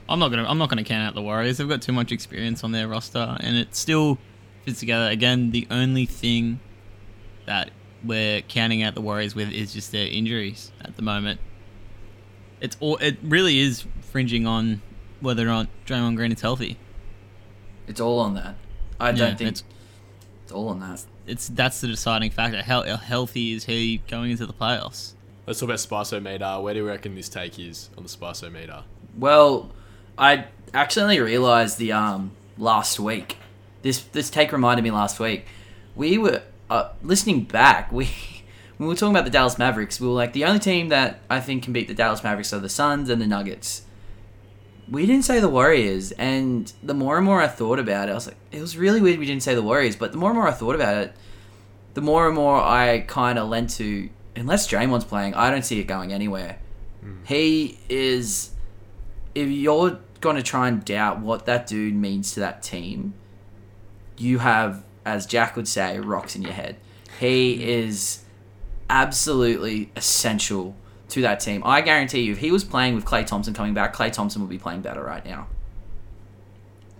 I'm 0.08 0.18
not 0.18 0.30
gonna. 0.30 0.44
I'm 0.48 0.58
not 0.58 0.68
gonna 0.68 0.84
count 0.84 1.06
out 1.06 1.14
the 1.14 1.22
Warriors. 1.22 1.58
They've 1.58 1.68
got 1.68 1.82
too 1.82 1.92
much 1.92 2.12
experience 2.12 2.64
on 2.64 2.72
their 2.72 2.88
roster, 2.88 3.36
and 3.40 3.56
it 3.56 3.74
still 3.74 4.18
fits 4.64 4.80
together. 4.80 5.10
Again, 5.10 5.50
the 5.50 5.66
only 5.70 6.06
thing 6.06 6.60
that 7.46 7.70
we're 8.04 8.42
counting 8.42 8.82
out 8.82 8.94
the 8.94 9.00
Warriors 9.00 9.34
with 9.34 9.50
is 9.52 9.72
just 9.72 9.92
their 9.92 10.06
injuries 10.06 10.72
at 10.80 10.96
the 10.96 11.02
moment. 11.02 11.40
It's 12.60 12.76
all. 12.80 12.96
It 12.96 13.18
really 13.22 13.58
is 13.58 13.84
fringing 14.00 14.46
on 14.46 14.82
whether 15.20 15.42
or 15.42 15.46
not 15.46 15.68
Draymond 15.86 16.16
Green 16.16 16.32
is 16.32 16.40
healthy. 16.40 16.78
It's 17.86 18.00
all 18.00 18.20
on 18.20 18.34
that. 18.34 18.56
I 19.00 19.12
don't 19.12 19.36
think 19.38 19.50
it's 19.50 19.64
it's 20.42 20.52
all 20.52 20.68
on 20.68 20.80
that. 20.80 21.04
it's 21.26 21.48
that's 21.48 21.80
the 21.80 21.88
deciding 21.88 22.30
factor. 22.30 22.62
How, 22.62 22.82
how 22.82 22.96
healthy 22.96 23.52
is 23.52 23.64
he 23.64 23.98
going 24.08 24.30
into 24.30 24.46
the 24.46 24.52
playoffs? 24.54 25.12
Let's 25.46 25.60
talk 25.60 25.68
about 25.68 25.78
spiceometer. 25.78 26.62
Where 26.62 26.74
do 26.74 26.80
you 26.80 26.86
reckon 26.86 27.14
this 27.14 27.28
take 27.28 27.58
is 27.58 27.90
on 27.96 28.02
the 28.02 28.08
spiceometer? 28.08 28.84
Well, 29.16 29.70
I 30.18 30.46
accidentally 30.74 31.20
realized 31.20 31.78
the 31.78 31.92
um 31.92 32.32
last 32.56 33.00
week. 33.00 33.36
This 33.82 34.00
this 34.00 34.30
take 34.30 34.52
reminded 34.52 34.82
me 34.82 34.90
last 34.90 35.20
week. 35.20 35.46
We 35.94 36.18
were 36.18 36.42
uh, 36.70 36.90
listening 37.02 37.44
back. 37.44 37.92
We 37.92 38.06
when 38.76 38.88
we 38.88 38.94
were 38.94 38.96
talking 38.96 39.14
about 39.14 39.24
the 39.24 39.30
Dallas 39.30 39.58
Mavericks. 39.58 40.00
We 40.00 40.08
were 40.08 40.14
like 40.14 40.32
the 40.32 40.44
only 40.44 40.60
team 40.60 40.88
that 40.88 41.20
I 41.28 41.40
think 41.40 41.64
can 41.64 41.72
beat 41.72 41.88
the 41.88 41.94
Dallas 41.94 42.22
Mavericks 42.22 42.52
are 42.52 42.58
the 42.58 42.68
Suns 42.68 43.08
and 43.08 43.20
the 43.20 43.26
Nuggets. 43.26 43.82
We 44.90 45.04
didn't 45.04 45.26
say 45.26 45.38
the 45.38 45.50
Warriors, 45.50 46.12
and 46.12 46.72
the 46.82 46.94
more 46.94 47.18
and 47.18 47.26
more 47.26 47.42
I 47.42 47.46
thought 47.46 47.78
about 47.78 48.08
it, 48.08 48.12
I 48.12 48.14
was 48.14 48.26
like, 48.26 48.36
it 48.50 48.60
was 48.62 48.74
really 48.78 49.02
weird 49.02 49.18
we 49.18 49.26
didn't 49.26 49.42
say 49.42 49.54
the 49.54 49.62
Warriors. 49.62 49.96
But 49.96 50.12
the 50.12 50.18
more 50.18 50.30
and 50.30 50.38
more 50.38 50.48
I 50.48 50.52
thought 50.52 50.74
about 50.74 50.96
it, 50.96 51.12
the 51.92 52.00
more 52.00 52.26
and 52.26 52.34
more 52.34 52.56
I 52.56 53.00
kind 53.00 53.38
of 53.38 53.50
lent 53.50 53.68
to, 53.72 54.08
unless 54.34 54.66
Draymond's 54.66 55.04
playing, 55.04 55.34
I 55.34 55.50
don't 55.50 55.64
see 55.64 55.78
it 55.78 55.84
going 55.84 56.10
anywhere. 56.12 56.58
He 57.24 57.78
is, 57.90 58.52
if 59.34 59.50
you're 59.50 59.98
going 60.20 60.36
to 60.36 60.42
try 60.42 60.68
and 60.68 60.84
doubt 60.84 61.20
what 61.20 61.46
that 61.46 61.66
dude 61.66 61.94
means 61.94 62.32
to 62.32 62.40
that 62.40 62.62
team, 62.62 63.14
you 64.16 64.38
have, 64.38 64.84
as 65.04 65.26
Jack 65.26 65.56
would 65.56 65.68
say, 65.68 65.98
rocks 65.98 66.34
in 66.34 66.42
your 66.42 66.52
head. 66.52 66.76
He 67.20 67.72
is 67.72 68.24
absolutely 68.90 69.90
essential 69.96 70.76
to 71.10 71.22
that 71.22 71.40
team. 71.40 71.62
I 71.64 71.80
guarantee 71.80 72.20
you, 72.22 72.32
if 72.32 72.38
he 72.38 72.50
was 72.50 72.64
playing 72.64 72.94
with 72.94 73.04
Klay 73.04 73.26
Thompson 73.26 73.54
coming 73.54 73.74
back, 73.74 73.94
Klay 73.94 74.12
Thompson 74.12 74.42
would 74.42 74.50
be 74.50 74.58
playing 74.58 74.82
better 74.82 75.02
right 75.02 75.24
now. 75.24 75.48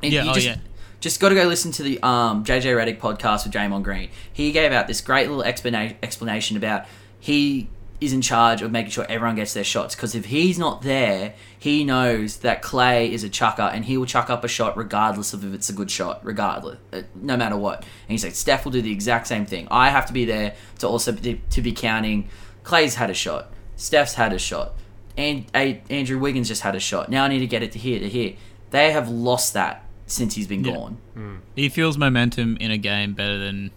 And 0.03 0.13
Yeah, 0.13 0.25
you 0.25 0.31
oh, 0.31 0.35
just, 0.35 0.47
yeah. 0.47 0.57
just 1.01 1.21
got 1.21 1.31
to 1.31 1.35
go 1.35 1.45
listen 1.45 1.73
to 1.73 1.83
the 1.83 2.01
um, 2.03 2.45
JJ 2.45 2.65
Redick 2.77 2.99
podcast 2.99 3.45
with 3.45 3.53
Draymond 3.53 3.83
Green. 3.83 4.11
He 4.33 4.53
gave 4.53 4.73
out 4.73 4.87
this 4.87 5.01
great 5.01 5.29
little 5.29 5.45
explana- 5.45 5.97
explanation 6.03 6.57
about 6.57 6.87
he 7.21 7.69
is 8.01 8.13
in 8.13 8.21
charge 8.23 8.63
of 8.63 8.71
making 8.71 8.91
sure 8.93 9.05
everyone 9.09 9.35
gets 9.35 9.55
their 9.55 9.65
shots 9.65 9.95
because 9.97 10.15
if 10.15 10.27
he's 10.27 10.59
not 10.59 10.83
there, 10.83 11.35
he 11.59 11.83
knows 11.85 12.37
that 12.39 12.63
Klay 12.63 13.11
is 13.11 13.25
a 13.25 13.29
chucker 13.29 13.63
and 13.63 13.85
he 13.85 13.97
will 13.97 14.07
chuck 14.07 14.31
up 14.31 14.45
a 14.45 14.49
shot 14.49 14.77
regardless 14.77 15.33
of 15.33 15.45
if 15.45 15.53
it's 15.53 15.69
a 15.69 15.73
good 15.73 15.91
shot, 15.91 16.21
regardless, 16.25 16.79
uh, 16.93 17.03
no 17.17 17.37
matter 17.37 17.57
what. 17.57 17.79
And 17.81 17.87
he's 18.11 18.23
like, 18.25 18.35
Steph 18.37 18.65
will 18.65 18.71
do 18.73 18.81
the 18.83 18.93
exact 18.93 19.27
same 19.27 19.47
thing. 19.47 19.67
I 19.71 19.91
have 19.91 20.07
to 20.07 20.13
be 20.13 20.25
there 20.25 20.55
to 20.79 20.87
also 20.89 21.11
be, 21.13 21.41
to 21.51 21.61
be 21.61 21.73
counting. 21.73 22.29
Klay's 22.63 22.95
had 22.95 23.11
a 23.11 23.15
shot. 23.15 23.51
Steph's 23.77 24.15
had 24.15 24.33
a 24.33 24.39
shot. 24.39 24.75
And 25.17 25.47
A- 25.55 25.83
Andrew 25.91 26.19
Wiggins 26.21 26.47
just 26.47 26.63
had 26.63 26.77
a 26.77 26.81
shot. 26.81 27.09
Now 27.11 27.25
I 27.25 27.29
need 27.29 27.41
to 27.41 27.49
get 27.49 27.65
it 27.65 27.73
to 27.73 27.79
here 27.81 27.99
to 27.99 28.09
here. 28.09 28.35
They 28.71 28.93
have 28.93 29.09
lost 29.09 29.55
that 29.55 29.85
since 30.07 30.35
he's 30.37 30.47
been 30.47 30.63
Yeah. 30.63 30.75
gone. 30.75 31.43
He 31.57 31.69
feels 31.69 31.99
momentum 31.99 32.57
in 32.61 32.71
a 32.71 32.79
game 32.79 33.15
better 33.15 33.39
than 33.39 33.73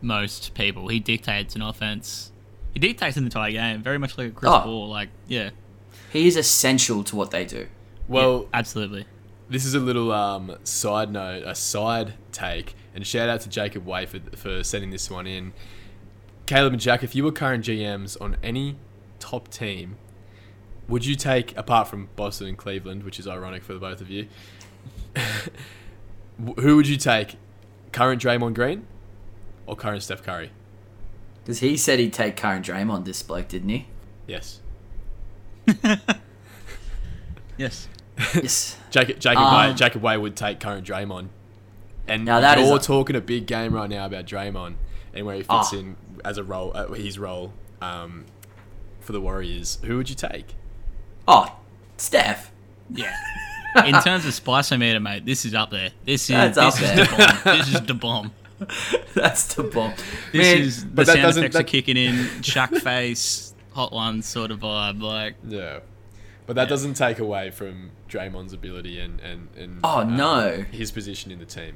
most 0.00 0.54
people. 0.54 0.86
He 0.88 1.00
dictates 1.00 1.56
an 1.56 1.62
offense. 1.62 2.30
He 2.76 2.80
dictates 2.80 3.16
an 3.16 3.24
entire 3.24 3.52
game, 3.52 3.82
very 3.82 3.96
much 3.96 4.18
like 4.18 4.26
a 4.28 4.30
Chris 4.32 4.52
Oh. 4.52 4.60
Paul. 4.60 4.88
Like, 4.90 5.08
yeah, 5.26 5.48
He 6.12 6.26
is 6.26 6.36
essential 6.36 7.02
to 7.04 7.16
what 7.16 7.30
they 7.30 7.46
do. 7.46 7.68
Well, 8.06 8.48
absolutely. 8.52 9.06
this 9.48 9.64
is 9.64 9.72
a 9.72 9.80
little 9.80 10.12
um, 10.12 10.54
side 10.62 11.10
note, 11.10 11.42
a 11.46 11.54
side 11.54 12.12
take, 12.32 12.74
and 12.94 13.06
shout 13.06 13.30
out 13.30 13.40
to 13.40 13.48
Jacob 13.48 13.86
Way 13.86 14.04
for, 14.04 14.18
for 14.36 14.62
sending 14.62 14.90
this 14.90 15.10
one 15.10 15.26
in. 15.26 15.54
Caleb 16.44 16.74
and 16.74 16.82
Jack, 16.82 17.02
if 17.02 17.14
you 17.14 17.24
were 17.24 17.32
current 17.32 17.64
GMs 17.64 18.20
on 18.20 18.36
any 18.42 18.76
top 19.20 19.48
team, 19.48 19.96
would 20.86 21.06
you 21.06 21.14
take, 21.14 21.56
apart 21.56 21.88
from 21.88 22.10
Boston 22.14 22.46
and 22.46 22.58
Cleveland, 22.58 23.04
which 23.04 23.18
is 23.18 23.26
ironic 23.26 23.64
for 23.64 23.72
the 23.72 23.80
both 23.80 24.02
of 24.02 24.10
you, 24.10 24.28
who 26.58 26.76
would 26.76 26.86
you 26.88 26.98
take? 26.98 27.36
Current 27.90 28.20
Draymond 28.20 28.52
Green 28.52 28.86
or 29.64 29.76
current 29.76 30.02
Steph 30.02 30.22
Curry? 30.22 30.50
Because 31.46 31.60
he 31.60 31.76
said 31.76 32.00
he'd 32.00 32.12
take 32.12 32.34
Karen 32.34 32.60
Draymond, 32.60 33.04
this 33.04 33.22
bloke, 33.22 33.46
didn't 33.46 33.68
he? 33.68 33.86
Yes. 34.26 34.58
Yes. 37.58 37.88
yes. 38.34 38.76
Jacob 38.90 39.18
Jacob 39.18 39.42
Um, 39.42 39.68
Way, 39.70 39.74
Jacob 39.74 40.02
Way 40.02 40.16
would 40.18 40.36
take 40.36 40.60
current 40.60 40.86
Draymond. 40.86 41.28
And 42.06 42.24
Now 42.24 42.40
that 42.40 42.58
is 42.58 42.68
you're 42.68 42.76
a- 42.76 42.80
talking 42.80 43.16
a 43.16 43.20
big 43.20 43.46
game 43.46 43.72
right 43.72 43.88
now 43.88 44.04
about 44.06 44.26
Draymond 44.26 44.74
and 45.14 45.24
where 45.24 45.36
he 45.36 45.40
fits 45.42 45.72
Ah. 45.72 45.76
in 45.76 45.96
as 46.24 46.36
a 46.38 46.44
role, 46.44 46.72
uh, 46.74 46.88
his 46.92 47.18
role 47.18 47.52
um, 47.80 48.26
for 49.00 49.12
the 49.12 49.20
Warriors. 49.20 49.78
Who 49.84 49.96
would 49.96 50.10
you 50.10 50.16
take? 50.16 50.54
Oh, 51.26 51.56
Steph. 51.96 52.52
Yeah. 52.90 53.16
In 53.86 53.94
terms 54.02 54.24
of 54.26 54.32
spiceometer, 54.32 55.00
mate, 55.02 55.24
this 55.26 55.44
is 55.44 55.54
up 55.54 55.70
there. 55.70 55.90
This 56.04 56.22
is 56.30 56.36
That's 56.36 56.58
up 56.58 56.74
this 56.74 56.82
is 56.82 56.94
there. 56.94 57.04
the 57.06 57.16
bomb. 57.16 57.58
This 57.58 57.68
is 57.74 57.80
the 57.82 57.94
bomb. 57.94 58.32
That's 59.14 59.54
the 59.54 59.62
bomb. 59.64 59.92
This 60.32 60.54
Man, 60.54 60.58
is 60.62 60.86
the 60.90 61.04
sound 61.04 61.22
doesn't- 61.22 61.42
effects 61.44 61.56
are 61.56 61.62
kicking 61.62 61.96
in. 61.96 62.14
Shaq 62.40 62.80
face, 62.80 63.54
hot 63.72 63.92
one 63.92 64.22
sort 64.22 64.50
of 64.50 64.60
vibe. 64.60 65.00
Like 65.02 65.34
Yeah. 65.46 65.80
But 66.46 66.56
that 66.56 66.62
Yeah. 66.62 66.68
doesn't 66.68 66.94
take 66.94 67.18
away 67.18 67.50
from 67.50 67.90
Draymond's 68.08 68.52
ability 68.52 69.00
and, 69.00 69.20
and, 69.20 69.48
and 69.58 69.80
Oh, 69.82 70.00
um, 70.00 70.16
no. 70.16 70.64
his 70.70 70.90
position 70.92 71.30
in 71.32 71.38
the 71.38 71.44
team. 71.44 71.74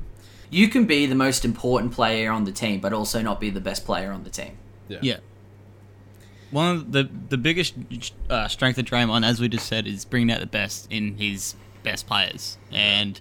you 0.52 0.68
can 0.68 0.84
be 0.84 1.06
the 1.06 1.14
most 1.14 1.44
important 1.44 1.92
player 1.92 2.30
on 2.32 2.44
the 2.44 2.50
team, 2.52 2.80
but 2.80 2.92
also 2.92 3.20
not 3.22 3.38
be 3.40 3.50
the 3.50 3.60
best 3.60 3.84
player 3.84 4.10
on 4.12 4.24
the 4.24 4.30
team. 4.30 4.56
Yeah. 4.88 4.98
yeah. 5.02 5.16
One 6.50 6.74
of 6.74 6.90
the 6.92 7.08
the 7.28 7.36
biggest 7.38 7.74
uh, 8.28 8.48
strength 8.48 8.76
of 8.78 8.84
Draymond, 8.84 9.24
as 9.24 9.40
we 9.40 9.48
just 9.48 9.66
said, 9.66 9.86
is 9.86 10.04
bringing 10.04 10.32
out 10.32 10.40
the 10.40 10.46
best 10.46 10.88
in 10.90 11.16
his 11.16 11.54
best 11.84 12.08
players, 12.08 12.58
and 12.72 13.20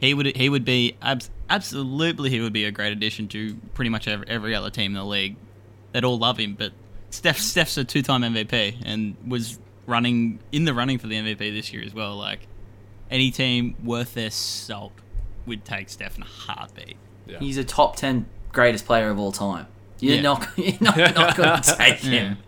he 0.00 0.14
would 0.14 0.36
he 0.36 0.48
would 0.48 0.64
be 0.64 0.96
abs- 1.02 1.30
absolutely 1.48 2.30
he 2.30 2.40
would 2.40 2.52
be 2.52 2.64
a 2.64 2.70
great 2.70 2.92
addition 2.92 3.28
to 3.28 3.54
pretty 3.74 3.88
much 3.90 4.08
every, 4.08 4.26
every 4.28 4.54
other 4.54 4.70
team 4.70 4.92
in 4.92 4.94
the 4.98 5.04
league. 5.04 5.36
They'd 5.92 6.04
all 6.04 6.18
love 6.18 6.38
him, 6.38 6.54
but 6.54 6.72
Steph 7.10 7.38
Steph's 7.38 7.76
a 7.76 7.84
two 7.84 8.02
time 8.02 8.22
MVP 8.22 8.76
and 8.84 9.16
was 9.26 9.58
running 9.86 10.38
in 10.52 10.64
the 10.64 10.72
running 10.74 10.98
for 10.98 11.06
the 11.08 11.16
MVP 11.16 11.38
this 11.38 11.72
year 11.72 11.82
as 11.84 11.92
well. 11.94 12.16
Like 12.16 12.46
any 13.10 13.30
team 13.30 13.74
worth 13.84 14.14
their 14.14 14.30
salt 14.30 14.92
would 15.46 15.64
take 15.64 15.88
Steph 15.88 16.16
in 16.16 16.22
a 16.22 16.26
heartbeat. 16.26 16.96
Yeah. 17.26 17.38
He's 17.40 17.56
a 17.58 17.64
top 17.64 17.96
ten 17.96 18.26
greatest 18.52 18.86
player 18.86 19.10
of 19.10 19.18
all 19.18 19.32
time. 19.32 19.66
You're 19.98 20.16
Yeah. 20.16 20.22
not 20.22 20.48
you're 20.56 20.72
not, 20.80 20.96
not 20.96 21.36
going 21.36 21.60
to 21.62 21.76
take 21.76 21.98
him. 21.98 22.38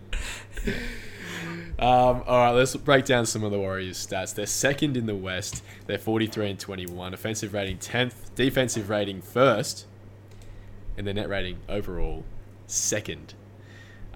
Um, 1.79 2.23
all 2.27 2.37
right, 2.37 2.51
let's 2.51 2.75
break 2.75 3.05
down 3.05 3.25
some 3.25 3.43
of 3.43 3.51
the 3.51 3.59
Warriors' 3.59 4.05
stats. 4.05 4.35
They're 4.35 4.45
second 4.45 4.95
in 4.95 5.05
the 5.05 5.15
West. 5.15 5.63
They're 5.87 5.97
43 5.97 6.51
and 6.51 6.59
21. 6.59 7.13
Offensive 7.13 7.53
rating 7.53 7.77
10th. 7.77 8.35
Defensive 8.35 8.89
rating 8.89 9.21
first. 9.21 9.87
And 10.97 11.07
their 11.07 11.13
net 11.13 11.29
rating 11.29 11.57
overall 11.67 12.23
second. 12.67 13.33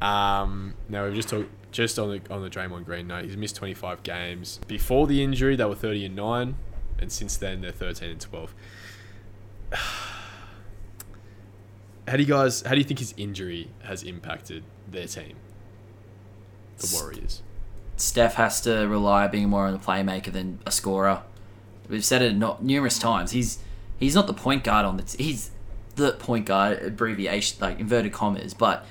Um, 0.01 0.75
now 0.87 1.05
we've 1.05 1.15
just 1.15 1.29
talked 1.29 1.49
just 1.71 1.97
on 1.99 2.09
the 2.09 2.21
on 2.33 2.41
the 2.41 2.49
Draymond 2.49 2.85
Green 2.85 3.07
note. 3.07 3.25
He's 3.25 3.35
missed 3.37 3.55
25 3.55 4.03
games. 4.03 4.59
Before 4.67 5.07
the 5.07 5.23
injury, 5.23 5.55
they 5.55 5.65
were 5.65 5.75
30 5.75 6.05
and 6.05 6.15
9, 6.15 6.55
and 6.99 7.11
since 7.11 7.37
then 7.37 7.61
they're 7.61 7.71
13 7.71 8.09
and 8.11 8.21
12. 8.21 8.53
How 12.07 12.15
do 12.15 12.23
you 12.23 12.29
guys? 12.29 12.61
How 12.61 12.71
do 12.71 12.77
you 12.77 12.83
think 12.83 12.99
his 12.99 13.13
injury 13.17 13.69
has 13.83 14.03
impacted 14.03 14.63
their 14.89 15.07
team, 15.07 15.35
the 16.77 16.89
Warriors? 16.93 17.41
Steph 17.97 18.35
has 18.35 18.61
to 18.61 18.87
rely 18.87 19.25
on 19.25 19.31
being 19.31 19.49
more 19.49 19.65
on 19.67 19.73
a 19.73 19.79
playmaker 19.79 20.31
than 20.31 20.59
a 20.65 20.71
scorer. 20.71 21.23
We've 21.89 22.05
said 22.05 22.21
it 22.21 22.35
not 22.35 22.63
numerous 22.63 22.99
times. 22.99 23.31
He's 23.31 23.59
he's 23.97 24.13
not 24.15 24.27
the 24.27 24.33
point 24.33 24.63
guard 24.63 24.85
on 24.85 24.97
the 24.97 25.03
t- 25.03 25.23
he's 25.23 25.51
the 25.95 26.11
point 26.13 26.45
guard 26.45 26.81
abbreviation 26.83 27.57
like 27.61 27.79
inverted 27.79 28.11
commas, 28.13 28.53
but 28.53 28.85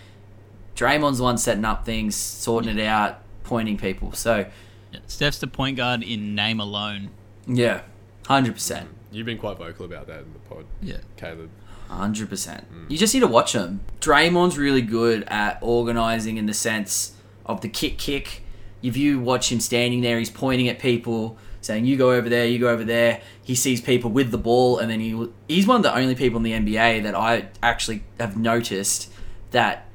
Draymond's 0.75 1.19
the 1.19 1.25
one 1.25 1.39
setting 1.39 1.65
up 1.65 1.85
things, 1.87 2.15
sorting 2.17 2.79
it 2.79 2.85
out, 2.85 3.23
pointing 3.45 3.77
people. 3.77 4.13
So 4.13 4.47
Yeah, 4.93 5.01
Steph's 5.07 5.39
the 5.39 5.47
point 5.47 5.77
guard 5.77 6.03
in 6.03 6.35
name 6.35 6.59
alone. 6.61 7.11
yeah, 7.47 7.83
hundred 8.27 8.55
percent. 8.55 8.89
You've 9.13 9.27
been 9.27 9.39
quite 9.39 9.57
vocal 9.57 9.85
about 9.87 10.07
that 10.09 10.21
in 10.25 10.33
the 10.33 10.39
pod, 10.41 10.65
Yeah. 10.83 10.99
Caleb. 11.17 11.51
Hundred 11.89 12.29
percent. 12.29 12.65
Mm. 12.75 12.91
You 12.91 12.99
just 12.99 13.15
need 13.15 13.21
to 13.21 13.29
watch 13.29 13.53
him. 13.53 13.81
Draymond's 14.01 14.59
really 14.59 14.83
good 14.83 15.23
at 15.29 15.59
organizing 15.63 16.37
in 16.37 16.47
the 16.47 16.55
sense 16.55 17.13
of 17.47 17.61
the 17.61 17.69
kick, 17.69 17.97
kick. 17.99 18.43
If 18.83 18.97
you 18.97 19.19
watch 19.19 19.51
him 19.51 19.61
standing 19.61 20.01
there, 20.01 20.19
he's 20.19 20.31
pointing 20.31 20.69
at 20.69 20.79
people, 20.79 21.39
saying, 21.61 21.87
"You 21.87 21.97
go 21.97 22.13
over 22.13 22.29
there, 22.29 22.47
you 22.47 22.59
go 22.59 22.69
over 22.69 22.85
there." 22.85 23.21
He 23.43 23.55
sees 23.55 23.81
people 23.81 24.11
with 24.11 24.31
the 24.31 24.39
ball, 24.39 24.79
and 24.79 24.91
then 24.91 25.01
he 25.01 25.29
he's 25.49 25.67
one 25.67 25.77
of 25.77 25.83
the 25.83 25.95
only 25.95 26.15
people 26.15 26.37
in 26.37 26.43
the 26.43 26.53
NBA 26.53 27.03
that 27.03 27.15
I 27.15 27.49
actually 27.63 28.05
have 28.21 28.37
noticed 28.37 29.11
that 29.51 29.87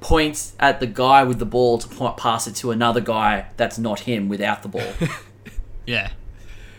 points 0.00 0.54
at 0.58 0.80
the 0.80 0.86
guy 0.86 1.22
with 1.24 1.38
the 1.38 1.46
ball 1.46 1.78
to 1.78 1.88
point, 1.88 2.16
pass 2.16 2.46
it 2.46 2.54
to 2.56 2.70
another 2.70 3.00
guy 3.00 3.46
that's 3.56 3.78
not 3.78 4.00
him 4.00 4.28
without 4.28 4.62
the 4.62 4.68
ball. 4.68 4.92
Yeah. 5.86 6.10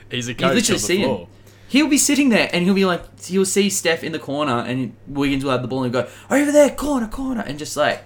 He's 0.10 0.28
a 0.28 0.34
coach 0.34 0.44
on 0.44 0.56
literally 0.56 0.78
the 0.78 0.86
see 0.86 0.98
him. 1.00 1.28
He'll 1.68 1.88
be 1.88 1.98
sitting 1.98 2.30
there 2.30 2.50
and 2.52 2.66
he'll 2.66 2.74
be 2.74 2.86
like, 2.86 3.20
he'll 3.24 3.46
see 3.46 3.70
Steph 3.70 4.04
in 4.04 4.12
the 4.12 4.20
corner 4.20 4.60
and 4.60 4.96
Wiggins 5.08 5.44
will 5.44 5.52
have 5.52 5.62
the 5.62 5.68
ball 5.68 5.84
and 5.84 5.92
go, 5.92 6.08
over 6.30 6.52
there, 6.52 6.70
corner, 6.70 7.08
corner, 7.08 7.42
and 7.42 7.58
just 7.58 7.78
like 7.78 8.04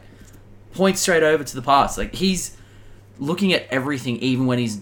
point 0.74 0.98
straight 0.98 1.24
over 1.24 1.44
to 1.44 1.56
the 1.56 1.62
pass. 1.62 1.98
Like 1.98 2.16
he's 2.16 2.58
looking 3.20 3.54
at 3.54 3.68
everything 3.70 4.18
even 4.18 4.46
when 4.46 4.60
he's 4.60 4.82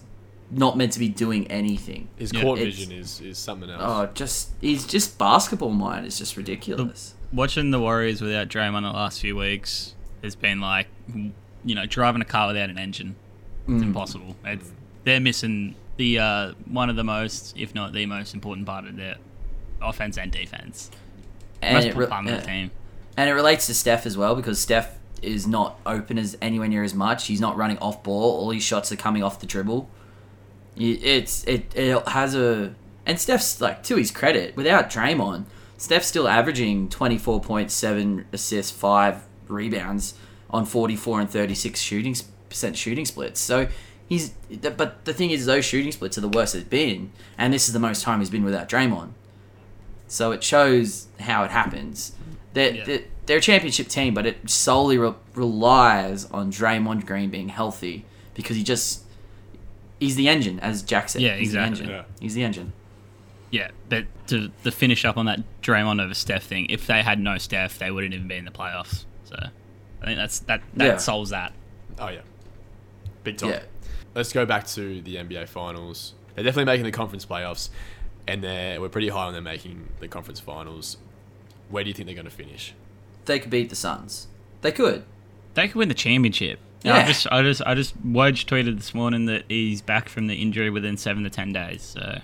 not 0.50 0.76
meant 0.76 0.92
to 0.92 0.98
be 0.98 1.08
doing 1.08 1.46
anything. 1.50 2.08
His 2.16 2.32
Yeah, 2.32 2.42
court 2.42 2.58
vision 2.58 2.92
is, 2.92 3.20
is 3.20 3.38
something 3.38 3.68
else. 3.70 3.80
Oh, 3.82 4.10
just, 4.14 4.50
he's 4.60 4.86
just 4.86 5.18
basketball 5.18 5.70
mind 5.70 6.06
is 6.06 6.18
just 6.18 6.36
ridiculous. 6.36 7.14
Watching 7.32 7.70
the 7.70 7.80
Warriors 7.80 8.20
without 8.20 8.48
Draymond 8.48 8.82
the 8.82 8.92
last 8.96 9.20
few 9.20 9.34
weeks 9.36 9.94
has 10.22 10.36
been 10.36 10.60
like, 10.60 10.86
you 11.64 11.74
know, 11.74 11.86
driving 11.86 12.22
a 12.22 12.24
car 12.24 12.48
without 12.48 12.70
an 12.70 12.78
engine. 12.78 13.16
It's 13.66 13.82
impossible. 13.82 14.36
It's, 14.44 14.70
they're 15.04 15.20
missing 15.20 15.74
the 15.96 16.18
uh, 16.18 16.52
one 16.66 16.90
of 16.90 16.96
the 16.96 17.04
most, 17.04 17.56
if 17.56 17.74
not 17.74 17.92
the 17.92 18.04
most 18.06 18.34
important 18.34 18.66
part 18.66 18.84
of 18.84 18.96
their 18.96 19.16
offense 19.80 20.18
and 20.18 20.30
defense. 20.30 20.90
And 21.62 21.74
Most 21.76 21.84
it, 21.84 21.96
re- 21.96 22.04
important 22.04 22.10
part 22.10 22.24
of 22.26 22.30
yeah. 22.32 22.40
the 22.40 22.46
team. 22.46 22.70
and 23.16 23.30
it 23.30 23.32
relates 23.32 23.66
to 23.68 23.74
Steph 23.74 24.04
as 24.06 24.16
well 24.18 24.34
because 24.36 24.60
Steph 24.60 24.98
is 25.24 25.46
not 25.46 25.78
open 25.86 26.18
as 26.18 26.36
anywhere 26.40 26.68
near 26.68 26.82
as 26.84 26.94
much. 26.94 27.26
He's 27.26 27.40
not 27.40 27.56
running 27.56 27.78
off 27.78 28.02
ball. 28.02 28.38
All 28.38 28.50
his 28.50 28.62
shots 28.62 28.92
are 28.92 28.96
coming 28.96 29.22
off 29.22 29.40
the 29.40 29.46
dribble. 29.46 29.88
It's 30.76 31.44
it 31.44 31.74
it 31.76 32.08
has 32.08 32.34
a 32.34 32.74
and 33.06 33.20
Steph's 33.20 33.60
like 33.60 33.82
to 33.84 33.96
his 33.96 34.10
credit 34.10 34.56
without 34.56 34.90
Draymond, 34.90 35.44
Steph's 35.76 36.06
still 36.06 36.26
averaging 36.26 36.88
twenty 36.88 37.18
four 37.18 37.40
point 37.40 37.70
seven 37.70 38.26
assists, 38.32 38.72
five 38.72 39.22
rebounds 39.46 40.14
on 40.50 40.66
forty 40.66 40.96
four 40.96 41.20
and 41.20 41.30
thirty 41.30 41.54
six 41.54 41.80
shooting 41.80 42.16
percent 42.48 42.76
shooting 42.76 43.04
splits. 43.04 43.40
So 43.40 43.68
he's 44.08 44.30
but 44.76 45.04
the 45.04 45.14
thing 45.14 45.30
is 45.30 45.46
those 45.46 45.64
shooting 45.64 45.92
splits 45.92 46.18
are 46.18 46.22
the 46.22 46.28
worst 46.28 46.54
it's 46.54 46.64
been, 46.64 47.12
and 47.38 47.52
this 47.52 47.68
is 47.68 47.72
the 47.72 47.78
most 47.80 48.02
time 48.02 48.18
he's 48.18 48.30
been 48.30 48.44
without 48.44 48.68
Draymond. 48.68 49.10
So 50.08 50.32
it 50.32 50.42
shows 50.42 51.06
how 51.20 51.44
it 51.44 51.50
happens. 51.50 52.12
They're, 52.52 52.74
Yeah. 52.74 52.98
They're, 53.26 53.26
they're 53.26 53.38
a 53.38 53.40
championship 53.40 53.88
team, 53.88 54.14
but 54.14 54.26
it 54.26 54.48
solely 54.50 54.98
re- 54.98 55.14
relies 55.34 56.24
on 56.26 56.50
Draymond 56.50 57.06
Green 57.06 57.30
being 57.30 57.48
healthy 57.48 58.04
because 58.34 58.56
he 58.56 58.62
just 58.62 59.02
he's 60.00 60.16
the 60.16 60.28
engine, 60.28 60.60
as 60.60 60.82
Jack 60.82 61.08
said. 61.08 61.22
Yeah, 61.22 61.36
he's 61.36 61.48
exactly. 61.48 61.76
The 61.76 61.82
engine. 61.82 61.88
Yeah. 61.90 62.04
He's 62.20 62.34
the 62.34 62.44
engine. 62.44 62.72
Yeah, 63.50 63.70
but 63.88 64.06
to, 64.28 64.50
to 64.64 64.70
finish 64.72 65.04
up 65.04 65.16
on 65.16 65.26
that 65.26 65.40
Draymond 65.62 66.02
over 66.02 66.12
Steph 66.14 66.42
thing, 66.42 66.66
if 66.70 66.86
they 66.88 67.02
had 67.02 67.20
no 67.20 67.38
Steph, 67.38 67.78
they 67.78 67.90
wouldn't 67.90 68.12
even 68.12 68.26
be 68.26 68.34
in 68.36 68.44
the 68.44 68.50
playoffs. 68.50 69.04
So 69.24 69.36
I 70.02 70.04
think 70.04 70.18
that's 70.18 70.40
that 70.40 70.62
that 70.74 70.84
Yeah. 70.84 70.96
solves 70.96 71.30
that. 71.30 71.52
Oh, 71.98 72.08
yeah. 72.08 72.22
Big 73.22 73.36
time. 73.38 73.50
Yeah. 73.50 73.62
Let's 74.14 74.32
go 74.32 74.44
back 74.44 74.66
to 74.68 75.00
the 75.02 75.16
NBA 75.16 75.48
Finals. 75.48 76.14
They're 76.34 76.44
definitely 76.44 76.64
making 76.66 76.84
the 76.84 76.90
conference 76.92 77.24
playoffs, 77.24 77.70
and 78.26 78.42
they're, 78.42 78.80
we're 78.80 78.88
pretty 78.88 79.08
high 79.08 79.24
on 79.26 79.32
them 79.32 79.44
making 79.44 79.88
the 80.00 80.08
conference 80.08 80.40
finals. 80.40 80.96
Where 81.68 81.84
do 81.84 81.88
you 81.88 81.94
think 81.94 82.06
they're 82.06 82.14
going 82.16 82.24
to 82.26 82.30
finish? 82.30 82.74
They 83.26 83.38
could 83.38 83.50
beat 83.50 83.70
the 83.70 83.76
Suns. 83.76 84.28
They 84.60 84.72
could. 84.72 85.04
They 85.54 85.68
could 85.68 85.76
win 85.76 85.88
the 85.88 85.94
championship. 85.94 86.58
Yeah. 86.82 86.96
I 86.96 87.06
just 87.06 87.26
I 87.32 87.42
just 87.42 87.62
I 87.66 87.74
just 87.74 88.02
Woj 88.06 88.44
tweeted 88.44 88.76
this 88.76 88.92
morning 88.94 89.24
that 89.26 89.44
he's 89.48 89.80
back 89.80 90.08
from 90.08 90.26
the 90.26 90.34
injury 90.34 90.68
within 90.70 90.96
seven 90.96 91.24
to 91.24 91.30
ten 91.30 91.52
days. 91.52 91.82
So 91.82 92.18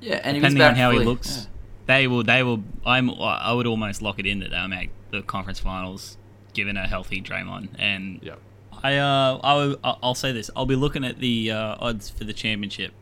Yeah, 0.00 0.20
and 0.22 0.36
he 0.36 0.42
was 0.42 0.52
depending 0.54 0.62
on 0.62 0.74
how 0.76 0.90
he 0.92 0.98
fully. 0.98 1.06
looks, 1.06 1.48
they 1.86 2.06
will 2.06 2.22
they 2.22 2.42
will. 2.44 2.62
I'm 2.86 3.10
I 3.10 3.52
would 3.52 3.66
almost 3.66 4.00
lock 4.02 4.18
it 4.20 4.26
in 4.26 4.38
that 4.40 4.50
they'll 4.50 4.68
make 4.68 4.90
the 5.10 5.22
conference 5.22 5.58
finals 5.58 6.16
given 6.52 6.76
a 6.76 6.86
healthy 6.86 7.20
Draymond. 7.20 7.70
And 7.78 8.20
Yeah. 8.22 8.34
I 8.82 8.96
uh 8.98 9.40
I 9.42 9.54
will, 9.54 9.76
I'll 9.82 9.98
I'll 10.02 10.14
say 10.14 10.30
this: 10.30 10.50
I'll 10.54 10.66
be 10.66 10.76
looking 10.76 11.04
at 11.04 11.18
the 11.18 11.50
uh, 11.50 11.76
odds 11.80 12.10
for 12.10 12.22
the 12.24 12.32
championship. 12.32 12.92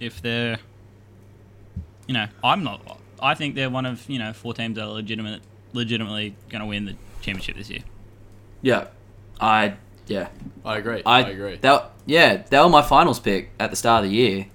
If 0.00 0.22
they're, 0.22 0.58
you 2.06 2.14
know, 2.14 2.26
I'm 2.42 2.62
not. 2.64 2.98
I 3.20 3.34
think 3.34 3.54
they're 3.54 3.70
one 3.70 3.84
of 3.86 4.08
you 4.08 4.18
know 4.18 4.32
four 4.32 4.54
teams 4.54 4.76
that 4.76 4.84
are 4.84 4.90
legitimate, 4.92 5.42
legitimately 5.72 6.36
going 6.48 6.60
to 6.60 6.66
win 6.66 6.84
the 6.84 6.96
championship 7.20 7.56
this 7.56 7.70
year. 7.70 7.82
Yeah, 8.60 8.88
I 9.40 9.74
yeah 10.06 10.28
I 10.64 10.78
agree. 10.78 11.02
I, 11.04 11.22
I, 11.22 11.28
agree. 11.28 11.56
That 11.56 11.90
yeah, 12.06 12.42
they 12.48 12.58
were 12.58 12.68
my 12.68 12.82
finals 12.82 13.20
pick 13.20 13.50
at 13.58 13.70
the 13.70 13.76
start 13.76 14.04
of 14.04 14.10
the 14.10 14.16
year. 14.16 14.46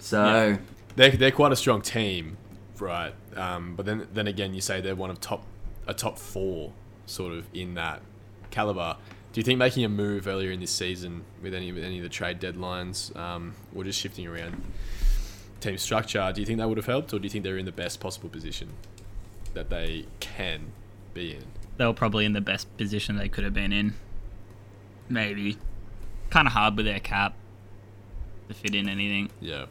So 0.00 0.58
They're, 0.94 1.10
they're 1.10 1.30
quite 1.30 1.52
a 1.52 1.56
strong 1.56 1.82
team, 1.82 2.36
right? 2.78 3.12
Um, 3.34 3.74
but 3.76 3.86
then 3.86 4.06
then 4.12 4.26
again, 4.26 4.54
you 4.54 4.60
say 4.60 4.80
they're 4.80 4.96
one 4.96 5.10
of 5.10 5.20
top 5.20 5.44
a 5.86 5.94
top 5.94 6.18
four 6.18 6.72
sort 7.06 7.32
of 7.32 7.46
in 7.54 7.74
that 7.74 8.02
caliber. 8.50 8.96
Do 9.32 9.40
you 9.40 9.44
think 9.44 9.58
making 9.58 9.84
a 9.84 9.88
move 9.88 10.26
earlier 10.26 10.50
in 10.50 10.60
this 10.60 10.70
season 10.70 11.22
with 11.42 11.54
any 11.54 11.72
with 11.72 11.84
any 11.84 11.98
of 11.98 12.02
the 12.02 12.08
trade 12.08 12.40
deadlines, 12.40 13.14
um, 13.16 13.54
or 13.74 13.84
just 13.84 14.00
shifting 14.00 14.26
around 14.26 14.62
team 15.60 15.78
structure, 15.78 16.32
do 16.34 16.40
you 16.40 16.46
think 16.46 16.58
that 16.58 16.68
would 16.68 16.78
have 16.78 16.86
helped, 16.86 17.12
or 17.12 17.18
do 17.18 17.24
you 17.24 17.30
think 17.30 17.44
they're 17.44 17.58
in 17.58 17.66
the 17.66 17.72
best 17.72 18.00
possible 18.00 18.28
position 18.28 18.68
that 19.56 19.70
they 19.70 20.06
can 20.20 20.72
be 21.14 21.32
in? 21.34 21.42
They 21.78 21.84
were 21.86 21.92
probably 21.92 22.24
in 22.24 22.32
the 22.32 22.40
best 22.40 22.74
position 22.76 23.16
they 23.16 23.28
could 23.28 23.42
have 23.44 23.52
been 23.54 23.72
in. 23.72 23.94
Maybe. 25.08 25.58
Kind 26.30 26.46
of 26.46 26.52
hard 26.52 26.76
with 26.76 26.86
their 26.86 27.00
cap 27.00 27.34
to 28.48 28.54
fit 28.54 28.74
in 28.74 28.88
anything. 28.88 29.30
Yeah. 29.40 29.66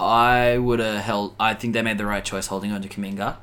I 0.00 0.58
would 0.58 0.78
have 0.78 1.00
held. 1.02 1.34
I 1.40 1.54
think 1.54 1.74
they 1.74 1.82
made 1.82 1.98
the 1.98 2.06
right 2.06 2.24
choice 2.24 2.46
holding 2.46 2.70
on 2.72 2.82
to 2.82 2.88
Kuminga. 2.88 3.36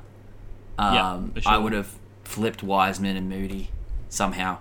Um, 0.78 0.94
Yeah, 1.36 1.42
for 1.42 1.48
I 1.48 1.58
would 1.58 1.72
have 1.72 1.94
flipped 2.24 2.62
Wiseman 2.62 3.16
and 3.16 3.28
Moody 3.28 3.70
somehow. 4.08 4.58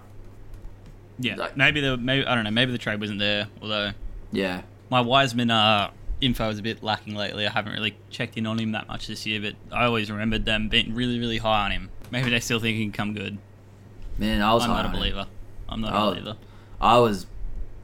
Yeah, 1.20 1.36
Like- 1.36 1.56
maybe 1.58 1.80
the 1.80 1.96
maybe 1.98 2.26
I 2.26 2.36
don't 2.36 2.44
know. 2.44 2.52
Maybe 2.52 2.72
the 2.72 2.78
trade 2.78 3.00
wasn't 3.00 3.20
there. 3.20 3.48
Although 3.62 3.92
Yeah. 4.32 4.62
my 4.90 5.00
Wiseman 5.02 5.50
uh, 5.52 5.92
info 6.26 6.50
is 6.50 6.60
a 6.60 6.64
bit 6.64 6.84
lacking 6.84 7.16
lately. 7.16 7.48
I 7.48 7.52
haven't 7.52 7.74
really 7.74 7.98
checked 8.10 8.38
in 8.38 8.46
on 8.46 8.60
him 8.60 8.72
that 8.74 8.88
much 8.88 9.08
this 9.08 9.26
year, 9.26 9.40
but 9.40 9.56
I 9.72 9.86
always 9.86 10.12
remembered 10.12 10.46
them 10.46 10.70
being 10.70 10.94
really 10.96 11.20
really 11.20 11.38
high 11.38 11.66
on 11.66 11.72
him. 11.72 11.90
Maybe 12.12 12.30
they 12.30 12.40
still 12.40 12.60
think 12.60 12.78
he 12.78 12.84
can 12.84 12.92
come 12.92 13.14
good. 13.14 13.38
Man, 14.18 14.42
I 14.42 14.54
was 14.54 14.64
I'm 14.64 14.70
high 14.70 14.76
not 14.78 14.86
a 14.86 14.88
on 14.90 14.96
him. 14.96 15.00
believer. 15.00 15.28
I'm 15.70 15.82
not 15.82 15.94
a 15.94 16.12
believer. 16.12 16.38
I 16.80 16.98
was 17.00 17.28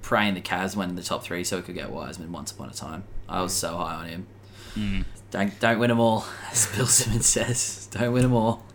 praying 0.01 0.33
the 0.33 0.41
Cavs 0.41 0.75
went 0.75 0.89
in 0.89 0.95
the 0.95 1.03
top 1.03 1.23
three 1.23 1.43
so 1.43 1.57
we 1.57 1.63
could 1.63 1.75
get 1.75 1.89
Wiseman 1.89 2.31
once 2.31 2.51
upon 2.51 2.69
a 2.69 2.73
time. 2.73 3.03
I 3.29 3.41
was 3.41 3.53
so 3.53 3.77
high 3.77 3.95
on 3.95 4.05
him. 4.07 4.27
Mm. 4.75 5.05
Don't 5.31 5.59
don't 5.59 5.79
win 5.79 5.89
them 5.89 5.99
all, 5.99 6.25
as 6.51 6.67
Bill 6.75 6.85
Simmons 6.87 7.25
says. 7.25 7.87
Don't 7.91 8.13
win 8.13 8.23
them 8.23 8.33
all. 8.33 8.65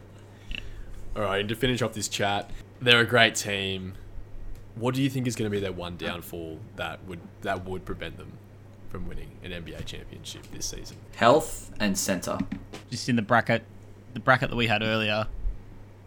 All 1.15 1.23
right, 1.23 1.41
and 1.41 1.49
to 1.49 1.57
finish 1.57 1.81
off 1.81 1.95
this 1.95 2.09
chat, 2.09 2.51
they're 2.81 3.01
a 3.01 3.07
great 3.07 3.35
team. 3.35 3.95
What 4.75 4.95
do 4.95 5.03
you 5.03 5.09
think 5.09 5.27
is 5.27 5.35
going 5.35 5.51
to 5.51 5.55
be 5.55 5.61
their 5.61 5.73
one 5.73 5.97
downfall 5.97 6.61
that 6.77 7.03
would 7.05 7.21
that 7.43 7.65
would 7.65 7.87
prevent 7.87 8.19
them 8.19 8.33
from 8.89 9.09
winning 9.09 9.31
an 9.43 9.51
NBA 9.51 9.85
championship 9.85 10.43
this 10.53 10.67
season? 10.67 10.97
Health 11.17 11.73
and 11.81 11.97
center. 11.99 12.39
Just 12.91 13.09
in 13.09 13.17
the 13.17 13.23
bracket, 13.23 13.65
the 14.15 14.21
bracket 14.21 14.51
that 14.51 14.57
we 14.57 14.67
had 14.67 14.83
earlier, 14.83 15.27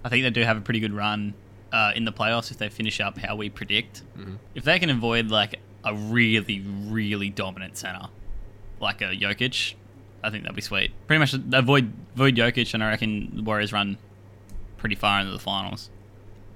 I 0.04 0.10
think 0.10 0.24
they 0.24 0.30
do 0.30 0.44
have 0.44 0.58
a 0.58 0.62
pretty 0.62 0.80
good 0.80 0.94
run 0.94 1.34
uh, 1.72 1.92
in 1.96 2.06
the 2.06 2.12
playoffs 2.12 2.52
if 2.52 2.58
they 2.58 2.70
finish 2.70 3.00
up 3.00 3.18
how 3.18 3.36
we 3.36 3.50
predict. 3.50 4.04
If 4.56 4.64
they 4.64 4.80
can 4.80 4.90
avoid 4.90 5.30
like 5.30 5.60
a 5.84 5.94
really 5.94 6.62
really 6.88 7.30
dominant 7.30 7.78
center, 7.78 8.08
like 8.80 9.02
a 9.02 9.16
Jokic, 9.16 9.76
I 10.24 10.30
think 10.30 10.44
that'd 10.44 10.56
be 10.56 10.62
sweet. 10.62 10.92
Pretty 11.08 11.20
much 11.20 11.34
avoid 11.34 11.94
avoid 12.16 12.36
Jokic, 12.36 12.74
and 12.74 12.84
I 12.84 12.90
reckon 12.90 13.32
the 13.36 13.44
Warriors 13.44 13.72
run 13.72 13.98
pretty 14.78 14.96
far 14.96 15.20
into 15.20 15.32
the 15.32 15.40
finals. 15.40 15.90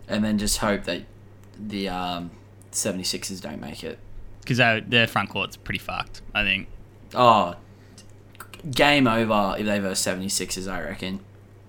And 0.07 0.23
then 0.23 0.37
just 0.37 0.57
hope 0.57 0.83
that 0.83 1.03
the 1.57 1.89
um, 1.89 2.31
76ers 2.71 3.41
don't 3.41 3.61
make 3.61 3.83
it. 3.83 3.99
Because 4.43 4.57
their 4.87 5.07
front 5.07 5.29
court's 5.29 5.55
pretty 5.57 5.79
fucked. 5.79 6.21
I 6.33 6.43
think. 6.43 6.67
Oh, 7.15 7.55
game 8.69 9.07
over 9.07 9.55
if 9.57 9.65
they 9.65 9.79
verse 9.79 10.01
76ers, 10.01 10.71
I 10.71 10.81
reckon. 10.81 11.19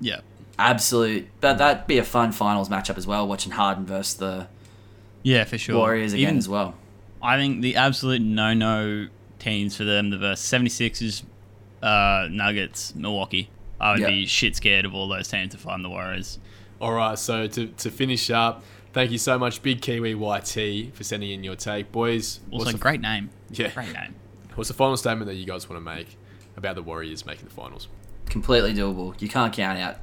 Yeah. 0.00 0.20
Absolute. 0.58 1.28
But 1.40 1.58
that'd 1.58 1.86
be 1.86 1.98
a 1.98 2.04
fun 2.04 2.32
finals 2.32 2.68
matchup 2.68 2.96
as 2.96 3.06
well, 3.06 3.26
watching 3.26 3.52
Harden 3.52 3.84
versus 3.86 4.14
the 4.14 4.46
Yeah, 5.22 5.44
for 5.44 5.58
sure. 5.58 5.76
Warriors 5.76 6.12
again 6.12 6.22
Even- 6.22 6.38
as 6.38 6.48
well. 6.48 6.74
I 7.22 7.36
think 7.36 7.62
the 7.62 7.76
absolute 7.76 8.20
no-no 8.22 9.08
teams 9.38 9.76
for 9.76 9.84
them, 9.84 10.10
the 10.10 10.18
verse 10.18 10.40
76ers, 10.40 11.22
uh, 11.82 12.28
Nuggets, 12.30 12.94
Milwaukee. 12.94 13.48
I 13.80 13.92
would 13.92 14.00
Yeah. 14.00 14.08
be 14.08 14.26
shit 14.26 14.56
scared 14.56 14.84
of 14.84 14.94
all 14.94 15.08
those 15.08 15.28
teams 15.28 15.54
if 15.54 15.66
I'm 15.66 15.82
the 15.82 15.88
Warriors. 15.88 16.38
All 16.80 16.92
right, 16.92 17.18
so 17.18 17.46
to, 17.46 17.66
to 17.66 17.90
finish 17.90 18.30
up, 18.30 18.62
thank 18.94 19.10
you 19.10 19.18
so 19.18 19.38
much, 19.38 19.60
Big 19.60 19.82
Kiwi 19.82 20.14
YT, 20.14 20.94
for 20.94 21.04
sending 21.04 21.30
in 21.30 21.44
your 21.44 21.56
take, 21.56 21.92
boys. 21.92 22.40
Also, 22.50 22.64
what's 22.64 22.72
the, 22.72 22.78
great 22.78 23.00
name. 23.00 23.28
Yeah. 23.50 23.68
Great 23.68 23.92
name. 23.92 24.14
What's 24.54 24.68
the 24.68 24.74
final 24.74 24.96
statement 24.96 25.26
that 25.26 25.34
you 25.34 25.44
guys 25.44 25.68
want 25.68 25.84
to 25.84 25.84
make 25.84 26.16
about 26.56 26.76
the 26.76 26.82
Warriors 26.82 27.26
making 27.26 27.44
the 27.44 27.54
finals? 27.54 27.88
Completely 28.26 28.72
doable. 28.72 29.20
You 29.20 29.28
can't 29.28 29.52
count 29.52 29.78
out 29.78 29.98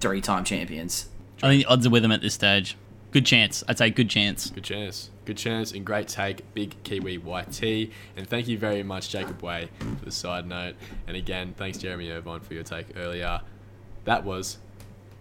three 0.00 0.20
time 0.20 0.42
champions. 0.42 1.08
I 1.42 1.48
think 1.48 1.64
the 1.64 1.70
odds 1.70 1.86
are 1.86 1.90
with 1.90 2.02
them 2.02 2.12
at 2.12 2.22
this 2.22 2.34
stage. 2.34 2.76
Good 3.12 3.26
chance. 3.26 3.64
I'd 3.68 3.78
say 3.78 3.90
good 3.90 4.08
chance. 4.08 4.50
Good 4.50 4.64
chance. 4.64 5.10
Good 5.24 5.36
chance 5.36 5.72
and 5.72 5.84
great 5.84 6.08
take, 6.08 6.42
Big 6.54 6.82
Kiwi 6.84 7.18
YT. 7.18 7.90
And 8.16 8.26
thank 8.26 8.48
you 8.48 8.56
very 8.56 8.82
much, 8.82 9.10
Jacob 9.10 9.42
Way, 9.42 9.68
for 9.98 10.04
the 10.04 10.10
side 10.12 10.46
note. 10.46 10.76
And 11.06 11.16
again, 11.16 11.54
thanks, 11.56 11.78
Jeremy 11.78 12.10
Irvine, 12.10 12.40
for 12.40 12.54
your 12.54 12.62
take 12.62 12.86
earlier. 12.96 13.40
That 14.04 14.24
was 14.24 14.58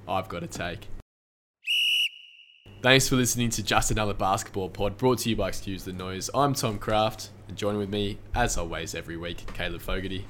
I've 0.07 0.29
Got 0.29 0.43
a 0.43 0.47
Take. 0.47 0.87
Thanks 2.81 3.09
for 3.09 3.17
listening 3.17 3.49
to 3.51 3.63
Just 3.63 3.91
Another 3.91 4.13
Basketball 4.13 4.69
Pod, 4.69 4.97
brought 4.97 5.19
to 5.19 5.29
you 5.29 5.35
by 5.35 5.49
Excuse 5.49 5.83
the 5.83 5.91
Noise. 5.91 6.29
I'm 6.33 6.53
Tom 6.53 6.79
Kraft, 6.79 7.29
and 7.49 7.57
joining 7.57 7.79
with 7.79 7.89
me, 7.89 8.17
as 8.33 8.57
always, 8.57 8.95
every 8.95 9.17
week, 9.17 9.45
Caleb 9.53 9.81
Fogarty 9.81 10.25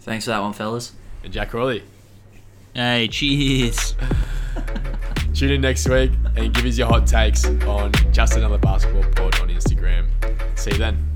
Thanks 0.00 0.24
for 0.24 0.30
that 0.30 0.40
one, 0.40 0.52
fellas. 0.54 0.92
and 1.22 1.32
Jack 1.32 1.50
Crawley. 1.50 1.82
Hey, 2.72 3.08
cheers. 3.08 3.94
Tune 5.34 5.50
in 5.52 5.60
next 5.60 5.86
week 5.88 6.12
and 6.36 6.54
give 6.54 6.64
us 6.64 6.78
your 6.78 6.88
hot 6.88 7.06
takes 7.06 7.44
on 7.44 7.92
Just 8.10 8.36
Another 8.36 8.58
Basketball 8.58 9.04
Pod 9.12 9.40
on 9.40 9.48
Instagram. 9.48 10.06
See 10.58 10.72
you 10.72 10.78
then. 10.78 11.15